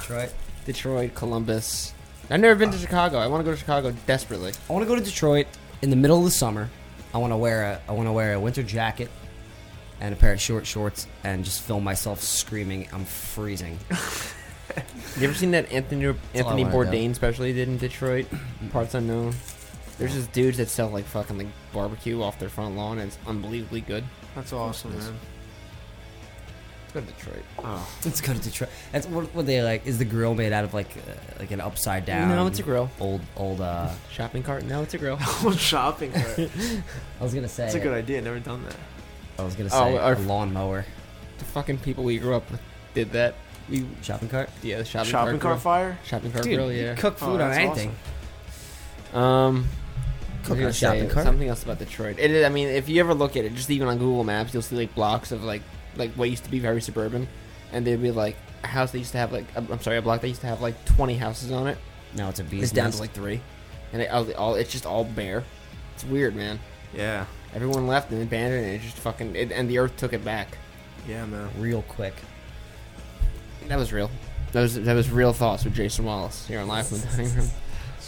Detroit. 0.00 0.34
Detroit, 0.66 1.14
Columbus. 1.14 1.94
I've 2.28 2.40
never 2.40 2.56
been 2.56 2.72
to 2.72 2.76
Chicago. 2.76 3.18
I 3.18 3.28
want 3.28 3.42
to 3.42 3.44
go 3.44 3.52
to 3.52 3.56
Chicago 3.56 3.94
desperately. 4.04 4.50
I 4.68 4.72
want 4.72 4.82
to 4.82 4.88
go 4.88 4.96
to 4.96 5.00
Detroit 5.00 5.46
in 5.80 5.90
the 5.90 5.96
middle 5.96 6.18
of 6.18 6.24
the 6.24 6.32
summer. 6.32 6.70
I 7.14 7.18
want 7.18 7.32
to 7.32 7.36
wear 7.36 7.62
a 7.62 7.80
I 7.88 7.92
want 7.92 8.08
to 8.08 8.12
wear 8.12 8.32
a 8.32 8.40
winter 8.40 8.64
jacket 8.64 9.12
and 10.02 10.12
a 10.12 10.16
pair 10.16 10.32
of 10.32 10.40
short 10.40 10.66
shorts 10.66 11.06
and 11.22 11.44
just 11.44 11.62
film 11.62 11.84
myself 11.84 12.20
screaming. 12.20 12.88
I'm 12.92 13.06
freezing. 13.06 13.78
You 15.18 15.24
ever 15.24 15.34
seen 15.34 15.50
that 15.50 15.70
Anthony 15.70 16.06
Anthony 16.32 16.64
wanna 16.64 16.90
do. 16.90 16.90
Bourdain 16.90 17.14
special 17.14 17.44
he 17.44 17.52
did 17.52 17.68
in 17.68 17.76
Detroit? 17.76 18.26
Parts 18.70 18.94
unknown. 18.94 19.34
There's 19.98 20.14
just 20.14 20.32
dudes 20.32 20.56
that 20.56 20.70
sell 20.70 20.88
like 20.88 21.04
fucking 21.04 21.36
like 21.36 21.48
barbecue 21.74 22.22
off 22.22 22.38
their 22.38 22.48
front 22.48 22.76
lawn, 22.76 22.98
and 22.98 23.08
it's 23.08 23.18
unbelievably 23.26 23.82
good. 23.82 24.02
That's 24.34 24.54
awesome, 24.54 24.96
man. 24.96 25.14
Let's 26.94 26.94
go 26.94 27.00
to 27.00 27.06
Detroit. 27.06 27.44
Oh, 27.58 27.96
Let's 28.06 28.20
go 28.22 28.32
to 28.32 28.38
Detroit. 28.38 28.70
That's 28.92 29.06
what, 29.06 29.34
what 29.34 29.44
they 29.44 29.62
like. 29.62 29.86
Is 29.86 29.98
the 29.98 30.06
grill 30.06 30.34
made 30.34 30.54
out 30.54 30.64
of 30.64 30.72
like 30.72 30.96
uh, 30.96 31.12
like 31.38 31.50
an 31.50 31.60
upside 31.60 32.06
down? 32.06 32.30
No, 32.30 32.46
it's 32.46 32.58
a 32.58 32.62
grill. 32.62 32.90
Old 32.98 33.20
old. 33.36 33.60
uh 33.60 33.90
Shopping 34.10 34.42
cart? 34.42 34.64
No, 34.64 34.82
it's 34.82 34.94
a 34.94 34.98
grill. 34.98 35.18
old 35.44 35.58
shopping 35.58 36.12
cart. 36.12 36.38
I 36.38 37.22
was 37.22 37.34
gonna 37.34 37.48
say. 37.48 37.64
That's 37.64 37.74
a 37.74 37.80
good 37.80 37.92
idea. 37.92 38.22
Never 38.22 38.38
done 38.38 38.64
that. 38.64 38.76
I 39.42 39.44
was 39.46 39.54
gonna 39.54 39.70
Oh, 39.72 39.92
say 39.92 39.98
our- 39.98 40.14
a 40.14 40.18
lawnmower. 40.18 40.84
the 41.38 41.44
fucking 41.44 41.78
people 41.78 42.04
we 42.04 42.18
grew 42.18 42.34
up 42.36 42.50
with 42.50 42.60
did 42.94 43.12
that. 43.12 43.34
We 43.68 43.86
Shopping 44.02 44.28
cart. 44.28 44.50
yeah, 44.62 44.78
the 44.78 44.84
shopping, 44.84 45.10
Shopping 45.10 45.38
cart, 45.38 45.52
cart 45.54 45.60
fire. 45.60 45.86
grill. 45.90 45.98
Shopping 46.04 46.32
cart 46.32 46.44
Dude, 46.44 46.54
grill. 46.56 46.72
you 46.72 46.82
Yeah. 46.84 46.94
cook 46.94 47.16
Oh, 47.22 47.26
food 47.26 47.40
on 47.40 47.50
that's 47.50 47.58
anything. 47.58 47.94
Um, 49.12 49.68
Cook 50.44 50.58
on 50.58 50.64
a 50.64 50.72
shopping 50.72 51.08
cart. 51.08 51.26
Something 51.26 51.48
else 51.48 51.62
about 51.62 51.78
Detroit. 51.78 52.16
It 52.18 52.30
is, 52.30 52.44
I 52.44 52.48
mean, 52.48 52.68
if 52.68 52.88
you 52.88 52.98
ever 53.00 53.14
look 53.14 53.36
at 53.36 53.44
it, 53.44 53.54
just 53.54 53.70
even 53.70 53.86
on 53.88 53.98
Google 53.98 54.24
Maps, 54.24 54.52
you'll 54.52 54.62
see 54.62 54.76
like 54.76 54.94
blocks 54.94 55.30
of 55.32 55.44
like 55.44 55.62
like 55.96 56.12
what 56.14 56.30
used 56.30 56.44
to 56.44 56.50
be 56.50 56.58
very 56.58 56.80
suburban, 56.80 57.28
and 57.72 57.86
there'd 57.86 58.02
be 58.02 58.10
like 58.10 58.36
a 58.64 58.66
house 58.66 58.90
that 58.92 58.98
used 58.98 59.12
to 59.12 59.18
have 59.18 59.32
like 59.32 59.44
a- 59.54 59.58
I'm 59.72 59.80
sorry, 59.80 59.98
a 59.98 60.02
block 60.02 60.20
that 60.22 60.28
used 60.28 60.40
to 60.40 60.46
have 60.46 60.60
like 60.60 60.84
20 60.86 61.14
houses 61.16 61.52
on 61.52 61.66
it. 61.68 61.78
Now 62.16 62.28
it's 62.30 62.40
a 62.40 62.44
bee's 62.44 62.64
It's 62.64 62.72
down 62.72 62.90
to 62.90 62.98
like 62.98 63.12
three, 63.12 63.40
and 63.92 64.02
it, 64.02 64.10
all, 64.10 64.30
all 64.32 64.54
it's 64.56 64.72
just 64.72 64.86
all 64.86 65.04
bare. 65.04 65.44
It's 65.94 66.04
weird, 66.04 66.34
man. 66.34 66.58
Yeah, 66.96 67.26
Everyone 67.54 67.86
left 67.86 68.10
and 68.10 68.22
abandoned 68.22 68.64
it. 68.66 68.74
It 68.76 68.80
just 68.82 68.96
fucking 68.98 69.36
it, 69.36 69.52
and 69.52 69.68
the 69.68 69.78
earth 69.78 69.96
took 69.96 70.12
it 70.12 70.24
back. 70.24 70.56
yeah, 71.08 71.24
man. 71.26 71.48
real 71.58 71.82
quick. 71.82 72.14
That 73.68 73.76
was 73.76 73.92
real. 73.92 74.10
That 74.52 74.62
was 74.62 74.74
that 74.82 74.94
was 74.94 75.10
real 75.10 75.32
thoughts 75.32 75.64
with 75.64 75.74
Jason 75.74 76.04
Wallace 76.04 76.46
here 76.46 76.60
on 76.60 76.68
Live 76.68 76.86
from 76.88 76.98
the 77.00 77.06
Dining 77.06 77.34
Room. 77.36 77.48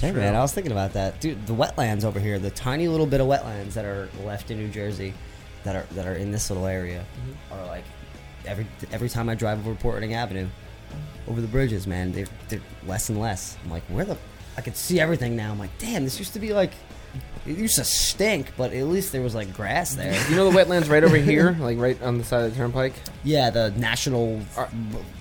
Hey 0.01 0.11
True. 0.11 0.21
man, 0.21 0.35
I 0.35 0.41
was 0.41 0.53
thinking 0.53 0.73
about 0.73 0.93
that, 0.95 1.21
dude. 1.21 1.47
The 1.47 1.55
wetlands 1.55 2.05
over 2.05 2.19
here, 2.19 2.39
the 2.39 2.51
tiny 2.51 2.89
little 2.89 3.07
bit 3.07 3.21
of 3.21 3.29
wetlands 3.29 3.75
that 3.75 3.85
are 3.85 4.09
left 4.25 4.51
in 4.51 4.59
New 4.59 4.69
Jersey, 4.69 5.15
that 5.63 5.77
are 5.77 5.87
that 5.95 6.07
are 6.07 6.15
in 6.15 6.33
this 6.33 6.51
little 6.51 6.67
area, 6.67 7.05
Mm-hmm. 7.21 7.55
are 7.55 7.67
like 7.67 7.85
every 8.47 8.67
every 8.93 9.09
time 9.09 9.29
I 9.29 9.35
drive 9.37 9.65
over 9.67 9.75
Portland 9.77 10.13
Avenue, 10.13 10.49
over 11.29 11.41
the 11.41 11.47
bridges, 11.47 11.87
man, 11.87 12.13
they're 12.13 12.27
they're 12.49 12.61
less 12.87 13.09
and 13.09 13.21
less. 13.21 13.57
I'm 13.65 13.71
like, 13.71 13.85
where 13.85 14.05
the? 14.05 14.19
I 14.57 14.61
could 14.61 14.77
see 14.77 15.01
everything 15.01 15.35
now. 15.37 15.51
I'm 15.53 15.59
like, 15.59 15.77
damn, 15.79 16.05
this 16.05 16.19
used 16.19 16.33
to 16.35 16.39
be 16.41 16.53
like, 16.53 16.73
it 17.47 17.57
used 17.59 17.77
to 17.77 17.85
stink, 17.85 18.53
but 18.57 18.73
at 18.73 18.87
least 18.87 19.13
there 19.13 19.23
was 19.23 19.35
like 19.35 19.53
grass 19.55 19.95
there. 19.95 20.15
You 20.31 20.37
know 20.37 20.51
the 20.51 20.59
wetlands 20.59 20.89
right 20.91 21.05
over 21.05 21.17
here, 21.17 21.53
like 21.61 21.79
right 21.79 22.01
on 22.03 22.19
the 22.19 22.25
side 22.25 22.45
of 22.45 22.51
the 22.53 22.57
turnpike. 22.57 22.95
yeah, 23.23 23.51
the 23.51 23.71
national, 23.73 24.41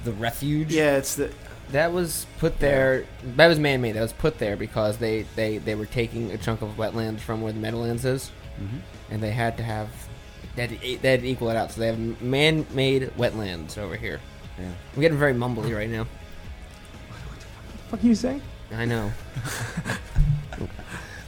the 0.04 0.12
refuge. 0.14 0.72
Yeah, 0.74 0.98
it's 0.98 1.16
the 1.16 1.32
That 1.72 1.92
was 1.92 2.26
put 2.40 2.60
there. 2.60 3.06
That 3.36 3.48
was 3.48 3.60
man-made. 3.60 3.94
That 3.94 4.02
was 4.02 4.14
put 4.14 4.38
there 4.40 4.56
because 4.56 4.98
they 4.98 5.26
they 5.36 5.58
they 5.58 5.76
were 5.76 5.86
taking 5.86 6.32
a 6.32 6.38
chunk 6.38 6.62
of 6.62 6.70
wetlands 6.78 7.20
from 7.20 7.42
where 7.42 7.52
the 7.54 7.60
Meadowlands 7.60 8.06
is, 8.06 8.32
Mhm. 8.62 8.80
and 9.12 9.22
they 9.24 9.32
had 9.32 9.58
to 9.58 9.64
have 9.64 9.90
they 10.56 10.68
had 10.68 10.70
to, 10.82 10.98
they 11.02 11.12
had 11.12 11.22
to 11.22 11.28
equal 11.28 11.50
it 11.50 11.56
out. 11.58 11.72
So 11.72 11.82
they 11.82 11.88
have 11.88 12.22
man-made 12.22 13.12
wetlands 13.18 13.78
over 13.78 13.96
here. 13.98 14.20
Yeah. 14.60 14.70
I'm 14.96 15.02
getting 15.02 15.18
very 15.18 15.34
mumbly 15.34 15.76
right 15.76 15.90
now. 15.90 16.06
What 17.10 17.40
the 17.40 17.98
fuck 17.98 18.04
are 18.04 18.08
you 18.08 18.14
saying? 18.16 18.42
I 18.72 18.86
know. 18.86 19.12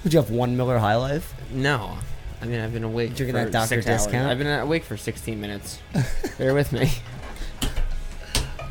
Would 0.06 0.14
you 0.14 0.20
have 0.20 0.30
one 0.30 0.56
Miller 0.56 0.78
High 0.78 0.98
Life? 0.98 1.34
No. 1.52 1.98
I 2.40 2.46
mean, 2.46 2.62
I've 2.62 2.72
been 2.72 2.84
awake 2.84 3.16
Drinking 3.16 3.34
for 3.34 3.46
that 3.46 3.52
Dr. 3.52 3.68
six 3.68 3.88
hours. 3.88 4.04
Discount? 4.04 4.30
I've 4.30 4.38
been 4.38 4.60
awake 4.60 4.84
for 4.84 4.98
16 4.98 5.42
minutes. 5.42 5.80
Bear 6.38 6.54
with 6.54 6.72
me. 6.72 6.92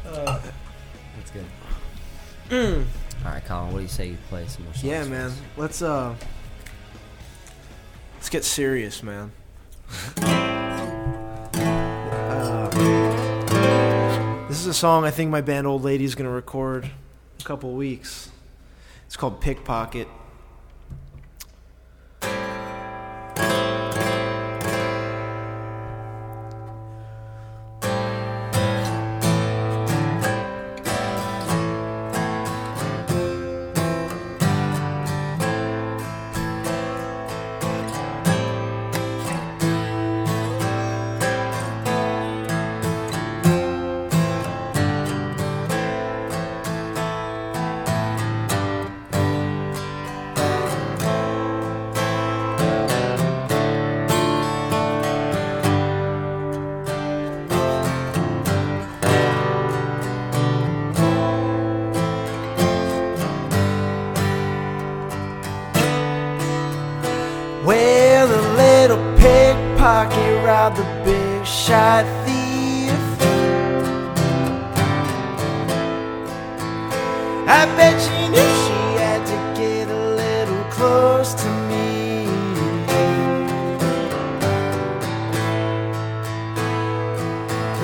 Uh, 0.07 0.41
that's 1.17 1.33
good. 1.33 1.45
Mm. 2.51 2.85
All 3.25 3.33
right, 3.33 3.45
Colin, 3.45 3.73
what 3.73 3.79
do 3.79 3.83
you 3.83 3.89
say 3.89 4.11
you 4.11 4.17
play 4.29 4.47
some 4.47 4.63
more 4.63 4.75
songs? 4.75 4.85
Yeah, 4.85 5.03
man. 5.07 5.33
Let's 5.57 5.83
uh 5.83 6.15
Let's 8.15 8.29
get 8.29 8.45
serious, 8.45 9.03
man. 9.03 9.33
Uh, 10.19 11.51
this 14.47 14.61
is 14.61 14.69
a 14.69 14.73
song 14.73 15.05
I 15.05 15.11
think 15.11 15.33
my 15.33 15.41
band 15.41 15.67
Old 15.67 15.83
Lady's 15.83 16.15
going 16.15 16.27
to 16.27 16.33
record 16.33 16.85
in 16.85 16.91
a 17.41 17.45
couple 17.45 17.73
weeks. 17.73 18.31
It's 19.07 19.17
called 19.17 19.41
Pickpocket. 19.41 20.07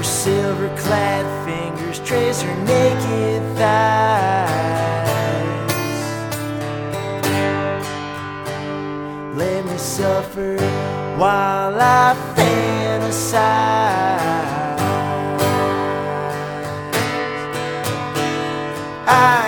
Her 0.00 0.04
silver 0.04 0.74
clad 0.78 1.26
fingers 1.44 1.98
trace 2.00 2.40
her 2.40 2.56
naked 2.64 3.42
thighs. 3.58 4.46
Let 9.36 9.66
me 9.66 9.76
suffer 9.76 10.56
while 11.18 11.78
I 11.78 12.16
fantasize. 12.34 13.34
I 19.06 19.39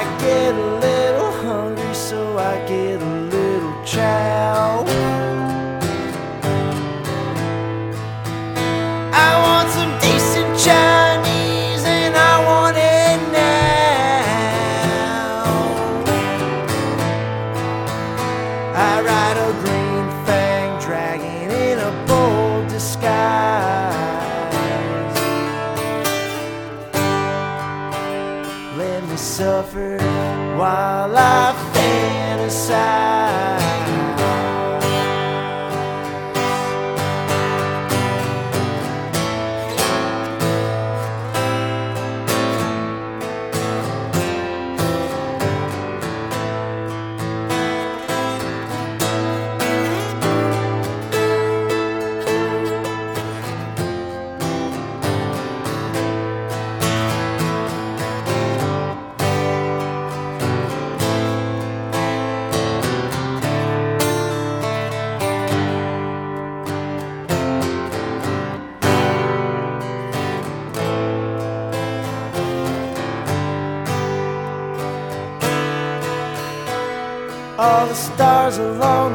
stars 78.83 79.12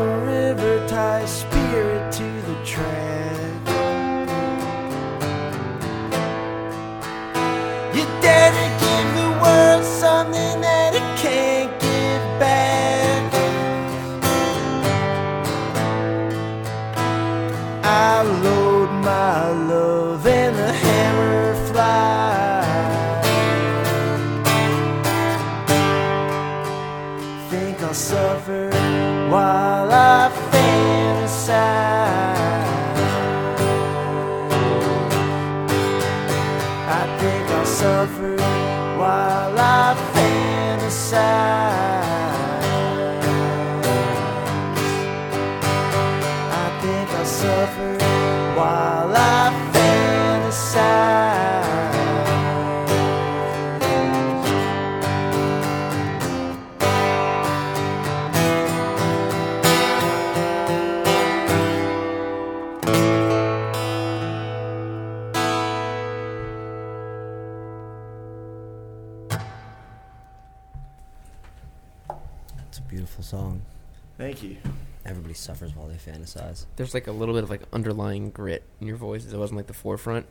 suffers 75.48 75.76
while 75.76 75.88
they 75.88 75.95
fantasize. 75.95 76.65
There's 76.76 76.94
like 76.94 77.07
a 77.07 77.11
little 77.11 77.34
bit 77.34 77.44
of 77.44 77.49
like 77.49 77.61
underlying 77.74 78.30
grit 78.30 78.64
in 78.80 78.88
your 78.88 78.98
voice. 78.98 79.26
It 79.26 79.36
wasn't 79.36 79.57
like 79.57 79.68
the 79.68 79.74
forefront. 79.74 80.26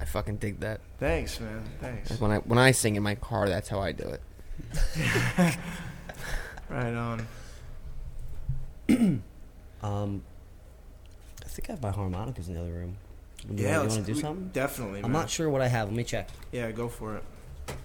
I 0.00 0.04
fucking 0.04 0.36
dig 0.36 0.60
that. 0.60 0.80
Thanks, 0.98 1.40
man. 1.40 1.64
Thanks. 1.80 2.10
Like 2.10 2.20
when 2.20 2.30
I 2.30 2.36
when 2.38 2.58
I 2.58 2.72
sing 2.72 2.96
in 2.96 3.02
my 3.02 3.14
car, 3.14 3.48
that's 3.48 3.68
how 3.68 3.80
I 3.80 3.92
do 3.92 4.04
it. 4.08 4.20
Right 6.68 6.94
on. 6.94 7.26
Um, 9.82 10.22
I 11.44 11.48
think 11.48 11.68
I 11.70 11.72
have 11.74 11.82
my 11.82 11.92
harmonicas 11.92 12.48
in 12.48 12.54
the 12.54 12.60
other 12.60 12.72
room. 12.72 12.96
You 13.48 13.62
Yeah, 13.64 13.76
wanna, 13.78 13.88
you 13.90 13.94
want 13.94 14.06
to 14.06 14.12
do 14.14 14.20
something? 14.20 14.48
definitely, 14.52 14.98
I'm 14.98 15.12
man. 15.12 15.12
not 15.12 15.30
sure 15.30 15.48
what 15.48 15.60
I 15.60 15.68
have. 15.68 15.86
Let 15.88 15.96
me 15.96 16.02
check. 16.02 16.28
Yeah, 16.50 16.72
go 16.72 16.88
for 16.88 17.14
it. 17.16 17.22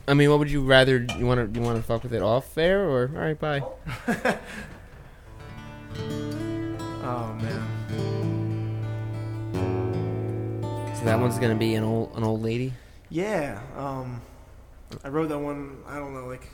I 0.07 0.15
mean, 0.15 0.29
what 0.31 0.39
would 0.39 0.49
you 0.49 0.63
rather? 0.63 1.05
You 1.19 1.25
want 1.27 1.53
to 1.53 1.59
you 1.59 1.63
want 1.63 1.77
to 1.77 1.83
fuck 1.83 2.01
with 2.01 2.13
it 2.13 2.21
off 2.23 2.57
air 2.57 2.81
or 2.89 3.11
all 3.13 3.21
right? 3.21 3.39
Bye. 3.39 3.61
Oh 7.03 7.33
man. 7.41 7.67
So 10.97 11.05
that 11.05 11.19
one's 11.19 11.39
gonna 11.39 11.55
be 11.55 11.73
an 11.75 11.83
old 11.83 12.15
an 12.15 12.23
old 12.23 12.41
lady. 12.43 12.73
Yeah. 13.09 13.59
Um, 13.75 14.21
I 15.03 15.09
wrote 15.09 15.29
that 15.29 15.39
one. 15.39 15.77
I 15.87 15.97
don't 15.97 16.13
know, 16.13 16.27
like 16.27 16.47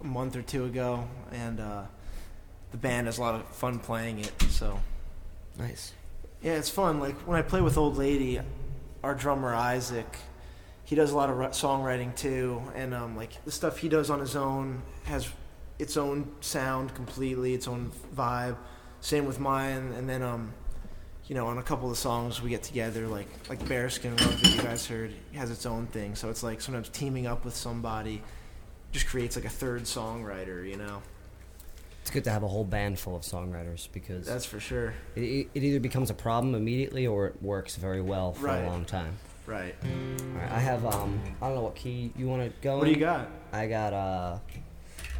a 0.00 0.04
month 0.04 0.36
or 0.36 0.42
two 0.42 0.66
ago, 0.66 1.06
and 1.32 1.58
uh, 1.60 1.82
the 2.70 2.76
band 2.76 3.06
has 3.06 3.18
a 3.18 3.20
lot 3.20 3.34
of 3.34 3.46
fun 3.48 3.78
playing 3.78 4.20
it. 4.20 4.32
So 4.50 4.78
Nice. 5.58 5.92
yeah, 6.42 6.52
it's 6.54 6.70
fun. 6.70 7.00
Like 7.00 7.16
when 7.26 7.38
I 7.38 7.42
play 7.42 7.60
with 7.60 7.76
Old 7.76 7.96
Lady, 7.96 8.40
our 9.02 9.14
drummer 9.14 9.52
Isaac, 9.54 10.06
he 10.84 10.94
does 10.94 11.10
a 11.10 11.16
lot 11.16 11.28
of 11.28 11.36
songwriting 11.52 12.14
too, 12.14 12.62
and 12.76 12.94
um, 12.94 13.16
like 13.16 13.44
the 13.44 13.50
stuff 13.52 13.78
he 13.78 13.88
does 13.88 14.10
on 14.10 14.20
his 14.20 14.36
own 14.36 14.82
has 15.04 15.28
its 15.80 15.96
own 15.96 16.30
sound 16.40 16.94
completely, 16.94 17.52
its 17.54 17.66
own 17.66 17.90
vibe. 18.14 18.56
Same 19.00 19.26
with 19.26 19.40
mine, 19.40 19.92
and 19.96 20.08
then 20.08 20.22
um, 20.22 20.52
you 21.26 21.34
know, 21.34 21.46
on 21.46 21.58
a 21.58 21.62
couple 21.62 21.90
of 21.90 21.96
songs 21.96 22.42
we 22.42 22.50
get 22.50 22.62
together, 22.62 23.06
like 23.06 23.26
like 23.48 23.58
Bearskin 23.68 24.16
Love 24.20 24.40
that 24.42 24.54
you 24.54 24.62
guys 24.62 24.86
heard 24.86 25.12
has 25.34 25.50
its 25.50 25.64
own 25.66 25.86
thing. 25.86 26.14
So 26.14 26.28
it's 26.30 26.42
like 26.42 26.60
sometimes 26.60 26.88
teaming 26.90 27.26
up 27.26 27.44
with 27.44 27.54
somebody 27.56 28.22
just 28.92 29.06
creates 29.06 29.36
like 29.36 29.44
a 29.44 29.50
third 29.50 29.82
songwriter, 29.84 30.68
you 30.68 30.76
know. 30.76 31.02
It's 32.02 32.10
good 32.10 32.24
to 32.24 32.30
have 32.30 32.42
a 32.42 32.48
whole 32.48 32.64
band 32.64 32.98
full 32.98 33.14
of 33.14 33.22
songwriters 33.22 33.88
because 33.92 34.26
That's 34.26 34.46
for 34.46 34.58
sure. 34.58 34.94
It, 35.14 35.20
it 35.22 35.48
it 35.54 35.62
either 35.62 35.80
becomes 35.80 36.10
a 36.10 36.14
problem 36.14 36.54
immediately 36.54 37.06
or 37.06 37.26
it 37.28 37.42
works 37.42 37.76
very 37.76 38.00
well 38.02 38.32
for 38.32 38.46
Right. 38.46 38.64
a 38.64 38.66
long 38.66 38.84
time. 38.84 39.16
Right. 39.46 39.74
All 39.84 40.40
right, 40.40 40.50
I 40.50 40.58
have 40.58 40.84
um 40.86 41.20
I 41.40 41.46
don't 41.46 41.56
know 41.56 41.62
what 41.62 41.74
key 41.74 42.12
you 42.16 42.26
want 42.26 42.42
to 42.42 42.52
go. 42.62 42.78
What 42.78 42.84
do 42.86 42.90
you 42.90 42.96
got? 42.96 43.28
I 43.52 43.66
got 43.66 43.92
uh 43.92 44.38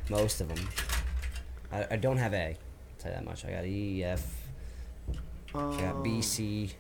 most 0.09 0.41
of 0.41 0.49
them. 0.49 0.69
I, 1.73 1.87
I 1.93 1.97
don't 1.97 2.17
have 2.17 2.35
A. 2.35 2.57
I'll 3.01 3.05
tell 3.05 3.13
you 3.13 3.25
that 3.25 3.25
much. 3.25 3.45
I 3.47 3.51
got 3.53 3.65
E, 3.65 4.05
F. 4.05 4.23
I 5.55 5.81
got. 5.81 6.05
B, 6.05 6.21
C, 6.21 6.71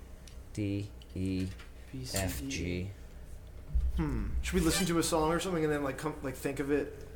D, 0.53 0.87
E, 1.15 1.47
B, 1.91 2.05
C, 2.05 2.19
F, 2.19 2.41
D. 2.41 2.49
G. 2.49 2.91
Hmm. 3.97 4.27
Should 4.43 4.55
we 4.55 4.61
listen 4.61 4.85
to 4.87 4.99
a 4.99 5.03
song 5.03 5.33
or 5.33 5.41
something 5.41 5.65
and 5.65 5.73
then 5.73 5.83
like 5.83 5.97
come 5.97 6.15
like 6.23 6.35
think 6.35 6.61
of 6.61 6.71
it 6.71 7.07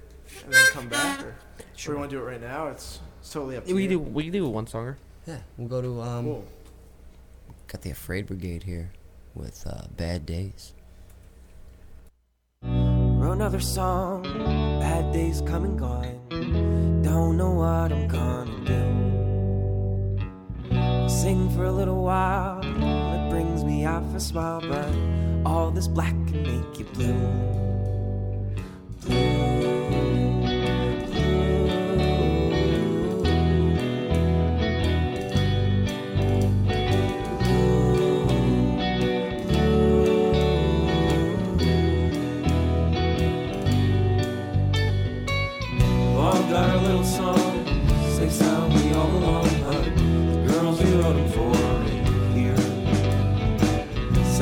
and 0.44 0.54
then 0.54 0.64
come 0.70 0.88
back, 0.88 1.22
or 1.22 1.34
sure. 1.76 1.94
we 1.94 1.98
want 1.98 2.10
to 2.10 2.16
do 2.16 2.22
it 2.22 2.24
right 2.26 2.40
now? 2.40 2.68
It's 2.68 3.00
it's 3.20 3.30
totally 3.30 3.58
up 3.58 3.66
to 3.66 3.74
we 3.74 3.82
you. 3.82 3.88
can 3.88 3.98
do 3.98 4.04
we 4.10 4.22
can 4.24 4.32
do 4.32 4.46
a 4.46 4.48
one 4.48 4.64
songer. 4.64 4.96
Yeah, 5.26 5.38
we'll 5.58 5.68
go 5.68 5.82
to 5.82 6.00
um. 6.00 6.24
Cool. 6.24 6.44
Got 7.66 7.82
the 7.82 7.90
Afraid 7.90 8.26
Brigade 8.26 8.62
here 8.62 8.90
with 9.34 9.66
uh, 9.66 9.82
Bad 9.96 10.24
Days. 10.24 10.72
Wrote 12.62 13.32
another 13.32 13.60
song, 13.60 14.22
bad 14.80 15.12
days 15.12 15.42
come 15.42 15.64
and 15.64 15.78
gone. 15.78 17.02
Don't 17.02 17.36
know 17.36 17.50
what 17.50 17.92
I'm 17.92 18.08
gonna 18.08 18.18
do. 18.18 18.18
I'll 18.18 18.43
sing 21.24 21.48
for 21.56 21.64
a 21.64 21.72
little 21.72 22.02
while, 22.04 22.60
it 22.60 23.30
brings 23.30 23.64
me 23.64 23.86
for 23.86 24.14
a 24.14 24.20
smile, 24.20 24.60
but 24.60 24.94
all 25.46 25.70
this 25.70 25.88
black 25.88 26.12
can 26.26 26.42
make 26.42 26.78
you 26.78 26.84
blue. 26.92 27.14
We've 29.08 29.43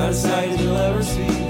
here. 0.02 0.12
Side 0.12 0.58
to 0.58 0.62
you'll 0.62 0.76
ever 0.76 1.02
see 1.02 1.41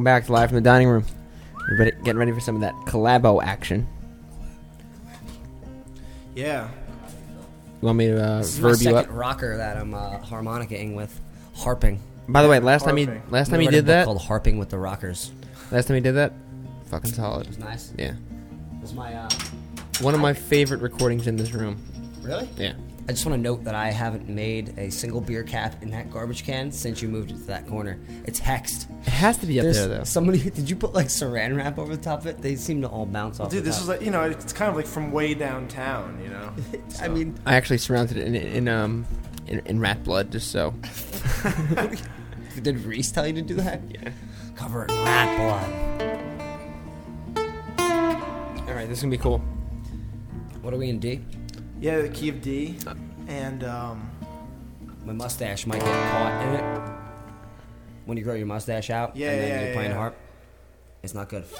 welcome 0.00 0.04
back 0.18 0.24
to 0.24 0.32
Live 0.32 0.48
from 0.48 0.54
the 0.56 0.62
Dining 0.62 0.88
Room. 0.88 1.04
Everybody 1.70 1.90
getting 2.04 2.16
ready 2.18 2.32
for 2.32 2.40
some 2.40 2.54
of 2.54 2.62
that 2.62 2.72
collabo 2.86 3.44
action. 3.44 3.86
Yeah. 6.34 6.70
You 7.82 7.86
want 7.86 7.98
me 7.98 8.06
to 8.06 8.18
uh, 8.18 8.38
This 8.38 8.54
is 8.54 8.60
my 8.60 8.70
verb 8.70 8.80
you 8.80 8.96
up? 8.96 9.04
second 9.04 9.14
rocker 9.18 9.56
that 9.58 9.76
I'm 9.76 9.92
uh, 9.92 10.18
harmonicaing 10.20 10.94
with, 10.94 11.20
harping. 11.54 12.00
By 12.30 12.42
the 12.42 12.48
way, 12.48 12.60
last 12.60 12.84
time 12.86 12.96
you 12.96 13.08
Harping. 13.08 13.30
last 13.30 13.50
time 13.50 13.60
you 13.60 13.68
read 13.68 13.74
a 13.74 13.76
did 13.76 13.82
book 13.84 13.88
that, 13.88 14.04
called 14.06 14.22
Harping 14.22 14.56
with 14.58 14.70
the 14.70 14.78
Rockers. 14.78 15.32
last 15.70 15.86
time 15.88 15.96
you 15.96 16.00
did 16.00 16.14
that, 16.14 16.32
fucking 16.86 17.12
solid. 17.12 17.42
It 17.42 17.48
was 17.48 17.58
nice. 17.58 17.92
Yeah. 17.98 18.12
It 18.12 18.80
was 18.80 18.94
my 18.94 19.12
uh, 19.12 19.28
One 20.00 20.14
of 20.14 20.20
my 20.20 20.32
favorite 20.32 20.80
recordings 20.80 21.26
in 21.26 21.36
this 21.36 21.52
room. 21.52 21.76
Really? 22.22 22.48
Yeah. 22.56 22.72
I 23.10 23.12
just 23.12 23.26
want 23.26 23.38
to 23.38 23.42
note 23.42 23.64
that 23.64 23.74
I 23.74 23.90
haven't 23.90 24.28
made 24.28 24.78
a 24.78 24.88
single 24.88 25.20
beer 25.20 25.42
cap 25.42 25.82
in 25.82 25.90
that 25.90 26.12
garbage 26.12 26.44
can 26.44 26.70
since 26.70 27.02
you 27.02 27.08
moved 27.08 27.32
it 27.32 27.38
to 27.38 27.46
that 27.46 27.66
corner. 27.66 27.98
It's 28.24 28.38
hexed. 28.38 28.88
It 29.04 29.10
has 29.10 29.36
to 29.38 29.46
be 29.46 29.58
up 29.58 29.64
There's 29.64 29.78
there 29.78 29.88
though. 29.88 30.04
Somebody, 30.04 30.48
did 30.50 30.70
you 30.70 30.76
put 30.76 30.92
like 30.92 31.08
saran 31.08 31.56
wrap 31.56 31.76
over 31.76 31.96
the 31.96 32.00
top 32.00 32.20
of 32.20 32.28
it? 32.28 32.40
They 32.40 32.54
seem 32.54 32.82
to 32.82 32.88
all 32.88 33.06
bounce 33.06 33.40
off. 33.40 33.50
Dude, 33.50 33.62
the 33.62 33.64
this 33.64 33.74
top. 33.74 33.82
is 33.82 33.88
like 33.88 34.02
you 34.02 34.12
know, 34.12 34.22
it's 34.22 34.52
kind 34.52 34.70
of 34.70 34.76
like 34.76 34.86
from 34.86 35.10
way 35.10 35.34
downtown, 35.34 36.20
you 36.22 36.28
know. 36.28 36.54
I 37.00 37.08
mean, 37.08 37.36
I 37.44 37.56
actually 37.56 37.78
surrounded 37.78 38.16
it 38.16 38.28
in, 38.28 38.36
in 38.36 38.68
um 38.68 39.04
in, 39.48 39.58
in 39.66 39.80
rat 39.80 40.04
blood 40.04 40.30
just 40.30 40.52
so. 40.52 40.72
did 42.62 42.78
Reese 42.84 43.10
tell 43.10 43.26
you 43.26 43.32
to 43.32 43.42
do 43.42 43.56
that? 43.56 43.80
Yeah. 43.90 44.12
Cover 44.54 44.84
it 44.84 44.92
in 44.92 45.04
rat 45.04 45.36
blood. 45.36 45.72
All 48.68 48.74
right, 48.76 48.88
this 48.88 48.98
is 48.98 49.02
gonna 49.02 49.10
be 49.10 49.18
cool. 49.18 49.42
What 50.62 50.72
are 50.72 50.76
we 50.76 50.90
in 50.90 51.00
D? 51.00 51.24
Yeah, 51.80 52.02
the 52.02 52.08
key 52.10 52.28
of 52.28 52.42
D, 52.42 52.76
and 53.26 53.64
um, 53.64 54.10
My 55.04 55.12
mustache 55.14 55.66
might 55.66 55.80
get 55.80 56.10
caught 56.12 56.42
in 56.46 56.54
it 56.54 56.64
when 58.04 58.18
you 58.18 58.22
grow 58.24 58.34
your 58.34 58.46
mustache 58.46 58.90
out. 58.90 59.16
Yeah, 59.16 59.30
and 59.30 59.40
then 59.40 59.48
yeah, 59.48 59.58
you're 59.60 59.68
yeah, 59.68 59.74
playing 59.74 59.90
yeah. 59.92 59.96
harp. 59.96 60.16
It's 61.02 61.14
not 61.14 61.28
good. 61.30 61.44
it's 61.44 61.58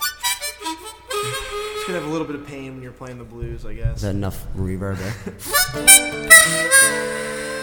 gonna 1.86 1.98
have 2.00 2.06
a 2.06 2.10
little 2.12 2.26
bit 2.26 2.36
of 2.36 2.46
pain 2.46 2.74
when 2.74 2.82
you're 2.82 2.92
playing 2.92 3.16
the 3.18 3.24
blues, 3.24 3.64
I 3.64 3.72
guess. 3.74 3.96
Is 3.96 4.02
that 4.02 4.14
enough 4.14 4.46
reverb 4.54 4.98
there? 4.98 5.14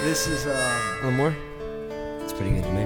This 0.03 0.27
is 0.27 0.45
um, 0.47 0.51
A 0.53 0.95
little 0.95 1.11
more. 1.11 1.35
It's 2.23 2.33
pretty 2.33 2.51
good 2.51 2.63
to 2.63 2.71
me. 2.71 2.81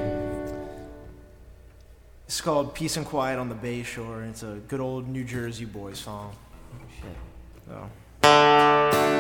it's 2.26 2.41
called 2.41 2.73
"Peace 2.76 2.98
and 2.98 3.06
Quiet 3.06 3.39
on 3.39 3.48
the 3.48 3.56
Bay 3.56 3.84
Shore," 3.84 4.19
and 4.22 4.31
it's 4.31 4.43
a 4.43 4.60
good 4.68 4.81
old 4.81 5.07
New 5.07 5.23
Jersey 5.23 5.64
boy 5.65 5.93
song. 5.93 6.35
Oh, 6.73 6.77
shit. 6.99 7.15
So. 8.23 9.18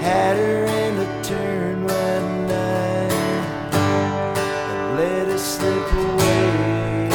Had 0.00 0.36
her 0.36 0.64
in 0.64 0.96
a 0.98 1.22
turn 1.22 1.84
one 1.84 2.46
night 2.46 3.12
and 3.74 4.96
let 4.96 5.26
her 5.26 5.38
slip 5.38 5.92
away. 5.92 7.10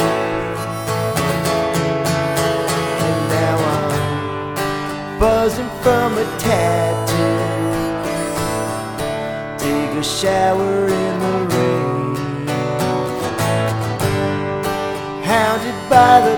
And 3.06 3.28
now 3.28 3.56
I'm 3.74 5.18
buzzing 5.18 5.70
from 5.82 6.16
a 6.16 6.24
tattoo. 6.38 7.40
Take 9.58 9.92
a 9.98 10.04
shower 10.04 10.86
in 10.86 11.18
the 11.18 11.38
rain. 11.56 12.46
Hounded 15.24 15.78
by 15.90 16.20
the 16.20 16.33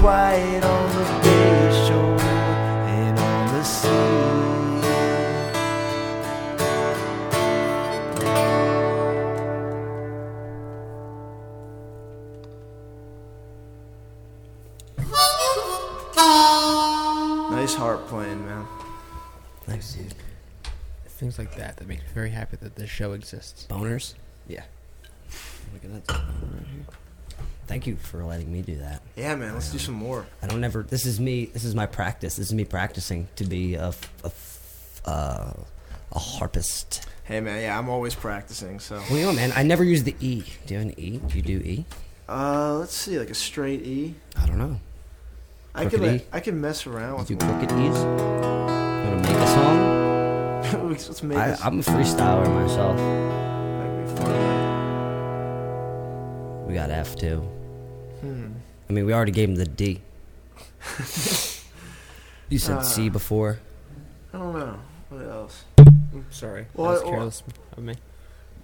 quiet 0.00 0.64
on 0.64 0.88
the 0.96 1.04
bay 1.22 1.86
shore 1.86 2.20
and 2.20 3.18
on 3.18 3.46
the 3.54 3.62
sea. 3.62 3.88
Nice 17.50 17.74
harp 17.74 18.06
playing, 18.08 18.46
man. 18.46 18.66
Thanks, 19.66 19.92
dude. 19.92 20.14
Things 21.08 21.38
like 21.38 21.54
that 21.56 21.76
that 21.76 21.86
make 21.86 21.98
me 21.98 22.06
very 22.14 22.30
happy 22.30 22.56
that 22.56 22.74
this 22.74 22.88
show 22.88 23.12
exists. 23.12 23.66
Boners? 23.68 24.14
Yeah. 24.48 24.62
Look 25.74 25.84
at 25.84 26.06
that 26.06 26.10
right 26.10 26.66
here. 26.72 26.86
Thank 27.70 27.86
you 27.86 27.94
for 27.94 28.24
letting 28.24 28.52
me 28.52 28.62
do 28.62 28.78
that. 28.78 29.00
Yeah, 29.14 29.36
man. 29.36 29.54
Let's 29.54 29.70
do 29.70 29.78
some 29.78 29.94
more. 29.94 30.26
I 30.42 30.48
don't 30.48 30.64
ever. 30.64 30.82
This 30.82 31.06
is 31.06 31.20
me. 31.20 31.44
This 31.44 31.62
is 31.62 31.72
my 31.72 31.86
practice. 31.86 32.34
This 32.34 32.48
is 32.48 32.52
me 32.52 32.64
practicing 32.64 33.28
to 33.36 33.44
be 33.44 33.76
a 33.76 33.94
a, 34.24 34.26
f- 34.26 35.00
uh, 35.04 35.52
a 36.10 36.18
harpist. 36.18 37.06
Hey, 37.22 37.40
man. 37.40 37.62
Yeah, 37.62 37.78
I'm 37.78 37.88
always 37.88 38.16
practicing. 38.16 38.80
So. 38.80 39.00
Well, 39.08 39.18
you 39.20 39.26
know, 39.26 39.32
man, 39.32 39.52
I 39.54 39.62
never 39.62 39.84
use 39.84 40.02
the 40.02 40.16
E. 40.18 40.42
Do 40.66 40.74
you 40.74 40.80
have 40.80 40.88
an 40.88 40.98
E? 40.98 41.18
Do 41.18 41.36
you 41.36 41.42
do 41.42 41.58
E? 41.58 41.84
Uh, 42.28 42.74
let's 42.78 42.92
see, 42.96 43.20
like 43.20 43.30
a 43.30 43.34
straight 43.34 43.86
E. 43.86 44.16
I 44.36 44.46
don't 44.46 44.58
know. 44.58 44.80
I 45.72 45.82
Crooked 45.82 46.00
can 46.00 46.14
E? 46.16 46.22
I 46.32 46.40
can 46.40 46.60
mess 46.60 46.88
around 46.88 47.20
with 47.20 47.30
You 47.30 47.36
do 47.36 47.46
crooked 47.46 47.70
E's? 47.70 47.78
You 47.78 47.84
want 47.86 49.22
to 49.24 49.30
make 49.30 49.40
a 49.40 49.46
song? 49.46 50.88
Let's 50.90 51.22
make 51.22 51.38
I, 51.38 51.56
I'm 51.62 51.78
a 51.78 51.82
freestyler 51.82 52.52
myself. 52.52 52.96
That'd 52.96 53.96
be 53.96 54.06
fun. 54.20 54.60
We 56.66 56.74
got 56.74 56.90
F 56.90 57.14
too. 57.14 57.36
Hmm. 57.36 57.59
I 58.90 58.92
mean, 58.92 59.06
we 59.06 59.14
already 59.14 59.30
gave 59.30 59.48
him 59.48 59.54
the 59.54 59.66
D. 59.66 60.00
you 62.48 62.58
said 62.58 62.78
Uh, 62.78 62.82
C 62.82 63.08
before. 63.08 63.60
I 64.34 64.38
don't 64.38 64.52
know. 64.52 64.80
What 65.10 65.22
else? 65.30 65.64
Sorry. 66.30 66.66
Well, 66.74 66.90
that 66.96 67.06
was 67.06 67.44
well, 67.46 67.54
of 67.76 67.84
me. 67.84 67.94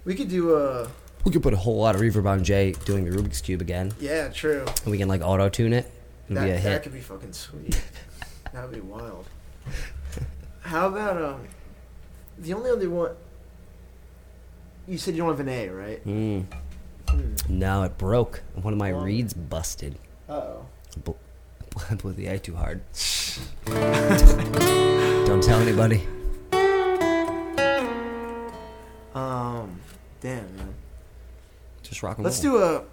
We 0.03 0.15
could 0.15 0.27
do 0.27 0.53
a. 0.53 0.89
We 1.23 1.31
could 1.31 1.41
put 1.43 1.53
a 1.53 1.57
whole 1.57 1.77
lot 1.77 1.95
of 1.95 2.01
reverb 2.01 2.25
on 2.27 2.43
Jay 2.43 2.73
doing 2.83 3.05
the 3.05 3.11
Rubik's 3.11 3.39
Cube 3.39 3.61
again. 3.61 3.93
Yeah, 4.01 4.27
true. 4.27 4.65
And 4.83 4.91
we 4.91 4.97
can 4.97 5.07
like 5.07 5.21
auto 5.21 5.47
tune 5.47 5.71
it. 5.71 5.89
It'll 6.25 6.35
That, 6.41 6.43
be 6.43 6.51
a 6.51 6.53
that 6.55 6.59
hit. 6.59 6.83
could 6.83 6.93
be 6.93 6.99
fucking 6.99 7.31
sweet. 7.31 7.81
That'd 8.51 8.73
be 8.73 8.81
wild. 8.81 9.27
How 10.59 10.87
about 10.89 11.21
um? 11.21 11.47
The 12.37 12.53
only 12.53 12.69
other 12.69 12.89
one. 12.89 13.11
You 14.89 14.97
said 14.97 15.13
you 15.15 15.21
don't 15.21 15.29
have 15.29 15.39
an 15.39 15.47
A, 15.47 15.69
right? 15.69 16.05
Mm. 16.05 16.45
Hmm. 17.09 17.33
No, 17.47 17.83
it 17.83 17.97
broke. 17.97 18.41
One 18.61 18.73
of 18.73 18.77
my 18.79 18.91
Oh. 18.91 18.99
reeds 18.99 19.33
busted. 19.33 19.97
Uh 20.29 20.33
oh. 20.33 20.65
Bl- 21.03 21.11
I 21.89 21.95
blew 22.01 22.13
the 22.13 22.27
A 22.27 22.39
too 22.39 22.55
hard. 22.55 22.81
Don't 23.65 25.43
tell 25.43 25.59
anybody. 25.59 26.07
Um, 29.13 29.79
damn 30.21 30.55
man. 30.57 30.73
Just 31.83 32.03
rock 32.03 32.17
and 32.17 32.25
Let's 32.25 32.43
roll. 32.43 32.57
do 32.57 32.63
a. 32.63 32.83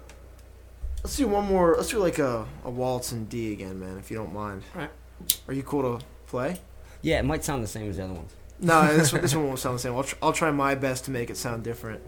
Let's 1.03 1.17
do 1.17 1.27
one 1.27 1.45
more. 1.45 1.75
Let's 1.77 1.89
do 1.89 1.99
like 1.99 2.17
a, 2.19 2.45
a 2.63 2.69
waltz 2.69 3.11
in 3.11 3.25
D 3.25 3.53
again, 3.53 3.79
man, 3.79 3.97
if 3.97 4.09
you 4.09 4.17
don't 4.17 4.33
mind. 4.33 4.63
Alright. 4.73 4.89
Are 5.47 5.53
you 5.53 5.61
cool 5.63 5.99
to 5.99 6.05
play? 6.27 6.59
Yeah, 7.01 7.19
it 7.19 7.25
might 7.25 7.43
sound 7.43 7.63
the 7.63 7.67
same 7.67 7.89
as 7.89 7.97
the 7.97 8.05
other 8.05 8.13
ones. 8.13 8.33
No, 8.59 8.95
this 8.95 9.11
one, 9.13 9.21
this 9.21 9.35
one 9.35 9.45
won't 9.47 9.59
sound 9.59 9.75
the 9.75 9.79
same. 9.79 9.93
I'll, 9.95 10.03
tr- 10.03 10.15
I'll 10.21 10.33
try 10.33 10.49
my 10.51 10.73
best 10.73 11.05
to 11.05 11.11
make 11.11 11.29
it 11.29 11.37
sound 11.37 11.63
different. 11.63 12.01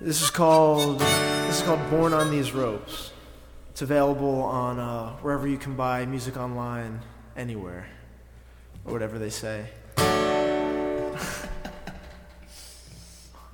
This 0.00 0.22
is 0.22 0.30
called 0.30 1.00
this 1.00 1.58
is 1.58 1.62
called 1.66 1.90
Born 1.90 2.12
on 2.12 2.30
These 2.30 2.52
Ropes. 2.52 3.10
It's 3.70 3.82
available 3.82 4.42
on 4.42 4.78
uh, 4.78 5.16
wherever 5.16 5.48
you 5.48 5.58
can 5.58 5.74
buy 5.74 6.06
music 6.06 6.36
online, 6.36 7.00
anywhere, 7.36 7.84
or 8.84 8.92
whatever 8.92 9.18
they 9.18 9.30
say. 9.30 9.66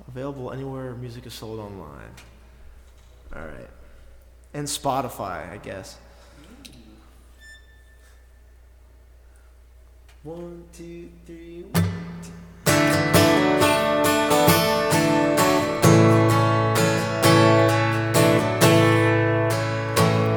available 0.07 0.51
anywhere 0.51 0.93
music 0.93 1.25
is 1.25 1.33
sold 1.33 1.59
online. 1.59 2.13
All 3.35 3.41
right, 3.41 3.69
and 4.53 4.67
Spotify, 4.67 5.51
I 5.51 5.57
guess. 5.57 5.97
One, 10.21 10.63
two, 10.73 11.09
three. 11.25 11.65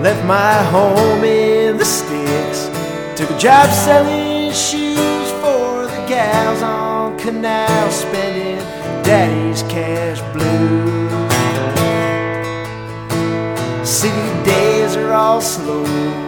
Left 0.01 0.25
my 0.27 0.55
home 0.71 1.25
in 1.25 1.77
the 1.77 1.85
sticks. 1.85 2.71
Took 3.17 3.31
a 3.31 3.39
job 3.39 3.69
selling 3.71 4.53
shoes 4.53 5.31
for 5.43 5.87
the 5.87 6.05
gals 6.07 6.63
on 6.63 7.19
canal, 7.19 7.91
spending 7.91 8.59
daddy's 9.03 9.63
cash 9.65 10.21
blue. 10.33 11.09
City 13.85 14.45
days 14.45 14.95
are 14.95 15.15
all 15.15 15.41
slow 15.41 15.85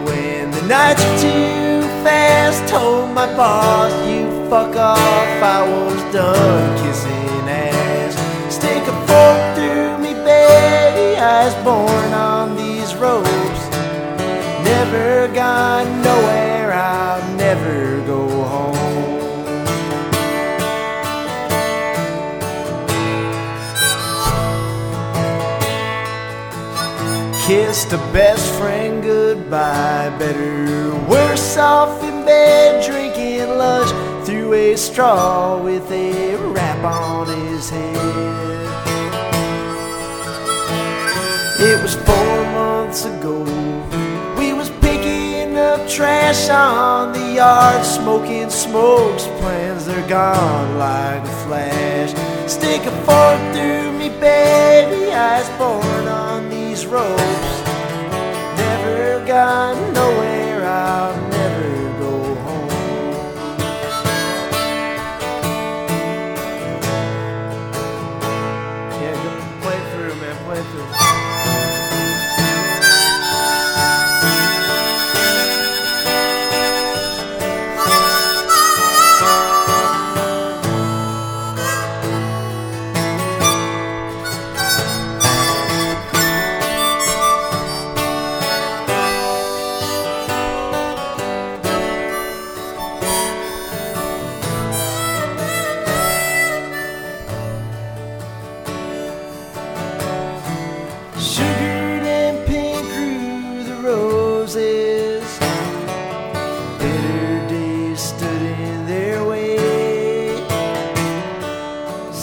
and 0.09 0.53
the 0.53 0.63
nights 0.67 1.01
are 1.01 1.19
too 1.19 1.87
fast. 2.03 2.67
Told 2.67 3.11
my 3.11 3.25
boss, 3.37 3.93
you 4.05 4.27
fuck 4.49 4.75
off. 4.75 4.99
I 4.99 5.61
was 5.65 6.13
done 6.13 6.77
kissing 6.83 7.47
ass. 7.47 8.53
Stick 8.53 8.83
a 8.83 8.95
fork 9.07 9.55
through 9.55 9.97
me, 9.99 10.13
baby. 10.25 11.17
I 11.17 11.45
was 11.45 11.55
born 11.63 12.13
on 12.13 12.57
these 12.57 12.93
ropes. 12.95 13.30
Never 14.83 15.27
gone 15.27 16.01
nowhere. 16.01 16.73
I'll 16.73 17.35
never 17.35 18.01
go 18.07 18.27
home. 18.53 18.73
Kissed 27.45 27.93
a 27.93 27.99
best 28.11 28.51
friend 28.55 29.03
goodbye. 29.03 30.09
Better, 30.17 30.95
worse 31.07 31.57
off 31.57 32.03
in 32.03 32.25
bed, 32.25 32.83
drinking 32.83 33.55
lunch 33.59 33.91
through 34.25 34.53
a 34.53 34.75
straw 34.75 35.61
with 35.61 35.91
a 35.91 36.37
wrap 36.53 36.83
on 36.83 37.27
his 37.27 37.69
head. 37.69 37.95
It 41.59 41.79
was 41.83 41.93
four 41.93 42.43
months 42.55 43.05
ago. 43.05 43.80
Up 45.71 45.87
trash 45.87 46.49
on 46.49 47.13
the 47.13 47.35
yard, 47.35 47.85
smoking 47.85 48.49
smokes. 48.49 49.23
Plans 49.39 49.85
they're 49.85 50.05
gone 50.09 50.77
like 50.77 51.23
a 51.23 51.35
flash. 51.45 52.11
Stick 52.45 52.81
a 52.81 52.91
fork 53.05 53.39
through 53.53 53.93
me, 53.93 54.09
baby. 54.19 55.13
I 55.13 55.39
was 55.39 55.49
born 55.57 56.07
on 56.09 56.49
these 56.49 56.85
ropes. 56.85 57.53
Never 58.57 59.25
got 59.25 59.77
nowhere. 59.93 60.65
I'll 60.65 61.20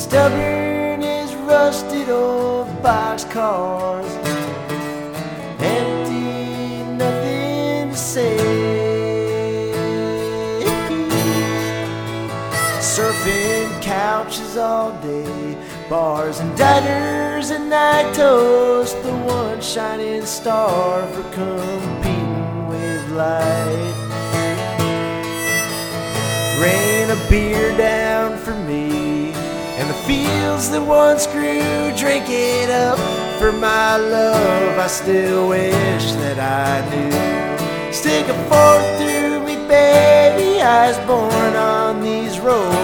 stubborn 0.09 1.03
as 1.03 1.35
rusted 1.35 2.09
old 2.09 2.67
boxcars. 2.83 4.11
Empty, 5.61 6.83
nothing 6.97 7.91
to 7.91 7.97
say. 7.97 8.39
Surfing 12.81 13.83
couches 13.83 14.57
all 14.57 14.93
day, 15.03 15.59
bars 15.91 16.41
and 16.41 16.57
diners, 16.57 17.51
and 17.51 17.73
I 17.75 18.11
toast 18.15 18.97
the 19.03 19.13
one 19.13 19.61
shining 19.61 20.25
star 20.25 21.07
for 21.09 21.23
competing 21.35 22.67
with 22.67 23.11
light. 23.11 23.95
Rain 26.63 27.11
a 27.11 27.29
beer 27.29 27.77
down 27.77 28.38
and 29.79 29.89
the 29.89 29.95
fields 29.95 30.71
that 30.71 30.83
once 30.83 31.29
grew, 31.29 31.93
drink 31.97 32.25
it 32.29 32.69
up 32.69 32.99
for 33.39 33.53
my 33.53 33.97
love. 33.97 34.77
I 34.77 34.89
still 34.89 35.49
wish 35.51 36.13
that 36.23 36.39
I 36.41 36.83
knew. 36.91 37.93
Stick 37.93 38.27
a 38.27 38.35
fork 38.51 38.83
through 38.99 39.47
me, 39.47 39.55
baby. 39.69 40.61
I 40.61 40.89
was 40.89 40.99
born 41.07 41.55
on 41.55 42.03
these 42.03 42.41
ropes. 42.41 42.75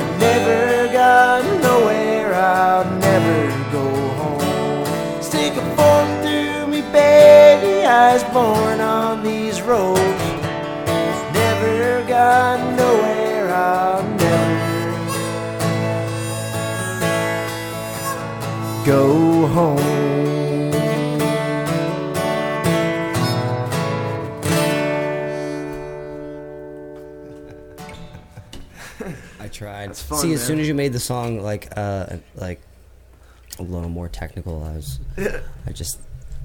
I 0.00 0.16
never 0.18 0.92
got 0.92 1.44
nowhere. 1.62 2.34
I'll 2.34 2.90
never 2.98 3.38
go 3.70 3.86
home. 4.20 5.22
Stick 5.22 5.52
a 5.54 5.64
fork 5.76 6.08
through 6.24 6.66
me, 6.66 6.82
baby. 6.90 7.86
I 7.86 8.14
was 8.14 8.24
born 8.34 8.80
on 8.80 9.22
these 9.22 9.62
ropes. 9.62 10.00
Never 11.32 12.04
got 12.08 12.75
go 18.86 19.46
home. 19.48 19.78
I 29.40 29.48
tried. 29.48 29.88
That's 29.88 30.02
fun, 30.02 30.18
See, 30.20 30.32
as 30.32 30.40
man. 30.40 30.46
soon 30.46 30.60
as 30.60 30.68
you 30.68 30.74
made 30.74 30.92
the 30.92 31.00
song 31.00 31.40
like 31.42 31.68
uh 31.76 32.18
like 32.36 32.60
a 33.58 33.62
little 33.62 33.88
more 33.88 34.08
technical, 34.08 34.62
I 34.62 34.76
was 34.76 35.00
I 35.66 35.72
just 35.72 35.98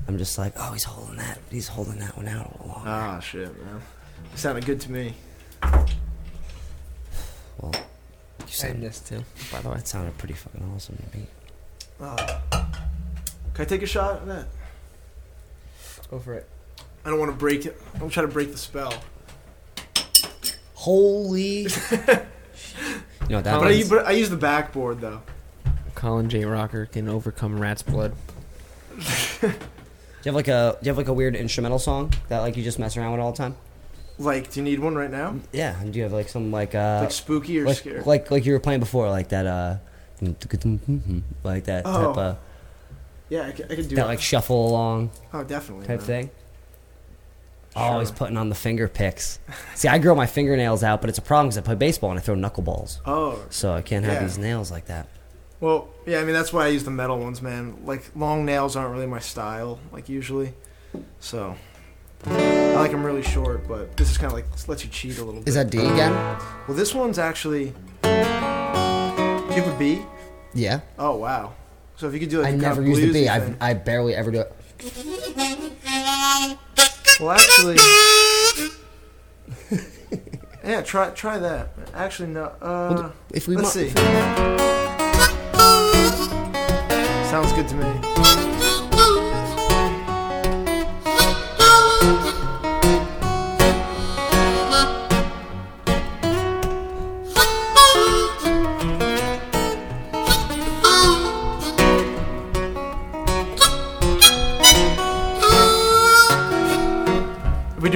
I'm 0.08 0.18
just 0.18 0.40
like, 0.40 0.54
oh, 0.58 0.72
he's 0.72 0.84
holding 0.84 1.18
that, 1.18 1.38
he's 1.52 1.68
holding 1.68 2.00
that 2.00 2.18
one 2.18 2.28
out 2.28 2.48
a 2.48 2.52
little 2.54 2.68
longer. 2.70 2.90
Ah, 2.90 3.20
shit, 3.20 3.56
man. 3.64 3.82
Sounded 4.34 4.66
good 4.66 4.82
to 4.82 4.92
me. 4.92 5.14
Well, 7.60 7.72
you 8.40 8.48
sound, 8.48 8.82
this 8.82 9.00
too, 9.00 9.24
by 9.52 9.62
the 9.62 9.70
way. 9.70 9.76
That 9.76 9.88
sounded 9.88 10.18
pretty 10.18 10.34
fucking 10.34 10.72
awesome 10.76 10.98
to 10.98 11.18
me. 11.18 11.28
Uh, 12.02 12.40
can 13.54 13.60
I 13.60 13.66
take 13.66 13.84
a 13.84 13.86
shot 13.86 14.16
at 14.16 14.28
that? 14.28 14.48
Go 16.10 16.20
for 16.20 16.34
it. 16.34 16.50
I 17.06 17.10
don't 17.10 17.20
want 17.20 17.32
to 17.32 17.38
break 17.38 17.66
it. 17.66 17.80
I'm 17.96 18.10
trying 18.10 18.28
to 18.28 18.34
break 18.34 18.52
the 18.52 18.58
spell. 18.58 18.94
Holy. 20.74 21.62
you 21.62 21.68
know 23.30 23.42
that 23.42 23.60
but, 23.60 23.68
I, 23.68 23.70
means? 23.70 23.90
but 23.90 24.06
I 24.06 24.12
use 24.12 24.30
the 24.30 24.38
backboard 24.38 25.00
though. 25.00 25.22
Colin 25.96 26.30
J. 26.30 26.46
Rocker 26.46 26.88
can 26.88 27.08
overcome 27.08 27.60
rat's 27.60 27.84
blood. 27.84 28.16
Do 29.42 30.30
you 30.30 30.34
have 30.34 30.36
like 30.36 30.48
a 30.50 30.78
do 30.80 30.86
you 30.86 30.90
have 30.90 30.98
like 30.98 31.08
a 31.08 31.14
weird 31.14 31.36
instrumental 31.36 31.80
song 31.80 32.14
that 32.30 32.40
like 32.40 32.56
you 32.56 32.64
just 32.64 32.78
mess 32.78 32.96
around 32.96 33.14
with 33.14 33.22
all 33.22 33.32
the 33.32 33.38
time? 33.38 33.56
Like, 34.20 34.52
do 34.52 34.60
you 34.60 34.64
need 34.64 34.78
one 34.78 34.94
right 34.94 35.10
now? 35.10 35.36
Yeah, 35.52 35.80
and 35.82 35.92
do 35.92 35.98
you 35.98 36.04
have 36.04 36.14
like 36.14 36.30
some 36.30 36.52
like 36.52 36.76
uh 36.76 37.00
Like 37.02 37.12
spooky 37.12 37.60
or 37.60 37.66
like, 37.66 37.78
scary? 37.78 38.02
Like 38.02 38.30
like 38.30 38.46
you 38.46 38.54
were 38.54 38.60
playing 38.60 38.82
before, 38.82 39.10
like 39.10 39.30
that 39.30 39.48
uh 39.48 39.78
like 41.44 41.64
that 41.66 41.84
Oh. 41.86 42.08
type 42.08 42.18
of 42.18 42.38
Yeah, 43.30 43.48
I 43.48 43.52
can, 43.52 43.66
I 43.72 43.76
can 43.76 43.88
do 43.88 43.96
that 43.96 44.06
like 44.08 44.22
shuffle 44.22 44.68
along 44.70 45.12
Oh, 45.34 45.44
definitely. 45.44 45.88
type 45.88 46.00
man. 46.00 46.08
thing. 46.08 46.30
Always 47.76 48.12
putting 48.12 48.36
on 48.36 48.50
the 48.50 48.56
finger 48.56 48.88
picks. 48.90 49.40
See, 49.76 49.88
I 49.88 49.98
grow 49.98 50.14
my 50.14 50.26
fingernails 50.26 50.84
out, 50.84 51.00
but 51.00 51.10
it's 51.10 51.18
a 51.20 51.22
problem 51.22 51.48
because 51.48 51.58
I 51.58 51.62
play 51.62 51.76
baseball 51.76 52.10
and 52.12 52.20
I 52.20 52.22
throw 52.22 52.36
knuckleballs. 52.36 53.00
Oh. 53.06 53.42
so 53.50 53.74
I 53.74 53.82
can't 53.82 54.04
have 54.04 54.16
Yeah. 54.16 54.24
these 54.24 54.38
nails 54.38 54.72
like 54.72 54.86
that. 54.88 55.08
Well, 55.62 55.88
yeah, 56.06 56.20
I 56.20 56.24
mean 56.26 56.34
that's 56.34 56.52
why 56.52 56.66
I 56.66 56.68
use 56.70 56.84
the 56.84 56.92
metal 56.92 57.18
ones, 57.20 57.42
man. 57.42 57.78
Like 57.86 58.12
long 58.16 58.46
nails 58.46 58.76
aren't 58.76 58.92
really 58.94 59.06
my 59.08 59.20
style, 59.20 59.80
like 59.94 60.10
usually. 60.10 60.54
So 61.22 61.56
I 62.26 62.74
like 62.76 62.92
them 62.92 63.04
really 63.06 63.22
short, 63.22 63.68
but 63.68 63.96
this 63.96 64.12
is 64.12 64.18
kind 64.18 64.28
of 64.32 64.34
like 64.34 64.46
lets 64.68 64.84
you 64.84 64.90
cheat 64.90 65.18
a 65.20 65.24
little 65.24 65.40
bit. 65.40 65.48
Is 65.48 65.56
that 65.56 65.70
D 65.70 65.78
again? 65.78 66.12
Well, 66.68 66.76
this 66.76 66.94
one's 66.94 67.18
actually. 67.20 67.74
Do 69.52 69.58
you 69.58 69.64
have 69.64 69.76
a 69.76 69.78
B? 69.78 70.02
Yeah. 70.54 70.80
Oh 70.98 71.18
wow. 71.18 71.54
So 71.98 72.08
if 72.08 72.14
you 72.14 72.22
could 72.22 72.30
do 72.30 72.42
like 72.42 72.54
I 72.54 72.58
never 72.58 72.82
use 72.82 73.00
the 73.02 73.12
B. 73.12 73.28
I 73.28 73.40
thing- 73.42 73.58
I 73.60 73.74
barely 73.74 74.16
ever 74.16 74.32
do 74.32 74.40
it. 74.42 74.54
Well, 77.20 77.32
actually. 77.32 77.76
yeah, 80.64 80.82
try 80.84 81.10
try 81.10 81.38
that. 81.38 81.74
Actually, 81.94 82.30
no. 82.30 82.46
Uh, 82.62 83.12
if 83.32 83.50
we 83.50 83.58
let's 83.58 83.76
mu- 83.76 83.88
see. 83.88 83.90
Sounds 87.30 87.52
good 87.54 87.68
to 87.68 87.76
me. 87.76 88.51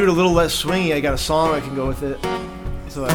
It 0.07 0.09
a 0.09 0.13
little 0.13 0.33
less 0.33 0.63
swingy, 0.63 0.93
I 0.93 0.99
got 0.99 1.15
a 1.15 1.17
song 1.17 1.55
I 1.55 1.59
can 1.59 1.73
go 1.75 1.87
with 1.87 2.03
it. 2.03 2.19
So 2.89 3.05
I 3.05 3.13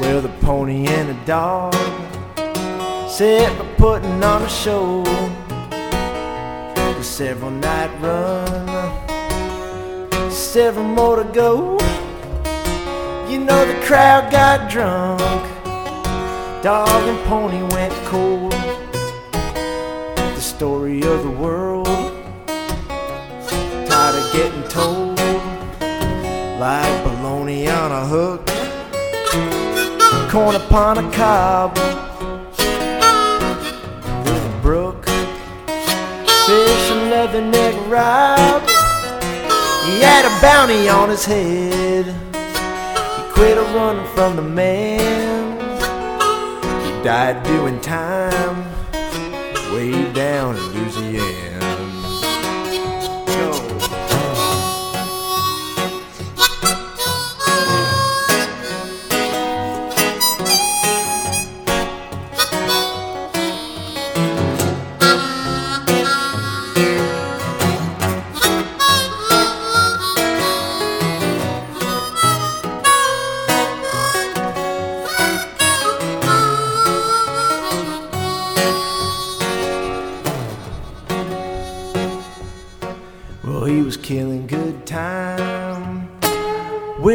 Well, 0.00 0.20
the 0.20 0.28
pony 0.40 0.86
and 0.88 1.08
the 1.08 1.24
dog 1.24 1.74
set 3.08 3.56
by 3.56 3.64
putting 3.76 4.24
on 4.24 4.42
a 4.42 4.48
show. 4.48 5.04
A 6.76 7.04
several 7.04 7.50
night 7.52 7.90
run, 8.00 8.66
several 10.30 10.86
more 10.86 11.22
to 11.22 11.24
go. 11.32 11.91
You 13.32 13.38
know 13.38 13.64
the 13.64 13.80
crowd 13.86 14.30
got 14.30 14.70
drunk. 14.70 15.22
Dog 16.62 17.08
and 17.08 17.18
pony 17.24 17.62
went 17.72 17.94
cold. 18.04 18.52
The 18.52 20.38
story 20.38 21.00
of 21.02 21.22
the 21.22 21.30
world, 21.30 21.86
tired 23.88 24.16
of 24.16 24.32
getting 24.34 24.62
told. 24.68 25.18
Like 26.60 27.04
baloney 27.06 27.72
on 27.74 27.90
a 27.90 28.04
hook, 28.06 28.46
corn 30.30 30.54
upon 30.54 30.98
a 30.98 31.10
cob. 31.10 31.74
Fish 36.44 36.90
and 36.90 37.10
leatherneck 37.10 37.88
rob. 37.88 38.62
He 39.86 40.02
had 40.02 40.26
a 40.26 40.42
bounty 40.42 40.86
on 40.90 41.08
his 41.08 41.24
head. 41.24 42.21
Quit 43.42 43.56
running 43.56 44.06
from 44.14 44.36
the 44.36 44.42
man. 44.42 45.58
He 46.84 47.02
died 47.02 47.42
doing 47.42 47.80
time 47.80 48.56
way 49.74 50.12
down 50.12 50.54
in 50.54 50.62
Louisiana. 50.72 51.31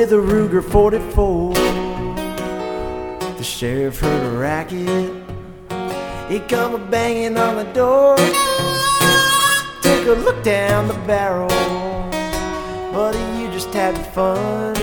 With 0.10 0.14
a 0.14 0.34
Ruger 0.34 0.64
44. 0.64 1.54
The 3.38 3.44
sheriff 3.44 4.00
heard 4.00 4.36
a 4.36 4.38
racket. 4.38 5.12
He 6.30 6.40
come 6.48 6.76
a 6.76 6.78
banging 6.78 7.38
on 7.38 7.58
the 7.58 7.66
door. 7.74 8.16
Took 9.82 10.08
a 10.08 10.22
look 10.22 10.44
down 10.44 10.88
the 10.88 10.94
barrel. 11.06 11.50
buddy, 12.94 13.20
you 13.42 13.52
just 13.52 13.74
having 13.74 14.04
fun. 14.14 14.76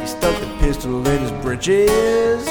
He 0.00 0.06
stuck 0.06 0.38
the 0.40 0.56
pistol 0.60 1.06
in 1.08 1.22
his 1.22 1.32
britches 1.42 2.49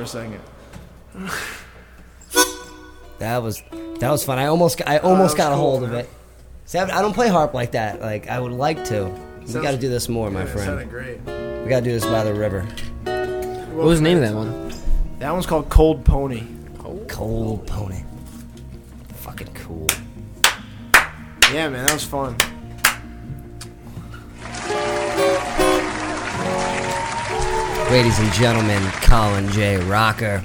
for 0.00 0.04
a 0.04 0.06
second. 0.06 0.40
That 3.18 3.42
was 3.42 3.62
that 3.98 4.10
was 4.10 4.24
fun. 4.24 4.38
I 4.38 4.46
almost 4.46 4.80
I 4.86 4.98
almost 4.98 5.34
was 5.34 5.34
got 5.34 5.52
a 5.52 5.56
cool, 5.56 5.70
hold 5.72 5.84
of 5.84 5.92
it. 5.92 6.08
See, 6.64 6.78
I 6.78 6.84
I 6.98 7.02
don't 7.02 7.12
play 7.12 7.28
harp 7.28 7.52
like 7.52 7.72
that. 7.72 8.00
Like 8.00 8.28
I 8.28 8.40
would 8.40 8.52
like 8.52 8.84
to. 8.86 9.12
we 9.46 9.52
got 9.54 9.72
to 9.72 9.76
do 9.76 9.88
this 9.90 10.08
more, 10.08 10.30
my 10.30 10.40
Yeah, 10.40 10.46
it 10.46 10.50
friend. 10.50 10.66
sounded 10.66 10.90
great. 10.90 11.20
We 11.62 11.68
got 11.68 11.80
to 11.80 11.84
do 11.84 11.92
this 11.92 12.06
by 12.06 12.24
the 12.24 12.32
river. 12.32 12.62
What 13.74 13.84
was 13.86 13.98
the 13.98 14.04
name 14.04 14.16
of 14.18 14.22
that 14.22 14.34
one? 14.34 14.72
That 15.18 15.32
one's 15.32 15.46
called 15.46 15.68
Cold 15.68 16.04
Pony. 16.04 16.44
Cold 17.08 17.66
Pony. 17.66 18.02
Fucking 19.16 19.52
cool. 19.54 19.86
Yeah, 21.52 21.68
man, 21.68 21.84
that 21.84 21.92
was 21.92 22.04
fun. 22.04 22.36
Ladies 27.90 28.18
and 28.20 28.32
gentlemen, 28.34 28.80
Colin 29.02 29.48
J. 29.50 29.76
Rocker. 29.78 30.42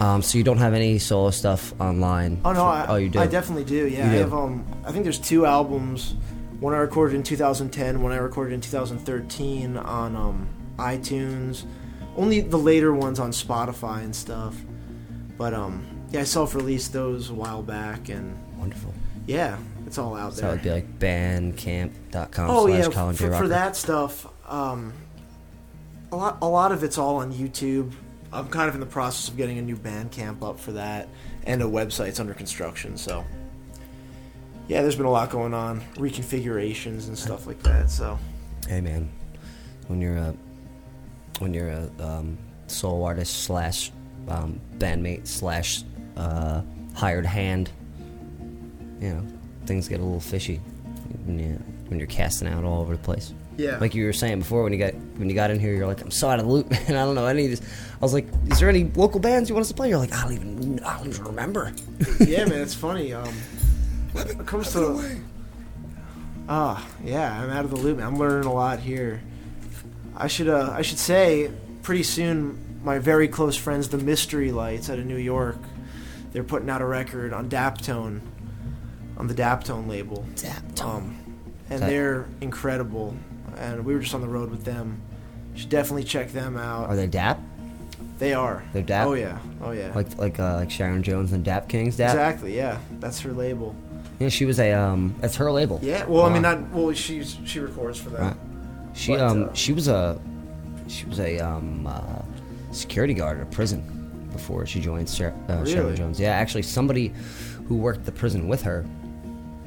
Um, 0.00 0.20
so 0.22 0.36
you 0.38 0.44
don't 0.44 0.58
have 0.58 0.74
any 0.74 0.98
solo 0.98 1.30
stuff 1.30 1.72
online? 1.80 2.40
Oh 2.44 2.52
no, 2.52 2.58
for- 2.60 2.66
I, 2.66 2.86
oh 2.88 2.96
you 2.96 3.08
do. 3.08 3.18
I 3.20 3.26
definitely 3.28 3.64
do. 3.64 3.86
Yeah, 3.86 4.06
You 4.06 4.10
I 4.10 4.12
do. 4.14 4.18
have. 4.18 4.34
Um, 4.34 4.66
I 4.84 4.90
think 4.92 5.04
there's 5.04 5.20
two 5.20 5.46
albums. 5.46 6.14
One 6.60 6.74
I 6.74 6.78
recorded 6.78 7.14
in 7.14 7.22
2010. 7.22 8.02
One 8.02 8.10
I 8.12 8.16
recorded 8.16 8.52
in 8.54 8.60
2013 8.60 9.76
on 9.76 10.16
um, 10.16 10.48
iTunes. 10.78 11.64
Only 12.16 12.40
the 12.40 12.58
later 12.58 12.92
ones 12.92 13.18
on 13.20 13.30
Spotify 13.30 14.02
and 14.02 14.14
stuff. 14.14 14.54
But 15.38 15.54
um, 15.54 15.86
yeah, 16.10 16.20
I 16.20 16.24
self-released 16.24 16.92
those 16.92 17.30
a 17.30 17.34
while 17.34 17.62
back, 17.62 18.08
and 18.08 18.36
wonderful. 18.58 18.92
Yeah, 19.26 19.58
it's 19.86 19.96
all 19.96 20.14
out 20.16 20.34
So 20.34 20.40
there. 20.42 20.50
So 20.50 20.54
it'd 20.54 20.64
be 20.64 20.70
like 20.70 20.98
bandcamp.com 20.98 22.50
oh 22.50 22.66
slash 22.66 22.84
yeah, 22.84 22.90
Colin 22.90 23.16
J. 23.16 23.26
for, 23.28 23.38
for 23.38 23.48
that 23.48 23.76
stuff, 23.76 24.26
um, 24.46 24.92
a 26.12 26.16
lot 26.16 26.38
a 26.42 26.48
lot 26.48 26.72
of 26.72 26.84
it's 26.84 26.98
all 26.98 27.16
on 27.16 27.32
YouTube. 27.32 27.92
I'm 28.32 28.48
kind 28.48 28.68
of 28.68 28.74
in 28.74 28.80
the 28.80 28.86
process 28.86 29.28
of 29.28 29.36
getting 29.36 29.58
a 29.58 29.62
new 29.62 29.76
Bandcamp 29.76 30.42
up 30.42 30.58
for 30.58 30.72
that, 30.72 31.08
and 31.44 31.62
a 31.62 31.66
website's 31.66 32.20
under 32.20 32.34
construction. 32.34 32.96
So 32.96 33.24
yeah, 34.68 34.82
there's 34.82 34.96
been 34.96 35.06
a 35.06 35.10
lot 35.10 35.30
going 35.30 35.54
on, 35.54 35.80
reconfigurations 35.94 37.08
and 37.08 37.16
stuff 37.16 37.46
like 37.46 37.62
that. 37.62 37.90
So 37.90 38.18
Hey 38.68 38.80
man, 38.80 39.08
when 39.86 40.00
you're 40.00 40.16
a 40.16 40.34
when 41.38 41.54
you're 41.54 41.70
a 41.70 41.90
um, 42.00 42.36
artist 42.84 43.44
slash 43.44 43.92
um, 44.28 44.60
bandmate 44.78 45.26
slash 45.26 45.84
uh, 46.16 46.62
hired 46.94 47.26
hand, 47.26 47.70
you 49.00 49.10
know 49.10 49.26
things 49.66 49.88
get 49.88 50.00
a 50.00 50.02
little 50.02 50.20
fishy 50.20 50.60
you 51.38 51.62
when 51.88 51.98
you're 51.98 52.08
casting 52.08 52.48
out 52.48 52.64
all 52.64 52.80
over 52.80 52.96
the 52.96 53.02
place. 53.02 53.32
Yeah. 53.56 53.78
Like 53.78 53.94
you 53.94 54.04
were 54.04 54.12
saying 54.12 54.40
before, 54.40 54.62
when 54.62 54.72
you 54.72 54.78
got 54.78 54.94
when 54.94 55.28
you 55.28 55.34
got 55.34 55.50
in 55.50 55.58
here, 55.58 55.74
you're 55.74 55.86
like, 55.86 56.00
I'm 56.02 56.10
so 56.10 56.28
out 56.28 56.38
of 56.38 56.46
the 56.46 56.52
loop, 56.52 56.70
and 56.88 56.96
I 56.96 57.04
don't 57.04 57.14
know 57.14 57.26
any 57.26 57.44
of 57.44 57.50
this. 57.50 57.62
I 57.94 57.98
was 58.00 58.12
like, 58.12 58.26
Is 58.48 58.60
there 58.60 58.68
any 58.68 58.84
local 58.84 59.20
bands 59.20 59.48
you 59.48 59.54
want 59.54 59.62
us 59.62 59.68
to 59.68 59.74
play? 59.74 59.88
You're 59.88 59.98
like, 59.98 60.12
I 60.12 60.22
don't 60.22 60.32
even 60.32 60.80
I 60.80 60.98
don't 60.98 61.08
even 61.08 61.24
remember. 61.24 61.72
yeah, 62.20 62.44
man, 62.44 62.60
it's 62.60 62.74
funny. 62.74 63.12
Um, 63.12 63.34
it 64.14 64.46
comes 64.46 64.72
to 64.72 65.20
ah, 66.48 66.86
yeah, 67.04 67.42
I'm 67.42 67.50
out 67.50 67.64
of 67.64 67.70
the 67.70 67.76
loop. 67.76 67.98
Man. 67.98 68.06
I'm 68.06 68.18
learning 68.18 68.46
a 68.46 68.52
lot 68.52 68.78
here. 68.80 69.22
I 70.16 70.28
should 70.28 70.48
uh, 70.48 70.70
I 70.72 70.82
should 70.82 70.98
say 70.98 71.50
pretty 71.82 72.02
soon. 72.02 72.62
My 72.82 73.00
very 73.00 73.26
close 73.26 73.56
friends, 73.56 73.88
the 73.88 73.98
Mystery 73.98 74.52
Lights 74.52 74.88
out 74.90 75.00
of 75.00 75.06
New 75.06 75.16
York, 75.16 75.58
they're 76.30 76.44
putting 76.44 76.70
out 76.70 76.80
a 76.80 76.86
record 76.86 77.32
on 77.32 77.48
Daptone, 77.48 78.20
on 79.16 79.26
the 79.26 79.34
Daptone 79.34 79.88
label. 79.88 80.24
Daptone. 80.36 80.84
Um, 80.84 81.26
and 81.68 81.82
they're 81.82 82.28
incredible. 82.40 83.16
And 83.56 83.84
we 83.84 83.94
were 83.94 84.00
just 84.00 84.14
on 84.14 84.20
the 84.20 84.28
road 84.28 84.50
with 84.50 84.64
them. 84.64 85.00
You 85.54 85.60
should 85.60 85.70
definitely 85.70 86.04
check 86.04 86.32
them 86.32 86.56
out. 86.56 86.88
Are 86.88 86.96
they 86.96 87.06
Dap? 87.06 87.40
They 88.18 88.34
are. 88.34 88.64
They're 88.72 88.82
Dap. 88.82 89.06
Oh 89.06 89.14
yeah. 89.14 89.38
Oh 89.62 89.72
yeah. 89.72 89.92
Like 89.94 90.16
like 90.18 90.38
uh, 90.40 90.56
like 90.56 90.70
Sharon 90.70 91.02
Jones 91.02 91.32
and 91.32 91.44
Dap 91.44 91.68
Kings. 91.68 91.96
Dap. 91.96 92.10
Exactly. 92.10 92.56
Yeah, 92.56 92.78
that's 93.00 93.20
her 93.20 93.32
label. 93.32 93.74
Yeah, 94.18 94.28
she 94.30 94.44
was 94.46 94.58
a 94.60 94.72
um. 94.72 95.14
That's 95.20 95.36
her 95.36 95.50
label. 95.52 95.78
Yeah, 95.82 96.04
well, 96.06 96.22
I 96.24 96.32
mean, 96.32 96.42
Wow. 96.42 96.54
not 96.54 96.70
well. 96.70 96.92
She's 96.94 97.36
she 97.44 97.60
records 97.60 97.98
for 97.98 98.10
that. 98.10 98.20
Right. 98.20 98.36
She 98.94 99.12
But, 99.12 99.20
um 99.20 99.44
uh, 99.44 99.52
she 99.54 99.72
was 99.72 99.88
a 99.88 100.18
she 100.88 101.04
was 101.06 101.20
a 101.20 101.38
um 101.40 101.86
uh, 101.86 102.22
security 102.72 103.12
guard 103.14 103.38
at 103.38 103.42
a 103.42 103.50
prison 103.50 104.28
before 104.32 104.66
she 104.66 104.80
joined 104.80 105.08
Sher- 105.08 105.34
uh, 105.48 105.64
Sharon 105.64 105.96
Jones. 105.96 106.18
Yeah, 106.20 106.30
actually, 106.30 106.62
somebody 106.62 107.12
who 107.68 107.76
worked 107.76 108.04
the 108.04 108.12
prison 108.12 108.48
with 108.48 108.62
her 108.62 108.86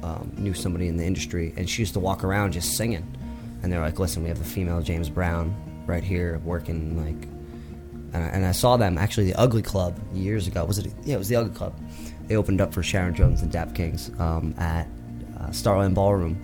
um, 0.04 0.32
knew 0.38 0.54
somebody 0.54 0.88
in 0.88 0.98
the 0.98 1.06
industry, 1.06 1.54
and 1.58 1.70
she 1.70 1.82
used 1.82 1.94
to 1.94 2.00
walk 2.00 2.24
around 2.24 2.54
just 2.54 2.78
singing. 2.78 3.06
And 3.62 3.72
they're 3.72 3.82
like, 3.82 4.00
"Listen, 4.00 4.24
we 4.24 4.30
have 4.30 4.40
the 4.40 4.46
female 4.46 4.82
James 4.82 5.10
Brown 5.10 5.56
right 5.86 6.04
here 6.04 6.40
working 6.44 6.98
like." 6.98 7.28
And 8.12 8.24
I, 8.24 8.28
and 8.28 8.46
I 8.46 8.52
saw 8.54 8.76
them 8.78 8.98
actually 8.98 9.26
the 9.28 9.36
Ugly 9.40 9.62
Club 9.62 10.00
years 10.14 10.48
ago. 10.48 10.66
Was 10.66 10.80
it? 10.80 10.92
Yeah, 11.04 11.16
it 11.16 11.20
was 11.20 11.28
the 11.28 11.36
Ugly 11.36 11.54
Club. 11.54 11.76
They 12.28 12.36
opened 12.36 12.62
up 12.62 12.74
for 12.74 12.82
Sharon 12.84 13.14
Jones 13.14 13.42
and 13.42 13.52
Dap 13.52 13.76
Kings 13.76 14.12
um, 14.20 14.54
at 14.58 14.88
uh, 15.40 15.52
Starland 15.52 15.94
Ballroom, 15.96 16.44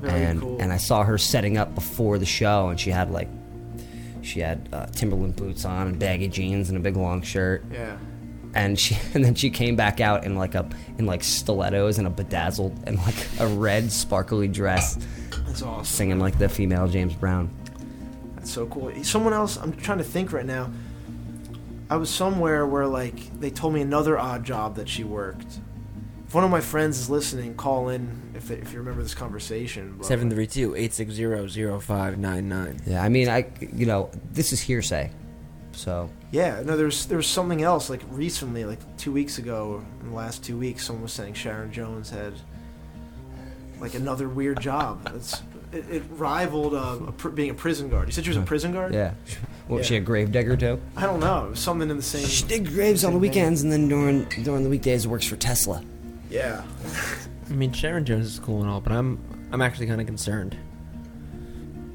Very 0.00 0.22
and 0.24 0.40
cool. 0.40 0.58
and 0.60 0.72
I 0.72 0.76
saw 0.78 1.02
her 1.02 1.18
setting 1.18 1.58
up 1.58 1.74
before 1.74 2.18
the 2.18 2.26
show, 2.26 2.68
and 2.68 2.78
she 2.80 2.90
had 2.90 3.10
like 3.10 3.28
she 4.22 4.40
had 4.40 4.68
uh, 4.72 4.86
Timberland 4.86 5.36
boots 5.36 5.64
on 5.66 5.86
and 5.88 5.98
baggy 5.98 6.28
jeans 6.28 6.68
and 6.70 6.78
a 6.78 6.80
big 6.80 6.96
long 6.96 7.20
shirt. 7.22 7.64
Yeah. 7.70 7.96
And 8.54 8.78
she 8.78 8.96
and 9.14 9.22
then 9.24 9.34
she 9.34 9.50
came 9.50 9.76
back 9.76 10.00
out 10.00 10.24
in 10.24 10.36
like 10.36 10.54
a 10.54 10.66
in 10.96 11.04
like 11.06 11.22
stilettos 11.22 11.98
and 11.98 12.06
a 12.06 12.10
bedazzled 12.10 12.78
and 12.86 12.96
like 12.98 13.26
a 13.40 13.46
red 13.46 13.92
sparkly 13.92 14.48
dress. 14.48 14.96
That's 15.54 15.62
awesome. 15.62 15.84
Singing 15.84 16.18
like 16.18 16.36
the 16.36 16.48
female 16.48 16.88
James 16.88 17.14
Brown. 17.14 17.48
That's 18.34 18.50
so 18.50 18.66
cool. 18.66 18.92
Someone 19.04 19.32
else. 19.32 19.56
I'm 19.56 19.72
trying 19.72 19.98
to 19.98 20.04
think 20.04 20.32
right 20.32 20.44
now. 20.44 20.68
I 21.88 21.96
was 21.96 22.10
somewhere 22.10 22.66
where 22.66 22.88
like 22.88 23.38
they 23.38 23.50
told 23.50 23.72
me 23.72 23.80
another 23.80 24.18
odd 24.18 24.42
job 24.42 24.74
that 24.74 24.88
she 24.88 25.04
worked. 25.04 25.60
If 26.26 26.34
one 26.34 26.42
of 26.42 26.50
my 26.50 26.60
friends 26.60 26.98
is 26.98 27.08
listening, 27.08 27.54
call 27.54 27.90
in 27.90 28.32
if 28.34 28.50
if 28.50 28.72
you 28.72 28.80
remember 28.80 29.00
this 29.00 29.14
conversation. 29.14 29.94
but- 29.96 30.08
732-860-0599. 30.08 32.80
Yeah, 32.84 33.04
I 33.04 33.08
mean, 33.08 33.28
I 33.28 33.46
you 33.60 33.86
know 33.86 34.10
this 34.32 34.52
is 34.52 34.60
hearsay, 34.60 35.12
so 35.70 36.10
Yeah, 36.32 36.62
no, 36.64 36.76
there's 36.76 37.06
there 37.06 37.18
was 37.18 37.28
something 37.28 37.62
else 37.62 37.88
like 37.88 38.02
recently, 38.10 38.64
like 38.64 38.80
two 38.96 39.12
weeks 39.12 39.38
ago, 39.38 39.84
in 40.00 40.08
the 40.10 40.16
last 40.16 40.42
two 40.42 40.58
weeks, 40.58 40.84
someone 40.84 41.04
was 41.04 41.12
saying 41.12 41.34
Sharon 41.34 41.70
Jones 41.70 42.10
had 42.10 42.32
like 43.84 43.94
another 43.94 44.28
weird 44.28 44.60
job. 44.60 45.10
It's, 45.14 45.42
it, 45.70 45.84
it 45.90 46.02
rivaled 46.12 46.74
uh, 46.74 46.98
a 47.08 47.12
pr- 47.12 47.28
being 47.28 47.50
a 47.50 47.54
prison 47.54 47.90
guard. 47.90 48.08
You 48.08 48.12
said 48.12 48.24
she 48.24 48.30
was 48.30 48.36
a 48.38 48.42
prison 48.42 48.72
guard. 48.72 48.94
Yeah. 48.94 49.12
What 49.68 49.78
was 49.78 49.86
Yeah. 49.86 49.88
she 49.88 49.96
a 49.96 50.00
gravedigger 50.00 50.56
too? 50.56 50.80
I 50.96 51.02
don't 51.02 51.20
know. 51.20 51.52
Something 51.54 51.90
in 51.90 51.96
the 51.96 52.02
same. 52.02 52.26
She 52.26 52.44
dig 52.46 52.66
graves 52.68 53.04
on 53.04 53.12
the 53.12 53.18
weekends, 53.18 53.62
and 53.62 53.70
then 53.70 53.88
during 53.88 54.24
during 54.42 54.62
the 54.64 54.70
weekdays 54.70 55.06
works 55.06 55.26
for 55.26 55.36
Tesla. 55.36 55.84
Yeah. 56.30 56.64
I 57.48 57.52
mean, 57.52 57.72
Sharon 57.72 58.04
Jones 58.06 58.26
is 58.26 58.38
cool 58.38 58.62
and 58.62 58.70
all, 58.70 58.80
but 58.80 58.92
I'm 58.92 59.18
I'm 59.52 59.60
actually 59.60 59.86
kind 59.86 60.00
of 60.00 60.06
concerned. 60.06 60.56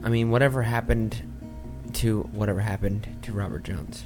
I 0.04 0.10
mean, 0.10 0.30
whatever 0.30 0.62
happened 0.62 1.22
to 1.94 2.22
whatever 2.34 2.60
happened 2.62 3.08
to 3.24 3.34
Robert 3.34 3.64
Jones? 3.64 4.06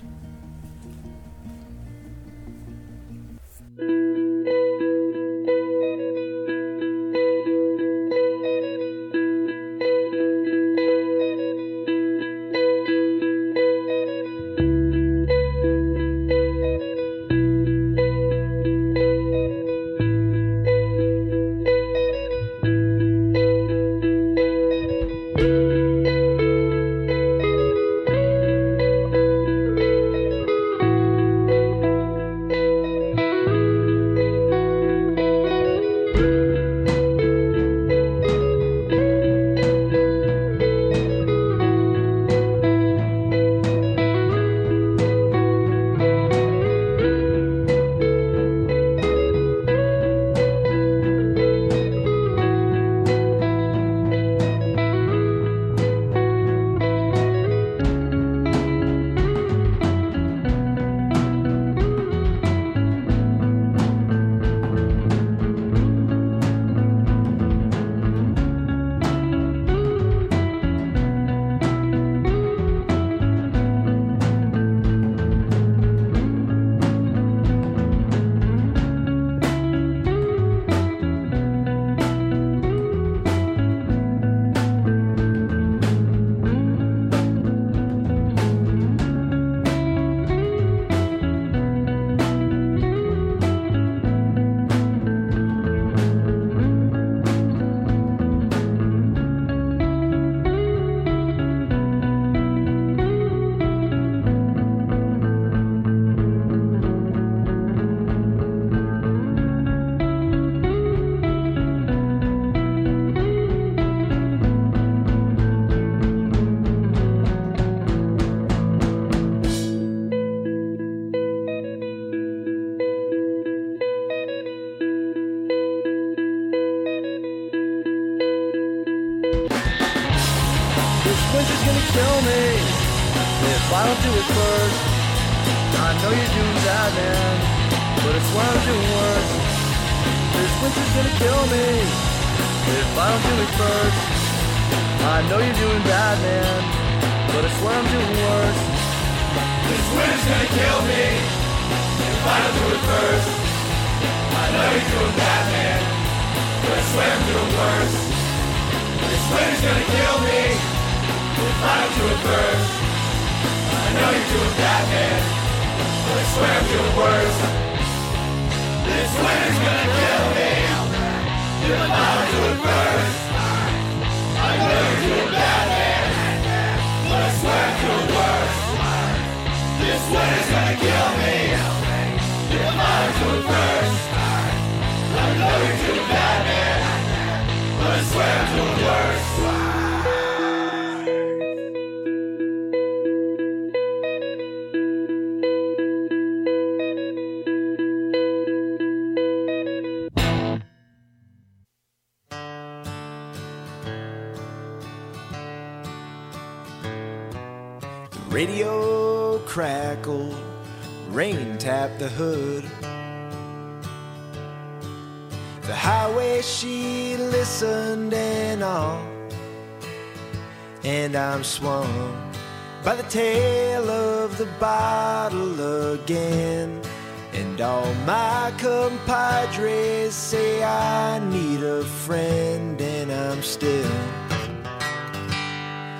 And 232.43 233.09
I'm 233.09 233.41
still 233.41 233.89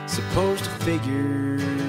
supposed 0.07 0.65
to 0.65 0.69
figure 0.83 1.82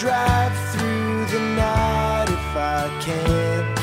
drive 0.00 0.56
through 0.72 1.26
the 1.26 1.40
night 1.56 2.24
if 2.30 2.56
I 2.56 2.88
can. 3.02 3.76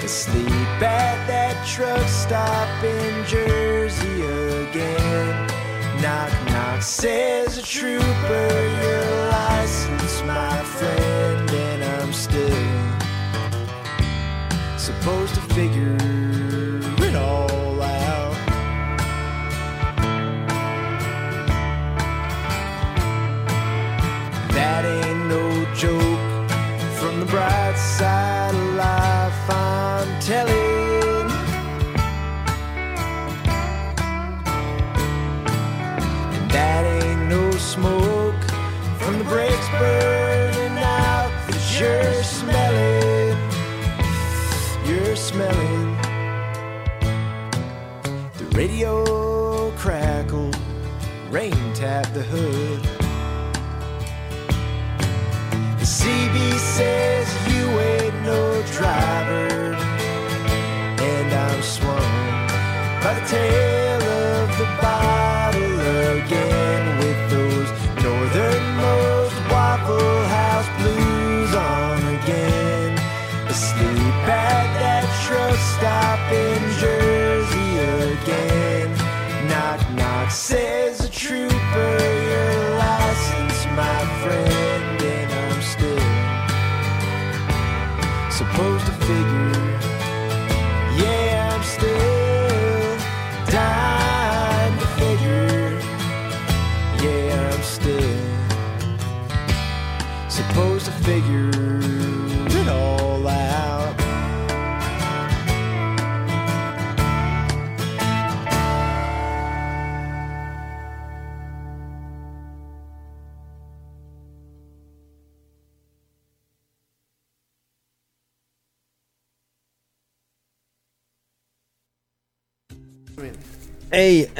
To 0.00 0.06
sleep 0.06 0.82
at 0.82 1.26
that 1.26 1.66
truck 1.66 2.06
stop 2.08 2.84
in 2.84 3.24
Jersey 3.24 4.20
again. 4.20 5.46
Knock, 6.02 6.30
knock, 6.50 6.82
says 6.82 7.56
a 7.56 7.62
trooper, 7.62 8.50
your 8.82 9.28
license, 9.30 10.22
my 10.24 10.62
friend, 10.76 11.50
and 11.50 11.84
I'm 11.84 12.12
still 12.12 12.68
supposed 14.76 15.34
to 15.36 15.40
figure 15.54 16.11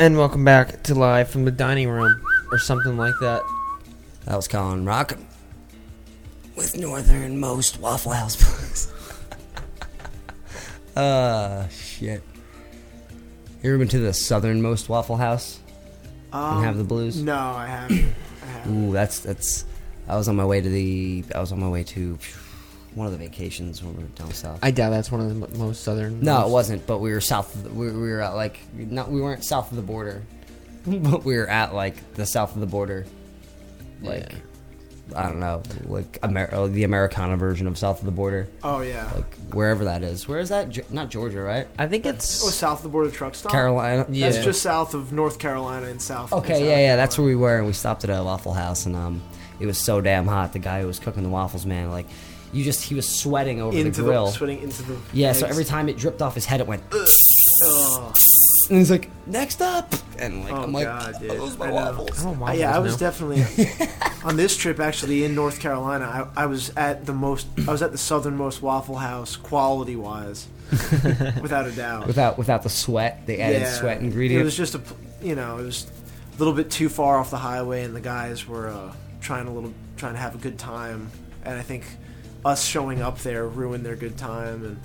and 0.02 0.18
welcome 0.18 0.44
back 0.44 0.82
to 0.82 0.96
Live 0.96 1.30
from 1.30 1.44
the 1.44 1.52
Dining 1.52 1.88
Room, 1.88 2.20
or 2.50 2.58
something 2.58 2.96
like 2.96 3.14
that. 3.20 3.40
That 4.24 4.34
was 4.34 4.48
Colin 4.48 4.84
Rock 4.84 5.16
with 6.56 6.76
Northernmost 6.76 7.78
Waffle 7.78 8.10
House 8.10 8.34
Blues. 8.34 8.92
uh, 10.96 11.68
shit. 11.68 12.20
You 13.62 13.70
ever 13.70 13.78
been 13.78 13.86
to 13.88 14.00
the 14.00 14.12
southernmost 14.12 14.88
Waffle 14.88 15.18
House 15.18 15.60
and 16.32 16.64
have 16.64 16.78
the 16.78 16.84
blues? 16.84 17.20
Um, 17.20 17.26
No, 17.26 17.36
I 17.36 17.68
haven't. 17.68 18.12
I 18.42 18.46
haven't. 18.46 18.88
Ooh, 18.88 18.92
that's 18.92 19.20
that's. 19.20 19.64
I 20.08 20.16
was 20.16 20.26
on 20.26 20.34
my 20.34 20.44
way 20.44 20.60
to 20.60 20.68
the. 20.68 21.24
I 21.32 21.38
was 21.38 21.52
on 21.52 21.60
my 21.60 21.68
way 21.68 21.84
to 21.84 22.18
one 22.94 23.06
of 23.06 23.12
the 23.12 23.18
vacations 23.18 23.82
when 23.82 23.96
we 23.96 24.02
were 24.02 24.08
down 24.10 24.30
south. 24.32 24.58
I 24.62 24.70
doubt 24.70 24.90
that's 24.90 25.10
one 25.10 25.20
of 25.20 25.28
the 25.28 25.34
mo- 25.34 25.48
most 25.66 25.82
southern. 25.84 26.20
No, 26.20 26.40
most- 26.40 26.48
it 26.48 26.52
wasn't. 26.52 26.86
But 26.86 26.98
we 26.98 27.12
were 27.12 27.20
south. 27.20 27.54
Of 27.54 27.64
the, 27.64 27.70
we, 27.70 27.86
we 27.90 28.10
were 28.10 28.20
at 28.20 28.34
like 28.34 28.60
not. 28.74 29.10
We 29.10 29.20
weren't 29.20 29.44
south 29.44 29.70
of 29.70 29.76
the 29.76 29.82
border, 29.82 30.22
but 30.86 31.24
we 31.24 31.36
were 31.36 31.48
at 31.48 31.74
like 31.74 32.14
the 32.14 32.26
south 32.26 32.54
of 32.54 32.60
the 32.60 32.66
border. 32.66 33.06
Like 34.02 34.34
I 35.14 35.24
don't 35.24 35.40
know, 35.40 35.62
like 35.84 36.18
Amer- 36.24 36.52
uh, 36.54 36.66
the 36.68 36.84
Americana 36.84 37.36
version 37.36 37.66
of 37.66 37.76
south 37.78 38.00
of 38.00 38.04
the 38.06 38.10
border. 38.12 38.48
Oh 38.64 38.80
yeah. 38.80 39.10
Like 39.14 39.34
wherever 39.52 39.84
that 39.84 40.02
is. 40.02 40.26
Where 40.26 40.38
is 40.38 40.48
that? 40.48 40.70
Ge- 40.70 40.88
not 40.90 41.08
Georgia, 41.10 41.40
right? 41.42 41.68
I 41.78 41.86
think 41.86 42.06
it's 42.06 42.44
Oh, 42.44 42.48
south 42.48 42.78
of 42.78 42.82
the 42.84 42.88
border 42.88 43.10
truck 43.10 43.34
stop. 43.34 43.52
Carolina. 43.52 44.06
Yeah, 44.08 44.26
That's 44.26 44.38
Yeah. 44.38 44.44
just 44.44 44.62
south 44.62 44.94
of 44.94 45.12
North 45.12 45.38
Carolina 45.38 45.86
and 45.86 46.00
south. 46.00 46.30
Carolina. 46.30 46.52
Okay, 46.54 46.60
and 46.62 46.70
yeah, 46.70 46.78
yeah, 46.78 46.96
that's 46.96 47.16
where 47.18 47.26
we 47.26 47.36
were, 47.36 47.58
and 47.58 47.66
we 47.66 47.72
stopped 47.74 48.04
at 48.04 48.10
a 48.10 48.22
Waffle 48.24 48.54
House, 48.54 48.86
and 48.86 48.96
um, 48.96 49.22
it 49.60 49.66
was 49.66 49.76
so 49.78 50.00
damn 50.00 50.26
hot. 50.26 50.52
The 50.52 50.58
guy 50.60 50.80
who 50.80 50.86
was 50.86 50.98
cooking 50.98 51.22
the 51.24 51.28
waffles, 51.28 51.66
man, 51.66 51.90
like, 51.90 52.06
you 52.52 52.62
just 52.64 52.82
he 52.84 52.94
was 52.94 53.08
sweating 53.08 53.60
over 53.60 53.76
Into 53.76 53.90
the 53.90 53.96
the- 54.02 54.02
grill, 54.08 54.28
sweating 54.28 54.60
into 54.62 54.82
the 54.82 54.96
Yeah, 55.12 55.32
so 55.32 55.46
every 55.46 55.64
time 55.64 55.88
it 55.88 55.96
dripped 55.96 56.20
off 56.22 56.34
his 56.34 56.44
head, 56.46 56.60
it 56.60 56.66
went. 56.66 56.82
Oh. 56.92 58.12
And 58.70 58.78
he's 58.78 58.92
like, 58.92 59.10
next 59.26 59.60
up, 59.60 59.92
and 60.18 60.44
like 60.44 60.52
oh 60.52 60.62
I'm 60.62 60.72
like, 60.72 60.84
God, 60.84 61.14
dude. 61.20 61.30
those 61.32 61.58
my 61.58 61.66
I 61.66 61.68
know. 61.70 61.74
waffles. 61.74 62.58
Yeah, 62.58 62.74
I 62.74 62.78
was 62.78 62.96
definitely 62.96 63.44
on 64.24 64.36
this 64.36 64.56
trip 64.56 64.78
actually 64.78 65.24
in 65.24 65.34
North 65.34 65.58
Carolina. 65.60 66.30
I, 66.36 66.44
I 66.44 66.46
was 66.46 66.70
at 66.76 67.04
the 67.04 67.12
most. 67.12 67.48
I 67.66 67.72
was 67.72 67.82
at 67.82 67.90
the 67.90 67.98
southernmost 67.98 68.62
Waffle 68.62 68.96
House, 68.96 69.34
quality 69.36 69.96
wise, 69.96 70.46
without 71.42 71.66
a 71.66 71.72
doubt. 71.72 72.06
without 72.06 72.38
without 72.38 72.62
the 72.62 72.70
sweat, 72.70 73.26
the 73.26 73.40
added 73.42 73.62
Yeah, 73.62 73.72
sweat 73.72 73.98
ingredient. 74.00 74.40
It 74.40 74.44
was 74.44 74.56
just 74.56 74.76
a, 74.76 74.80
you 75.20 75.34
know, 75.34 75.58
it 75.58 75.64
was 75.64 75.86
a 76.34 76.38
little 76.38 76.54
bit 76.54 76.70
too 76.70 76.88
far 76.88 77.18
off 77.18 77.30
the 77.30 77.38
highway, 77.38 77.82
and 77.82 77.94
the 77.96 78.00
guys 78.00 78.46
were 78.46 78.68
uh, 78.68 78.92
trying 79.20 79.48
a 79.48 79.52
little, 79.52 79.74
trying 79.96 80.14
to 80.14 80.20
have 80.20 80.34
a 80.36 80.38
good 80.38 80.58
time, 80.58 81.10
and 81.44 81.58
I 81.58 81.62
think 81.62 81.84
us 82.44 82.64
showing 82.64 83.00
up 83.02 83.18
there 83.18 83.46
ruined 83.46 83.84
their 83.86 83.96
good 83.96 84.16
time, 84.18 84.64
and 84.64 84.80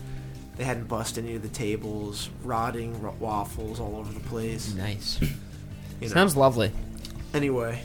they 0.57 0.63
hadn't 0.63 0.87
busted 0.87 1.23
any 1.25 1.35
of 1.35 1.41
the 1.41 1.47
tables, 1.49 2.29
rotting 2.43 2.99
r- 3.03 3.11
waffles 3.19 3.79
all 3.79 3.95
over 3.95 4.11
the 4.13 4.19
place. 4.21 4.73
Nice. 4.73 5.19
You 5.99 6.09
know. 6.09 6.13
Sounds 6.13 6.37
lovely. 6.37 6.71
Anyway, 7.33 7.81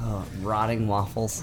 Oh, 0.00 0.24
rotting 0.40 0.88
waffles. 0.88 1.42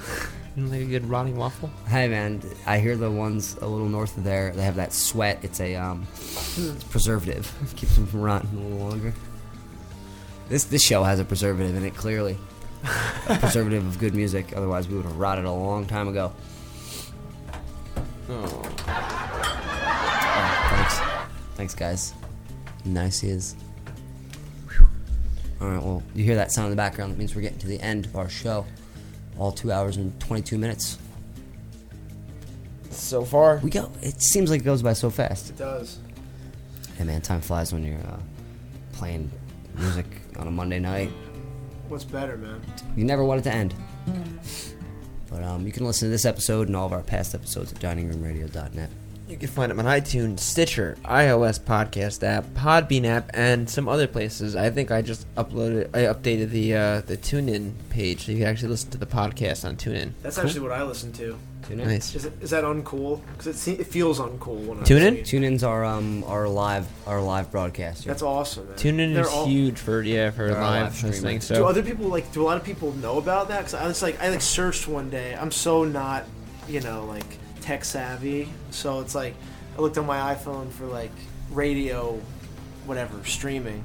You 0.55 0.65
like 0.65 0.81
a 0.81 0.85
good 0.85 1.07
rotting 1.07 1.35
waffle? 1.35 1.69
Hey 1.87 2.07
man, 2.07 2.41
I 2.65 2.79
hear 2.79 2.95
the 2.97 3.11
ones 3.11 3.57
a 3.61 3.67
little 3.67 3.87
north 3.87 4.17
of 4.17 4.23
there. 4.23 4.51
They 4.53 4.63
have 4.63 4.77
that 4.77 4.91
sweat. 4.91 5.37
It's 5.43 5.59
a 5.59 5.75
um, 5.75 6.07
it's 6.57 6.83
preservative. 6.85 7.51
Keeps 7.75 7.95
them 7.95 8.07
from 8.07 8.21
rotting 8.21 8.49
a 8.57 8.59
little 8.59 8.87
longer. 8.87 9.13
This 10.49 10.63
this 10.63 10.81
show 10.83 11.03
has 11.03 11.19
a 11.19 11.25
preservative 11.25 11.75
in 11.75 11.85
it. 11.85 11.95
Clearly, 11.95 12.35
a 13.27 13.37
preservative 13.39 13.85
of 13.85 13.99
good 13.99 14.15
music. 14.15 14.53
Otherwise, 14.55 14.87
we 14.87 14.95
would 14.95 15.05
have 15.05 15.17
rotted 15.17 15.45
a 15.45 15.51
long 15.51 15.85
time 15.85 16.07
ago. 16.07 16.33
Oh. 18.29 18.61
Oh, 20.25 20.67
thanks, 20.69 20.99
thanks 21.55 21.75
guys. 21.75 22.13
Nice 22.85 23.19
he 23.21 23.29
is. 23.29 23.55
All 25.61 25.69
right, 25.69 25.81
well, 25.81 26.03
you 26.13 26.23
hear 26.23 26.35
that 26.35 26.51
sound 26.51 26.65
in 26.65 26.71
the 26.71 26.75
background. 26.77 27.13
That 27.13 27.17
means 27.17 27.35
we're 27.35 27.41
getting 27.41 27.59
to 27.59 27.67
the 27.67 27.79
end 27.81 28.05
of 28.05 28.15
our 28.17 28.27
show. 28.29 28.65
All 29.37 29.51
two 29.51 29.71
hours 29.71 29.97
and 29.97 30.17
twenty-two 30.19 30.57
minutes. 30.57 30.97
So 32.91 33.23
far, 33.23 33.57
we 33.63 33.69
go. 33.69 33.89
It 34.01 34.21
seems 34.21 34.49
like 34.51 34.61
it 34.61 34.65
goes 34.65 34.81
by 34.81 34.93
so 34.93 35.09
fast. 35.09 35.49
it 35.49 35.57
does. 35.57 35.99
Hey 36.97 37.05
man, 37.05 37.21
time 37.21 37.41
flies 37.41 37.73
when 37.73 37.83
you're 37.83 37.97
uh, 37.99 38.19
playing 38.91 39.31
music 39.75 40.05
on 40.37 40.47
a 40.47 40.51
Monday 40.51 40.79
night. 40.79 41.09
What's 41.87 42.03
better, 42.03 42.37
man? 42.37 42.61
You 42.95 43.03
never 43.05 43.23
want 43.23 43.39
it 43.41 43.43
to 43.45 43.53
end. 43.53 43.73
But 45.33 45.43
um, 45.43 45.65
you 45.65 45.71
can 45.71 45.83
listen 45.85 46.07
to 46.07 46.11
this 46.11 46.25
episode 46.25 46.67
and 46.67 46.75
all 46.75 46.85
of 46.85 46.93
our 46.93 47.01
past 47.01 47.33
episodes 47.33 47.73
at 47.73 47.79
diningroomradio.net. 47.79 48.89
You 49.33 49.39
can 49.39 49.47
find 49.47 49.71
them 49.71 49.79
on 49.79 49.85
iTunes, 49.85 50.41
Stitcher, 50.41 50.95
iOS 51.05 51.59
podcast 51.59 52.21
app, 52.21 52.43
Podbean 52.53 53.05
app, 53.05 53.31
and 53.33 53.67
some 53.67 53.89
other 53.89 54.05
places. 54.05 54.55
I 54.55 54.69
think 54.69 54.91
I 54.91 55.01
just 55.01 55.25
uploaded, 55.33 55.89
I 55.95 56.01
updated 56.03 56.51
the 56.51 56.75
uh, 56.75 57.01
the 57.01 57.17
TuneIn 57.17 57.73
page, 57.89 58.25
so 58.27 58.31
you 58.31 58.37
can 58.37 58.47
actually 58.47 58.69
listen 58.69 58.91
to 58.91 58.99
the 58.99 59.07
podcast 59.07 59.67
on 59.67 59.75
TuneIn. 59.75 60.11
That's 60.21 60.35
Cool. 60.35 60.45
actually 60.45 60.61
what 60.61 60.71
I 60.73 60.83
listen 60.83 61.11
to. 61.13 61.35
Tune 61.67 61.79
in. 61.79 61.87
Nice. 61.87 62.13
Is, 62.13 62.25
it, 62.25 62.33
is 62.43 62.51
that 62.51 62.63
uncool? 62.63 63.21
Because 63.31 63.47
it, 63.47 63.55
se- 63.55 63.71
it 63.79 63.87
feels 63.87 64.19
uncool 64.19 64.67
when 64.67 64.81
I 64.81 64.83
Tune 64.83 65.01
in? 65.01 65.23
Tune 65.23 65.43
in's 65.43 65.63
our 65.63 65.83
um 65.83 66.23
our 66.27 66.47
live 66.47 66.85
our 67.07 67.19
live 67.19 67.49
broadcast. 67.49 68.05
That's 68.05 68.21
awesome, 68.21 68.67
man. 68.67 68.77
TuneIn 68.77 69.13
They're 69.15 69.23
is 69.23 69.29
all- 69.29 69.47
huge 69.47 69.79
for 69.79 70.03
yeah 70.03 70.29
for 70.29 70.45
They're 70.49 70.57
our 70.57 70.61
live 70.61 70.83
live 70.83 70.93
streaming. 70.95 71.13
listening. 71.23 71.39
do 71.39 71.45
So 71.45 71.65
other 71.65 71.81
people 71.81 72.05
like? 72.05 72.31
Do 72.33 72.43
a 72.43 72.45
lot 72.45 72.57
of 72.57 72.63
people 72.63 72.91
know 72.97 73.17
about 73.17 73.47
that? 73.47 73.61
Because 73.61 73.73
I 73.73 73.87
was 73.87 74.03
like, 74.03 74.21
I 74.21 74.29
like 74.29 74.41
searched 74.41 74.87
one 74.87 75.09
day. 75.09 75.33
I'm 75.35 75.49
so 75.49 75.85
not, 75.85 76.25
you 76.67 76.81
know, 76.81 77.05
like 77.05 77.39
tech 77.63 77.83
savvy. 77.85 78.49
So 78.71 78.99
it's 78.99 79.15
like, 79.15 79.33
I 79.77 79.81
looked 79.81 79.97
on 79.97 80.05
my 80.05 80.35
iPhone 80.35 80.69
for 80.71 80.85
like 80.85 81.11
radio, 81.51 82.19
whatever 82.85 83.23
streaming. 83.25 83.83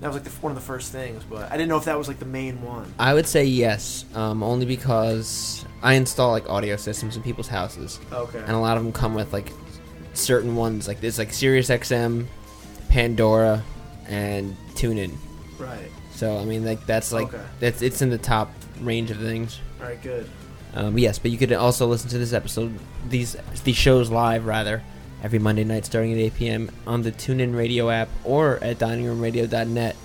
That 0.00 0.06
was 0.08 0.16
like 0.16 0.24
the, 0.24 0.30
one 0.40 0.52
of 0.52 0.54
the 0.56 0.64
first 0.64 0.92
things, 0.92 1.24
but 1.24 1.50
I 1.50 1.56
didn't 1.56 1.68
know 1.68 1.76
if 1.76 1.84
that 1.86 1.98
was 1.98 2.06
like 2.08 2.18
the 2.20 2.24
main 2.24 2.62
one. 2.62 2.92
I 3.00 3.14
would 3.14 3.26
say 3.26 3.44
yes, 3.44 4.04
um, 4.14 4.42
only 4.44 4.64
because 4.64 5.64
I 5.82 5.94
install 5.94 6.30
like 6.30 6.48
audio 6.48 6.76
systems 6.76 7.16
in 7.16 7.22
people's 7.22 7.48
houses. 7.48 7.98
Okay. 8.12 8.38
And 8.38 8.50
a 8.52 8.58
lot 8.58 8.76
of 8.76 8.84
them 8.84 8.92
come 8.92 9.14
with 9.14 9.32
like 9.32 9.52
certain 10.14 10.54
ones, 10.56 10.86
like 10.86 11.00
there's 11.00 11.18
like 11.18 11.32
Sirius 11.32 11.68
XM, 11.68 12.26
Pandora, 12.88 13.62
and 14.06 14.56
TuneIn. 14.74 15.14
Right. 15.58 15.90
So 16.12 16.38
I 16.38 16.44
mean, 16.44 16.64
like 16.64 16.86
that's 16.86 17.12
like 17.12 17.34
Okay. 17.34 17.42
that's 17.60 17.82
it's 17.82 18.00
in 18.00 18.10
the 18.10 18.18
top 18.18 18.50
range 18.80 19.10
of 19.10 19.18
things. 19.18 19.60
All 19.80 19.86
right, 19.86 20.00
good. 20.02 20.28
Um, 20.74 20.98
yes, 20.98 21.18
but 21.18 21.30
you 21.30 21.38
could 21.38 21.52
also 21.52 21.86
listen 21.86 22.10
to 22.10 22.18
this 22.18 22.32
episode, 22.32 22.78
these 23.08 23.36
these 23.64 23.76
shows 23.76 24.10
live 24.10 24.44
rather, 24.46 24.82
every 25.22 25.38
Monday 25.38 25.64
night 25.64 25.84
starting 25.86 26.12
at 26.12 26.18
8 26.18 26.34
p.m. 26.34 26.70
on 26.86 27.02
the 27.02 27.10
TuneIn 27.12 27.56
Radio 27.56 27.90
app 27.90 28.08
or 28.24 28.62
at 28.62 28.78
diningroomradio.net, 28.78 29.96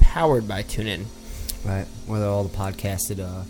powered 0.00 0.48
by 0.48 0.62
TuneIn. 0.62 1.04
Right. 1.64 1.86
Whether 2.06 2.24
all 2.26 2.44
the 2.44 2.56
podcasted 2.56 3.20
uh, 3.20 3.42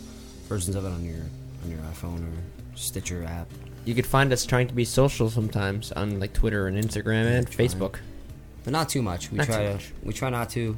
versions 0.48 0.74
of 0.76 0.84
it 0.84 0.88
on 0.88 1.04
your 1.04 1.22
on 1.64 1.70
your 1.70 1.80
iPhone 1.80 2.22
or 2.24 2.32
Stitcher 2.74 3.24
app. 3.24 3.46
You 3.84 3.94
could 3.94 4.06
find 4.06 4.32
us 4.32 4.44
trying 4.44 4.68
to 4.68 4.74
be 4.74 4.84
social 4.84 5.30
sometimes 5.30 5.92
on 5.92 6.18
like 6.20 6.32
Twitter 6.32 6.66
and 6.66 6.76
Instagram 6.82 7.26
and 7.26 7.50
Facebook. 7.50 7.96
But 8.64 8.72
not 8.72 8.88
too 8.88 9.00
much. 9.02 9.30
We 9.30 9.38
Not 9.38 9.46
try 9.46 9.62
to 9.66 9.72
much. 9.74 9.92
we 10.02 10.12
try 10.12 10.28
not 10.30 10.50
to 10.50 10.76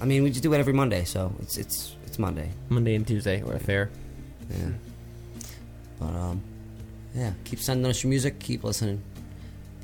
I 0.00 0.04
mean 0.06 0.22
we 0.22 0.30
just 0.30 0.42
do 0.42 0.52
it 0.54 0.58
every 0.58 0.72
Monday, 0.72 1.04
so 1.04 1.34
it's 1.40 1.58
it's 1.58 1.96
it's 2.06 2.18
Monday. 2.18 2.50
Monday 2.68 2.94
and 2.94 3.06
Tuesday 3.06 3.42
or 3.42 3.54
a 3.54 3.58
fair. 3.58 3.90
Yeah. 4.50 4.70
But 6.02 6.14
um 6.18 6.42
yeah, 7.14 7.32
keep 7.44 7.58
sending 7.58 7.88
us 7.90 8.02
your 8.02 8.08
music, 8.10 8.38
keep 8.38 8.64
listening. 8.64 9.02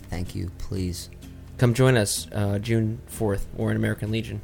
Thank 0.08 0.34
you, 0.34 0.50
please. 0.58 1.10
Come 1.58 1.74
join 1.74 1.96
us 1.98 2.26
uh, 2.32 2.58
June 2.58 3.00
4th. 3.10 3.42
We're 3.54 3.70
in 3.72 3.76
American 3.76 4.10
Legion. 4.10 4.40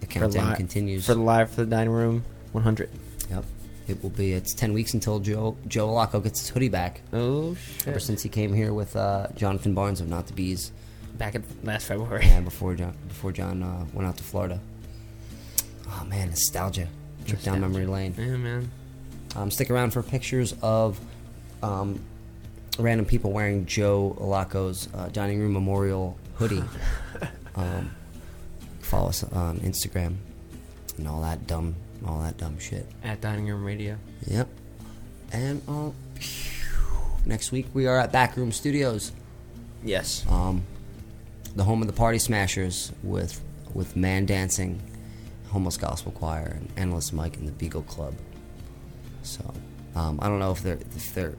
The 0.00 0.06
For 0.06 0.12
countdown 0.12 0.50
li- 0.50 0.56
continues. 0.56 1.06
For 1.06 1.14
the 1.14 1.20
live 1.20 1.50
for 1.50 1.60
the 1.60 1.70
dining 1.70 1.92
room 1.92 2.24
100. 2.52 2.90
Yep. 3.30 3.44
It 3.86 4.02
will 4.02 4.10
be. 4.10 4.32
It's 4.32 4.54
ten 4.54 4.72
weeks 4.72 4.94
until 4.94 5.20
Joe 5.20 5.56
Joe 5.68 5.88
Alaco 5.88 6.22
gets 6.22 6.40
his 6.40 6.48
hoodie 6.48 6.70
back. 6.70 7.02
Oh 7.12 7.54
shit! 7.54 7.88
Ever 7.88 8.00
since 8.00 8.22
he 8.22 8.30
came 8.30 8.54
here 8.54 8.72
with 8.72 8.96
uh, 8.96 9.26
Jonathan 9.36 9.74
Barnes 9.74 10.00
of 10.00 10.08
Not 10.08 10.26
the 10.26 10.32
Bees. 10.32 10.72
Back 11.18 11.34
in 11.34 11.44
last 11.62 11.86
February. 11.86 12.24
Yeah, 12.24 12.40
before 12.40 12.74
John 12.74 12.96
before 13.08 13.30
John 13.30 13.62
uh, 13.62 13.84
went 13.92 14.08
out 14.08 14.16
to 14.16 14.24
Florida. 14.24 14.58
Oh 15.86 16.04
man, 16.06 16.30
nostalgia. 16.30 16.88
Trip 17.26 17.42
down 17.42 17.60
memory 17.60 17.84
lane. 17.86 18.14
Yeah, 18.16 18.36
man. 18.36 18.70
Um, 19.36 19.50
stick 19.50 19.70
around 19.70 19.90
for 19.92 20.02
pictures 20.02 20.54
of 20.62 20.98
um, 21.64 22.00
random 22.78 23.06
people 23.06 23.32
wearing 23.32 23.66
Joe 23.66 24.16
Alaco's 24.20 24.88
uh, 24.94 25.08
dining 25.08 25.40
room 25.40 25.52
memorial 25.52 26.18
hoodie. 26.34 26.64
um, 27.56 27.90
follow 28.80 29.08
us 29.08 29.24
on 29.24 29.58
Instagram 29.60 30.16
and 30.98 31.08
all 31.08 31.22
that 31.22 31.46
dumb, 31.46 31.74
all 32.06 32.20
that 32.20 32.36
dumb 32.36 32.58
shit. 32.58 32.86
At 33.02 33.20
Dining 33.20 33.48
Room 33.48 33.64
Radio. 33.64 33.96
Yep. 34.26 34.48
And 35.32 35.62
uh, 35.68 35.90
next 37.26 37.50
week 37.50 37.66
we 37.74 37.86
are 37.86 37.98
at 37.98 38.12
Backroom 38.12 38.52
Studios. 38.52 39.12
Yes. 39.82 40.24
Um, 40.28 40.62
the 41.56 41.64
home 41.64 41.80
of 41.80 41.86
the 41.86 41.94
Party 41.94 42.18
Smashers 42.18 42.92
with 43.02 43.40
with 43.72 43.96
Man 43.96 44.24
Dancing, 44.24 44.80
Homeless 45.48 45.76
Gospel 45.76 46.12
Choir, 46.12 46.56
and 46.58 46.72
Endless 46.76 47.12
Mike 47.12 47.36
and 47.36 47.48
the 47.48 47.52
Beagle 47.52 47.82
Club. 47.82 48.14
So 49.22 49.52
um, 49.96 50.18
I 50.22 50.28
don't 50.28 50.38
know 50.38 50.52
if 50.52 50.62
they're 50.62 50.78
if 50.96 51.14
they're. 51.14 51.34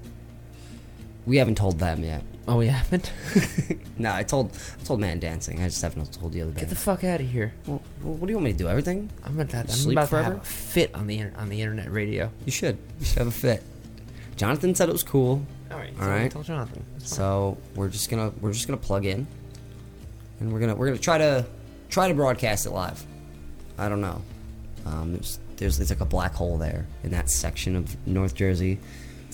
We 1.26 1.38
haven't 1.38 1.56
told 1.56 1.80
them 1.80 2.04
yet. 2.04 2.24
Oh, 2.48 2.58
we 2.58 2.68
haven't. 2.68 3.12
no, 3.98 4.14
I 4.14 4.22
told 4.24 4.52
I 4.80 4.84
told 4.84 5.00
Man 5.00 5.20
Dancing. 5.20 5.60
I 5.60 5.66
just 5.66 5.82
haven't 5.82 6.12
told 6.14 6.34
the 6.34 6.42
other 6.42 6.52
band. 6.52 6.60
Get 6.62 6.70
the 6.70 6.76
fuck 6.76 7.04
out 7.04 7.20
of 7.20 7.28
here. 7.30 7.54
Well, 7.66 7.82
what 8.04 8.22
do 8.22 8.28
you 8.28 8.36
want 8.36 8.46
me 8.46 8.52
to 8.52 8.58
do? 8.58 8.68
Everything? 8.68 9.10
I'm 9.24 9.40
about 9.40 9.50
to, 9.50 9.58
I'm 9.60 9.68
Sleep 9.68 9.94
about 9.98 10.04
to 10.04 10.08
forever? 10.10 10.34
have 10.36 10.42
a 10.42 10.46
fit 10.46 10.94
on 10.94 11.08
the 11.08 11.18
inter- 11.18 11.40
on 11.40 11.50
the 11.50 11.60
internet 11.62 11.92
radio. 11.92 12.30
You 12.46 12.52
should. 12.52 12.78
You 13.00 13.06
should 13.06 13.18
have 13.18 13.28
a 13.28 13.32
fit. 13.32 13.64
Jonathan 14.36 14.76
said 14.76 14.90
it 14.90 14.92
was 14.92 15.02
cool. 15.04 15.42
All 15.72 15.78
right. 15.80 15.94
All 16.00 16.08
right. 16.08 16.30
tell 16.30 16.44
Jonathan. 16.44 16.86
So 17.00 17.58
we're 17.74 17.90
just 17.90 18.12
gonna 18.12 18.32
we're 18.42 18.54
just 18.54 18.68
gonna 18.68 18.78
plug 18.78 19.06
in, 19.08 19.26
and 20.40 20.54
we're 20.54 20.60
gonna 20.60 20.76
we're 20.76 20.88
gonna 20.88 21.00
try 21.00 21.18
to 21.18 21.46
try 21.90 22.08
to 22.08 22.14
broadcast 22.14 22.68
it 22.68 22.72
live. 22.72 23.04
I 23.80 23.90
don't 23.90 24.02
know. 24.02 24.22
Um, 24.86 25.14
there's 25.14 25.40
there's 25.58 25.78
there's 25.78 25.90
like 25.90 26.02
a 26.02 26.06
black 26.06 26.34
hole 26.36 26.60
there 26.60 26.86
in 27.04 27.10
that 27.12 27.32
section 27.32 27.76
of 27.76 28.08
North 28.08 28.36
Jersey. 28.36 28.80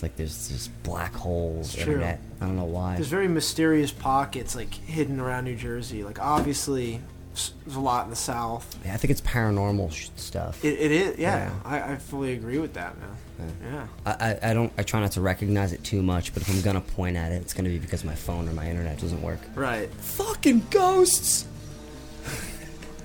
It's 0.02 0.04
like 0.04 0.16
there's 0.16 0.48
this 0.50 0.68
black 0.82 1.14
hole 1.14 1.58
It's 1.60 1.76
true. 1.76 1.94
internet. 1.94 2.20
I 2.42 2.46
don't 2.48 2.56
know 2.56 2.64
why. 2.66 2.96
There's 2.96 3.08
very 3.08 3.28
mysterious 3.28 3.92
pockets 3.92 4.56
like 4.56 4.74
hidden 4.74 5.20
around 5.20 5.44
New 5.44 5.56
Jersey. 5.56 6.04
Like 6.04 6.20
obviously, 6.20 7.00
there's 7.36 7.76
a 7.76 7.80
lot 7.80 8.06
in 8.06 8.10
the 8.10 8.16
South. 8.16 8.80
Yeah, 8.84 8.96
I 8.96 8.98
think 8.98 9.12
it's 9.12 9.22
paranormal 9.22 9.92
sh- 9.94 10.10
stuff. 10.16 10.66
It, 10.66 10.80
it 10.80 10.92
is, 10.92 11.20
yeah. 11.20 11.52
Yeah. 11.52 11.54
I, 11.64 11.94
I 11.94 11.96
fully 11.98 12.34
agree 12.34 12.58
with 12.58 12.74
that, 12.74 12.96
man. 12.98 13.54
Yeah. 13.64 13.88
I, 14.08 14.12
I, 14.12 14.50
I 14.50 14.54
don't 14.56 14.74
I 14.76 14.82
try 14.82 15.00
not 15.02 15.12
to 15.12 15.22
recognize 15.22 15.72
it 15.72 15.84
too 15.84 16.02
much, 16.02 16.34
but 16.34 16.42
if 16.42 16.50
I'm 16.50 16.62
gonna 16.64 16.82
point 16.82 17.16
at 17.16 17.32
it, 17.32 17.36
it's 17.44 17.54
gonna 17.54 17.70
be 17.70 17.78
because 17.78 18.04
my 18.04 18.16
phone 18.16 18.50
or 18.50 18.54
my 18.54 18.68
internet 18.68 18.98
doesn't 18.98 19.22
work. 19.22 19.40
Right. 19.54 19.88
Fucking 19.94 20.66
ghosts. 20.72 21.46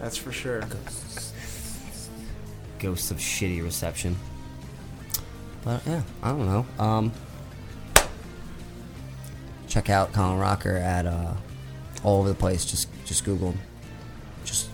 That's 0.01 0.17
for 0.17 0.33
sure. 0.33 0.61
Ghosts. 0.63 1.35
Ghosts 2.79 3.11
of 3.11 3.19
shitty 3.19 3.63
reception. 3.63 4.17
But 5.67 5.85
yeah, 5.85 6.03
I 6.23 6.29
don't 6.29 6.47
know. 6.47 6.67
Um, 6.79 7.13
check 9.67 9.91
out 9.91 10.13
Colin 10.13 10.39
Rocker 10.39 10.77
at 10.77 11.07
uh, 11.07 11.35
all 12.05 12.21
over 12.21 12.29
the 12.29 12.37
place. 12.37 12.65
Just 12.65 12.89
just 13.05 13.25
Google, 13.25 13.51
him. 13.51 13.59
just 14.45 14.71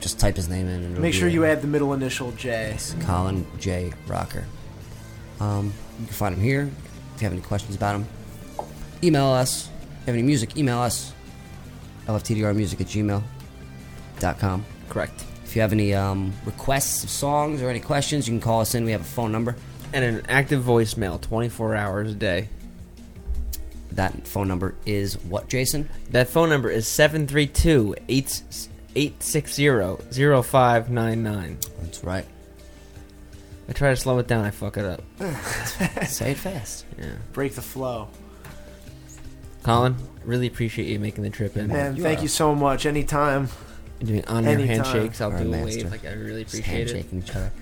just 0.00 0.18
type 0.18 0.34
his 0.34 0.48
name 0.48 0.66
in. 0.68 0.84
And 0.84 0.98
Make 0.98 1.12
sure 1.12 1.28
you 1.28 1.44
add 1.44 1.60
the 1.60 1.66
middle 1.66 1.92
initial 1.92 2.32
J. 2.32 2.78
Colin 3.02 3.46
J 3.60 3.92
Rocker. 4.06 4.46
Um, 5.38 5.74
you 6.00 6.06
can 6.06 6.14
find 6.14 6.34
him 6.34 6.40
here. 6.40 6.70
If 7.14 7.20
you 7.20 7.26
have 7.26 7.34
any 7.34 7.42
questions 7.42 7.76
about 7.76 7.96
him, 7.96 8.06
email 9.04 9.26
us. 9.26 9.66
If 9.66 9.72
you 9.72 10.06
have 10.06 10.14
any 10.14 10.22
music, 10.22 10.56
email 10.56 10.78
us. 10.78 11.12
lftdrmusic 12.06 12.80
at 12.80 12.86
gmail.com. 12.86 14.64
Correct. 14.88 15.24
If 15.44 15.56
you 15.56 15.60
have 15.60 15.72
any 15.72 15.92
um, 15.92 16.32
requests 16.46 17.04
of 17.04 17.10
songs 17.10 17.60
or 17.60 17.68
any 17.68 17.80
questions, 17.80 18.26
you 18.26 18.32
can 18.32 18.40
call 18.40 18.62
us 18.62 18.74
in. 18.74 18.86
We 18.86 18.92
have 18.92 19.02
a 19.02 19.04
phone 19.04 19.30
number. 19.30 19.56
And 19.92 20.04
an 20.04 20.22
active 20.28 20.62
voicemail 20.62 21.20
24 21.20 21.74
hours 21.74 22.12
a 22.12 22.14
day. 22.14 22.48
That 23.92 24.26
phone 24.26 24.48
number 24.48 24.74
is 24.86 25.18
what, 25.24 25.48
Jason? 25.48 25.88
That 26.10 26.28
phone 26.28 26.48
number 26.48 26.70
is 26.70 26.88
732 26.88 27.94
860 28.08 29.68
0599. 30.42 31.58
That's 31.82 32.02
right. 32.02 32.24
I 33.68 33.72
try 33.72 33.90
to 33.90 33.96
slow 33.96 34.18
it 34.18 34.26
down, 34.26 34.44
I 34.44 34.50
fuck 34.50 34.76
it 34.78 34.84
up. 34.84 35.02
Say 36.06 36.32
it 36.32 36.38
fast. 36.38 36.84
Yeah. 36.98 37.12
Break 37.32 37.54
the 37.54 37.62
flow. 37.62 38.08
Colin, 39.62 39.94
really 40.24 40.46
appreciate 40.48 40.88
you 40.88 40.98
making 40.98 41.22
the 41.22 41.30
trip 41.30 41.56
in. 41.56 41.68
Man, 41.68 41.96
thank 41.96 42.22
you 42.22 42.28
so 42.28 42.54
much. 42.54 42.86
Anytime. 42.86 43.48
And 44.00 44.08
doing 44.08 44.24
on 44.26 44.44
your 44.44 44.58
handshakes. 44.58 45.20
I'll 45.20 45.30
Our 45.30 45.38
do 45.38 45.44
a 45.44 45.48
master. 45.48 45.82
wave. 45.82 45.90
Like, 45.90 46.04
I 46.04 46.12
really 46.14 46.42
Just 46.44 46.54
appreciate 46.58 46.88
it. 46.88 46.94
handshaking 46.94 47.18
each 47.22 47.30
other. 47.36 47.52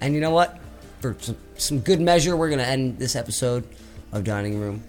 And 0.00 0.12
you 0.14 0.20
know 0.20 0.32
what? 0.32 0.58
For 1.04 1.14
some, 1.20 1.36
some 1.58 1.80
good 1.80 2.00
measure, 2.00 2.34
we're 2.34 2.48
going 2.48 2.60
to 2.60 2.66
end 2.66 2.98
this 2.98 3.14
episode 3.14 3.68
of 4.12 4.24
Dining 4.24 4.58
Room 4.58 4.82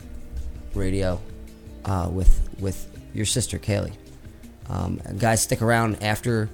Radio 0.73 1.19
uh, 1.83 2.07
with 2.09 2.39
with 2.61 2.87
your 3.13 3.25
sister, 3.25 3.59
Kaylee. 3.59 3.91
Um, 4.69 5.01
guys, 5.17 5.43
stick 5.43 5.61
around 5.61 6.01
after. 6.01 6.49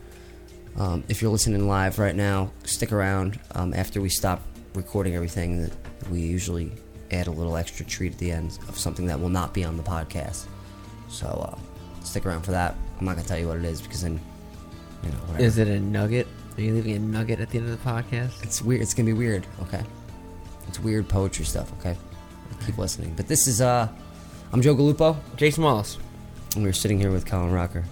Um, 0.80 1.04
if 1.10 1.22
you're 1.22 1.30
listening 1.30 1.68
live 1.68 2.00
right 2.00 2.16
now, 2.16 2.52
stick 2.64 2.92
around 2.92 3.40
um, 3.54 3.76
after 3.76 4.02
we 4.02 4.10
stop 4.10 4.42
recording 4.74 5.14
everything. 5.14 5.62
That 5.62 5.74
we 6.10 6.22
usually 6.22 6.72
add 7.12 7.28
a 7.28 7.32
little 7.32 7.56
extra 7.56 7.86
treat 7.86 8.14
at 8.14 8.18
the 8.18 8.32
end 8.32 8.58
of 8.68 8.80
something 8.80 9.06
that 9.06 9.20
will 9.20 9.30
not 9.30 9.54
be 9.54 9.64
on 9.64 9.78
the 9.78 9.84
podcast. 9.84 10.46
So 11.08 11.28
uh, 11.28 12.04
stick 12.04 12.26
around 12.26 12.42
for 12.42 12.52
that. 12.52 12.76
I'm 12.98 13.06
not 13.06 13.16
gonna 13.16 13.28
tell 13.28 13.38
you 13.38 13.48
what 13.48 13.60
it 13.60 13.66
is 13.66 13.80
because 13.80 14.02
then, 14.02 14.20
you 15.04 15.10
know, 15.10 15.18
whatever. 15.18 15.44
Is 15.44 15.60
it 15.60 15.68
a 15.68 15.80
nugget? 15.80 16.26
Are 16.58 16.62
you 16.62 16.74
leaving 16.74 16.96
a 16.96 17.00
nugget 17.00 17.40
at 17.40 17.50
the 17.50 17.58
end 17.60 17.70
of 17.70 17.82
the 17.84 17.90
podcast? 17.90 18.44
It's 18.44 18.62
weird. 18.62 18.82
It's 18.82 18.94
gonna 18.94 19.08
be 19.08 19.14
weird. 19.14 19.48
Okay. 19.64 19.84
It's 20.68 20.80
weird 20.80 21.08
poetry 21.08 21.46
stuff. 21.46 21.72
Okay. 21.80 21.98
Keep 22.66 22.78
listening. 22.78 23.14
But 23.16 23.28
this 23.28 23.48
is 23.48 23.62
uh, 23.62 23.88
I'm 24.54 24.62
Joe 24.62 24.76
Galupo, 24.76 25.18
Jason 25.38 25.64
Wallace, 25.64 25.98
and 26.56 26.64
we're 26.64 26.74
sitting 26.74 27.00
here 27.00 27.12
with 27.12 27.26
Colin 27.26 27.52
Rocker, 27.52 27.84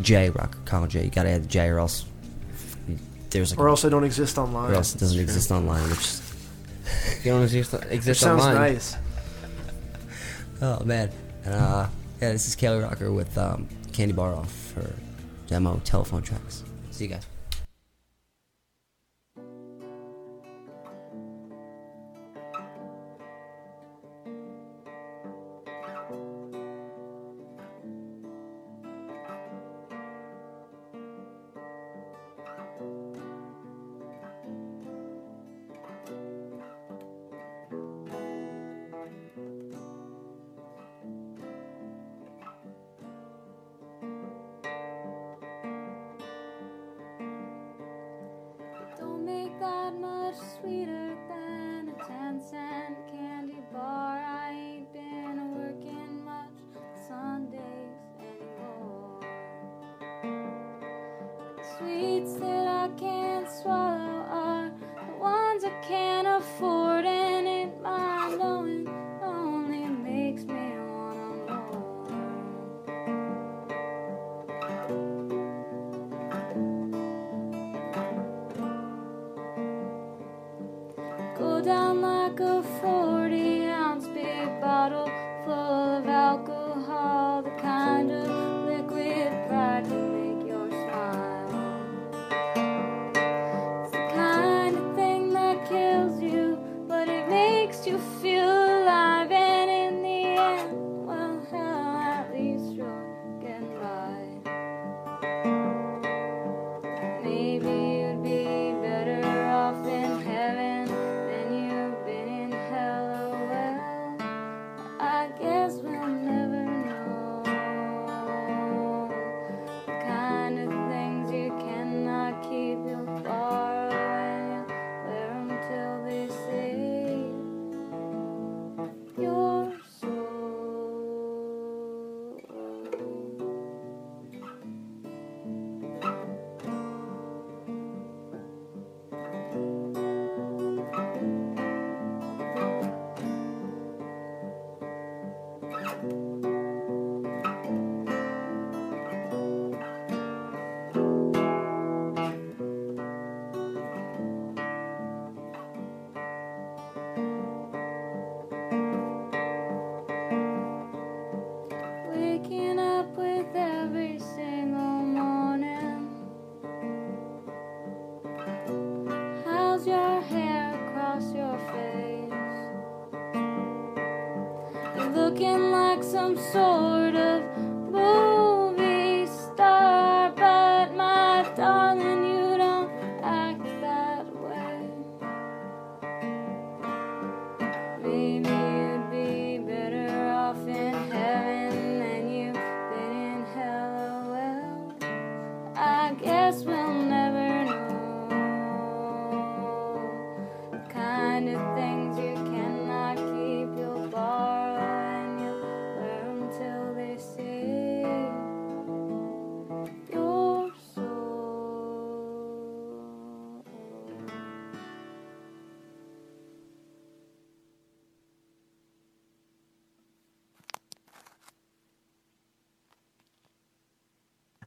Jay 0.00 0.28
Rocker, 0.30 0.58
Colin 0.64 0.90
J. 0.90 1.04
You 1.04 1.10
gotta 1.10 1.30
add 1.30 1.44
the 1.44 1.48
J, 1.48 1.68
or 1.68 1.78
else 1.78 2.04
there's 3.30 3.52
like 3.52 3.58
Or 3.60 3.68
else 3.68 3.84
I 3.84 3.88
don't 3.88 4.04
exist 4.04 4.36
online. 4.38 4.72
or 4.72 4.74
else 4.74 4.94
it 4.94 4.98
doesn't 4.98 5.18
exist 5.20 5.50
online. 5.50 5.88
Which 5.88 6.18
You 7.24 7.32
don't 7.32 7.42
exist, 7.44 7.72
Which 7.72 7.82
exist 7.90 8.20
sounds 8.20 8.42
online. 8.42 8.74
nice. 8.74 8.96
oh 10.60 10.84
man, 10.84 11.10
and, 11.44 11.54
uh, 11.54 11.86
yeah, 12.20 12.32
this 12.32 12.46
is 12.48 12.56
Kaylee 12.56 12.82
Rocker 12.82 13.10
with 13.12 13.36
um, 13.38 13.68
Candy 13.92 14.12
Bar 14.12 14.34
off 14.34 14.72
her 14.74 14.92
demo 15.46 15.80
telephone 15.84 16.22
tracks. 16.22 16.64
See 16.90 17.04
you 17.04 17.10
guys. 17.10 17.26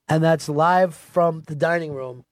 and 0.10 0.24
that's 0.24 0.50
live 0.50 0.96
from 0.96 1.44
the 1.48 1.56
dining 1.56 1.94
room, 1.94 2.24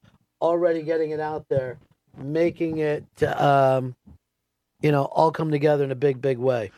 already 0.42 0.82
getting 0.82 1.12
it 1.12 1.20
out 1.20 1.48
there, 1.50 1.78
making 2.18 2.80
it, 2.80 3.06
um, 3.24 3.96
you 4.82 4.92
know, 4.92 5.04
all 5.06 5.32
come 5.32 5.52
together 5.52 5.84
in 5.84 5.92
a 5.92 5.96
big, 5.96 6.22
big 6.22 6.38
way. 6.38 6.72